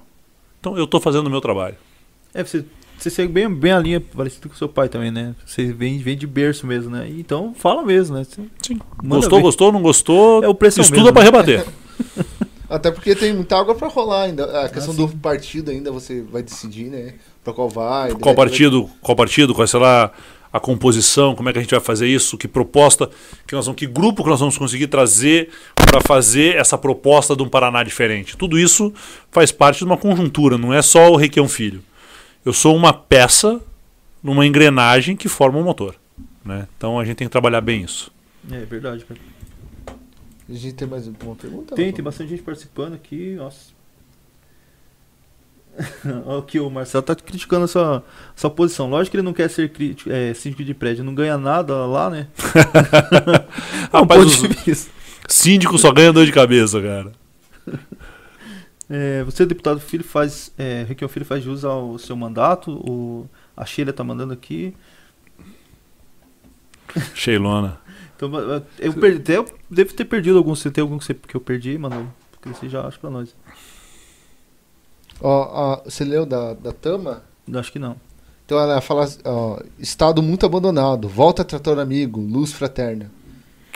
Então 0.61 0.77
eu 0.77 0.85
estou 0.85 1.01
fazendo 1.01 1.27
o 1.27 1.31
meu 1.31 1.41
trabalho. 1.41 1.77
É, 2.35 2.45
você 2.45 2.65
você 2.99 3.11
segue 3.11 3.33
bem, 3.33 3.49
bem 3.49 3.73
a 3.73 3.79
linha 3.79 4.01
parecida 4.01 4.49
com 4.49 4.55
seu 4.55 4.69
pai 4.69 4.89
também, 4.89 5.11
né? 5.11 5.35
Você 5.47 5.73
vem, 5.73 5.99
vem 5.99 6.17
de 6.17 6.27
berço 6.27 6.67
mesmo, 6.67 6.91
né? 6.91 7.09
Então 7.17 7.55
fala 7.55 7.83
mesmo, 7.83 8.17
né? 8.17 8.25
Você 8.25 8.43
Sim. 8.63 8.79
Gostou, 9.03 9.39
ver. 9.39 9.43
gostou, 9.43 9.73
não 9.73 9.83
gostou? 9.83 10.43
É 10.43 10.49
o 10.49 10.55
preço 10.55 10.81
Estuda 10.81 11.13
para 11.13 11.23
rebater. 11.23 11.65
Até 12.69 12.91
porque 12.91 13.15
tem 13.15 13.33
muita 13.33 13.57
água 13.57 13.75
para 13.75 13.89
rolar 13.89 14.25
ainda. 14.25 14.65
A 14.65 14.69
questão 14.69 14.93
ah, 14.93 14.97
do 14.97 15.09
partido 15.09 15.71
ainda 15.71 15.91
você 15.91 16.21
vai 16.21 16.43
decidir, 16.43 16.91
né? 16.91 17.15
Para 17.43 17.55
qual 17.55 17.69
vai. 17.69 18.13
Qual 18.13 18.35
partido, 18.35 18.85
vai... 18.85 18.93
qual 19.01 19.17
partido, 19.17 19.55
qual 19.55 19.67
será 19.67 20.13
a 20.53 20.61
composição, 20.61 21.35
como 21.35 21.49
é 21.49 21.53
que 21.53 21.59
a 21.59 21.63
gente 21.63 21.71
vai 21.71 21.81
fazer 21.81 22.07
isso, 22.07 22.37
que 22.37 22.49
proposta, 22.49 23.09
que 23.47 23.55
nós 23.55 23.67
vamos, 23.67 23.79
que 23.79 23.87
grupo 23.87 24.23
que 24.23 24.31
nós 24.31 24.41
vamos 24.41 24.57
conseguir 24.57 24.87
trazer 24.87 25.51
para 25.75 26.01
fazer 26.01 26.57
essa 26.57 26.77
proposta 26.77 27.37
de 27.37 27.43
um 27.43 27.49
Paraná 27.49 27.83
diferente. 27.83 28.37
Tudo 28.37 28.59
isso 28.59 28.93
faz 29.31 29.53
parte 29.53 29.79
de 29.79 29.85
uma 29.85 29.97
conjuntura, 29.97 30.57
não 30.57 30.73
é 30.73 30.81
só 30.81 31.11
o 31.11 31.17
Requião 31.17 31.49
Filho 31.49 31.83
eu 32.45 32.53
sou 32.53 32.75
uma 32.75 32.93
peça 32.93 33.61
numa 34.23 34.47
engrenagem 34.47 35.17
que 35.17 35.29
forma 35.29 35.59
um 35.59 35.65
motor. 35.65 35.95
Né? 36.45 36.67
Então 36.77 36.99
a 36.99 37.05
gente 37.05 37.17
tem 37.17 37.27
que 37.27 37.33
trabalhar 37.33 37.61
bem 37.61 37.83
isso. 37.83 38.11
É 38.51 38.65
verdade, 38.65 39.05
cara. 39.05 39.21
A 40.49 40.53
gente 40.53 40.73
tem 40.73 40.89
mais 40.89 41.07
uma 41.07 41.37
pergunta? 41.37 41.75
Tem, 41.75 41.93
tem 41.93 42.03
bastante 42.03 42.31
gente 42.31 42.43
participando 42.43 42.95
aqui. 42.95 43.35
Nossa. 43.35 43.77
Aqui 46.39 46.59
o 46.59 46.69
Marcelo 46.69 47.03
tá 47.03 47.15
criticando 47.15 47.65
a 47.65 47.69
sua, 47.69 48.05
sua 48.35 48.51
posição. 48.51 48.89
Lógico 48.89 49.13
que 49.13 49.17
ele 49.19 49.25
não 49.25 49.33
quer 49.33 49.49
ser 49.49 49.71
crítico, 49.71 50.11
é, 50.11 50.35
síndico 50.35 50.65
de 50.65 50.75
prédio, 50.75 51.05
não 51.05 51.15
ganha 51.15 51.39
nada 51.39 51.87
lá, 51.87 52.11
né? 52.11 52.27
Rapaz, 53.93 54.43
um 54.43 54.75
síndico 55.29 55.79
só 55.79 55.93
ganha 55.93 56.13
dor 56.13 56.27
de 56.27 56.33
cabeça, 56.33 56.81
cara. 56.81 57.13
É, 58.91 59.23
você, 59.23 59.45
deputado 59.45 59.81
Filho, 59.81 60.05
faz. 60.05 60.53
É, 60.57 60.85
Requião 60.89 61.09
Filho 61.09 61.27
faz 61.27 61.45
jus 61.45 61.65
ao 61.65 61.99
seu 61.99 62.17
mandato. 62.17 62.73
O, 62.73 63.29
a 63.57 63.65
Sheila 63.65 63.91
está 63.91 64.03
mandando 64.03 64.33
aqui. 64.33 64.75
Sheilona. 67.15 67.79
então, 68.17 68.31
eu, 68.79 68.93
perdi, 68.95 69.33
eu 69.33 69.47
devo 69.71 69.93
ter 69.93 70.05
perdido 70.05 70.39
algum. 70.39 70.55
Você 70.55 70.71
tem 70.71 70.83
algum 70.83 70.99
que, 70.99 71.05
você, 71.05 71.15
que 71.15 71.35
eu 71.35 71.41
perdi, 71.41 71.77
mano? 71.77 72.13
Porque 72.33 72.49
você 72.49 72.69
já 72.69 72.87
acha 72.87 72.99
para 72.99 73.11
nós. 73.11 73.35
Ó, 75.21 75.83
você 75.85 76.05
leu 76.05 76.25
da, 76.25 76.55
da 76.55 76.73
Tama? 76.73 77.23
Acho 77.55 77.73
que 77.73 77.79
não. 77.79 77.97
Então 78.47 78.59
ela 78.59 78.81
fala: 78.81 79.07
ó, 79.25 79.61
Estado 79.79 80.23
muito 80.23 80.47
abandonado, 80.47 81.09
volta 81.09 81.45
trator 81.45 81.79
amigo, 81.79 82.21
luz 82.21 82.53
fraterna. 82.53 83.11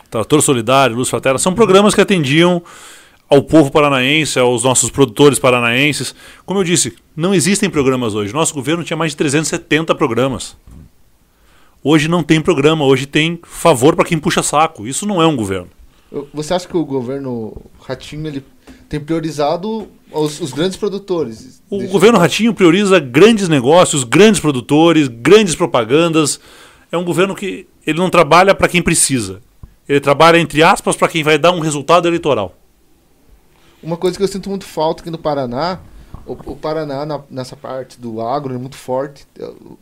Trator 0.09 0.41
solidário, 0.41 0.95
luz 0.95 1.09
fraterna. 1.09 1.37
São 1.37 1.53
programas 1.53 1.93
que 1.93 2.01
atendiam 2.01 2.63
ao 3.33 3.41
povo 3.41 3.71
paranaense, 3.71 4.37
aos 4.37 4.63
nossos 4.63 4.91
produtores 4.91 5.39
paranaenses. 5.39 6.13
Como 6.45 6.59
eu 6.59 6.63
disse, 6.63 6.93
não 7.15 7.33
existem 7.33 7.69
programas 7.69 8.13
hoje. 8.13 8.31
Nosso 8.31 8.53
governo 8.53 8.83
tinha 8.83 8.95
mais 8.95 9.11
de 9.11 9.17
370 9.17 9.95
programas. 9.95 10.55
Hoje 11.83 12.07
não 12.07 12.21
tem 12.21 12.39
programa, 12.39 12.85
hoje 12.85 13.07
tem 13.07 13.39
favor 13.43 13.95
para 13.95 14.05
quem 14.05 14.19
puxa 14.19 14.43
saco. 14.43 14.87
Isso 14.87 15.05
não 15.05 15.21
é 15.21 15.25
um 15.25 15.35
governo. 15.35 15.67
Você 16.31 16.53
acha 16.53 16.67
que 16.67 16.77
o 16.77 16.85
governo 16.85 17.59
Ratinho 17.81 18.27
ele 18.27 18.43
tem 18.87 18.99
priorizado 18.99 19.87
os, 20.11 20.39
os 20.39 20.53
grandes 20.53 20.77
produtores? 20.77 21.61
O 21.69 21.79
Deixa 21.79 21.91
governo 21.91 22.17
eu... 22.17 22.21
Ratinho 22.21 22.53
prioriza 22.53 22.99
grandes 22.99 23.49
negócios, 23.49 24.03
grandes 24.03 24.39
produtores, 24.39 25.07
grandes 25.07 25.55
propagandas. 25.55 26.39
É 26.91 26.97
um 26.97 27.03
governo 27.03 27.33
que 27.33 27.65
ele 27.85 27.97
não 27.97 28.11
trabalha 28.11 28.53
para 28.53 28.67
quem 28.67 28.81
precisa. 28.81 29.41
Ele 29.89 29.99
trabalha, 29.99 30.37
entre 30.37 30.61
aspas, 30.61 30.95
para 30.95 31.07
quem 31.07 31.23
vai 31.23 31.39
dar 31.39 31.51
um 31.51 31.59
resultado 31.59 32.07
eleitoral. 32.07 32.55
Uma 33.83 33.97
coisa 33.97 34.17
que 34.17 34.23
eu 34.23 34.27
sinto 34.27 34.49
muito 34.49 34.65
falta 34.65 35.01
aqui 35.01 35.11
no 35.11 35.17
Paraná, 35.17 35.79
o, 36.25 36.33
o 36.33 36.55
Paraná 36.55 37.05
na, 37.05 37.21
nessa 37.29 37.55
parte 37.55 37.99
do 37.99 38.21
agro 38.21 38.53
é 38.53 38.57
muito 38.57 38.77
forte. 38.77 39.27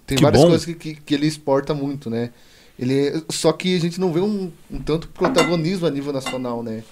Tem 0.06 0.18
que 0.18 0.24
várias 0.24 0.42
bom. 0.42 0.50
coisas 0.50 0.66
que, 0.66 0.74
que, 0.74 0.96
que, 0.96 1.14
ele 1.14 1.28
exporta 1.28 1.74
muito, 1.74 2.10
né? 2.10 2.32
Ele, 2.80 3.24
só 3.30 3.52
que 3.54 3.76
a 3.76 3.80
gente 3.80 4.00
não 4.00 4.12
vê 4.12 4.20
um, 4.20 4.52
um 4.70 4.80
tanto 4.80 5.08
protagonismo 5.10 5.86
a 5.86 5.92
nível 5.92 6.12
nacional, 6.12 6.64
né? 6.64 6.84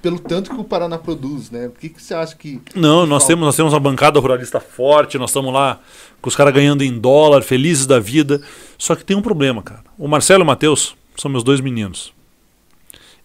Pelo 0.00 0.18
tanto 0.18 0.50
que 0.50 0.58
o 0.58 0.64
Paraná 0.64 0.96
produz, 0.96 1.50
né? 1.50 1.66
O 1.66 1.72
que, 1.72 1.90
que 1.90 2.02
você 2.02 2.14
acha 2.14 2.34
que. 2.34 2.60
Não, 2.74 3.06
nós 3.06 3.26
temos, 3.26 3.44
nós 3.44 3.54
temos 3.54 3.74
uma 3.74 3.80
bancada 3.80 4.18
ruralista 4.18 4.58
forte, 4.58 5.18
nós 5.18 5.30
estamos 5.30 5.52
lá 5.52 5.80
com 6.22 6.28
os 6.28 6.34
caras 6.34 6.54
ganhando 6.54 6.82
em 6.82 6.98
dólar, 6.98 7.42
felizes 7.42 7.86
da 7.86 8.00
vida. 8.00 8.40
Só 8.78 8.96
que 8.96 9.04
tem 9.04 9.16
um 9.16 9.22
problema, 9.22 9.62
cara. 9.62 9.84
O 9.98 10.08
Marcelo 10.08 10.42
e 10.42 10.44
o 10.44 10.46
Matheus 10.46 10.96
são 11.16 11.30
meus 11.30 11.44
dois 11.44 11.60
meninos. 11.60 12.12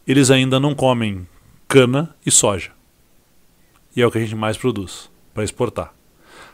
Eles 0.05 0.29
ainda 0.29 0.59
não 0.59 0.75
comem 0.75 1.25
cana 1.67 2.13
e 2.25 2.29
soja. 2.29 2.72
E 3.95 4.01
é 4.01 4.07
o 4.07 4.11
que 4.11 4.17
a 4.17 4.21
gente 4.21 4.35
mais 4.35 4.57
produz 4.57 5.09
para 5.33 5.43
exportar. 5.43 5.93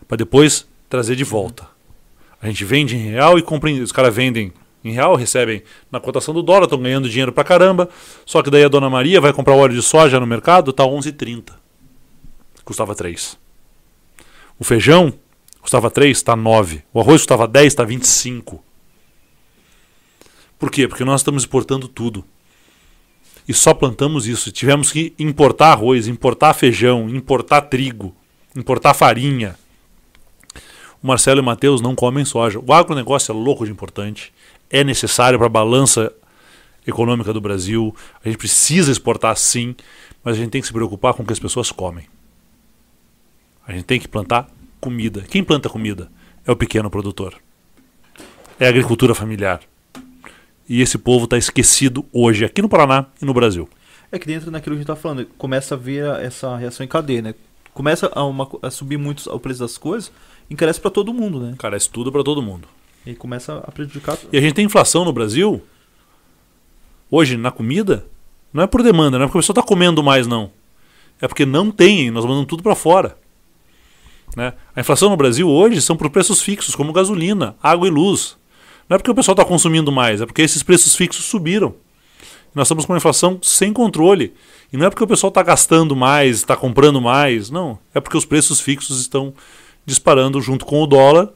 Para 0.08 0.18
depois 0.18 0.68
trazer 0.90 1.16
de 1.16 1.24
volta. 1.24 1.68
A 2.42 2.48
gente 2.48 2.64
vende 2.64 2.96
em 2.96 3.10
real 3.12 3.38
e 3.38 3.42
compra 3.42 3.70
em, 3.70 3.82
os 3.82 3.92
caras 3.92 4.14
vendem 4.14 4.54
em 4.84 4.92
real, 4.92 5.16
recebem 5.16 5.62
na 5.92 6.00
cotação 6.00 6.34
do 6.34 6.42
dólar, 6.42 6.64
estão 6.64 6.82
ganhando 6.82 7.10
dinheiro 7.10 7.32
pra 7.32 7.44
caramba. 7.44 7.90
Só 8.26 8.42
que 8.42 8.50
daí 8.50 8.64
a 8.64 8.70
dona 8.70 8.90
Maria 8.90 9.20
vai 9.20 9.34
comprar 9.34 9.56
óleo 9.56 9.74
de 9.74 9.82
soja 9.82 10.20
no 10.20 10.28
mercado, 10.28 10.72
tá 10.72 10.84
11,30. 10.84 11.54
Custava 12.64 12.96
3. 12.96 13.38
O 14.58 14.64
feijão 14.64 15.14
custava 15.62 15.92
3, 15.92 16.22
tá 16.22 16.36
9. 16.36 16.84
O 16.94 17.00
arroz 17.00 17.22
custava 17.22 17.48
10, 17.48 17.74
tá 17.74 17.84
25. 17.84 18.64
Por 20.58 20.70
quê? 20.70 20.88
Porque 20.88 21.06
nós 21.06 21.22
estamos 21.22 21.44
exportando 21.44 21.88
tudo 21.88 22.24
e 23.50 23.54
só 23.54 23.74
plantamos 23.74 24.28
isso. 24.28 24.52
Tivemos 24.52 24.91
que 24.91 25.12
importar 25.18 25.72
arroz, 25.72 26.08
importar 26.08 26.54
feijão, 26.54 27.10
importar 27.10 27.62
trigo, 27.62 28.16
importar 28.56 28.93
farinha. 28.93 29.56
O 31.02 31.08
Marcelo 31.08 31.39
e 31.39 31.41
o 31.41 31.43
Matheus 31.43 31.82
não 31.82 31.95
comem 31.95 32.24
soja. 32.24 32.60
O 32.60 32.72
agronegócio 32.72 33.32
é 33.32 33.36
louco 33.36 33.66
de 33.66 33.72
importante, 33.72 34.32
é 34.70 34.84
necessário 34.84 35.39
para 35.39 35.47
a 35.47 35.50
balança 35.50 36.14
econômica 36.86 37.34
do 37.34 37.41
Brasil. 37.41 37.95
A 38.24 38.30
gente 38.30 38.38
precisa 38.38 38.91
exportar 38.91 39.36
sim, 39.36 39.76
mas 40.24 40.36
a 40.36 40.39
gente 40.39 40.52
tem 40.52 40.62
que 40.62 40.68
se 40.68 40.74
preocupar 40.74 41.16
com 41.16 41.24
o 41.24 41.26
que 41.26 41.34
as 41.34 41.39
pessoas 41.39 41.72
comem. 41.72 42.06
A 43.66 43.72
gente 43.72 43.86
tem 43.86 44.00
que 44.00 44.08
plantar 44.08 44.47
comida. 44.80 45.22
Quem 45.22 45.43
planta 45.43 45.68
comida 45.70 46.12
é 46.45 46.52
o 46.52 46.56
pequeno 46.56 46.88
produtor. 46.88 47.34
É 48.60 48.68
a 48.68 48.70
agricultura 48.70 49.16
familiar. 49.16 49.62
E 50.70 50.82
esse 50.82 50.99
povo 50.99 51.26
está 51.26 51.36
esquecido 51.36 52.05
hoje, 52.13 52.45
aqui 52.45 52.61
no 52.61 52.70
Paraná 52.70 53.07
e 53.20 53.26
no 53.26 53.34
Brasil. 53.34 53.67
É 54.11 54.20
que 54.20 54.28
dentro 54.28 54.51
daquilo 54.51 54.76
que 54.76 54.82
a 54.82 54.84
gente 54.84 54.91
está 54.91 54.95
falando, 54.95 55.26
começa 55.36 55.74
a 55.74 55.78
vir 55.78 56.03
essa 56.22 56.55
reação 56.55 56.86
em 56.86 56.88
cadeia, 56.88 57.24
né? 57.24 57.36
Começa 57.74 58.11
a, 58.13 58.24
uma, 58.24 58.47
a 58.61 58.70
subir 58.70 58.97
muito 58.97 59.28
o 59.34 59.39
preço 59.39 59.59
das 59.59 59.80
coisas, 59.80 60.11
encarece 60.49 60.80
para 60.80 60.91
todo 60.91 61.11
mundo, 61.11 61.39
né? 61.39 61.51
Encarece 61.51 61.89
tudo 61.89 62.11
para 62.11 62.24
todo 62.24 62.41
mundo. 62.41 62.67
E 63.04 63.16
começa 63.16 63.63
a 63.66 63.71
prejudicar. 63.71 64.16
E 64.32 64.37
a 64.37 64.41
gente 64.41 64.54
tem 64.54 64.66
inflação 64.66 65.04
no 65.04 65.12
Brasil, 65.12 65.59
hoje, 67.09 67.36
na 67.36 67.50
comida, 67.50 68.05
não 68.54 68.63
é 68.63 68.67
por 68.67 68.83
demanda, 68.83 69.17
não 69.17 69.25
é 69.25 69.28
porque 69.28 69.39
a 69.39 69.41
pessoa 69.41 69.54
está 69.54 69.63
comendo 69.63 70.04
mais, 70.04 70.28
não. 70.28 70.51
É 71.20 71.28
porque 71.28 71.46
não 71.46 71.71
tem, 71.71 72.12
nós 72.12 72.25
mandamos 72.25 72.47
tudo 72.47 72.62
para 72.62 72.75
fora. 72.75 73.17
Né? 74.36 74.54
A 74.75 74.82
inflação 74.82 75.09
no 75.09 75.17
Brasil 75.17 75.50
hoje 75.50 75.82
são 75.82 75.97
por 75.97 76.12
preços 76.12 76.41
fixos, 76.41 76.75
como 76.75 76.93
gasolina, 76.93 77.55
água 77.62 77.87
e 77.87 77.91
luz. 77.91 78.37
Não 78.89 78.95
é 78.95 78.97
porque 78.97 79.11
o 79.11 79.16
pessoal 79.16 79.33
está 79.33 79.45
consumindo 79.45 79.91
mais, 79.91 80.20
é 80.20 80.25
porque 80.25 80.41
esses 80.41 80.63
preços 80.63 80.95
fixos 80.95 81.25
subiram. 81.25 81.75
Nós 82.55 82.66
estamos 82.66 82.87
com 82.87 82.93
uma 82.93 82.97
inflação 82.97 83.39
sem 83.43 83.71
controle. 83.71 84.33
E 84.74 84.78
não 84.78 84.87
é 84.87 84.89
porque 84.89 85.03
o 85.03 85.07
pessoal 85.07 85.29
está 85.29 85.43
gastando 85.43 85.95
mais, 85.95 86.37
está 86.37 86.55
comprando 86.55 86.99
mais. 86.99 87.51
Não. 87.51 87.78
É 87.93 87.99
porque 87.99 88.17
os 88.17 88.25
preços 88.25 88.59
fixos 88.59 88.99
estão 88.99 89.32
disparando 89.86 90.41
junto 90.41 90.66
com 90.66 90.82
o 90.82 90.87
dólar, 90.87 91.29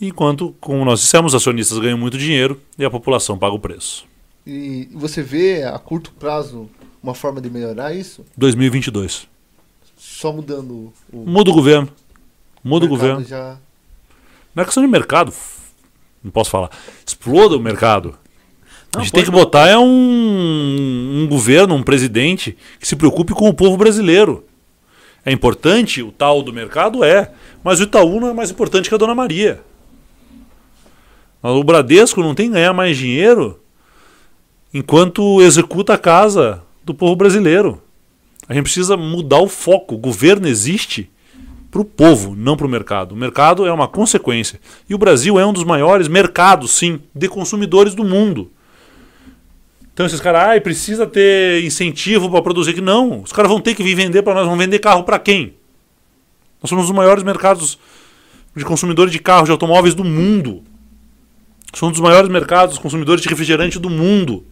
enquanto, 0.00 0.54
como 0.60 0.84
nós 0.84 1.00
dissemos, 1.00 1.32
os 1.32 1.40
acionistas 1.40 1.78
ganham 1.78 1.96
muito 1.96 2.18
dinheiro 2.18 2.60
e 2.78 2.84
a 2.84 2.90
população 2.90 3.38
paga 3.38 3.54
o 3.54 3.58
preço. 3.58 4.06
E 4.46 4.88
você 4.92 5.22
vê 5.22 5.64
a 5.64 5.78
curto 5.78 6.12
prazo 6.12 6.68
uma 7.02 7.14
forma 7.14 7.40
de 7.40 7.48
melhorar 7.48 7.94
isso? 7.94 8.24
2022. 8.36 9.26
Só 9.96 10.32
mudando 10.32 10.92
o. 11.10 11.24
Muda 11.26 11.50
o 11.50 11.54
governo. 11.54 11.88
Muda 12.62 12.84
o, 12.84 12.88
o 12.88 12.90
governo. 12.90 13.24
Já... 13.24 13.56
Não 14.54 14.62
é 14.62 14.64
questão 14.64 14.82
de 14.82 14.88
mercado 14.88 15.32
não 16.22 16.30
posso 16.30 16.50
falar, 16.50 16.70
exploda 17.06 17.56
o 17.56 17.60
mercado. 17.60 18.14
Não, 18.92 19.00
a 19.00 19.04
gente 19.04 19.12
tem 19.12 19.24
que 19.24 19.30
botar 19.30 19.68
é 19.68 19.78
um, 19.78 21.22
um 21.22 21.26
governo, 21.28 21.74
um 21.74 21.82
presidente 21.82 22.56
que 22.78 22.86
se 22.86 22.96
preocupe 22.96 23.32
com 23.32 23.48
o 23.48 23.54
povo 23.54 23.76
brasileiro. 23.76 24.44
É 25.24 25.30
importante 25.30 26.02
o 26.02 26.10
tal 26.10 26.42
do 26.42 26.52
mercado? 26.52 27.04
É. 27.04 27.30
Mas 27.62 27.78
o 27.78 27.84
Itaú 27.84 28.20
não 28.20 28.28
é 28.28 28.32
mais 28.32 28.50
importante 28.50 28.88
que 28.88 28.94
a 28.94 28.98
Dona 28.98 29.14
Maria. 29.14 29.60
O 31.42 31.62
Bradesco 31.62 32.22
não 32.22 32.34
tem 32.34 32.48
que 32.48 32.54
ganhar 32.54 32.72
mais 32.72 32.96
dinheiro 32.96 33.60
enquanto 34.72 35.40
executa 35.40 35.94
a 35.94 35.98
casa 35.98 36.62
do 36.84 36.94
povo 36.94 37.16
brasileiro. 37.16 37.82
A 38.48 38.54
gente 38.54 38.64
precisa 38.64 38.96
mudar 38.96 39.38
o 39.38 39.48
foco. 39.48 39.94
O 39.94 39.98
governo 39.98 40.48
existe 40.48 41.10
para 41.70 41.80
o 41.80 41.84
povo, 41.84 42.34
não 42.36 42.56
para 42.56 42.66
o 42.66 42.70
mercado. 42.70 43.12
O 43.12 43.16
mercado 43.16 43.64
é 43.64 43.72
uma 43.72 43.86
consequência. 43.86 44.60
E 44.88 44.94
o 44.94 44.98
Brasil 44.98 45.38
é 45.38 45.46
um 45.46 45.52
dos 45.52 45.64
maiores 45.64 46.08
mercados, 46.08 46.72
sim, 46.72 47.00
de 47.14 47.28
consumidores 47.28 47.94
do 47.94 48.04
mundo. 48.04 48.50
Então 49.94 50.04
esses 50.04 50.20
caras, 50.20 50.56
ah, 50.56 50.60
precisa 50.60 51.06
ter 51.06 51.62
incentivo 51.64 52.30
para 52.30 52.42
produzir. 52.42 52.70
aqui. 52.70 52.80
Não, 52.80 53.20
os 53.22 53.32
caras 53.32 53.50
vão 53.50 53.60
ter 53.60 53.74
que 53.74 53.82
vir 53.82 53.94
vender 53.94 54.22
para 54.22 54.34
nós. 54.34 54.46
Vão 54.46 54.56
vender 54.56 54.78
carro 54.78 55.04
para 55.04 55.18
quem? 55.18 55.54
Nós 56.62 56.68
somos 56.68 56.86
os 56.86 56.90
maiores 56.90 57.22
mercados 57.22 57.78
de 58.56 58.64
consumidores 58.64 59.12
de 59.12 59.18
carros, 59.18 59.46
de 59.46 59.52
automóveis 59.52 59.94
do 59.94 60.02
mundo. 60.02 60.62
Somos 61.74 61.90
um 61.90 62.00
dos 62.00 62.00
maiores 62.00 62.28
mercados 62.28 62.78
consumidores 62.78 63.22
de 63.22 63.28
refrigerante 63.28 63.78
do 63.78 63.88
mundo. 63.88 64.44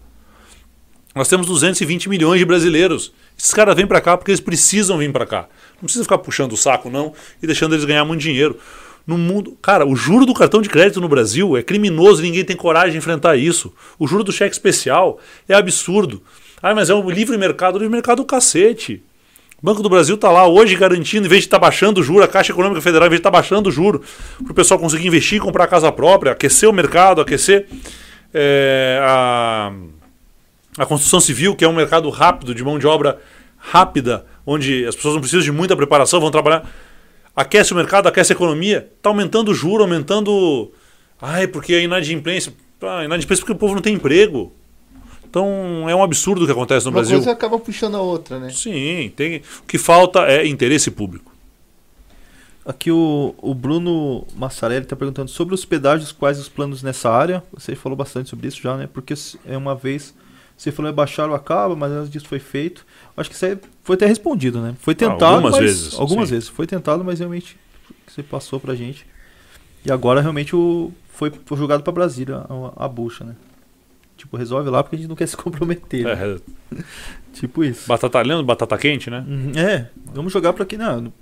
Nós 1.14 1.28
temos 1.28 1.48
220 1.48 2.08
milhões 2.08 2.38
de 2.38 2.44
brasileiros. 2.44 3.12
Esses 3.38 3.54
caras 3.54 3.76
vêm 3.76 3.86
para 3.86 4.00
cá 4.00 4.16
porque 4.16 4.32
eles 4.32 4.40
precisam 4.40 4.98
vir 4.98 5.12
para 5.12 5.24
cá. 5.24 5.48
Não 5.76 5.84
precisa 5.84 6.02
ficar 6.02 6.18
puxando 6.18 6.52
o 6.52 6.56
saco, 6.56 6.90
não, 6.90 7.12
e 7.40 7.46
deixando 7.46 7.74
eles 7.74 7.84
ganhar 7.84 8.04
muito 8.04 8.20
dinheiro. 8.20 8.58
No 9.06 9.16
mundo. 9.16 9.56
Cara, 9.62 9.86
o 9.86 9.96
juro 9.96 10.26
do 10.26 10.34
cartão 10.34 10.60
de 10.60 10.68
crédito 10.68 11.00
no 11.00 11.08
Brasil 11.08 11.56
é 11.56 11.62
criminoso 11.62 12.20
ninguém 12.20 12.44
tem 12.44 12.54
coragem 12.54 12.92
de 12.92 12.98
enfrentar 12.98 13.36
isso. 13.36 13.72
O 13.98 14.06
juro 14.06 14.22
do 14.22 14.32
cheque 14.32 14.54
especial 14.54 15.18
é 15.48 15.54
absurdo. 15.54 16.22
Ah, 16.60 16.74
mas 16.74 16.90
é 16.90 16.94
um 16.94 17.08
livre 17.08 17.38
mercado. 17.38 17.76
O 17.76 17.78
livre 17.78 17.92
mercado 17.92 18.20
é 18.20 18.22
o 18.22 18.26
cacete. 18.26 19.02
O 19.62 19.64
Banco 19.64 19.82
do 19.82 19.88
Brasil 19.88 20.14
está 20.14 20.30
lá 20.30 20.46
hoje 20.46 20.76
garantindo, 20.76 21.26
em 21.26 21.28
vez 21.28 21.42
de 21.42 21.46
estar 21.46 21.58
tá 21.58 21.62
baixando 21.62 22.00
o 22.00 22.04
juro, 22.04 22.22
a 22.22 22.28
Caixa 22.28 22.52
Econômica 22.52 22.80
Federal, 22.80 23.06
em 23.06 23.10
vez 23.10 23.18
de 23.18 23.20
estar 23.20 23.30
tá 23.30 23.36
baixando 23.38 23.68
o 23.70 23.72
juro, 23.72 24.02
para 24.42 24.52
o 24.52 24.54
pessoal 24.54 24.78
conseguir 24.78 25.06
investir, 25.06 25.40
comprar 25.40 25.66
casa 25.66 25.90
própria, 25.90 26.32
aquecer 26.32 26.68
o 26.68 26.72
mercado, 26.72 27.20
aquecer 27.20 27.66
é, 28.32 29.00
a, 29.02 29.72
a 30.78 30.86
construção 30.86 31.20
civil, 31.20 31.54
que 31.54 31.64
é 31.64 31.68
um 31.68 31.74
mercado 31.74 32.08
rápido, 32.10 32.54
de 32.54 32.62
mão 32.62 32.78
de 32.78 32.86
obra 32.86 33.18
rápida, 33.56 34.24
onde 34.46 34.86
as 34.86 34.94
pessoas 34.94 35.14
não 35.14 35.20
precisam 35.20 35.44
de 35.44 35.52
muita 35.52 35.76
preparação, 35.76 36.20
vão 36.20 36.30
trabalhar. 36.30 36.68
Aquece 37.34 37.72
o 37.72 37.76
mercado, 37.76 38.06
aquece 38.08 38.32
a 38.32 38.36
economia, 38.36 38.88
está 38.96 39.10
aumentando 39.10 39.50
o 39.50 39.54
juro, 39.54 39.82
aumentando. 39.82 40.72
Ai, 41.20 41.46
porque 41.46 41.74
a 41.74 41.80
inadimplência. 41.80 42.52
Ah, 42.80 43.04
inadimplência 43.04 43.44
porque 43.44 43.52
o 43.52 43.58
povo 43.58 43.74
não 43.74 43.82
tem 43.82 43.94
emprego. 43.94 44.52
Então 45.28 45.88
é 45.88 45.94
um 45.94 46.02
absurdo 46.02 46.42
o 46.42 46.46
que 46.46 46.52
acontece 46.52 46.86
no 46.86 46.90
Uma 46.90 47.00
Brasil. 47.00 47.16
Uma 47.18 47.24
coisa 47.24 47.36
acaba 47.36 47.58
puxando 47.58 47.96
a 47.96 48.00
outra, 48.00 48.38
né? 48.38 48.50
Sim, 48.50 49.12
tem. 49.14 49.42
O 49.62 49.66
que 49.66 49.76
falta 49.76 50.20
é 50.20 50.46
interesse 50.46 50.90
público. 50.90 51.32
Aqui 52.64 52.90
o, 52.90 53.34
o 53.38 53.54
Bruno 53.54 54.26
Massarelli 54.36 54.84
está 54.84 54.94
perguntando 54.94 55.30
sobre 55.30 55.54
os 55.54 55.64
pedágios, 55.64 56.12
quais 56.12 56.38
os 56.38 56.48
planos 56.48 56.82
nessa 56.82 57.10
área. 57.10 57.42
Você 57.52 57.74
falou 57.74 57.96
bastante 57.96 58.28
sobre 58.28 58.48
isso 58.48 58.60
já, 58.60 58.76
né? 58.76 58.88
Porque 58.92 59.14
é 59.46 59.56
uma 59.56 59.74
vez 59.74 60.14
você 60.58 60.72
falou 60.72 60.90
é 60.90 60.92
baixar 60.92 61.30
o 61.30 61.34
acaba, 61.34 61.76
mas 61.76 61.92
antes 61.92 62.10
disso 62.10 62.26
foi 62.26 62.40
feito. 62.40 62.84
Acho 63.16 63.30
que 63.30 63.36
isso 63.36 63.46
aí 63.46 63.56
foi 63.84 63.94
até 63.94 64.06
respondido, 64.06 64.60
né? 64.60 64.74
Foi 64.80 64.92
tentado, 64.92 65.36
algumas 65.36 65.52
mas, 65.52 65.62
vezes. 65.62 65.94
Algumas 65.94 66.28
sim. 66.28 66.34
vezes. 66.34 66.48
Foi 66.48 66.66
tentado, 66.66 67.04
mas 67.04 67.20
realmente 67.20 67.56
você 68.06 68.24
passou 68.24 68.58
pra 68.58 68.74
gente. 68.74 69.06
E 69.86 69.92
agora 69.92 70.20
realmente 70.20 70.56
o, 70.56 70.92
foi, 71.08 71.32
foi 71.44 71.56
jogado 71.56 71.84
para 71.84 71.92
Brasília 71.92 72.44
a, 72.48 72.84
a, 72.84 72.88
bucha, 72.88 73.24
né? 73.24 73.36
Tipo, 74.16 74.36
resolve 74.36 74.68
lá 74.68 74.82
porque 74.82 74.96
a 74.96 74.98
gente 74.98 75.08
não 75.08 75.14
quer 75.14 75.26
se 75.28 75.36
comprometer. 75.36 76.04
Né? 76.04 76.12
É. 76.12 76.74
Né? 76.74 76.84
tipo 77.32 77.62
isso. 77.62 77.86
Batata 77.86 78.20
lendo, 78.20 78.42
batata 78.42 78.76
quente, 78.76 79.08
né? 79.08 79.24
Uhum. 79.28 79.52
É, 79.56 79.88
vamos 80.12 80.32
jogar 80.32 80.52
para 80.54 80.64
aqui, 80.64 80.76
não, 80.76 81.12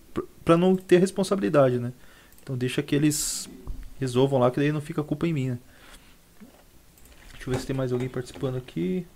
pra 0.42 0.56
não 0.56 0.74
ter 0.74 0.96
responsabilidade, 0.96 1.78
né? 1.78 1.92
Então 2.42 2.56
deixa 2.56 2.82
que 2.82 2.94
eles 2.94 3.50
resolvam 4.00 4.40
lá, 4.40 4.50
que 4.50 4.58
daí 4.58 4.72
não 4.72 4.80
fica 4.80 5.02
culpa 5.02 5.26
em 5.26 5.32
mim, 5.34 5.48
né? 5.50 5.58
Deixa 7.32 7.50
eu 7.50 7.52
ver 7.52 7.60
se 7.60 7.66
tem 7.66 7.76
mais 7.76 7.92
alguém 7.92 8.08
participando 8.08 8.56
aqui. 8.56 9.06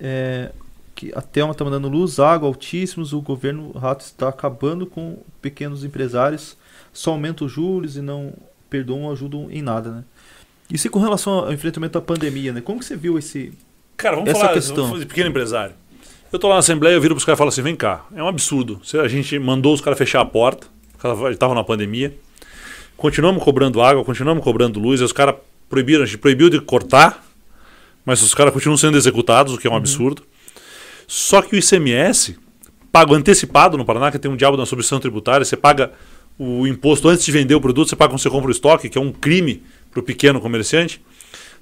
É, 0.00 0.50
que 0.94 1.12
a 1.14 1.20
Thelma 1.20 1.52
está 1.52 1.64
mandando 1.64 1.88
luz, 1.88 2.18
água 2.18 2.48
altíssimos, 2.48 3.12
o 3.12 3.20
governo 3.20 3.72
Rato 3.72 4.04
está 4.04 4.28
acabando 4.28 4.86
com 4.86 5.18
pequenos 5.40 5.84
empresários, 5.84 6.56
só 6.92 7.12
aumenta 7.12 7.44
os 7.44 7.52
juros 7.52 7.96
e 7.96 8.02
não 8.02 8.32
perdoam, 8.68 9.10
ajudam 9.10 9.48
em 9.50 9.62
nada, 9.62 9.90
né? 9.90 10.04
Isso 10.70 10.86
e 10.86 10.90
com 10.90 11.00
relação 11.00 11.32
ao 11.32 11.52
enfrentamento 11.52 11.94
da 11.94 12.04
pandemia, 12.04 12.52
né? 12.52 12.60
Como 12.60 12.78
que 12.78 12.84
você 12.84 12.96
viu 12.96 13.18
esse 13.18 13.52
Cara, 13.96 14.16
vamos 14.16 14.30
essa 14.30 14.40
falar, 14.40 14.52
questão? 14.52 14.86
Vamos 14.88 15.04
pequeno 15.04 15.28
empresário. 15.28 15.74
Eu 16.32 16.38
tô 16.38 16.46
lá 16.48 16.54
na 16.54 16.60
Assembleia, 16.60 16.94
eu 16.94 17.00
viro 17.00 17.14
pros 17.14 17.24
caras 17.24 17.36
e 17.36 17.40
falo 17.40 17.48
assim, 17.48 17.62
vem 17.62 17.74
cá, 17.74 18.04
é 18.14 18.22
um 18.22 18.28
absurdo. 18.28 18.80
A 19.02 19.08
gente 19.08 19.38
mandou 19.38 19.74
os 19.74 19.80
caras 19.80 19.98
fechar 19.98 20.20
a 20.20 20.24
porta, 20.24 20.68
estavam 21.32 21.56
na 21.56 21.64
pandemia, 21.64 22.14
continuamos 22.96 23.42
cobrando 23.42 23.82
água, 23.82 24.04
continuamos 24.04 24.44
cobrando 24.44 24.78
luz, 24.78 25.00
e 25.00 25.04
os 25.04 25.12
caras 25.12 25.34
proibiram, 25.68 26.04
a 26.04 26.06
gente 26.06 26.18
proibiu 26.18 26.48
de 26.48 26.60
cortar, 26.60 27.24
mas 28.10 28.22
os 28.22 28.34
caras 28.34 28.52
continuam 28.52 28.76
sendo 28.76 28.98
executados, 28.98 29.54
o 29.54 29.56
que 29.56 29.68
é 29.68 29.70
um 29.70 29.74
uhum. 29.74 29.78
absurdo. 29.78 30.24
Só 31.06 31.40
que 31.40 31.54
o 31.54 31.56
ICMS, 31.56 32.36
pago 32.90 33.14
antecipado 33.14 33.78
no 33.78 33.84
Paraná, 33.84 34.10
que 34.10 34.18
tem 34.18 34.28
um 34.28 34.34
diabo 34.34 34.56
da 34.56 34.66
substituição 34.66 34.98
tributária, 34.98 35.44
você 35.44 35.56
paga 35.56 35.92
o 36.36 36.66
imposto 36.66 37.08
antes 37.08 37.24
de 37.24 37.30
vender 37.30 37.54
o 37.54 37.60
produto, 37.60 37.88
você 37.88 37.94
paga 37.94 38.10
quando 38.10 38.20
você 38.20 38.28
compra 38.28 38.48
o 38.48 38.50
estoque, 38.50 38.88
que 38.88 38.98
é 38.98 39.00
um 39.00 39.12
crime 39.12 39.62
para 39.92 40.00
o 40.00 40.02
pequeno 40.02 40.40
comerciante, 40.40 41.00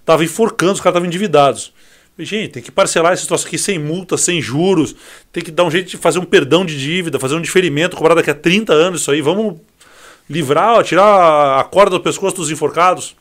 estava 0.01 0.25
enforcando, 0.25 0.73
os 0.73 0.81
caras 0.81 0.95
estavam 0.95 1.07
endividados. 1.07 1.71
Gente, 2.19 2.53
tem 2.53 2.63
que 2.63 2.73
parcelar 2.73 3.13
esse 3.13 3.27
troço 3.27 3.47
aqui 3.47 3.59
sem 3.59 3.79
multa, 3.79 4.17
sem 4.17 4.41
juros, 4.41 4.97
tem 5.31 5.45
que 5.45 5.51
dar 5.51 5.65
um 5.65 5.71
jeito 5.71 5.91
de 5.91 5.99
fazer 5.99 6.19
um 6.19 6.25
perdão 6.25 6.65
de 6.65 6.81
dívida, 6.81 7.19
fazer 7.19 7.35
um 7.35 7.43
diferimento, 7.43 7.95
cobrar 7.95 8.15
daqui 8.15 8.31
a 8.31 8.35
30 8.35 8.73
anos 8.73 9.03
isso 9.03 9.11
aí, 9.11 9.21
vamos 9.21 9.61
livrar, 10.31 10.79
ó, 10.79 10.83
tirar 10.83 11.61
a 11.61 11.65
corda 11.65 11.99
do 11.99 12.01
pescoço 12.01 12.37
dos 12.37 12.51
enforcados. 12.51 13.15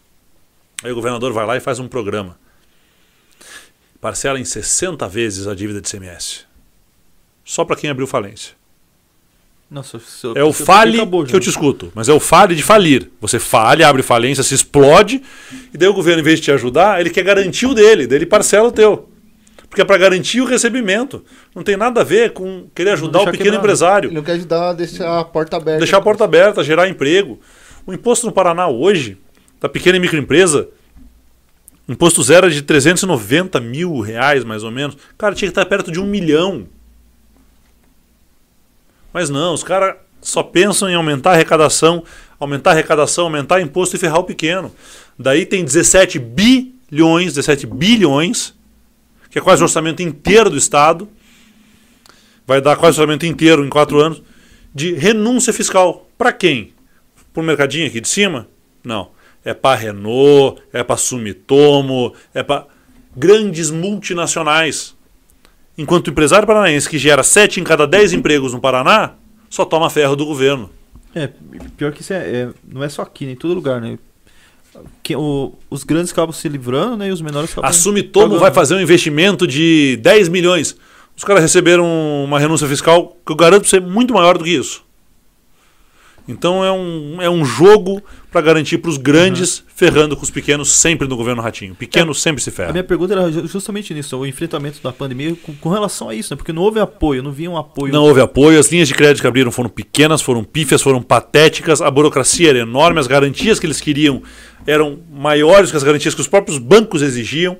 Aí 0.81 0.93
o 0.93 0.95
governador 0.95 1.33
vai 1.33 1.45
lá 1.45 1.57
e 1.57 1.59
faz 1.59 1.77
um 1.77 1.89
programa 1.89 2.37
parcela 3.99 4.39
em 4.39 4.45
60 4.45 5.07
vezes 5.07 5.47
a 5.47 5.55
dívida 5.55 5.81
de 5.81 5.89
CMS. 5.89 6.45
Só 7.43 7.63
para 7.63 7.75
quem 7.75 7.89
abriu 7.89 8.07
falência. 8.07 8.55
Nossa, 9.69 9.99
é 10.33 10.43
o 10.43 10.53
fale 10.53 10.95
acabou, 10.95 11.25
que 11.25 11.35
eu 11.35 11.41
te 11.41 11.49
escuto, 11.49 11.91
mas 11.93 12.07
é 12.07 12.13
o 12.13 12.21
fale 12.21 12.55
de 12.55 12.63
falir. 12.63 13.11
Você 13.19 13.37
falha, 13.37 13.87
abre 13.87 14.01
falência, 14.01 14.41
se 14.41 14.55
explode, 14.55 15.21
e 15.73 15.77
daí 15.77 15.89
o 15.89 15.93
governo, 15.93 16.21
em 16.21 16.23
vez 16.23 16.39
de 16.39 16.45
te 16.45 16.51
ajudar, 16.53 17.01
ele 17.01 17.09
quer 17.09 17.23
garantir 17.23 17.65
o 17.65 17.73
dele, 17.73 18.07
daí 18.07 18.19
ele 18.19 18.25
parcela 18.25 18.69
o 18.69 18.71
teu. 18.71 19.09
Porque 19.69 19.81
é 19.81 19.85
para 19.85 19.97
garantir 19.97 20.39
o 20.39 20.45
recebimento. 20.45 21.23
Não 21.53 21.63
tem 21.63 21.75
nada 21.75 21.99
a 21.99 22.03
ver 22.03 22.31
com 22.31 22.67
querer 22.73 22.91
ajudar 22.91 23.19
o 23.19 23.25
pequeno 23.25 23.43
quebrar. 23.43 23.59
empresário. 23.59 24.07
Ele 24.07 24.15
não 24.15 24.23
quer 24.23 24.33
ajudar 24.33 24.69
a 24.69 24.73
deixar 24.73 25.19
a 25.19 25.25
porta 25.25 25.57
aberta. 25.57 25.79
Deixar 25.79 25.97
a 25.97 26.01
porta 26.01 26.23
aberta, 26.23 26.63
gerar 26.63 26.87
emprego. 26.87 27.37
O 27.85 27.93
imposto 27.93 28.25
no 28.25 28.31
Paraná 28.31 28.69
hoje, 28.69 29.17
da 29.59 29.67
pequena 29.67 29.97
e 29.97 29.99
microempresa, 29.99 30.69
Imposto 31.87 32.21
zero 32.21 32.47
é 32.47 32.49
de 32.49 32.61
390 32.61 33.61
mil 33.61 33.99
reais, 34.01 34.43
mais 34.43 34.63
ou 34.63 34.71
menos. 34.71 34.97
Cara, 35.17 35.33
tinha 35.33 35.47
que 35.47 35.51
estar 35.51 35.65
perto 35.65 35.89
de 35.89 35.99
um 35.99 36.05
milhão. 36.05 36.67
Mas 39.13 39.29
não, 39.29 39.53
os 39.53 39.63
caras 39.63 39.95
só 40.21 40.43
pensam 40.43 40.89
em 40.89 40.95
aumentar 40.95 41.31
a 41.31 41.33
arrecadação, 41.33 42.03
aumentar 42.37 42.71
a 42.71 42.73
arrecadação, 42.73 43.23
aumentar 43.25 43.61
imposto 43.61 43.95
e 43.95 43.99
ferrar 43.99 44.19
o 44.19 44.25
pequeno. 44.25 44.73
Daí 45.17 45.45
tem 45.45 45.63
17 45.63 46.19
bilhões, 46.19 47.33
17 47.33 47.65
bilhões, 47.65 48.53
que 49.31 49.39
é 49.39 49.41
quase 49.41 49.61
o 49.61 49.65
orçamento 49.65 50.01
inteiro 50.01 50.49
do 50.49 50.57
Estado. 50.57 51.07
Vai 52.45 52.59
dar 52.59 52.75
quase 52.75 52.99
o 52.99 53.01
orçamento 53.01 53.25
inteiro 53.25 53.65
em 53.65 53.69
quatro 53.69 53.99
anos, 53.99 54.21
de 54.75 54.93
renúncia 54.93 55.53
fiscal. 55.53 56.09
Para 56.17 56.33
quem? 56.33 56.73
Para 57.33 57.41
o 57.41 57.45
mercadinho 57.45 57.87
aqui 57.87 58.01
de 58.01 58.09
cima? 58.09 58.45
Não 58.83 59.15
é 59.47 59.53
para 59.53 59.79
Renault, 59.79 60.61
é 60.73 60.83
para 60.83 60.97
Sumitomo, 60.97 62.13
é 62.33 62.43
para 62.43 62.65
grandes 63.15 63.71
multinacionais. 63.71 64.93
Enquanto 65.77 66.07
o 66.07 66.09
empresário 66.09 66.45
paranaense 66.45 66.89
que 66.89 66.97
gera 66.97 67.23
7 67.23 67.61
em 67.61 67.63
cada 67.63 67.87
10 67.87 68.11
empregos 68.11 68.51
no 68.51 68.59
Paraná, 68.59 69.13
só 69.49 69.63
toma 69.63 69.89
ferro 69.89 70.17
do 70.17 70.25
governo. 70.25 70.69
É, 71.15 71.29
pior 71.77 71.93
que 71.93 72.01
isso 72.01 72.11
é, 72.11 72.17
é 72.17 72.49
não 72.67 72.83
é 72.83 72.89
só 72.89 73.03
aqui, 73.03 73.25
né, 73.25 73.31
em 73.31 73.35
todo 73.37 73.53
lugar, 73.53 73.79
né? 73.79 73.97
Que, 75.01 75.15
o, 75.15 75.53
os 75.69 75.85
grandes 75.85 76.11
acabam 76.11 76.33
se 76.33 76.49
livrando 76.49 76.97
né, 76.97 77.07
e 77.07 77.11
os 77.11 77.21
menores 77.21 77.51
acabam. 77.51 77.69
A 77.69 77.73
Sumitomo 77.73 78.37
vai 78.37 78.51
fazer 78.51 78.75
um 78.75 78.81
investimento 78.81 79.47
de 79.47 79.97
10 80.01 80.27
milhões. 80.27 80.75
Os 81.15 81.23
caras 81.23 81.41
receberam 81.41 81.85
uma 82.25 82.37
renúncia 82.37 82.67
fiscal 82.67 83.15
que 83.25 83.31
eu 83.31 83.35
garanto 83.35 83.65
ser 83.65 83.79
muito 83.79 84.13
maior 84.13 84.37
do 84.37 84.43
que 84.43 84.51
isso. 84.51 84.85
Então 86.27 86.63
é 86.63 86.71
um, 86.71 87.21
é 87.21 87.29
um 87.29 87.45
jogo 87.45 88.03
para 88.29 88.41
garantir 88.41 88.77
para 88.79 88.89
os 88.89 88.97
grandes, 88.97 89.59
uhum. 89.59 89.65
ferrando 89.73 90.17
com 90.17 90.23
os 90.23 90.29
pequenos 90.29 90.69
sempre 90.69 91.07
no 91.07 91.15
governo 91.15 91.41
Ratinho. 91.41 91.73
Pequeno 91.73 92.11
é, 92.11 92.13
sempre 92.13 92.41
se 92.41 92.51
ferra. 92.51 92.69
A 92.69 92.73
minha 92.73 92.83
pergunta 92.83 93.13
era 93.13 93.31
justamente 93.31 93.93
nisso, 93.93 94.17
o 94.17 94.25
enfrentamento 94.25 94.81
da 94.83 94.91
pandemia 94.91 95.35
com, 95.41 95.53
com, 95.53 95.69
relação 95.69 96.09
a 96.09 96.15
isso, 96.15 96.33
né? 96.33 96.35
Porque 96.35 96.51
não 96.51 96.61
houve 96.61 96.79
apoio, 96.79 97.23
não 97.23 97.31
vinha 97.31 97.49
um 97.49 97.57
apoio. 97.57 97.93
Não 97.93 98.03
houve 98.03 98.19
apoio, 98.19 98.59
as 98.59 98.69
linhas 98.69 98.87
de 98.89 98.93
crédito 98.93 99.21
que 99.21 99.27
abriram 99.27 99.51
foram 99.51 99.69
pequenas, 99.69 100.21
foram 100.21 100.43
pífias, 100.43 100.81
foram 100.81 101.01
patéticas, 101.01 101.81
a 101.81 101.89
burocracia 101.89 102.49
era 102.49 102.59
enorme, 102.59 102.99
as 102.99 103.07
garantias 103.07 103.59
que 103.59 103.65
eles 103.65 103.79
queriam 103.79 104.21
eram 104.65 104.99
maiores 105.09 105.71
que 105.71 105.77
as 105.77 105.83
garantias 105.83 106.13
que 106.13 106.21
os 106.21 106.27
próprios 106.27 106.57
bancos 106.57 107.01
exigiam. 107.01 107.57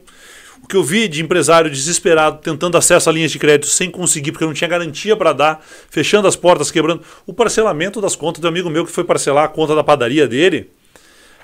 O 0.64 0.68
que 0.68 0.76
eu 0.76 0.84
vi 0.84 1.08
de 1.08 1.22
empresário 1.22 1.70
desesperado 1.72 2.40
tentando 2.42 2.78
acesso 2.78 3.10
a 3.10 3.14
linhas 3.14 3.32
de 3.32 3.40
crédito 3.40 3.68
sem 3.68 3.90
conseguir, 3.90 4.32
porque 4.34 4.46
não 4.46 4.54
tinha 4.54 4.68
garantia 4.68 5.16
para 5.16 5.32
dar, 5.32 5.66
fechando 5.90 6.28
as 6.28 6.36
portas, 6.36 6.70
quebrando. 6.72 7.02
O 7.26 7.34
parcelamento 7.34 8.02
das 8.02 8.16
contas 8.16 8.42
do 8.42 8.48
amigo 8.48 8.70
meu 8.70 8.86
que 8.86 8.92
foi 8.92 9.04
parcelar 9.04 9.46
a 9.46 9.48
conta 9.48 9.74
da 9.76 9.84
padaria 9.84 10.28
dele. 10.28 10.70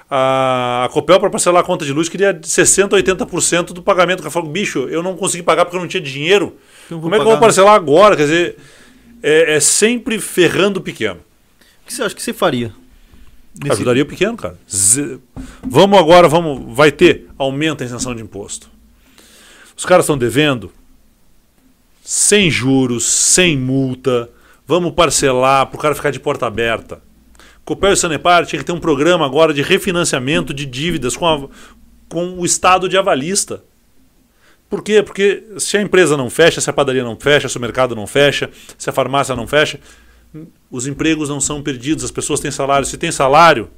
A, 0.09 0.89
Copel, 0.91 1.19
para 1.19 1.29
parcelar 1.29 1.61
a 1.63 1.65
conta 1.65 1.85
de 1.85 1.93
luz, 1.93 2.09
queria 2.09 2.33
60%, 2.33 2.89
80% 2.89 3.67
do 3.67 3.81
pagamento. 3.81 4.19
O 4.19 4.23
cara 4.23 4.31
falou, 4.31 4.49
bicho, 4.49 4.87
eu 4.89 5.01
não 5.01 5.15
consegui 5.15 5.41
pagar 5.43 5.65
porque 5.65 5.77
eu 5.77 5.81
não 5.81 5.87
tinha 5.87 6.01
dinheiro. 6.01 6.55
Como 6.89 7.07
é 7.07 7.17
que 7.17 7.21
eu 7.21 7.25
vou 7.25 7.33
né? 7.35 7.39
parcelar 7.39 7.73
agora? 7.75 8.15
Quer 8.15 8.23
dizer, 8.23 8.57
é, 9.23 9.55
é 9.55 9.59
sempre 9.59 10.19
ferrando 10.19 10.79
o 10.79 10.83
pequeno. 10.83 11.19
O 11.83 11.87
que 11.87 11.93
você 11.93 12.03
acha 12.03 12.13
que 12.13 12.21
você 12.21 12.33
faria? 12.33 12.71
Nesse- 13.59 13.73
Ajudaria 13.73 14.03
o 14.03 14.05
pequeno, 14.05 14.35
cara. 14.35 14.57
Ze- 14.69 15.19
Vamos 15.65 15.97
agora, 15.97 16.27
vamos, 16.27 16.75
vai 16.75 16.91
ter 16.91 17.27
aumento 17.37 17.81
a 17.83 17.85
isenção 17.85 18.13
de 18.13 18.21
imposto. 18.21 18.69
Os 19.75 19.85
caras 19.85 20.05
estão 20.05 20.17
devendo 20.17 20.71
sem 22.03 22.49
juros, 22.49 23.05
sem 23.05 23.57
multa. 23.57 24.29
Vamos 24.67 24.93
parcelar 24.93 25.67
para 25.67 25.77
o 25.77 25.79
cara 25.79 25.95
ficar 25.95 26.11
de 26.11 26.19
porta 26.19 26.45
aberta. 26.45 27.01
Copel 27.65 27.93
e 27.93 27.97
Sanepar 27.97 28.45
tinha 28.45 28.59
que 28.59 28.65
ter 28.65 28.71
um 28.73 28.79
programa 28.79 29.25
agora 29.25 29.53
de 29.53 29.61
refinanciamento 29.61 30.53
de 30.53 30.65
dívidas 30.65 31.15
com, 31.15 31.25
a- 31.27 31.47
com 32.09 32.37
o 32.39 32.45
estado 32.45 32.89
de 32.89 32.97
avalista. 32.97 33.63
Por 34.69 34.83
quê? 34.83 35.01
Porque 35.03 35.43
se 35.59 35.77
a 35.77 35.81
empresa 35.81 36.17
não 36.17 36.29
fecha, 36.29 36.59
se 36.59 36.69
a 36.69 36.73
padaria 36.73 37.03
não 37.03 37.17
fecha, 37.17 37.47
se 37.47 37.57
o 37.57 37.61
mercado 37.61 37.95
não 37.95 38.07
fecha, 38.07 38.49
se 38.77 38.89
a 38.89 38.93
farmácia 38.93 39.35
não 39.35 39.47
fecha, 39.47 39.79
os 40.69 40.87
empregos 40.87 41.29
não 41.29 41.39
são 41.39 41.61
perdidos, 41.61 42.03
as 42.03 42.11
pessoas 42.11 42.39
têm 42.39 42.51
salário. 42.51 42.85
Se 42.85 42.97
tem 42.97 43.11
salário, 43.11 43.69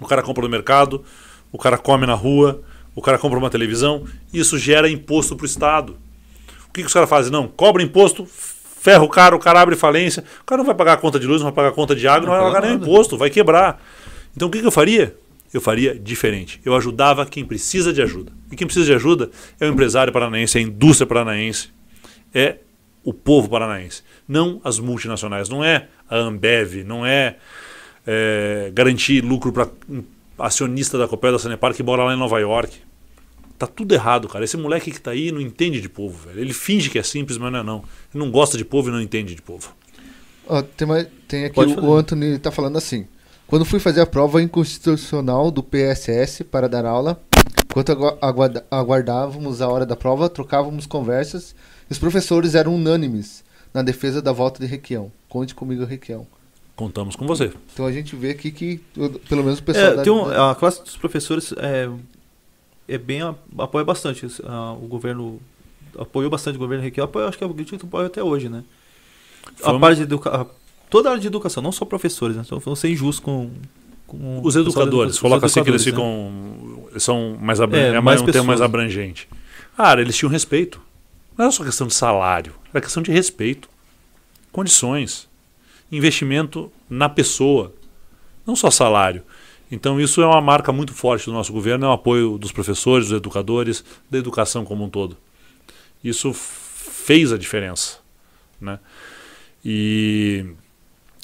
o 0.00 0.06
cara 0.06 0.22
compra 0.22 0.42
no 0.42 0.48
mercado, 0.48 1.04
o 1.52 1.58
cara 1.58 1.76
come 1.78 2.06
na 2.06 2.14
rua, 2.14 2.62
o 2.96 3.02
cara 3.02 3.18
compra 3.18 3.38
uma 3.38 3.50
televisão, 3.50 4.04
isso 4.32 4.58
gera 4.58 4.88
imposto 4.90 5.36
para 5.36 5.44
o 5.44 5.46
Estado. 5.46 5.96
O 6.68 6.72
que, 6.72 6.80
que 6.80 6.86
os 6.86 6.92
caras 6.92 7.08
fazem? 7.08 7.30
Não, 7.30 7.46
cobra 7.46 7.82
imposto, 7.82 8.26
ferra 8.26 9.04
o 9.04 9.08
cara, 9.08 9.36
o 9.36 9.38
cara 9.38 9.60
abre 9.60 9.76
falência, 9.76 10.24
o 10.40 10.44
cara 10.44 10.58
não 10.58 10.66
vai 10.66 10.74
pagar 10.74 10.94
a 10.94 10.96
conta 10.96 11.20
de 11.20 11.26
luz, 11.26 11.40
não 11.42 11.46
vai 11.46 11.54
pagar 11.54 11.68
a 11.68 11.72
conta 11.72 11.94
de 11.94 12.08
água, 12.08 12.26
não, 12.26 12.34
Não 12.34 12.42
vai 12.42 12.52
paga 12.52 12.60
pagar 12.62 12.74
nem 12.74 12.82
imposto, 12.82 13.18
vai 13.18 13.28
quebrar. 13.28 13.82
Então 14.34 14.48
o 14.48 14.50
que, 14.50 14.60
que 14.60 14.66
eu 14.66 14.72
faria? 14.72 15.14
Eu 15.52 15.60
faria 15.60 15.94
diferente. 15.94 16.60
Eu 16.64 16.74
ajudava 16.74 17.24
quem 17.26 17.44
precisa 17.44 17.92
de 17.92 18.02
ajuda. 18.02 18.32
E 18.50 18.56
quem 18.56 18.66
precisa 18.66 18.86
de 18.86 18.94
ajuda 18.94 19.30
é 19.60 19.66
o 19.66 19.72
empresário 19.72 20.12
paranaense, 20.12 20.58
é 20.58 20.60
a 20.60 20.64
indústria 20.64 21.06
paranaense, 21.06 21.70
é 22.34 22.56
o 23.04 23.12
povo 23.12 23.48
paranaense. 23.48 24.02
Não 24.26 24.60
as 24.64 24.78
multinacionais. 24.78 25.48
Não 25.48 25.62
é 25.62 25.86
a 26.08 26.16
Ambev, 26.16 26.82
não 26.84 27.06
é, 27.06 27.36
é, 28.06 28.70
garantir 28.74 29.22
lucro 29.22 29.52
para 29.52 29.68
acionista 30.38 30.98
da 30.98 31.08
Copel 31.08 31.32
da 31.32 31.38
Sanepar 31.38 31.72
que 31.74 31.82
mora 31.82 32.04
lá 32.04 32.14
em 32.14 32.18
Nova 32.18 32.38
York. 32.40 32.85
Tá 33.58 33.66
tudo 33.66 33.94
errado, 33.94 34.28
cara. 34.28 34.44
Esse 34.44 34.56
moleque 34.56 34.90
que 34.90 35.00
tá 35.00 35.12
aí 35.12 35.32
não 35.32 35.40
entende 35.40 35.80
de 35.80 35.88
povo, 35.88 36.28
velho. 36.28 36.40
Ele 36.40 36.52
finge 36.52 36.90
que 36.90 36.98
é 36.98 37.02
simples, 37.02 37.38
mas 37.38 37.50
não 37.52 37.58
é 37.60 37.62
não. 37.62 37.76
Ele 38.14 38.22
não 38.24 38.30
gosta 38.30 38.58
de 38.58 38.64
povo 38.64 38.88
e 38.88 38.92
não 38.92 39.00
entende 39.00 39.34
de 39.34 39.40
povo. 39.42 39.72
Ó, 40.46 40.60
tem, 40.62 40.86
mais- 40.86 41.06
tem 41.26 41.44
aqui 41.46 41.54
Pode 41.54 41.72
o, 41.72 41.74
fazer. 41.76 41.86
o 41.86 41.94
Anthony 41.94 42.38
tá 42.38 42.50
falando 42.50 42.76
assim. 42.76 43.06
Quando 43.46 43.64
fui 43.64 43.78
fazer 43.80 44.00
a 44.00 44.06
prova 44.06 44.42
inconstitucional 44.42 45.50
do 45.50 45.62
PSS 45.62 46.44
para 46.44 46.68
dar 46.68 46.84
aula, 46.84 47.20
enquanto 47.70 47.92
agu- 47.92 48.18
aguarda- 48.20 48.66
aguardávamos 48.70 49.62
a 49.62 49.68
hora 49.68 49.86
da 49.86 49.96
prova, 49.96 50.28
trocávamos 50.28 50.84
conversas 50.86 51.54
e 51.88 51.92
os 51.92 51.98
professores 51.98 52.54
eram 52.54 52.74
unânimes 52.74 53.44
na 53.72 53.82
defesa 53.82 54.20
da 54.20 54.32
volta 54.32 54.60
de 54.60 54.66
Requião. 54.66 55.10
Conte 55.28 55.54
comigo, 55.54 55.84
Requião. 55.84 56.26
Contamos 56.74 57.16
com 57.16 57.26
você. 57.26 57.52
Então 57.72 57.86
a 57.86 57.92
gente 57.92 58.14
vê 58.16 58.30
aqui 58.30 58.50
que, 58.50 58.80
pelo 59.28 59.42
menos 59.42 59.60
o 59.60 59.62
pessoal 59.62 59.86
É, 59.86 59.94
da, 59.96 60.02
tem 60.02 60.12
um- 60.12 60.26
a 60.26 60.54
classe 60.54 60.82
dos 60.82 60.96
professores 60.96 61.54
é, 61.56 61.88
é 62.88 62.98
bem 62.98 63.20
apoia 63.58 63.84
bastante 63.84 64.26
isso, 64.26 64.42
a- 64.46 64.72
o 64.72 64.86
governo 64.86 65.40
apoiou 65.98 66.30
bastante 66.30 66.56
o 66.56 66.58
governo 66.58 66.84
Requião, 66.84 67.04
apoia, 67.04 67.26
acho 67.28 67.38
que 67.38 67.44
é 67.44 67.46
o 67.46 67.54
que 67.54 67.74
apoia 67.76 68.06
até 68.06 68.22
hoje, 68.22 68.48
né? 68.48 68.62
Foi 69.56 69.74
A 69.74 69.78
parte 69.78 69.96
de 69.98 70.02
educa 70.02 70.46
toda 70.90 71.08
a 71.08 71.12
área 71.12 71.20
de 71.20 71.26
educação, 71.26 71.62
não 71.62 71.72
só 71.72 71.84
professores, 71.84 72.36
né? 72.36 72.42
Então, 72.44 72.58
vamos 72.58 72.78
ser 72.78 72.90
injustos 72.90 73.20
com, 73.24 73.50
com 74.06 74.40
Os 74.42 74.56
educadores, 74.56 75.18
coloca 75.18 75.46
assim 75.46 75.62
que 75.62 75.70
eles 75.70 75.84
né? 75.84 75.90
ficam. 75.90 76.32
Eles 76.90 77.02
são 77.02 77.36
mais. 77.40 77.60
É, 77.60 77.64
É, 77.64 78.00
mais 78.00 78.20
um 78.20 78.26
termo 78.26 78.48
mais 78.48 78.60
abrangente. 78.60 79.28
Cara, 79.76 80.00
eles 80.00 80.16
tinham 80.16 80.30
respeito. 80.30 80.80
Não 81.36 81.44
era 81.44 81.52
só 81.52 81.64
questão 81.64 81.86
de 81.86 81.94
salário, 81.94 82.54
era 82.72 82.80
questão 82.80 83.02
de 83.02 83.10
respeito. 83.10 83.68
Condições. 84.52 85.28
Investimento 85.92 86.72
na 86.88 87.08
pessoa. 87.08 87.72
Não 88.46 88.56
só 88.56 88.70
salário. 88.70 89.22
Então 89.70 90.00
isso 90.00 90.22
é 90.22 90.26
uma 90.26 90.40
marca 90.40 90.72
muito 90.72 90.94
forte 90.94 91.26
do 91.26 91.32
nosso 91.32 91.52
governo, 91.52 91.86
é 91.86 91.88
o 91.88 91.92
apoio 91.92 92.38
dos 92.38 92.52
professores, 92.52 93.08
dos 93.08 93.16
educadores, 93.16 93.84
da 94.10 94.18
educação 94.18 94.64
como 94.64 94.84
um 94.84 94.88
todo. 94.88 95.16
Isso 96.02 96.32
fez 96.32 97.32
a 97.32 97.38
diferença. 97.38 97.98
Né? 98.60 98.78
E 99.64 100.46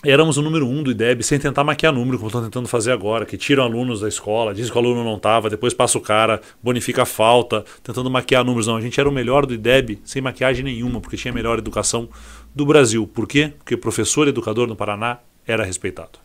éramos 0.04 0.36
o 0.36 0.42
número 0.42 0.66
um 0.66 0.82
do 0.82 0.90
IDEB 0.90 1.22
sem 1.22 1.38
tentar 1.38 1.62
maquiar 1.62 1.92
número, 1.92 2.18
como 2.18 2.26
estão 2.26 2.42
tentando 2.42 2.66
fazer 2.66 2.90
agora, 2.90 3.24
que 3.24 3.36
tiram 3.36 3.62
alunos 3.62 4.00
da 4.00 4.08
escola, 4.08 4.52
dizem 4.52 4.72
que 4.72 4.76
o 4.76 4.80
aluno 4.80 5.04
não 5.04 5.16
estava, 5.16 5.48
depois 5.48 5.72
passa 5.72 5.96
o 5.96 6.00
cara, 6.00 6.40
bonifica 6.60 7.02
a 7.02 7.06
falta, 7.06 7.64
tentando 7.82 8.10
maquiar 8.10 8.44
números. 8.44 8.66
Não, 8.66 8.76
a 8.76 8.80
gente 8.80 8.98
era 8.98 9.08
o 9.08 9.12
melhor 9.12 9.46
do 9.46 9.54
IDEB 9.54 10.00
sem 10.04 10.20
maquiagem 10.20 10.64
nenhuma, 10.64 11.00
porque 11.00 11.16
tinha 11.16 11.30
a 11.30 11.34
melhor 11.34 11.58
educação 11.58 12.08
do 12.52 12.66
Brasil. 12.66 13.06
Por 13.06 13.28
quê? 13.28 13.52
Porque 13.58 13.76
professor 13.76 14.26
e 14.26 14.30
educador 14.30 14.66
no 14.66 14.74
Paraná 14.74 15.18
era 15.46 15.64
respeitado. 15.64 16.18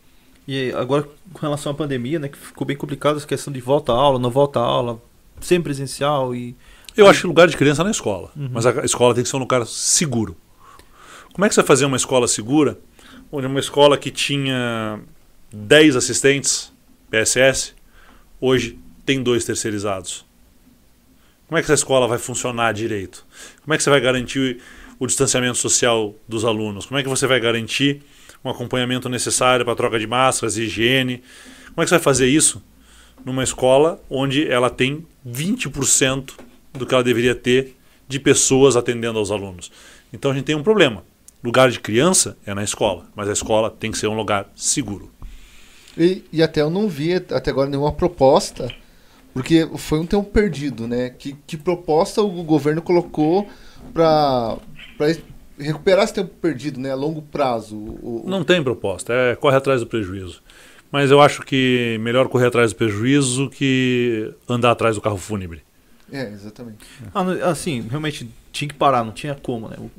E 0.48 0.58
aí, 0.58 0.72
agora, 0.72 1.06
com 1.30 1.40
relação 1.40 1.72
à 1.72 1.74
pandemia, 1.74 2.18
né, 2.18 2.26
que 2.26 2.38
ficou 2.38 2.66
bem 2.66 2.74
complicado 2.74 3.18
essa 3.18 3.26
questão 3.26 3.52
de 3.52 3.60
volta 3.60 3.92
à 3.92 3.94
aula, 3.94 4.18
não 4.18 4.30
volta 4.30 4.58
à 4.58 4.62
aula, 4.62 4.98
sem 5.42 5.60
presencial 5.60 6.34
e... 6.34 6.56
Eu 6.96 7.06
acho 7.06 7.20
que 7.20 7.26
lugar 7.26 7.46
de 7.48 7.56
criança 7.56 7.82
é 7.82 7.84
na 7.84 7.90
escola, 7.90 8.32
mas 8.34 8.64
a 8.64 8.82
escola 8.82 9.14
tem 9.14 9.22
que 9.22 9.28
ser 9.28 9.36
um 9.36 9.40
lugar 9.40 9.64
seguro. 9.66 10.34
Como 11.34 11.44
é 11.44 11.48
que 11.48 11.54
você 11.54 11.60
vai 11.60 11.68
fazer 11.68 11.84
uma 11.84 11.98
escola 11.98 12.26
segura, 12.26 12.78
onde 13.30 13.46
uma 13.46 13.60
escola 13.60 13.98
que 13.98 14.10
tinha 14.10 14.98
10 15.52 15.96
assistentes 15.96 16.72
PSS, 17.10 17.74
hoje 18.40 18.78
tem 19.04 19.22
dois 19.22 19.44
terceirizados? 19.44 20.24
Como 21.46 21.58
é 21.58 21.60
que 21.60 21.66
essa 21.66 21.74
escola 21.74 22.08
vai 22.08 22.18
funcionar 22.18 22.72
direito? 22.72 23.24
Como 23.62 23.74
é 23.74 23.76
que 23.76 23.82
você 23.82 23.90
vai 23.90 24.00
garantir 24.00 24.60
o 24.98 25.06
distanciamento 25.06 25.58
social 25.58 26.14
dos 26.26 26.42
alunos? 26.42 26.86
Como 26.86 26.98
é 26.98 27.02
que 27.02 27.08
você 27.08 27.26
vai 27.26 27.38
garantir 27.38 28.02
um 28.44 28.50
acompanhamento 28.50 29.08
necessário 29.08 29.64
para 29.64 29.74
troca 29.74 29.98
de 29.98 30.06
máscaras 30.06 30.56
higiene? 30.56 31.22
Como 31.68 31.82
é 31.82 31.84
que 31.84 31.88
você 31.88 31.96
vai 31.96 32.02
fazer 32.02 32.28
isso 32.28 32.62
numa 33.24 33.42
escola 33.42 34.00
onde 34.08 34.48
ela 34.48 34.70
tem 34.70 35.06
20% 35.26 36.32
do 36.72 36.86
que 36.86 36.94
ela 36.94 37.04
deveria 37.04 37.34
ter 37.34 37.76
de 38.06 38.18
pessoas 38.18 38.76
atendendo 38.76 39.18
aos 39.18 39.30
alunos? 39.30 39.70
Então 40.12 40.30
a 40.30 40.34
gente 40.34 40.44
tem 40.44 40.54
um 40.54 40.62
problema. 40.62 41.04
Lugar 41.42 41.70
de 41.70 41.78
criança 41.78 42.36
é 42.44 42.52
na 42.52 42.64
escola, 42.64 43.06
mas 43.14 43.28
a 43.28 43.32
escola 43.32 43.70
tem 43.70 43.92
que 43.92 43.98
ser 43.98 44.08
um 44.08 44.16
lugar 44.16 44.50
seguro. 44.56 45.10
E, 45.96 46.24
e 46.32 46.42
até 46.42 46.60
eu 46.60 46.70
não 46.70 46.88
vi 46.88 47.14
até 47.14 47.50
agora 47.50 47.68
nenhuma 47.68 47.92
proposta, 47.92 48.72
porque 49.32 49.68
foi 49.76 50.00
um 50.00 50.06
tempo 50.06 50.24
perdido, 50.24 50.88
né? 50.88 51.10
Que, 51.10 51.36
que 51.46 51.56
proposta 51.56 52.22
o 52.22 52.42
governo 52.42 52.82
colocou 52.82 53.48
para 53.92 54.58
recuperar 55.58 56.04
esse 56.04 56.14
tempo 56.14 56.30
perdido, 56.40 56.78
né? 56.80 56.90
A 56.92 56.94
longo 56.94 57.22
prazo. 57.22 57.76
O, 57.76 58.22
o- 58.26 58.28
Não 58.30 58.44
tem 58.44 58.62
proposta, 58.62 59.12
é 59.12 59.36
corre 59.36 59.56
atrás 59.56 59.80
do 59.80 59.86
prejuízo. 59.86 60.42
Mas 60.90 61.10
eu 61.10 61.20
acho 61.20 61.42
que 61.42 61.98
melhor 62.00 62.28
correr 62.28 62.46
atrás 62.46 62.72
do 62.72 62.76
prejuízo 62.76 63.50
que 63.50 64.32
andar 64.48 64.70
atrás 64.70 64.94
do 64.94 65.00
carro 65.02 65.18
fúnebre. 65.18 65.62
É, 66.10 66.30
exatamente. 66.30 66.78
Ah, 67.14 67.22
assim, 67.50 67.86
realmente 67.90 68.26
tinha 68.50 68.66
que 68.68 68.74
parar, 68.74 69.04
não 69.04 69.12
tinha 69.12 69.34
como, 69.34 69.68
né? 69.68 69.76
O- 69.78 69.90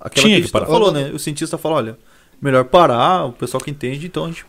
Aquela 0.00 0.26
Tinha 0.28 0.40
que, 0.40 0.48
parar. 0.48 0.66
falou, 0.66 0.92
né? 0.92 1.10
O 1.12 1.18
cientista 1.18 1.58
falou, 1.58 1.78
olha, 1.78 1.98
melhor 2.40 2.64
parar, 2.66 3.24
o 3.24 3.32
pessoal 3.32 3.60
que 3.60 3.70
entende, 3.70 4.06
então 4.06 4.26
a 4.26 4.28
gente 4.28 4.46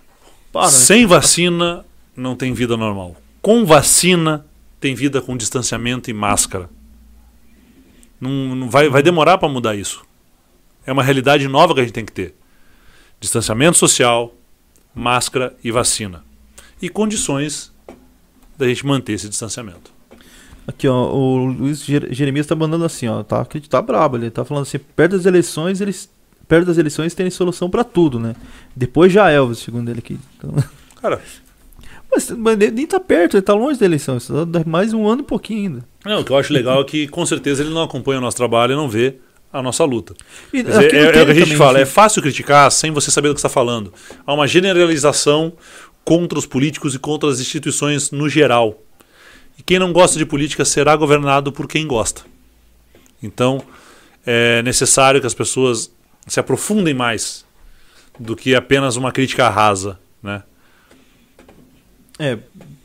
para, 0.53 0.65
né? 0.65 0.71
Sem 0.71 1.07
vacina 1.07 1.83
não 2.15 2.35
tem 2.35 2.53
vida 2.53 2.77
normal. 2.77 3.15
Com 3.41 3.65
vacina 3.65 4.45
tem 4.79 4.93
vida 4.93 5.21
com 5.21 5.35
distanciamento 5.35 6.09
e 6.11 6.13
máscara. 6.13 6.69
Não, 8.21 8.29
não 8.55 8.69
vai, 8.69 8.89
vai 8.89 9.01
demorar 9.01 9.37
para 9.37 9.49
mudar 9.49 9.75
isso. 9.75 10.03
É 10.89 10.93
uma 10.93 11.03
realidade 11.03 11.47
nova 11.47 11.73
que 11.75 11.81
a 11.81 11.83
gente 11.83 11.93
tem 11.93 12.03
que 12.05 12.11
ter. 12.11 12.33
Distanciamento 13.19 13.77
social, 13.77 14.33
máscara 14.95 15.55
e 15.63 15.69
vacina. 15.71 16.23
E 16.81 16.89
condições 16.89 17.71
da 18.57 18.67
gente 18.67 18.85
manter 18.85 19.13
esse 19.13 19.29
distanciamento. 19.29 19.91
Aqui, 20.67 20.87
ó, 20.87 21.11
o 21.13 21.45
Luiz 21.45 21.83
Jer- 21.85 22.07
Jeremias 22.11 22.47
tá 22.47 22.55
mandando 22.55 22.85
assim, 22.85 23.07
ó, 23.07 23.21
tá, 23.23 23.45
tá 23.45 23.81
brabo, 23.81 24.17
ele 24.17 24.31
tá 24.31 24.43
falando 24.45 24.63
assim, 24.63 24.79
perto 24.79 25.11
das 25.17 25.25
eleições, 25.25 25.79
eles 25.81 26.09
perto 26.47 26.65
das 26.65 26.77
eleições 26.79 27.13
tem 27.13 27.29
solução 27.29 27.69
pra 27.69 27.83
tudo, 27.83 28.19
né? 28.19 28.35
Depois 28.75 29.11
já 29.13 29.29
Elvis, 29.29 29.59
segundo 29.59 29.89
ele 29.89 29.99
aqui. 29.99 30.19
Então, 30.37 30.53
Cara, 30.99 31.21
mas, 32.11 32.31
mas 32.31 32.57
nem 32.57 32.87
tá 32.87 32.99
perto, 32.99 33.35
ele 33.37 33.43
tá 33.43 33.53
longe 33.53 33.79
da 33.79 33.85
eleição, 33.85 34.17
isso 34.17 34.43
dá 34.45 34.63
mais 34.65 34.91
um 34.93 35.07
ano 35.07 35.21
e 35.21 35.25
pouquinho 35.25 35.59
ainda. 35.69 35.85
não, 36.03 36.21
o 36.21 36.23
que 36.25 36.31
eu 36.31 36.37
acho 36.37 36.51
legal 36.51 36.81
é 36.81 36.83
que 36.83 37.07
com 37.07 37.23
certeza 37.27 37.61
ele 37.61 37.71
não 37.73 37.83
acompanha 37.83 38.17
o 38.17 38.21
nosso 38.21 38.37
trabalho 38.37 38.73
e 38.73 38.75
não 38.75 38.89
vê 38.89 39.17
a 39.51 39.61
nossa 39.61 39.83
luta. 39.83 40.13
E, 40.53 40.61
dizer, 40.61 40.93
é, 40.93 41.05
é 41.05 41.09
o 41.09 41.11
que 41.11 41.19
a 41.19 41.25
gente 41.33 41.39
também, 41.43 41.57
fala, 41.57 41.79
é 41.79 41.83
assim, 41.83 41.91
fácil 41.91 42.21
criticar 42.21 42.71
sem 42.71 42.91
você 42.91 43.09
saber 43.09 43.29
do 43.29 43.33
que 43.33 43.39
está 43.39 43.49
falando. 43.49 43.93
Há 44.25 44.33
uma 44.33 44.47
generalização 44.47 45.53
contra 46.05 46.37
os 46.37 46.45
políticos 46.45 46.95
e 46.95 46.99
contra 46.99 47.29
as 47.29 47.39
instituições 47.39 48.11
no 48.11 48.29
geral. 48.29 48.81
E 49.57 49.63
quem 49.63 49.79
não 49.79 49.91
gosta 49.91 50.17
de 50.17 50.25
política 50.25 50.63
será 50.63 50.95
governado 50.95 51.51
por 51.51 51.67
quem 51.67 51.85
gosta. 51.87 52.21
Então, 53.21 53.61
é 54.25 54.61
necessário 54.63 55.19
que 55.19 55.27
as 55.27 55.33
pessoas 55.33 55.91
se 56.27 56.39
aprofundem 56.39 56.93
mais 56.93 57.45
do 58.19 58.35
que 58.35 58.53
apenas 58.55 58.95
uma 58.95 59.11
crítica 59.11 59.49
rasa, 59.49 59.99
né? 60.21 60.43
É, 62.17 62.37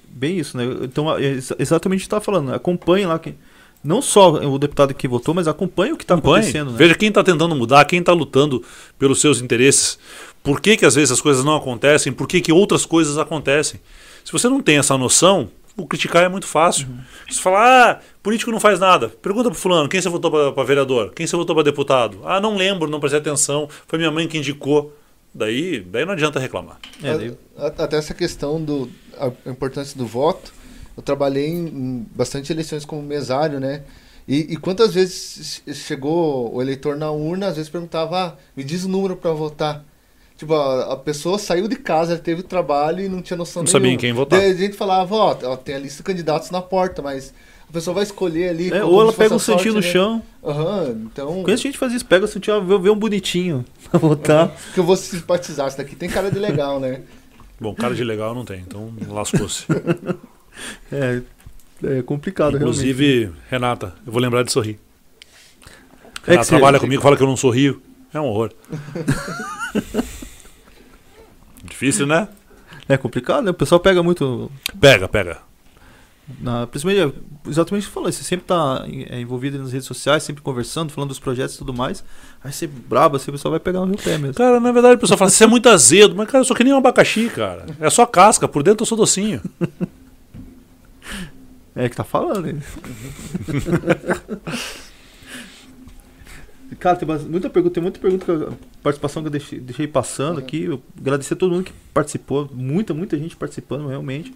bem 0.09 0.39
isso, 0.39 0.57
né? 0.57 0.65
Então, 0.83 1.17
é 1.17 1.23
ex- 1.23 1.53
exatamente 1.59 2.01
o 2.01 2.03
que 2.03 2.05
você 2.07 2.11
tá 2.11 2.21
falando. 2.21 2.49
né? 2.51 2.57
Acompanhe 2.57 3.05
lá 3.07 3.19
quem. 3.19 3.37
Não 3.85 4.01
só 4.01 4.31
o 4.33 4.59
deputado 4.59 4.95
que 4.95 5.07
votou, 5.07 5.35
mas 5.35 5.47
acompanhe 5.47 5.93
o 5.93 5.97
que 5.97 6.05
está 6.05 6.15
acontecendo. 6.15 6.71
Né? 6.71 6.77
Veja 6.79 6.95
quem 6.95 7.09
está 7.09 7.23
tentando 7.23 7.55
mudar, 7.55 7.85
quem 7.85 8.01
está 8.01 8.13
lutando 8.13 8.63
pelos 8.99 9.21
seus 9.21 9.41
interesses. 9.43 9.99
Por 10.43 10.61
que, 10.61 10.77
que 10.77 10.87
às 10.87 10.95
vezes 10.95 11.13
as 11.13 11.21
coisas 11.21 11.45
não 11.45 11.55
acontecem? 11.55 12.13
Por 12.13 12.27
que, 12.27 12.41
que 12.41 12.51
outras 12.53 12.87
coisas 12.87 13.19
acontecem? 13.19 13.79
Se 14.25 14.33
você 14.33 14.49
não 14.49 14.61
tem 14.63 14.79
essa 14.79 14.97
noção, 14.97 15.51
o 15.77 15.87
criticar 15.87 16.23
é 16.25 16.29
muito 16.29 16.47
fácil. 16.47 16.87
Você 17.29 17.41
fala, 17.41 17.91
ah, 17.91 18.01
político 18.23 18.51
não 18.51 18.61
faz 18.61 18.81
nada. 18.81 19.09
Pergunta 19.21 19.51
pro 19.51 19.59
fulano, 19.59 19.89
quem 19.89 20.01
você 20.01 20.09
votou 20.09 20.31
para 20.53 20.65
vereador? 20.65 21.13
Quem 21.15 21.27
você 21.27 21.37
votou 21.37 21.55
para 21.55 21.65
deputado? 21.65 22.21
Ah, 22.25 22.41
não 22.41 22.57
lembro, 22.57 22.89
não 22.89 23.01
prestei 23.01 23.21
atenção. 23.21 23.69
Foi 23.87 23.99
minha 23.99 24.11
mãe 24.11 24.27
que 24.27 24.39
indicou. 24.39 24.97
Daí, 25.35 25.81
daí 25.81 26.05
não 26.07 26.13
adianta 26.13 26.39
reclamar. 26.39 26.79
É, 27.03 27.19
daí- 27.19 27.37
Até 27.59 27.97
essa 27.97 28.15
questão 28.15 28.63
do 28.63 28.89
a 29.19 29.31
importância 29.51 29.99
do 29.99 30.07
voto, 30.07 30.53
eu 30.97 31.03
trabalhei 31.03 31.49
em, 31.49 31.67
em 31.67 32.07
bastante 32.15 32.53
eleições 32.53 32.85
como 32.85 33.03
mesário, 33.03 33.59
né? 33.61 33.83
E, 34.27 34.55
e 34.55 34.57
quantas 34.57 34.95
vezes 34.95 35.63
che- 35.65 35.75
chegou 35.75 36.55
o 36.55 36.63
eleitor 36.63 36.97
na 36.97 37.11
urna, 37.11 37.49
às 37.49 37.57
vezes 37.57 37.71
perguntava, 37.71 38.19
ah, 38.19 38.33
me 38.57 38.65
diz 38.65 38.85
o 38.85 38.89
número 38.89 39.17
para 39.17 39.33
votar. 39.33 39.85
Tipo, 40.37 40.55
a, 40.55 40.95
a 40.95 40.97
pessoa 40.97 41.39
saiu 41.39 41.69
de 41.69 41.77
casa, 41.77 42.19
teve 42.19 42.43
trabalho 42.43 43.05
e 43.05 43.09
não 43.09 43.23
tinha 43.23 43.37
noção 43.37 43.63
Não 43.63 43.71
sabia 43.71 43.93
em 43.93 43.99
quem 43.99 44.13
votar. 44.13 44.41
Daí 44.41 44.51
a 44.51 44.55
gente 44.55 44.77
falava, 44.77 45.15
ó, 45.15 45.37
ó, 45.45 45.57
tem 45.57 45.75
a 45.75 45.79
lista 45.79 45.99
de 45.99 46.03
candidatos 46.05 46.51
na 46.51 46.61
porta, 46.61 47.03
mas 47.03 47.33
a 47.69 47.73
pessoa 47.73 47.95
vai 47.95 48.03
escolher 48.03 48.49
ali. 48.49 48.73
É, 48.73 48.83
ou 48.83 49.01
ela 49.01 49.13
pega 49.13 49.35
a 49.35 49.37
um 49.37 49.39
santinho 49.39 49.75
no 49.75 49.81
né? 49.81 49.87
chão. 49.87 50.23
Aham, 50.43 51.03
então. 51.07 51.43
Conheço 51.43 51.63
gente 51.63 51.75
que 51.75 51.79
faz 51.79 51.93
isso, 51.93 52.05
pega 52.05 52.25
o 52.25 52.29
santinho, 52.29 52.65
vê, 52.65 52.79
vê 52.79 52.91
um 52.91 52.97
bonitinho 52.97 53.65
pra 53.91 53.99
votar. 53.99 54.53
Que 54.73 54.81
eu 54.81 54.85
vou 54.85 54.97
simpatizar. 54.97 55.69
Isso 55.69 55.77
daqui 55.77 55.95
tem 55.95 56.09
cara 56.09 56.31
de 56.31 56.39
legal, 56.39 56.81
né? 56.81 57.03
Bom, 57.61 57.73
cara 57.75 57.95
de 57.95 58.03
legal 58.03 58.35
não 58.35 58.45
tem, 58.45 58.61
então 58.61 58.93
lascou-se. 59.09 59.65
É, 60.93 61.23
é 61.83 62.03
complicado, 62.03 62.57
realmente. 62.57 62.77
Inclusive, 62.79 63.31
Renata, 63.51 63.95
eu 64.07 64.13
vou 64.13 64.21
lembrar 64.21 64.43
de 64.43 64.53
sorrir. 64.53 64.79
É 66.27 66.31
Renata 66.31 66.45
você- 66.45 66.51
trabalha 66.51 66.81
comigo, 66.81 67.03
fala 67.03 67.17
que 67.17 67.23
eu 67.23 67.27
não 67.27 67.37
sorrio. 67.37 67.83
É 68.13 68.21
um 68.21 68.25
horror. 68.27 68.53
Difícil, 71.65 72.07
né? 72.07 72.29
É 72.89 72.97
complicado, 72.97 73.45
né? 73.45 73.51
O 73.51 73.55
pessoal 73.55 73.81
pega 73.81 74.03
muito. 74.03 74.51
Pega, 74.81 75.09
pega. 75.09 75.39
Na, 76.41 76.67
principalmente, 76.67 77.15
é, 77.15 77.51
exatamente 77.51 77.83
o 77.83 77.87
que 77.87 77.91
você 77.91 77.95
falou, 77.95 78.11
você 78.13 78.23
sempre 78.25 78.47
tá 78.47 78.85
é, 79.11 79.21
envolvido 79.21 79.59
nas 79.59 79.73
redes 79.73 79.87
sociais, 79.87 80.23
sempre 80.23 80.43
conversando, 80.43 80.91
falando 80.91 81.09
dos 81.11 81.19
projetos 81.19 81.55
e 81.55 81.59
tudo 81.59 81.75
mais. 81.75 82.03
Aí 82.43 82.51
você 82.53 82.67
braba, 82.67 83.17
assim, 83.19 83.31
o 83.31 83.35
pessoal 83.35 83.51
vai 83.51 83.61
pegar 83.61 83.81
no 83.81 83.87
meu 83.87 83.97
pé 83.99 84.17
mesmo. 84.17 84.35
Cara, 84.35 84.59
na 84.59 84.73
verdade, 84.73 84.95
o 84.95 84.99
pessoal 84.99 85.19
fala, 85.19 85.31
você 85.31 85.45
é 85.45 85.47
muito 85.47 85.69
azedo. 85.69 86.15
Mas, 86.15 86.27
cara, 86.27 86.41
eu 86.41 86.45
sou 86.45 86.57
que 86.57 86.65
nem 86.65 86.73
um 86.73 86.79
abacaxi, 86.79 87.29
cara. 87.29 87.67
É 87.79 87.91
só 87.91 88.07
casca, 88.07 88.49
por 88.49 88.63
dentro 88.63 88.83
eu 88.83 88.87
sou 88.87 88.97
docinho. 88.97 89.41
É 91.77 91.89
que 91.89 91.97
tá 91.97 92.05
falando, 92.05 92.49
hein? 92.49 92.59
Cara, 96.79 96.97
tem 96.97 97.07
muita 97.29 97.49
pergunta, 97.51 97.75
tem 97.75 97.83
muita 97.83 98.01
pergunta, 98.01 98.25
que 98.25 98.31
eu- 98.31 98.59
participação 98.83 99.23
que 99.23 99.27
eu 99.29 99.31
deixei, 99.31 99.61
deixei 99.61 99.87
passando 99.87 100.39
aqui. 100.39 100.65
Eu 100.65 100.83
agradecer 100.99 101.35
a 101.35 101.37
todo 101.37 101.53
mundo 101.53 101.65
que 101.65 101.73
participou, 101.93 102.49
muita, 102.53 102.93
muita 102.93 103.17
gente 103.19 103.37
participando 103.37 103.87
realmente. 103.87 104.35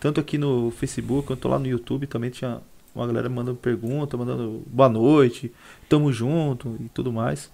Tanto 0.00 0.20
aqui 0.20 0.36
no 0.36 0.70
Facebook 0.70 1.26
quanto 1.28 1.48
lá 1.48 1.58
no 1.58 1.66
YouTube 1.66 2.06
também 2.06 2.30
tinha 2.30 2.60
uma 2.94 3.06
galera 3.06 3.28
mandando 3.28 3.56
pergunta, 3.58 4.16
mandando 4.16 4.62
boa 4.66 4.88
noite, 4.88 5.52
tamo 5.88 6.12
junto 6.12 6.76
e 6.80 6.88
tudo 6.88 7.12
mais. 7.12 7.50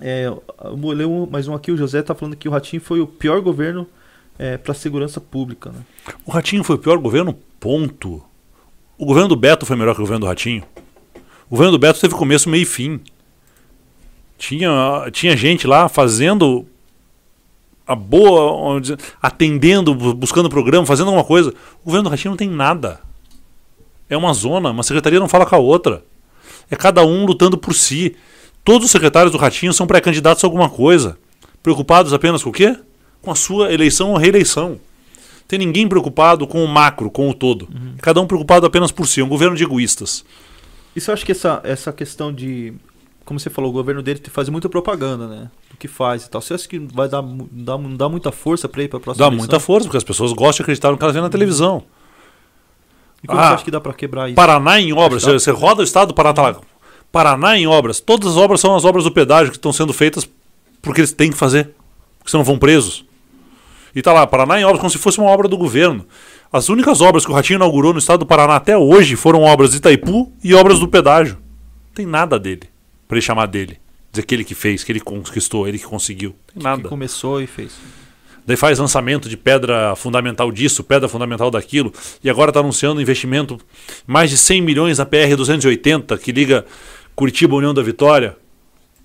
É, 0.00 0.26
eu 0.26 0.42
vou 0.76 0.92
ler 0.92 1.06
um- 1.06 1.26
mais 1.26 1.46
um 1.48 1.54
aqui, 1.54 1.70
o 1.70 1.76
José 1.76 2.02
tá 2.02 2.14
falando 2.14 2.36
que 2.36 2.48
o 2.48 2.52
Ratinho 2.52 2.80
foi 2.80 3.00
o 3.00 3.06
pior 3.06 3.40
governo 3.42 3.86
é, 4.38 4.56
para 4.56 4.72
segurança 4.72 5.20
pública, 5.20 5.70
né? 5.70 5.80
O 6.24 6.30
Ratinho 6.30 6.64
foi 6.64 6.76
o 6.76 6.78
pior 6.78 6.96
governo, 6.98 7.38
ponto. 7.60 8.22
O 8.98 9.04
governo 9.04 9.28
do 9.28 9.36
Beto 9.36 9.64
foi 9.66 9.76
melhor 9.76 9.94
que 9.94 10.00
o 10.00 10.04
governo 10.04 10.20
do 10.20 10.26
Ratinho. 10.26 10.64
O 11.46 11.50
governo 11.50 11.72
do 11.72 11.78
Beto 11.78 12.00
teve 12.00 12.14
começo, 12.14 12.48
meio 12.48 12.62
e 12.62 12.66
fim. 12.66 12.98
Tinha, 14.38 15.08
tinha 15.12 15.36
gente 15.36 15.66
lá 15.66 15.88
fazendo 15.88 16.66
a 17.86 17.94
boa, 17.94 18.80
atendendo, 19.20 19.94
bu- 19.94 20.14
buscando 20.14 20.48
programa, 20.48 20.86
fazendo 20.86 21.08
alguma 21.08 21.24
coisa. 21.24 21.50
O 21.82 21.86
governo 21.86 22.04
do 22.04 22.10
Ratinho 22.10 22.30
não 22.30 22.36
tem 22.36 22.48
nada. 22.48 23.00
É 24.08 24.16
uma 24.16 24.32
zona, 24.32 24.70
uma 24.70 24.82
secretaria 24.82 25.20
não 25.20 25.28
fala 25.28 25.44
com 25.46 25.54
a 25.54 25.58
outra. 25.58 26.02
É 26.70 26.76
cada 26.76 27.04
um 27.04 27.26
lutando 27.26 27.58
por 27.58 27.74
si. 27.74 28.16
Todos 28.64 28.86
os 28.86 28.90
secretários 28.90 29.32
do 29.32 29.38
Ratinho 29.38 29.72
são 29.72 29.86
pré-candidatos 29.86 30.42
a 30.42 30.46
alguma 30.46 30.70
coisa. 30.70 31.18
Preocupados 31.62 32.12
apenas 32.12 32.42
com 32.42 32.50
o 32.50 32.52
quê? 32.52 32.76
Com 33.20 33.30
a 33.30 33.34
sua 33.34 33.72
eleição 33.72 34.10
ou 34.10 34.16
reeleição. 34.16 34.78
Tem 35.50 35.58
ninguém 35.58 35.88
preocupado 35.88 36.46
com 36.46 36.64
o 36.64 36.68
macro, 36.68 37.10
com 37.10 37.28
o 37.28 37.34
todo. 37.34 37.68
Cada 38.00 38.20
um 38.20 38.26
preocupado 38.28 38.64
apenas 38.64 38.92
por 38.92 39.04
si. 39.08 39.20
É 39.20 39.24
um 39.24 39.28
governo 39.28 39.56
de 39.56 39.64
egoístas. 39.64 40.24
Isso 40.94 41.10
eu 41.10 41.12
acho 41.12 41.26
que 41.26 41.32
essa, 41.32 41.60
essa 41.64 41.92
questão 41.92 42.32
de. 42.32 42.72
Como 43.24 43.40
você 43.40 43.50
falou, 43.50 43.68
o 43.68 43.72
governo 43.72 44.00
dele 44.00 44.20
faz 44.30 44.48
muita 44.48 44.68
propaganda, 44.68 45.26
né? 45.26 45.50
Do 45.68 45.76
que 45.76 45.88
faz 45.88 46.24
e 46.24 46.30
tal. 46.30 46.40
Você 46.40 46.54
acha 46.54 46.68
que 46.68 46.78
vai 46.78 47.08
dar, 47.08 47.20
dar, 47.50 47.76
dar 47.78 48.08
muita 48.08 48.30
força 48.30 48.68
pra 48.68 48.84
ir 48.84 48.88
pra 48.88 49.00
próxima 49.00 49.24
Dá 49.24 49.26
eleição? 49.26 49.38
muita 49.44 49.58
força, 49.58 49.88
porque 49.88 49.96
as 49.96 50.04
pessoas 50.04 50.32
gostam 50.32 50.58
de 50.58 50.62
acreditar 50.62 50.92
no 50.92 50.96
que 50.96 51.02
elas 51.02 51.14
veem 51.14 51.24
na 51.24 51.28
televisão. 51.30 51.82
E 53.20 53.26
como 53.26 53.40
Ah, 53.40 53.48
você 53.48 53.54
acha 53.54 53.64
que 53.64 53.70
dá 53.72 53.80
pra 53.80 53.92
quebrar 53.92 54.28
isso? 54.28 54.36
Paraná 54.36 54.78
em 54.80 54.92
obras, 54.92 55.24
você, 55.24 55.32
você 55.32 55.50
roda 55.50 55.80
o 55.80 55.84
estado 55.84 56.08
do 56.08 56.14
Paraná. 56.14 56.32
tá 56.34 56.42
lá. 56.42 56.60
Paraná 57.10 57.58
em 57.58 57.66
obras. 57.66 57.98
Todas 57.98 58.30
as 58.30 58.36
obras 58.36 58.60
são 58.60 58.76
as 58.76 58.84
obras 58.84 59.02
do 59.02 59.10
pedágio 59.10 59.50
que 59.50 59.58
estão 59.58 59.72
sendo 59.72 59.92
feitas 59.92 60.30
porque 60.80 61.00
eles 61.00 61.10
têm 61.12 61.30
que 61.32 61.36
fazer. 61.36 61.74
Porque 62.18 62.30
senão 62.30 62.44
vão 62.44 62.56
presos. 62.56 63.04
E 63.94 64.02
tá 64.02 64.12
lá, 64.12 64.26
Paraná 64.26 64.60
em 64.60 64.64
obras, 64.64 64.78
como 64.80 64.90
se 64.90 64.98
fosse 64.98 65.18
uma 65.18 65.30
obra 65.30 65.48
do 65.48 65.56
governo. 65.58 66.06
As 66.52 66.68
únicas 66.68 67.00
obras 67.00 67.24
que 67.24 67.30
o 67.30 67.34
Ratinho 67.34 67.56
inaugurou 67.58 67.92
no 67.92 67.98
estado 67.98 68.20
do 68.20 68.26
Paraná 68.26 68.56
até 68.56 68.76
hoje 68.76 69.16
foram 69.16 69.42
obras 69.42 69.70
de 69.70 69.78
Itaipu 69.78 70.32
e 70.42 70.54
obras 70.54 70.78
do 70.78 70.88
pedágio. 70.88 71.34
Não 71.36 71.94
tem 71.94 72.06
nada 72.06 72.38
dele. 72.38 72.62
Pra 73.06 73.16
ele 73.16 73.22
chamar 73.22 73.46
dele. 73.46 73.78
Dizer 74.12 74.24
que 74.24 74.34
ele 74.34 74.44
que 74.44 74.54
fez, 74.54 74.82
que 74.82 74.90
ele 74.90 75.00
conquistou, 75.00 75.68
ele 75.68 75.78
que 75.78 75.84
conseguiu. 75.84 76.34
Tem 76.48 76.58
Que 76.58 76.62
nada. 76.62 76.88
começou 76.88 77.40
e 77.40 77.46
fez. 77.46 77.72
Daí 78.46 78.56
faz 78.56 78.78
lançamento 78.78 79.28
de 79.28 79.36
pedra 79.36 79.94
fundamental 79.94 80.50
disso, 80.50 80.82
pedra 80.82 81.08
fundamental 81.08 81.50
daquilo, 81.50 81.92
e 82.24 82.28
agora 82.28 82.50
está 82.50 82.58
anunciando 82.58 83.00
investimento 83.00 83.58
mais 84.06 84.30
de 84.30 84.36
100 84.36 84.62
milhões 84.62 84.98
na 84.98 85.06
PR-280, 85.06 86.18
que 86.18 86.32
liga 86.32 86.64
Curitiba 87.14 87.54
à 87.54 87.58
União 87.58 87.74
da 87.74 87.82
Vitória. 87.82 88.36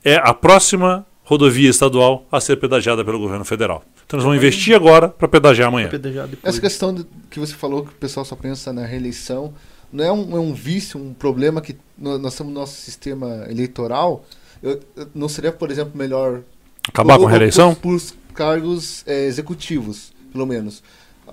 É 0.03 0.15
a 0.15 0.33
próxima 0.33 1.05
rodovia 1.23 1.69
estadual 1.69 2.25
a 2.31 2.39
ser 2.39 2.55
pedagiada 2.57 3.03
pelo 3.03 3.19
governo 3.19 3.43
federal. 3.45 3.83
Então 4.05 4.17
eles 4.17 4.23
vão 4.25 4.35
investir 4.35 4.75
agora 4.75 5.09
para 5.09 5.27
pedagiar 5.27 5.67
amanhã. 5.69 5.89
Depois. 5.89 6.27
Essa 6.43 6.61
questão 6.61 6.93
de- 6.93 7.05
que 7.29 7.39
você 7.39 7.53
falou 7.53 7.83
que 7.83 7.89
o 7.91 7.95
pessoal 7.95 8.25
só 8.25 8.35
pensa 8.35 8.71
na 8.71 8.85
reeleição, 8.85 9.53
não 9.91 10.03
é 10.03 10.11
um, 10.11 10.37
é 10.37 10.39
um 10.39 10.53
vício, 10.53 10.99
um 10.99 11.13
problema 11.13 11.59
que 11.61 11.75
nós 11.97 12.35
temos 12.35 12.53
no 12.53 12.59
nosso 12.59 12.79
sistema 12.79 13.45
eleitoral? 13.49 14.23
Eu- 14.61 14.79
eu- 14.95 15.07
não 15.15 15.27
seria, 15.27 15.51
por 15.51 15.71
exemplo, 15.71 15.97
melhor 15.97 16.41
Acabar 16.87 17.15
ou- 17.15 17.21
com 17.21 17.27
a 17.27 17.29
reeleição? 17.31 17.73
Por, 17.73 17.99
por 17.99 18.33
cargos 18.33 19.03
é, 19.07 19.25
executivos, 19.25 20.11
pelo 20.31 20.45
menos. 20.45 20.83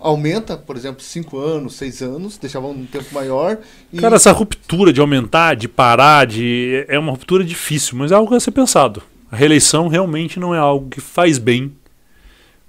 Aumenta, 0.01 0.57
por 0.57 0.75
exemplo, 0.77 1.03
cinco 1.03 1.39
anos, 1.39 1.75
seis 1.75 2.01
anos, 2.01 2.39
deixava 2.39 2.67
um 2.67 2.87
tempo 2.87 3.13
maior. 3.13 3.59
E, 3.93 3.99
Cara, 3.99 4.17
essa 4.17 4.33
ruptura 4.33 4.93
de 4.93 5.01
aumentar, 5.01 5.55
de 5.55 5.69
parar, 5.69 6.27
de 6.27 6.85
é 6.89 6.99
uma 6.99 7.13
ruptura 7.13 7.45
difícil, 7.45 7.99
mas 7.99 8.11
é 8.11 8.15
algo 8.15 8.35
a 8.35 8.41
ser 8.41 8.51
pensado. 8.53 9.03
A 9.31 9.37
reeleição 9.37 9.89
realmente 9.89 10.41
não 10.41 10.55
é 10.55 10.59
algo 10.59 10.89
que 10.89 11.01
faz 11.01 11.37
bem 11.39 11.73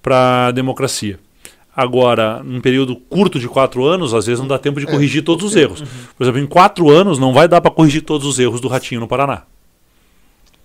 para 0.04 0.48
a 0.48 0.52
democracia. 0.52 1.18
Agora, 1.76 2.44
num 2.44 2.62
período 2.62 2.96
curto 2.96 3.40
de 3.40 3.48
quatro 3.48 3.84
anos, 3.84 4.14
às 4.14 4.28
vezes 4.28 4.40
não 4.40 4.48
dá 4.48 4.60
tempo 4.60 4.80
de 4.80 4.86
É, 4.88 4.92
corrigir 4.92 5.24
todos 5.24 5.44
os 5.46 5.54
porque- 5.54 5.64
erros. 5.66 5.84
Por 6.16 6.24
exemplo, 6.24 6.40
em 6.40 6.46
quatro 6.46 6.92
anos 6.92 7.18
não 7.18 7.34
vai 7.34 7.48
dar 7.48 7.60
para 7.62 7.72
corrigir 7.72 8.04
todos 8.04 8.28
os 8.28 8.38
erros 8.38 8.62
do 8.62 8.68
Ratinho 8.68 9.02
no 9.02 9.08
Paraná. 9.08 9.42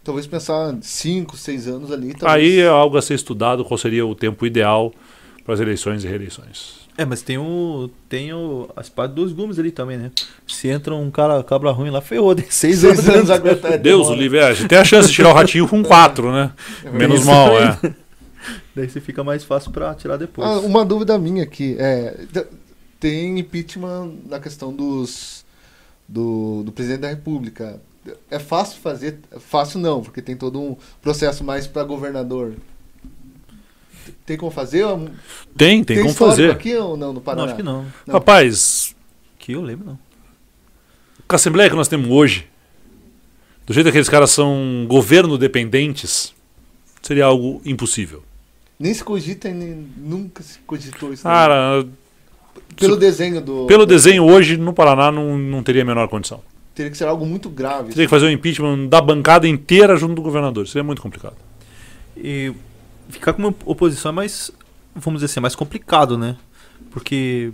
Talvez 0.04 0.26
pensar 0.26 0.74
cinco, 0.82 1.36
seis 1.36 1.66
anos 1.66 1.90
ali. 1.90 2.08
Aí 2.08 2.14
Talvez, 2.14 2.58
é 2.58 2.68
algo 2.68 2.96
a 2.98 3.02
ser 3.02 3.14
estudado, 3.14 3.64
qual 3.64 3.76
seria 3.78 4.04
o 4.06 4.14
tempo 4.14 4.44
ideal 4.44 4.92
para 5.44 5.54
as 5.54 5.60
eleições 5.60 6.04
e 6.04 6.08
reeleições. 6.08 6.86
É, 6.96 7.04
mas 7.04 7.22
tem 7.22 7.38
o. 7.38 7.88
Tem 8.08 8.32
o. 8.32 8.68
A 8.76 8.80
espada 8.80 9.12
dos 9.14 9.32
gumes 9.32 9.58
ali 9.58 9.70
também, 9.70 9.96
né? 9.96 10.10
Se 10.46 10.68
entra 10.68 10.94
um 10.94 11.10
cara 11.10 11.42
cabra 11.44 11.70
ruim 11.70 11.90
lá, 11.90 12.00
ferrou, 12.00 12.34
tem 12.34 12.46
seis, 12.50 12.78
seis 12.80 12.98
anos. 12.98 13.08
anos 13.08 13.30
aguentar. 13.30 13.72
é 13.72 13.78
Deus 13.78 14.08
o 14.08 14.14
livre, 14.14 14.38
é, 14.38 14.44
a 14.48 14.52
gente 14.54 14.66
tem 14.68 14.78
a 14.78 14.84
chance 14.84 15.08
de 15.08 15.14
tirar 15.14 15.30
o 15.30 15.32
Ratinho 15.32 15.68
com 15.68 15.82
quatro, 15.82 16.32
né? 16.32 16.50
Menos 16.92 17.24
mal, 17.24 17.56
aí. 17.56 17.64
é. 17.84 17.94
Daí 18.78 18.88
você 18.88 19.00
fica 19.00 19.24
mais 19.24 19.42
fácil 19.42 19.72
pra 19.72 19.92
tirar 19.92 20.16
depois. 20.16 20.48
Ah, 20.48 20.60
uma 20.60 20.84
dúvida 20.84 21.18
minha 21.18 21.42
aqui 21.42 21.74
é 21.80 22.16
tem 23.00 23.40
impeachment 23.40 24.12
na 24.26 24.38
questão 24.38 24.72
dos 24.72 25.44
do, 26.06 26.62
do 26.62 26.70
presidente 26.70 27.00
da 27.00 27.08
República. 27.08 27.80
É 28.30 28.38
fácil 28.38 28.78
fazer? 28.80 29.18
Fácil 29.40 29.80
não, 29.80 30.00
porque 30.00 30.22
tem 30.22 30.36
todo 30.36 30.60
um 30.60 30.76
processo 31.02 31.42
mais 31.42 31.66
para 31.66 31.82
governador. 31.82 32.54
Tem 34.24 34.36
como 34.36 34.52
fazer? 34.52 34.86
Tem, 35.56 35.82
tem, 35.82 35.98
como 35.98 36.10
histórico 36.10 36.36
fazer. 36.36 36.50
aqui 36.52 36.76
ou 36.76 36.96
não 36.96 37.08
no 37.08 37.14
não, 37.14 37.20
Paraná? 37.20 37.46
acho 37.46 37.56
que 37.56 37.62
não. 37.64 37.84
Não. 38.06 38.14
Rapaz, 38.14 38.94
Que 39.40 39.52
eu 39.52 39.60
lembro, 39.60 39.86
não. 39.86 39.98
com 41.26 41.34
a 41.34 41.36
Assembleia 41.36 41.68
que 41.68 41.76
nós 41.76 41.88
temos 41.88 42.08
hoje, 42.08 42.46
do 43.66 43.74
jeito 43.74 43.86
que 43.86 43.90
aqueles 43.90 44.08
caras 44.08 44.30
são 44.30 44.86
governo 44.88 45.36
dependentes, 45.36 46.32
seria 47.02 47.24
algo 47.26 47.60
impossível. 47.64 48.22
Nem 48.78 48.94
se 48.94 49.02
cogita, 49.02 49.48
nem, 49.50 49.88
nunca 49.96 50.42
se 50.42 50.58
cogitou 50.60 51.12
isso. 51.12 51.26
né? 51.26 51.34
Cara, 51.34 51.84
Pelo 52.76 52.96
desenho 52.96 53.40
do. 53.40 53.66
Pelo 53.66 53.84
desenho 53.84 54.24
hoje, 54.24 54.56
no 54.56 54.72
Paraná, 54.72 55.10
não, 55.10 55.36
não 55.36 55.62
teria 55.62 55.82
a 55.82 55.84
menor 55.84 56.08
condição. 56.08 56.40
Teria 56.74 56.90
que 56.92 56.96
ser 56.96 57.06
algo 57.08 57.26
muito 57.26 57.48
grave. 57.48 57.88
Teria 57.88 58.06
que 58.06 58.10
fazer 58.10 58.26
o 58.26 58.30
impeachment 58.30 58.86
da 58.86 59.00
bancada 59.00 59.48
inteira 59.48 59.96
junto 59.96 60.14
do 60.14 60.22
governador. 60.22 60.68
Seria 60.68 60.84
muito 60.84 61.02
complicado. 61.02 61.34
E 62.16 62.52
ficar 63.08 63.32
com 63.32 63.42
uma 63.42 63.54
oposição 63.64 64.10
é 64.10 64.14
mais, 64.14 64.50
vamos 64.94 65.20
dizer 65.20 65.26
assim, 65.32 65.40
é 65.40 65.42
mais 65.42 65.56
complicado, 65.56 66.16
né? 66.16 66.36
Porque, 66.92 67.52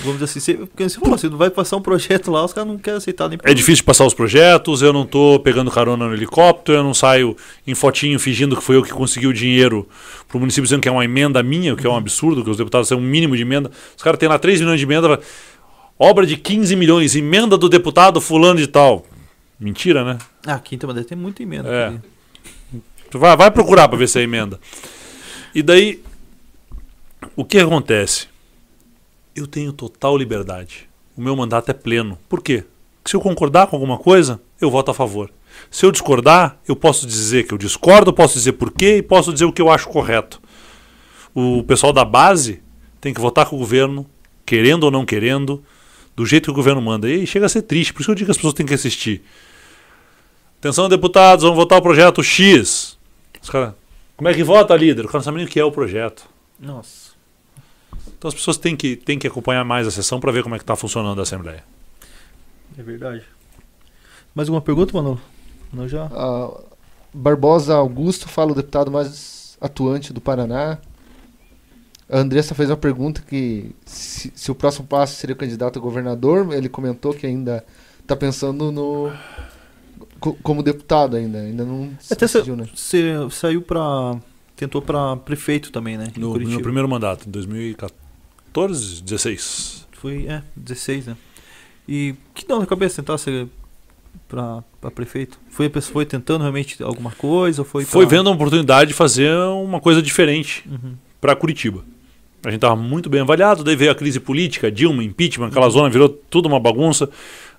vamos 0.00 0.20
dizer 0.20 0.24
assim, 0.24 0.40
você, 0.40 0.54
porque 0.54 0.88
você 0.88 0.98
falou, 0.98 1.18
você 1.18 1.28
não 1.28 1.36
vai 1.36 1.50
passar 1.50 1.76
um 1.76 1.82
projeto 1.82 2.30
lá, 2.30 2.44
os 2.44 2.52
caras 2.52 2.68
não 2.68 2.78
querem 2.78 2.98
aceitar 2.98 3.28
nem 3.28 3.38
É 3.42 3.54
difícil 3.54 3.84
passar 3.84 4.06
os 4.06 4.14
projetos, 4.14 4.82
eu 4.82 4.92
não 4.92 5.06
tô 5.06 5.40
pegando 5.40 5.70
carona 5.70 6.06
no 6.06 6.14
helicóptero, 6.14 6.78
eu 6.78 6.84
não 6.84 6.94
saio 6.94 7.36
em 7.66 7.74
fotinho 7.74 8.18
fingindo 8.18 8.56
que 8.56 8.62
foi 8.62 8.76
eu 8.76 8.82
que 8.82 8.90
consegui 8.90 9.26
o 9.26 9.32
dinheiro 9.32 9.88
pro 10.28 10.38
município 10.38 10.64
dizendo 10.64 10.80
que 10.80 10.88
é 10.88 10.92
uma 10.92 11.04
emenda 11.04 11.42
minha, 11.42 11.74
o 11.74 11.76
que 11.76 11.86
é 11.86 11.90
um 11.90 11.96
absurdo, 11.96 12.42
que 12.42 12.50
os 12.50 12.56
deputados 12.56 12.88
têm 12.88 12.96
um 12.96 13.00
mínimo 13.00 13.36
de 13.36 13.42
emenda. 13.42 13.70
Os 13.96 14.02
caras 14.02 14.18
têm 14.18 14.28
lá 14.28 14.38
3 14.38 14.60
milhões 14.60 14.78
de 14.78 14.86
emenda, 14.86 15.20
obra 15.98 16.26
de 16.26 16.36
15 16.36 16.74
milhões, 16.76 17.14
emenda 17.14 17.58
do 17.58 17.68
deputado 17.68 18.20
fulano 18.20 18.58
de 18.58 18.66
tal. 18.66 19.04
Mentira, 19.58 20.04
né? 20.04 20.18
Ah, 20.46 20.58
Quinta 20.58 20.86
Madeira 20.86 21.08
tem 21.08 21.16
muita 21.16 21.42
emenda. 21.42 21.68
É. 21.68 21.92
Tu 23.10 23.18
vai, 23.18 23.36
vai 23.36 23.50
procurar 23.50 23.88
para 23.88 23.98
ver 23.98 24.08
se 24.08 24.18
é 24.18 24.22
emenda. 24.22 24.58
E 25.54 25.62
daí, 25.62 26.02
o 27.36 27.44
que 27.44 27.58
acontece? 27.58 28.31
Eu 29.34 29.46
tenho 29.46 29.72
total 29.72 30.16
liberdade. 30.16 30.88
O 31.16 31.20
meu 31.22 31.34
mandato 31.34 31.70
é 31.70 31.74
pleno. 31.74 32.18
Por 32.28 32.42
quê? 32.42 32.64
Porque 33.02 33.10
se 33.10 33.16
eu 33.16 33.20
concordar 33.20 33.66
com 33.66 33.76
alguma 33.76 33.98
coisa, 33.98 34.40
eu 34.60 34.70
voto 34.70 34.90
a 34.90 34.94
favor. 34.94 35.30
Se 35.70 35.84
eu 35.84 35.90
discordar, 35.90 36.58
eu 36.68 36.76
posso 36.76 37.06
dizer 37.06 37.46
que 37.46 37.54
eu 37.54 37.58
discordo, 37.58 38.12
posso 38.12 38.34
dizer 38.34 38.52
por 38.52 38.70
quê 38.70 38.98
e 38.98 39.02
posso 39.02 39.32
dizer 39.32 39.44
o 39.44 39.52
que 39.52 39.60
eu 39.60 39.70
acho 39.70 39.88
correto. 39.88 40.40
O 41.34 41.62
pessoal 41.64 41.92
da 41.92 42.04
base 42.04 42.62
tem 43.00 43.12
que 43.12 43.20
votar 43.20 43.46
com 43.46 43.56
o 43.56 43.58
governo, 43.58 44.06
querendo 44.44 44.84
ou 44.84 44.90
não 44.90 45.04
querendo, 45.04 45.62
do 46.14 46.26
jeito 46.26 46.44
que 46.44 46.50
o 46.50 46.54
governo 46.54 46.80
manda. 46.80 47.08
E 47.08 47.26
chega 47.26 47.46
a 47.46 47.48
ser 47.48 47.62
triste, 47.62 47.92
por 47.92 48.02
isso 48.02 48.10
eu 48.10 48.14
digo 48.14 48.26
que 48.26 48.32
as 48.32 48.36
pessoas 48.36 48.54
têm 48.54 48.66
que 48.66 48.74
assistir. 48.74 49.22
Atenção, 50.58 50.88
deputados, 50.88 51.42
vamos 51.42 51.56
votar 51.56 51.78
o 51.78 51.82
projeto 51.82 52.22
X. 52.22 52.96
Os 53.42 53.50
caras, 53.50 53.74
como 54.16 54.28
é 54.28 54.34
que 54.34 54.44
vota, 54.44 54.76
líder? 54.76 55.04
O 55.04 55.08
cara 55.08 55.18
não 55.18 55.24
sabe 55.24 55.38
nem 55.38 55.46
o 55.46 55.48
que 55.48 55.58
é 55.58 55.64
o 55.64 55.72
projeto. 55.72 56.28
Nossa. 56.60 57.01
Então 58.22 58.28
as 58.28 58.34
pessoas 58.36 58.56
têm 58.56 58.76
que, 58.76 58.94
têm 58.94 59.18
que 59.18 59.26
acompanhar 59.26 59.64
mais 59.64 59.84
a 59.84 59.90
sessão 59.90 60.20
para 60.20 60.30
ver 60.30 60.44
como 60.44 60.54
é 60.54 60.58
que 60.58 60.62
está 60.62 60.76
funcionando 60.76 61.18
a 61.18 61.22
Assembleia. 61.22 61.64
É 62.78 62.80
verdade. 62.80 63.24
Mais 64.32 64.48
alguma 64.48 64.62
pergunta, 64.62 64.92
Manolo? 64.96 65.20
Não 65.72 65.88
já. 65.88 66.04
Ah, 66.12 66.56
Barbosa 67.12 67.74
Augusto 67.74 68.28
fala 68.28 68.52
o 68.52 68.54
deputado 68.54 68.92
mais 68.92 69.58
atuante 69.60 70.12
do 70.12 70.20
Paraná. 70.20 70.78
A 72.08 72.18
Andressa 72.18 72.54
fez 72.54 72.70
uma 72.70 72.76
pergunta 72.76 73.20
que 73.22 73.72
se, 73.84 74.32
se 74.36 74.52
o 74.52 74.54
próximo 74.54 74.86
passo 74.86 75.16
seria 75.16 75.34
o 75.34 75.36
candidato 75.36 75.80
a 75.80 75.82
governador, 75.82 76.54
ele 76.54 76.68
comentou 76.68 77.12
que 77.12 77.26
ainda 77.26 77.64
está 77.98 78.14
pensando 78.14 78.70
no 78.70 79.10
co- 80.20 80.36
como 80.44 80.62
deputado 80.62 81.16
ainda, 81.16 81.40
ainda 81.40 81.64
não 81.64 81.90
se 81.98 82.12
Até 82.12 82.26
decidiu, 82.26 82.54
né? 82.54 82.68
Você 82.72 83.14
saiu 83.32 83.62
pra. 83.62 84.16
Tentou 84.54 84.80
pra 84.80 85.16
prefeito 85.16 85.72
também, 85.72 85.98
né? 85.98 86.12
No, 86.16 86.38
no 86.38 86.62
primeiro 86.62 86.88
mandato, 86.88 87.26
em 87.28 87.32
2014, 87.32 88.00
16. 88.52 89.86
Foi, 89.92 90.26
é, 90.26 90.42
16, 90.56 91.06
né? 91.06 91.16
E 91.88 92.14
que 92.34 92.46
deu 92.46 92.58
na 92.60 92.66
cabeça 92.66 93.02
tentar 93.02 93.18
ser 93.18 93.48
pra, 94.28 94.62
pra 94.80 94.90
prefeito? 94.90 95.38
Foi 95.48 95.66
a 95.66 95.70
pessoa 95.70 95.92
foi 95.92 96.06
tentando 96.06 96.42
realmente 96.42 96.82
alguma 96.82 97.10
coisa? 97.10 97.64
Foi, 97.64 97.84
Foi 97.84 98.06
pra- 98.06 98.16
vendo 98.16 98.28
a 98.28 98.32
oportunidade 98.32 98.88
de 98.88 98.94
fazer 98.94 99.30
uma 99.36 99.80
coisa 99.80 100.00
diferente 100.02 100.64
Uhum. 100.68 100.94
para 101.20 101.34
Curitiba. 101.36 101.84
A 102.44 102.48
gente 102.50 102.56
estava 102.58 102.74
muito 102.74 103.08
bem 103.08 103.20
avaliado, 103.20 103.62
daí 103.62 103.76
veio 103.76 103.92
a 103.92 103.94
crise 103.94 104.18
política, 104.18 104.70
Dilma, 104.70 105.04
impeachment, 105.04 105.46
aquela 105.46 105.68
zona 105.70 105.88
virou 105.88 106.08
tudo 106.08 106.46
uma 106.46 106.58
bagunça. 106.58 107.08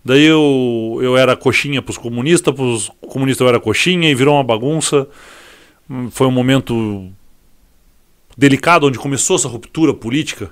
Daí 0.03 0.23
eu, 0.25 0.99
eu 1.01 1.15
era 1.15 1.35
coxinha 1.37 1.81
para 1.81 1.91
os 1.91 1.97
comunistas, 1.97 2.53
para 2.53 2.63
os 2.65 2.91
comunistas 3.07 3.39
eu 3.45 3.47
era 3.47 3.59
coxinha 3.61 4.09
e 4.09 4.15
virou 4.15 4.35
uma 4.35 4.43
bagunça. 4.43 5.07
Hum, 5.89 6.09
Foi 6.11 6.27
um 6.27 6.31
momento 6.31 7.09
delicado 8.37 8.87
onde 8.87 8.99
começou 8.99 9.35
essa 9.37 9.47
ruptura 9.47 9.93
política, 9.93 10.51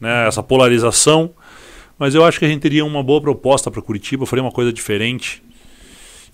né, 0.00 0.26
essa 0.26 0.42
polarização. 0.42 1.30
Mas 1.98 2.14
eu 2.14 2.24
acho 2.24 2.38
que 2.38 2.44
a 2.44 2.48
gente 2.48 2.60
teria 2.60 2.84
uma 2.84 3.02
boa 3.02 3.20
proposta 3.20 3.70
para 3.70 3.80
Curitiba, 3.80 4.26
faria 4.26 4.42
uma 4.42 4.52
coisa 4.52 4.72
diferente. 4.72 5.42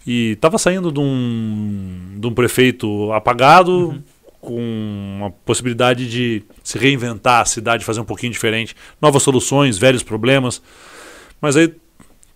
E 0.07 0.33
estava 0.33 0.59
saindo 0.59 0.91
de 0.91 0.99
um, 0.99 2.17
de 2.19 2.27
um 2.27 2.35
prefeito 2.35 3.13
apagado, 3.13 4.03
com 4.41 4.61
uma 5.19 5.31
possibilidade 5.31 6.11
de 6.11 6.43
se 6.65 6.77
reinventar 6.77 7.43
a 7.43 7.45
cidade, 7.45 7.85
fazer 7.85 8.01
um 8.01 8.05
pouquinho 8.05 8.33
diferente, 8.33 8.75
novas 9.01 9.23
soluções, 9.23 9.79
velhos 9.79 10.03
problemas. 10.03 10.61
Mas 11.41 11.57
aí 11.57 11.73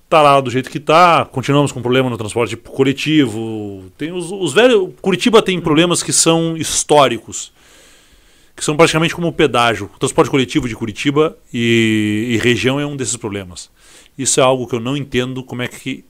tá 0.08 0.22
lá 0.22 0.40
do 0.40 0.48
jeito 0.48 0.70
que 0.70 0.78
tá, 0.78 1.24
continuamos 1.24 1.72
com 1.72 1.82
problema 1.82 2.08
no 2.08 2.16
transporte 2.16 2.56
coletivo. 2.56 3.84
Tem 3.98 4.12
os, 4.12 4.30
os 4.30 4.52
velhos, 4.52 4.90
Curitiba 5.02 5.42
tem 5.42 5.60
problemas 5.60 6.00
que 6.00 6.12
são 6.12 6.56
históricos, 6.56 7.52
que 8.56 8.64
são 8.64 8.76
praticamente 8.76 9.14
como 9.14 9.28
o 9.28 9.32
pedágio. 9.32 9.90
O 9.94 9.98
transporte 9.98 10.30
coletivo 10.30 10.66
de 10.68 10.74
Curitiba 10.74 11.36
e, 11.52 12.30
e 12.30 12.36
região 12.38 12.80
é 12.80 12.86
um 12.86 12.96
desses 12.96 13.16
problemas. 13.16 13.70
Isso 14.16 14.40
é 14.40 14.42
algo 14.42 14.66
que 14.66 14.74
eu 14.74 14.80
não 14.80 14.96
entendo 14.96 15.44
como 15.44 15.60
é 15.62 15.68
que 15.68 16.04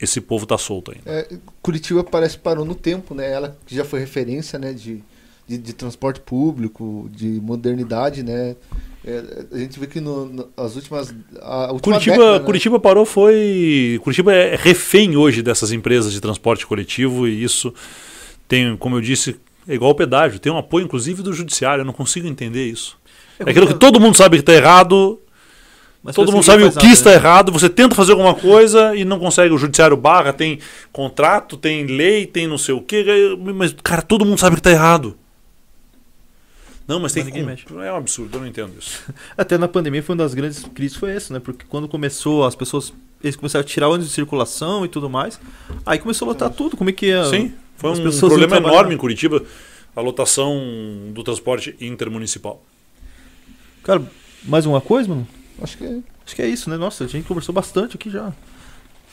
esse 0.00 0.20
povo 0.20 0.44
tá 0.44 0.58
solto 0.58 0.90
ainda. 0.92 1.02
É, 1.08 1.28
Curitiba 1.62 2.02
parece 2.02 2.36
que 2.36 2.42
parou 2.42 2.64
no 2.64 2.74
tempo, 2.74 3.14
né? 3.14 3.30
Ela 3.30 3.56
que 3.64 3.74
já 3.74 3.84
foi 3.84 4.00
referência, 4.00 4.58
né? 4.58 4.72
De, 4.72 5.00
de, 5.46 5.56
de 5.58 5.72
transporte 5.72 6.18
público, 6.20 7.08
de 7.14 7.26
modernidade, 7.40 8.24
né? 8.24 8.56
É, 9.04 9.22
a 9.52 9.58
gente 9.58 9.78
vê 9.78 9.86
que 9.86 10.00
no, 10.00 10.26
no- 10.26 10.48
as 10.56 10.74
últimas. 10.74 11.14
A 11.40 11.72
última 11.72 11.94
Curitiba, 11.94 12.16
década, 12.16 12.38
né? 12.40 12.44
Curitiba 12.44 12.80
parou 12.80 13.04
foi. 13.04 14.00
Curitiba 14.02 14.32
é 14.32 14.56
refém 14.56 15.16
hoje 15.16 15.40
dessas 15.40 15.70
empresas 15.70 16.12
de 16.12 16.20
transporte 16.20 16.66
coletivo 16.66 17.28
e 17.28 17.42
isso 17.44 17.72
tem, 18.48 18.76
como 18.76 18.96
eu 18.96 19.00
disse, 19.00 19.36
é 19.66 19.74
igual 19.74 19.90
o 19.90 19.94
pedágio, 19.94 20.38
tem 20.38 20.52
um 20.52 20.58
apoio 20.58 20.84
inclusive 20.84 21.22
do 21.22 21.32
judiciário. 21.32 21.82
Eu 21.82 21.86
não 21.86 21.92
consigo 21.92 22.26
entender 22.26 22.66
isso. 22.66 22.98
É 23.38 23.50
aquilo 23.50 23.66
que 23.66 23.74
todo 23.74 24.00
mundo 24.00 24.16
sabe 24.16 24.36
que 24.36 24.42
está 24.42 24.52
errado, 24.52 25.20
Mas 26.02 26.14
todo 26.14 26.30
mundo 26.30 26.40
que 26.40 26.46
sabe 26.46 26.64
o 26.64 26.72
que 26.72 26.86
está 26.86 27.10
né? 27.10 27.16
errado, 27.16 27.52
você 27.52 27.68
tenta 27.68 27.94
fazer 27.94 28.12
alguma 28.12 28.34
coisa 28.34 28.94
e 28.94 29.04
não 29.04 29.18
consegue. 29.18 29.54
O 29.54 29.58
judiciário 29.58 29.96
barra, 29.96 30.32
tem 30.32 30.58
contrato, 30.92 31.56
tem 31.56 31.86
lei, 31.86 32.26
tem 32.26 32.46
não 32.46 32.58
sei 32.58 32.74
o 32.74 32.80
quê, 32.80 33.04
mas, 33.54 33.74
cara, 33.82 34.02
todo 34.02 34.24
mundo 34.24 34.38
sabe 34.38 34.56
que 34.56 34.60
está 34.60 34.70
errado. 34.70 35.16
Não, 36.86 36.98
mas 36.98 37.12
tem 37.12 37.22
Mas 37.22 37.32
que. 37.32 37.38
ninguém 37.38 37.54
mexe. 37.54 37.64
É 37.86 37.92
um 37.92 37.96
absurdo, 37.96 38.36
eu 38.36 38.40
não 38.40 38.46
entendo 38.46 38.72
isso. 38.78 39.02
Até 39.38 39.56
na 39.56 39.68
pandemia 39.68 40.02
foi 40.02 40.14
uma 40.14 40.24
das 40.24 40.34
grandes 40.34 40.64
crises 40.74 40.96
foi 40.96 41.12
essa, 41.12 41.32
né? 41.32 41.40
Porque 41.40 41.64
quando 41.68 41.88
começou 41.88 42.44
as 42.44 42.54
pessoas 42.54 42.92
eles 43.22 43.36
começaram 43.36 43.62
a 43.62 43.64
tirar 43.64 43.88
ônibus 43.88 44.08
de 44.08 44.14
circulação 44.14 44.84
e 44.84 44.88
tudo 44.88 45.08
mais, 45.08 45.40
aí 45.86 45.98
começou 45.98 46.26
a 46.26 46.32
lotar 46.32 46.50
tudo. 46.50 46.76
Como 46.76 46.90
é 46.90 46.92
que 46.92 47.10
é? 47.10 47.24
Sim, 47.24 47.54
foi 47.82 48.08
as 48.08 48.16
um 48.16 48.20
problema 48.28 48.56
enorme 48.56 48.94
em 48.94 48.98
Curitiba, 48.98 49.42
a 49.94 50.00
lotação 50.00 50.58
do 51.12 51.22
transporte 51.22 51.76
intermunicipal. 51.80 52.62
Cara, 53.82 54.02
mais 54.44 54.64
uma 54.64 54.80
coisa, 54.80 55.08
mano? 55.08 55.26
Acho 55.60 55.76
que. 55.76 56.02
Acho 56.24 56.36
que 56.36 56.42
é 56.42 56.48
isso, 56.48 56.70
né? 56.70 56.76
Nossa, 56.76 57.04
a 57.04 57.08
gente 57.08 57.26
conversou 57.26 57.52
bastante 57.54 57.96
aqui 57.96 58.08
já. 58.08 58.28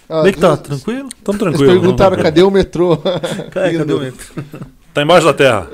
Ah, 0.08 0.18
Como 0.18 0.28
é 0.28 0.32
que 0.32 0.40
tá? 0.40 0.50
eles- 0.50 0.60
Tranquilo? 0.62 1.10
Estamos 1.10 1.42
Eles 1.42 1.58
tranquilos. 1.58 1.82
perguntaram 1.82 2.12
tamo 2.12 2.24
cadê 2.24 2.44
o 2.44 2.52
metrô? 2.52 2.98
Cara, 2.98 3.74
cadê 3.78 3.94
o 3.94 4.00
metro? 4.00 4.46
Tá 4.94 5.02
embaixo 5.04 5.26
da 5.26 5.34
terra. 5.34 5.68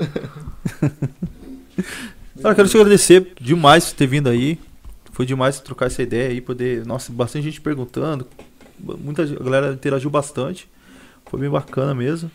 Cara, 2.42 2.54
quero 2.54 2.68
te 2.68 2.76
agradecer 2.76 3.32
demais 3.40 3.86
por 3.90 3.96
ter 3.96 4.06
vindo 4.06 4.28
aí. 4.28 4.58
Foi 5.12 5.24
demais 5.24 5.58
trocar 5.60 5.86
essa 5.86 6.02
ideia 6.02 6.28
aí, 6.30 6.40
poder. 6.40 6.84
Nossa, 6.84 7.10
bastante 7.12 7.44
gente 7.44 7.60
perguntando. 7.60 8.26
Muita 8.78 9.22
a 9.22 9.26
galera 9.26 9.72
interagiu 9.72 10.10
bastante. 10.10 10.68
Foi 11.26 11.40
bem 11.40 11.48
bacana 11.48 11.94
mesmo. 11.94 12.30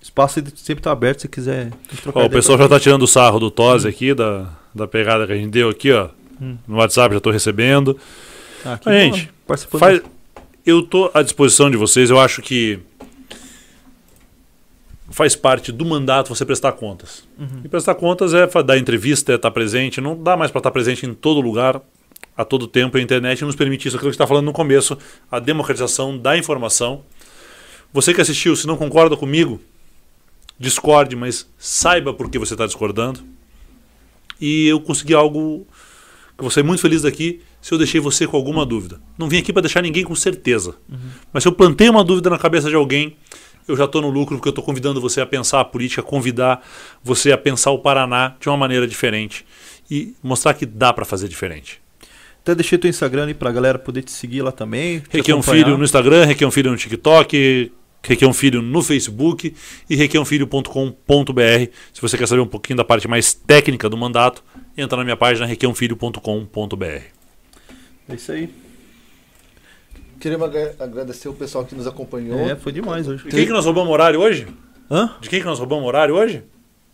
Espaço 0.00 0.42
sempre 0.56 0.82
tá 0.82 0.90
aberto 0.90 1.20
se 1.20 1.28
quiser 1.28 1.70
trocar 2.02 2.20
Ó, 2.20 2.26
o 2.26 2.30
pessoal 2.30 2.58
já 2.58 2.68
tá 2.68 2.80
tirando 2.80 3.02
o 3.02 3.06
sarro 3.06 3.38
do 3.38 3.50
Tosi 3.50 3.86
aqui, 3.86 4.14
da, 4.14 4.48
da 4.74 4.88
pegada 4.88 5.26
que 5.26 5.32
a 5.32 5.36
gente 5.36 5.50
deu 5.50 5.68
aqui, 5.68 5.92
ó. 5.92 6.08
Hum. 6.40 6.56
No 6.66 6.76
WhatsApp 6.78 7.14
já 7.14 7.20
tô 7.20 7.30
recebendo. 7.30 7.98
Ah, 8.64 8.70
Mas, 8.70 8.80
pô, 8.82 8.90
gente. 8.90 9.30
Faz, 9.78 10.02
eu 10.64 10.82
tô 10.82 11.10
à 11.12 11.22
disposição 11.22 11.70
de 11.70 11.76
vocês, 11.76 12.08
eu 12.08 12.18
acho 12.18 12.40
que 12.40 12.80
faz 15.10 15.34
parte 15.34 15.72
do 15.72 15.84
mandato 15.84 16.28
você 16.28 16.46
prestar 16.46 16.72
contas. 16.72 17.24
Uhum. 17.38 17.60
E 17.64 17.68
prestar 17.68 17.94
contas 17.94 18.32
é 18.32 18.46
dar 18.62 18.78
entrevista, 18.78 19.32
é 19.32 19.34
estar 19.34 19.50
presente. 19.50 20.00
Não 20.00 20.20
dá 20.20 20.36
mais 20.36 20.50
para 20.50 20.60
estar 20.60 20.70
presente 20.70 21.04
em 21.04 21.12
todo 21.12 21.40
lugar, 21.40 21.80
a 22.36 22.44
todo 22.44 22.66
tempo. 22.66 22.96
A 22.96 23.00
internet 23.00 23.44
nos 23.44 23.56
permite 23.56 23.88
isso. 23.88 23.96
Aquilo 23.96 24.10
que 24.10 24.14
está 24.14 24.26
falando 24.26 24.46
no 24.46 24.52
começo, 24.52 24.96
a 25.30 25.38
democratização 25.38 26.16
da 26.16 26.38
informação. 26.38 27.02
Você 27.92 28.14
que 28.14 28.20
assistiu, 28.20 28.54
se 28.54 28.66
não 28.66 28.76
concorda 28.76 29.16
comigo, 29.16 29.60
discorde, 30.60 31.16
mas 31.16 31.48
saiba 31.58 32.12
por 32.12 32.30
que 32.30 32.38
você 32.38 32.52
está 32.52 32.66
discordando. 32.66 33.20
E 34.38 34.68
eu 34.68 34.78
consegui 34.78 35.14
algo 35.14 35.66
que 36.36 36.40
eu 36.40 36.42
vou 36.42 36.50
ser 36.50 36.62
muito 36.62 36.82
feliz 36.82 37.02
daqui 37.02 37.40
se 37.62 37.72
eu 37.72 37.78
deixei 37.78 37.98
você 38.00 38.26
com 38.26 38.36
alguma 38.36 38.64
dúvida. 38.66 39.00
Não 39.18 39.28
vim 39.28 39.38
aqui 39.38 39.52
para 39.52 39.62
deixar 39.62 39.82
ninguém 39.82 40.04
com 40.04 40.14
certeza. 40.14 40.76
Mas 41.32 41.42
se 41.42 41.48
eu 41.48 41.52
plantei 41.52 41.88
uma 41.88 42.04
dúvida 42.04 42.28
na 42.28 42.38
cabeça 42.38 42.68
de 42.68 42.74
alguém, 42.74 43.16
eu 43.66 43.74
já 43.76 43.86
estou 43.86 44.02
no 44.02 44.10
lucro 44.10 44.36
porque 44.36 44.48
eu 44.48 44.50
estou 44.50 44.64
convidando 44.64 45.00
você 45.00 45.20
a 45.20 45.26
pensar 45.26 45.60
a 45.60 45.64
política, 45.64 46.02
convidar 46.02 46.62
você 47.02 47.32
a 47.32 47.38
pensar 47.38 47.70
o 47.70 47.78
Paraná 47.78 48.36
de 48.38 48.48
uma 48.48 48.56
maneira 48.56 48.86
diferente 48.86 49.46
e 49.90 50.14
mostrar 50.22 50.54
que 50.54 50.66
dá 50.66 50.92
para 50.92 51.04
fazer 51.04 51.26
diferente. 51.26 51.80
Até 52.42 52.54
deixei 52.54 52.78
teu 52.78 52.88
Instagram 52.88 53.26
aí 53.26 53.34
pra 53.34 53.50
galera 53.52 53.78
poder 53.78 54.02
te 54.02 54.10
seguir 54.10 54.42
lá 54.42 54.52
também. 54.52 55.02
Requião. 55.10 55.42
Filho 55.42 55.76
no 55.76 55.84
Instagram, 55.84 56.24
Requião 56.24 56.50
Filho 56.50 56.70
no 56.70 56.76
TikTok, 56.76 57.70
Requião 58.02 58.32
Filho 58.32 58.62
no 58.62 58.82
Facebook 58.82 59.54
e 59.88 59.94
requiãofilho.com.br. 59.96 61.70
Se 61.92 62.00
você 62.00 62.16
quer 62.16 62.26
saber 62.26 62.40
um 62.40 62.46
pouquinho 62.46 62.76
da 62.76 62.84
parte 62.84 63.06
mais 63.06 63.32
técnica 63.34 63.88
do 63.88 63.96
mandato, 63.96 64.42
entra 64.76 64.96
na 64.98 65.04
minha 65.04 65.16
página 65.16 65.46
requiãofilho.com.br. 65.46 66.84
É 66.84 68.14
isso 68.14 68.32
aí. 68.32 68.48
Queremos 70.18 70.46
agra- 70.48 70.74
agradecer 70.78 71.28
o 71.28 71.32
pessoal 71.34 71.64
que 71.64 71.74
nos 71.74 71.86
acompanhou. 71.86 72.38
É, 72.40 72.56
foi 72.56 72.72
demais 72.72 73.06
hoje. 73.08 73.24
De 73.24 73.30
quem 73.30 73.46
que 73.46 73.52
nós 73.52 73.64
roubamos 73.64 73.90
horário 73.92 74.20
hoje? 74.20 74.46
Hã? 74.90 75.14
De 75.20 75.28
quem 75.28 75.40
que 75.40 75.46
nós 75.46 75.58
roubamos 75.58 75.86
horário 75.86 76.14
hoje? 76.14 76.42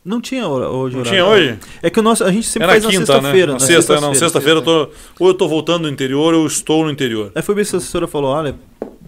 Não 0.04 0.20
tinha 0.20 0.46
hora- 0.46 0.68
hoje 0.68 0.94
Não 0.94 1.00
horário. 1.02 1.18
tinha 1.18 1.26
hoje? 1.26 1.58
É 1.82 1.90
que 1.90 1.98
o 1.98 2.02
nosso, 2.02 2.22
a 2.22 2.30
gente 2.30 2.46
sempre 2.46 2.64
É 2.64 2.66
na 2.66 2.72
faz 2.74 2.84
na 2.84 2.90
quinta, 2.90 3.00
né? 3.00 3.06
sexta-feira. 3.20 3.52
Na 3.54 3.58
sexta, 3.58 4.00
não. 4.00 4.14
Sexta-feira 4.14 4.60
eu 4.60 4.62
tô. 4.64 4.88
Ou 5.18 5.28
eu 5.28 5.34
tô 5.34 5.48
voltando 5.48 5.82
no 5.82 5.88
interior 5.88 6.32
ou 6.34 6.42
eu 6.42 6.46
estou 6.46 6.84
no 6.84 6.90
interior. 6.92 7.32
Aí 7.34 7.42
foi 7.42 7.54
bem 7.56 7.64
que 7.64 7.74
a 7.74 7.78
assessora 7.78 8.06
falou, 8.06 8.30
olha, 8.30 8.54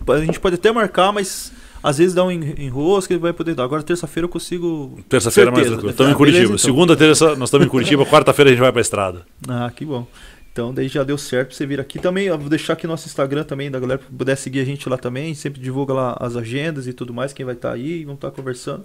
a 0.08 0.18
gente 0.18 0.40
pode 0.40 0.56
até 0.56 0.72
marcar, 0.72 1.12
mas 1.12 1.52
às 1.82 1.98
vezes 1.98 2.14
dá 2.14 2.24
um 2.24 2.30
en- 2.30 2.54
enrosco, 2.58 3.12
ele 3.12 3.20
vai 3.20 3.32
poder 3.32 3.54
dar. 3.54 3.64
Agora 3.64 3.82
terça-feira 3.82 4.24
eu 4.24 4.28
consigo... 4.28 4.98
Terça-feira 5.08 5.50
é 5.50 5.52
mais 5.52 5.66
tranquilo. 5.66 5.90
Estamos 5.90 6.10
em 6.10 6.14
Ah, 6.14 6.16
Curitiba. 6.16 6.42
beleza, 6.44 6.54
então. 6.62 6.72
Segunda, 6.74 6.96
terça, 6.96 7.36
nós 7.36 7.48
estamos 7.48 7.66
em 7.66 7.70
Curitiba. 7.70 8.04
Quarta-feira 8.06 8.50
a 8.50 8.52
gente 8.52 8.60
vai 8.60 8.72
pra 8.72 8.80
estrada. 8.80 9.26
Ah, 9.48 9.70
que 9.74 9.84
bom. 9.84 10.06
Então 10.52 10.74
daí 10.74 10.88
já 10.88 11.04
deu 11.04 11.16
certo 11.16 11.48
pra 11.48 11.56
você 11.56 11.64
vir 11.66 11.78
aqui. 11.78 11.98
Também 12.00 12.26
eu 12.26 12.36
vou 12.38 12.48
deixar 12.48 12.72
aqui 12.72 12.84
nosso 12.86 13.06
Instagram 13.06 13.44
também, 13.44 13.70
da 13.70 13.78
galera, 13.78 14.00
puder 14.16 14.36
seguir 14.36 14.58
a 14.60 14.64
gente 14.64 14.88
lá 14.88 14.96
também. 14.98 15.24
A 15.24 15.26
gente 15.28 15.38
sempre 15.38 15.60
divulga 15.60 15.92
lá 15.94 16.16
as 16.18 16.34
agendas 16.36 16.88
e 16.88 16.92
tudo 16.92 17.14
mais, 17.14 17.32
quem 17.32 17.46
vai 17.46 17.54
estar 17.54 17.72
aí, 17.72 18.02
vamos 18.04 18.16
estar 18.18 18.30
conversando. 18.32 18.84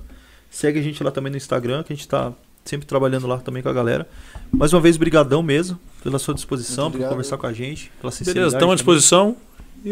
Segue 0.52 0.78
a 0.78 0.84
gente 0.84 1.04
lá 1.04 1.10
também 1.10 1.32
no 1.32 1.38
Instagram, 1.38 1.82
que 1.82 1.92
a 1.92 1.96
gente 1.96 2.08
tá 2.08 2.32
sempre 2.64 2.86
trabalhando 2.86 3.26
lá 3.26 3.40
também 3.40 3.64
com 3.64 3.70
a 3.70 3.74
galera. 3.74 4.08
Mais 4.52 4.72
uma 4.72 4.80
vez, 4.80 4.98
brigadão 4.98 5.42
mesmo 5.42 5.80
pela 6.04 6.20
sua 6.20 6.36
disposição, 6.36 6.92
por 6.92 7.02
conversar 7.02 7.38
com 7.38 7.48
a 7.48 7.52
gente, 7.54 7.92
pela 8.00 8.12
sinceridade. 8.12 8.36
Beleza, 8.36 8.56
estamos 8.58 8.74
à 8.74 8.78
também. 8.84 8.96
disposição 8.96 9.36
e 9.84 9.92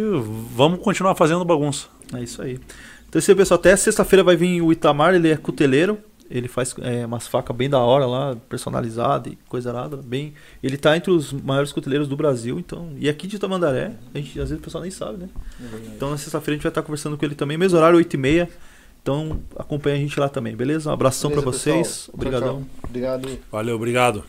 vamos 0.56 0.80
continuar 0.82 1.16
fazendo 1.16 1.44
bagunça. 1.44 1.88
É 2.14 2.22
isso 2.22 2.42
aí. 2.44 2.60
Então, 3.12 3.20
esse 3.20 3.36
pessoal, 3.36 3.60
até 3.60 3.76
sexta-feira 3.76 4.24
vai 4.24 4.38
vir 4.38 4.62
o 4.62 4.72
Itamar, 4.72 5.14
ele 5.14 5.30
é 5.30 5.36
cuteleiro. 5.36 5.98
Ele 6.30 6.48
faz 6.48 6.74
é, 6.80 7.06
umas 7.06 7.28
facas 7.28 7.54
bem 7.54 7.70
da 7.70 7.78
hora 7.80 8.06
lá, 8.06 8.38
personalizadas 8.48 9.34
e 9.34 9.38
coisa 9.50 9.74
nada. 9.74 9.98
Bem, 9.98 10.34
ele 10.64 10.78
tá 10.78 10.96
entre 10.96 11.12
os 11.12 11.34
maiores 11.34 11.74
cuteleiros 11.74 12.08
do 12.08 12.16
Brasil, 12.16 12.58
então. 12.58 12.94
E 12.98 13.10
aqui 13.10 13.28
de 13.28 13.38
Tamandaré, 13.38 13.92
a 14.14 14.18
gente, 14.18 14.40
às 14.40 14.48
vezes 14.48 14.60
o 14.60 14.64
pessoal 14.64 14.82
nem 14.82 14.92
sabe, 14.92 15.18
né? 15.18 15.30
Então 15.94 16.10
na 16.10 16.18
sexta-feira 16.18 16.54
a 16.54 16.56
gente 16.56 16.64
vai 16.64 16.72
estar 16.72 16.84
conversando 16.84 17.18
com 17.18 17.26
ele 17.26 17.36
também, 17.36 17.58
mesmo 17.58 17.78
horário, 17.78 18.00
8h30. 18.00 18.48
Então 19.02 19.42
acompanha 19.58 19.98
a 19.98 20.00
gente 20.00 20.18
lá 20.18 20.30
também, 20.30 20.56
beleza? 20.56 20.90
Um 20.90 20.94
abração 20.94 21.32
pra 21.32 21.42
vocês. 21.42 21.76
pessoal? 21.76 22.06
Tchau, 22.06 22.14
Obrigadão. 22.14 22.56
tchau. 22.62 22.70
Obrigado. 22.88 23.40
Valeu, 23.52 23.76
obrigado. 23.76 24.24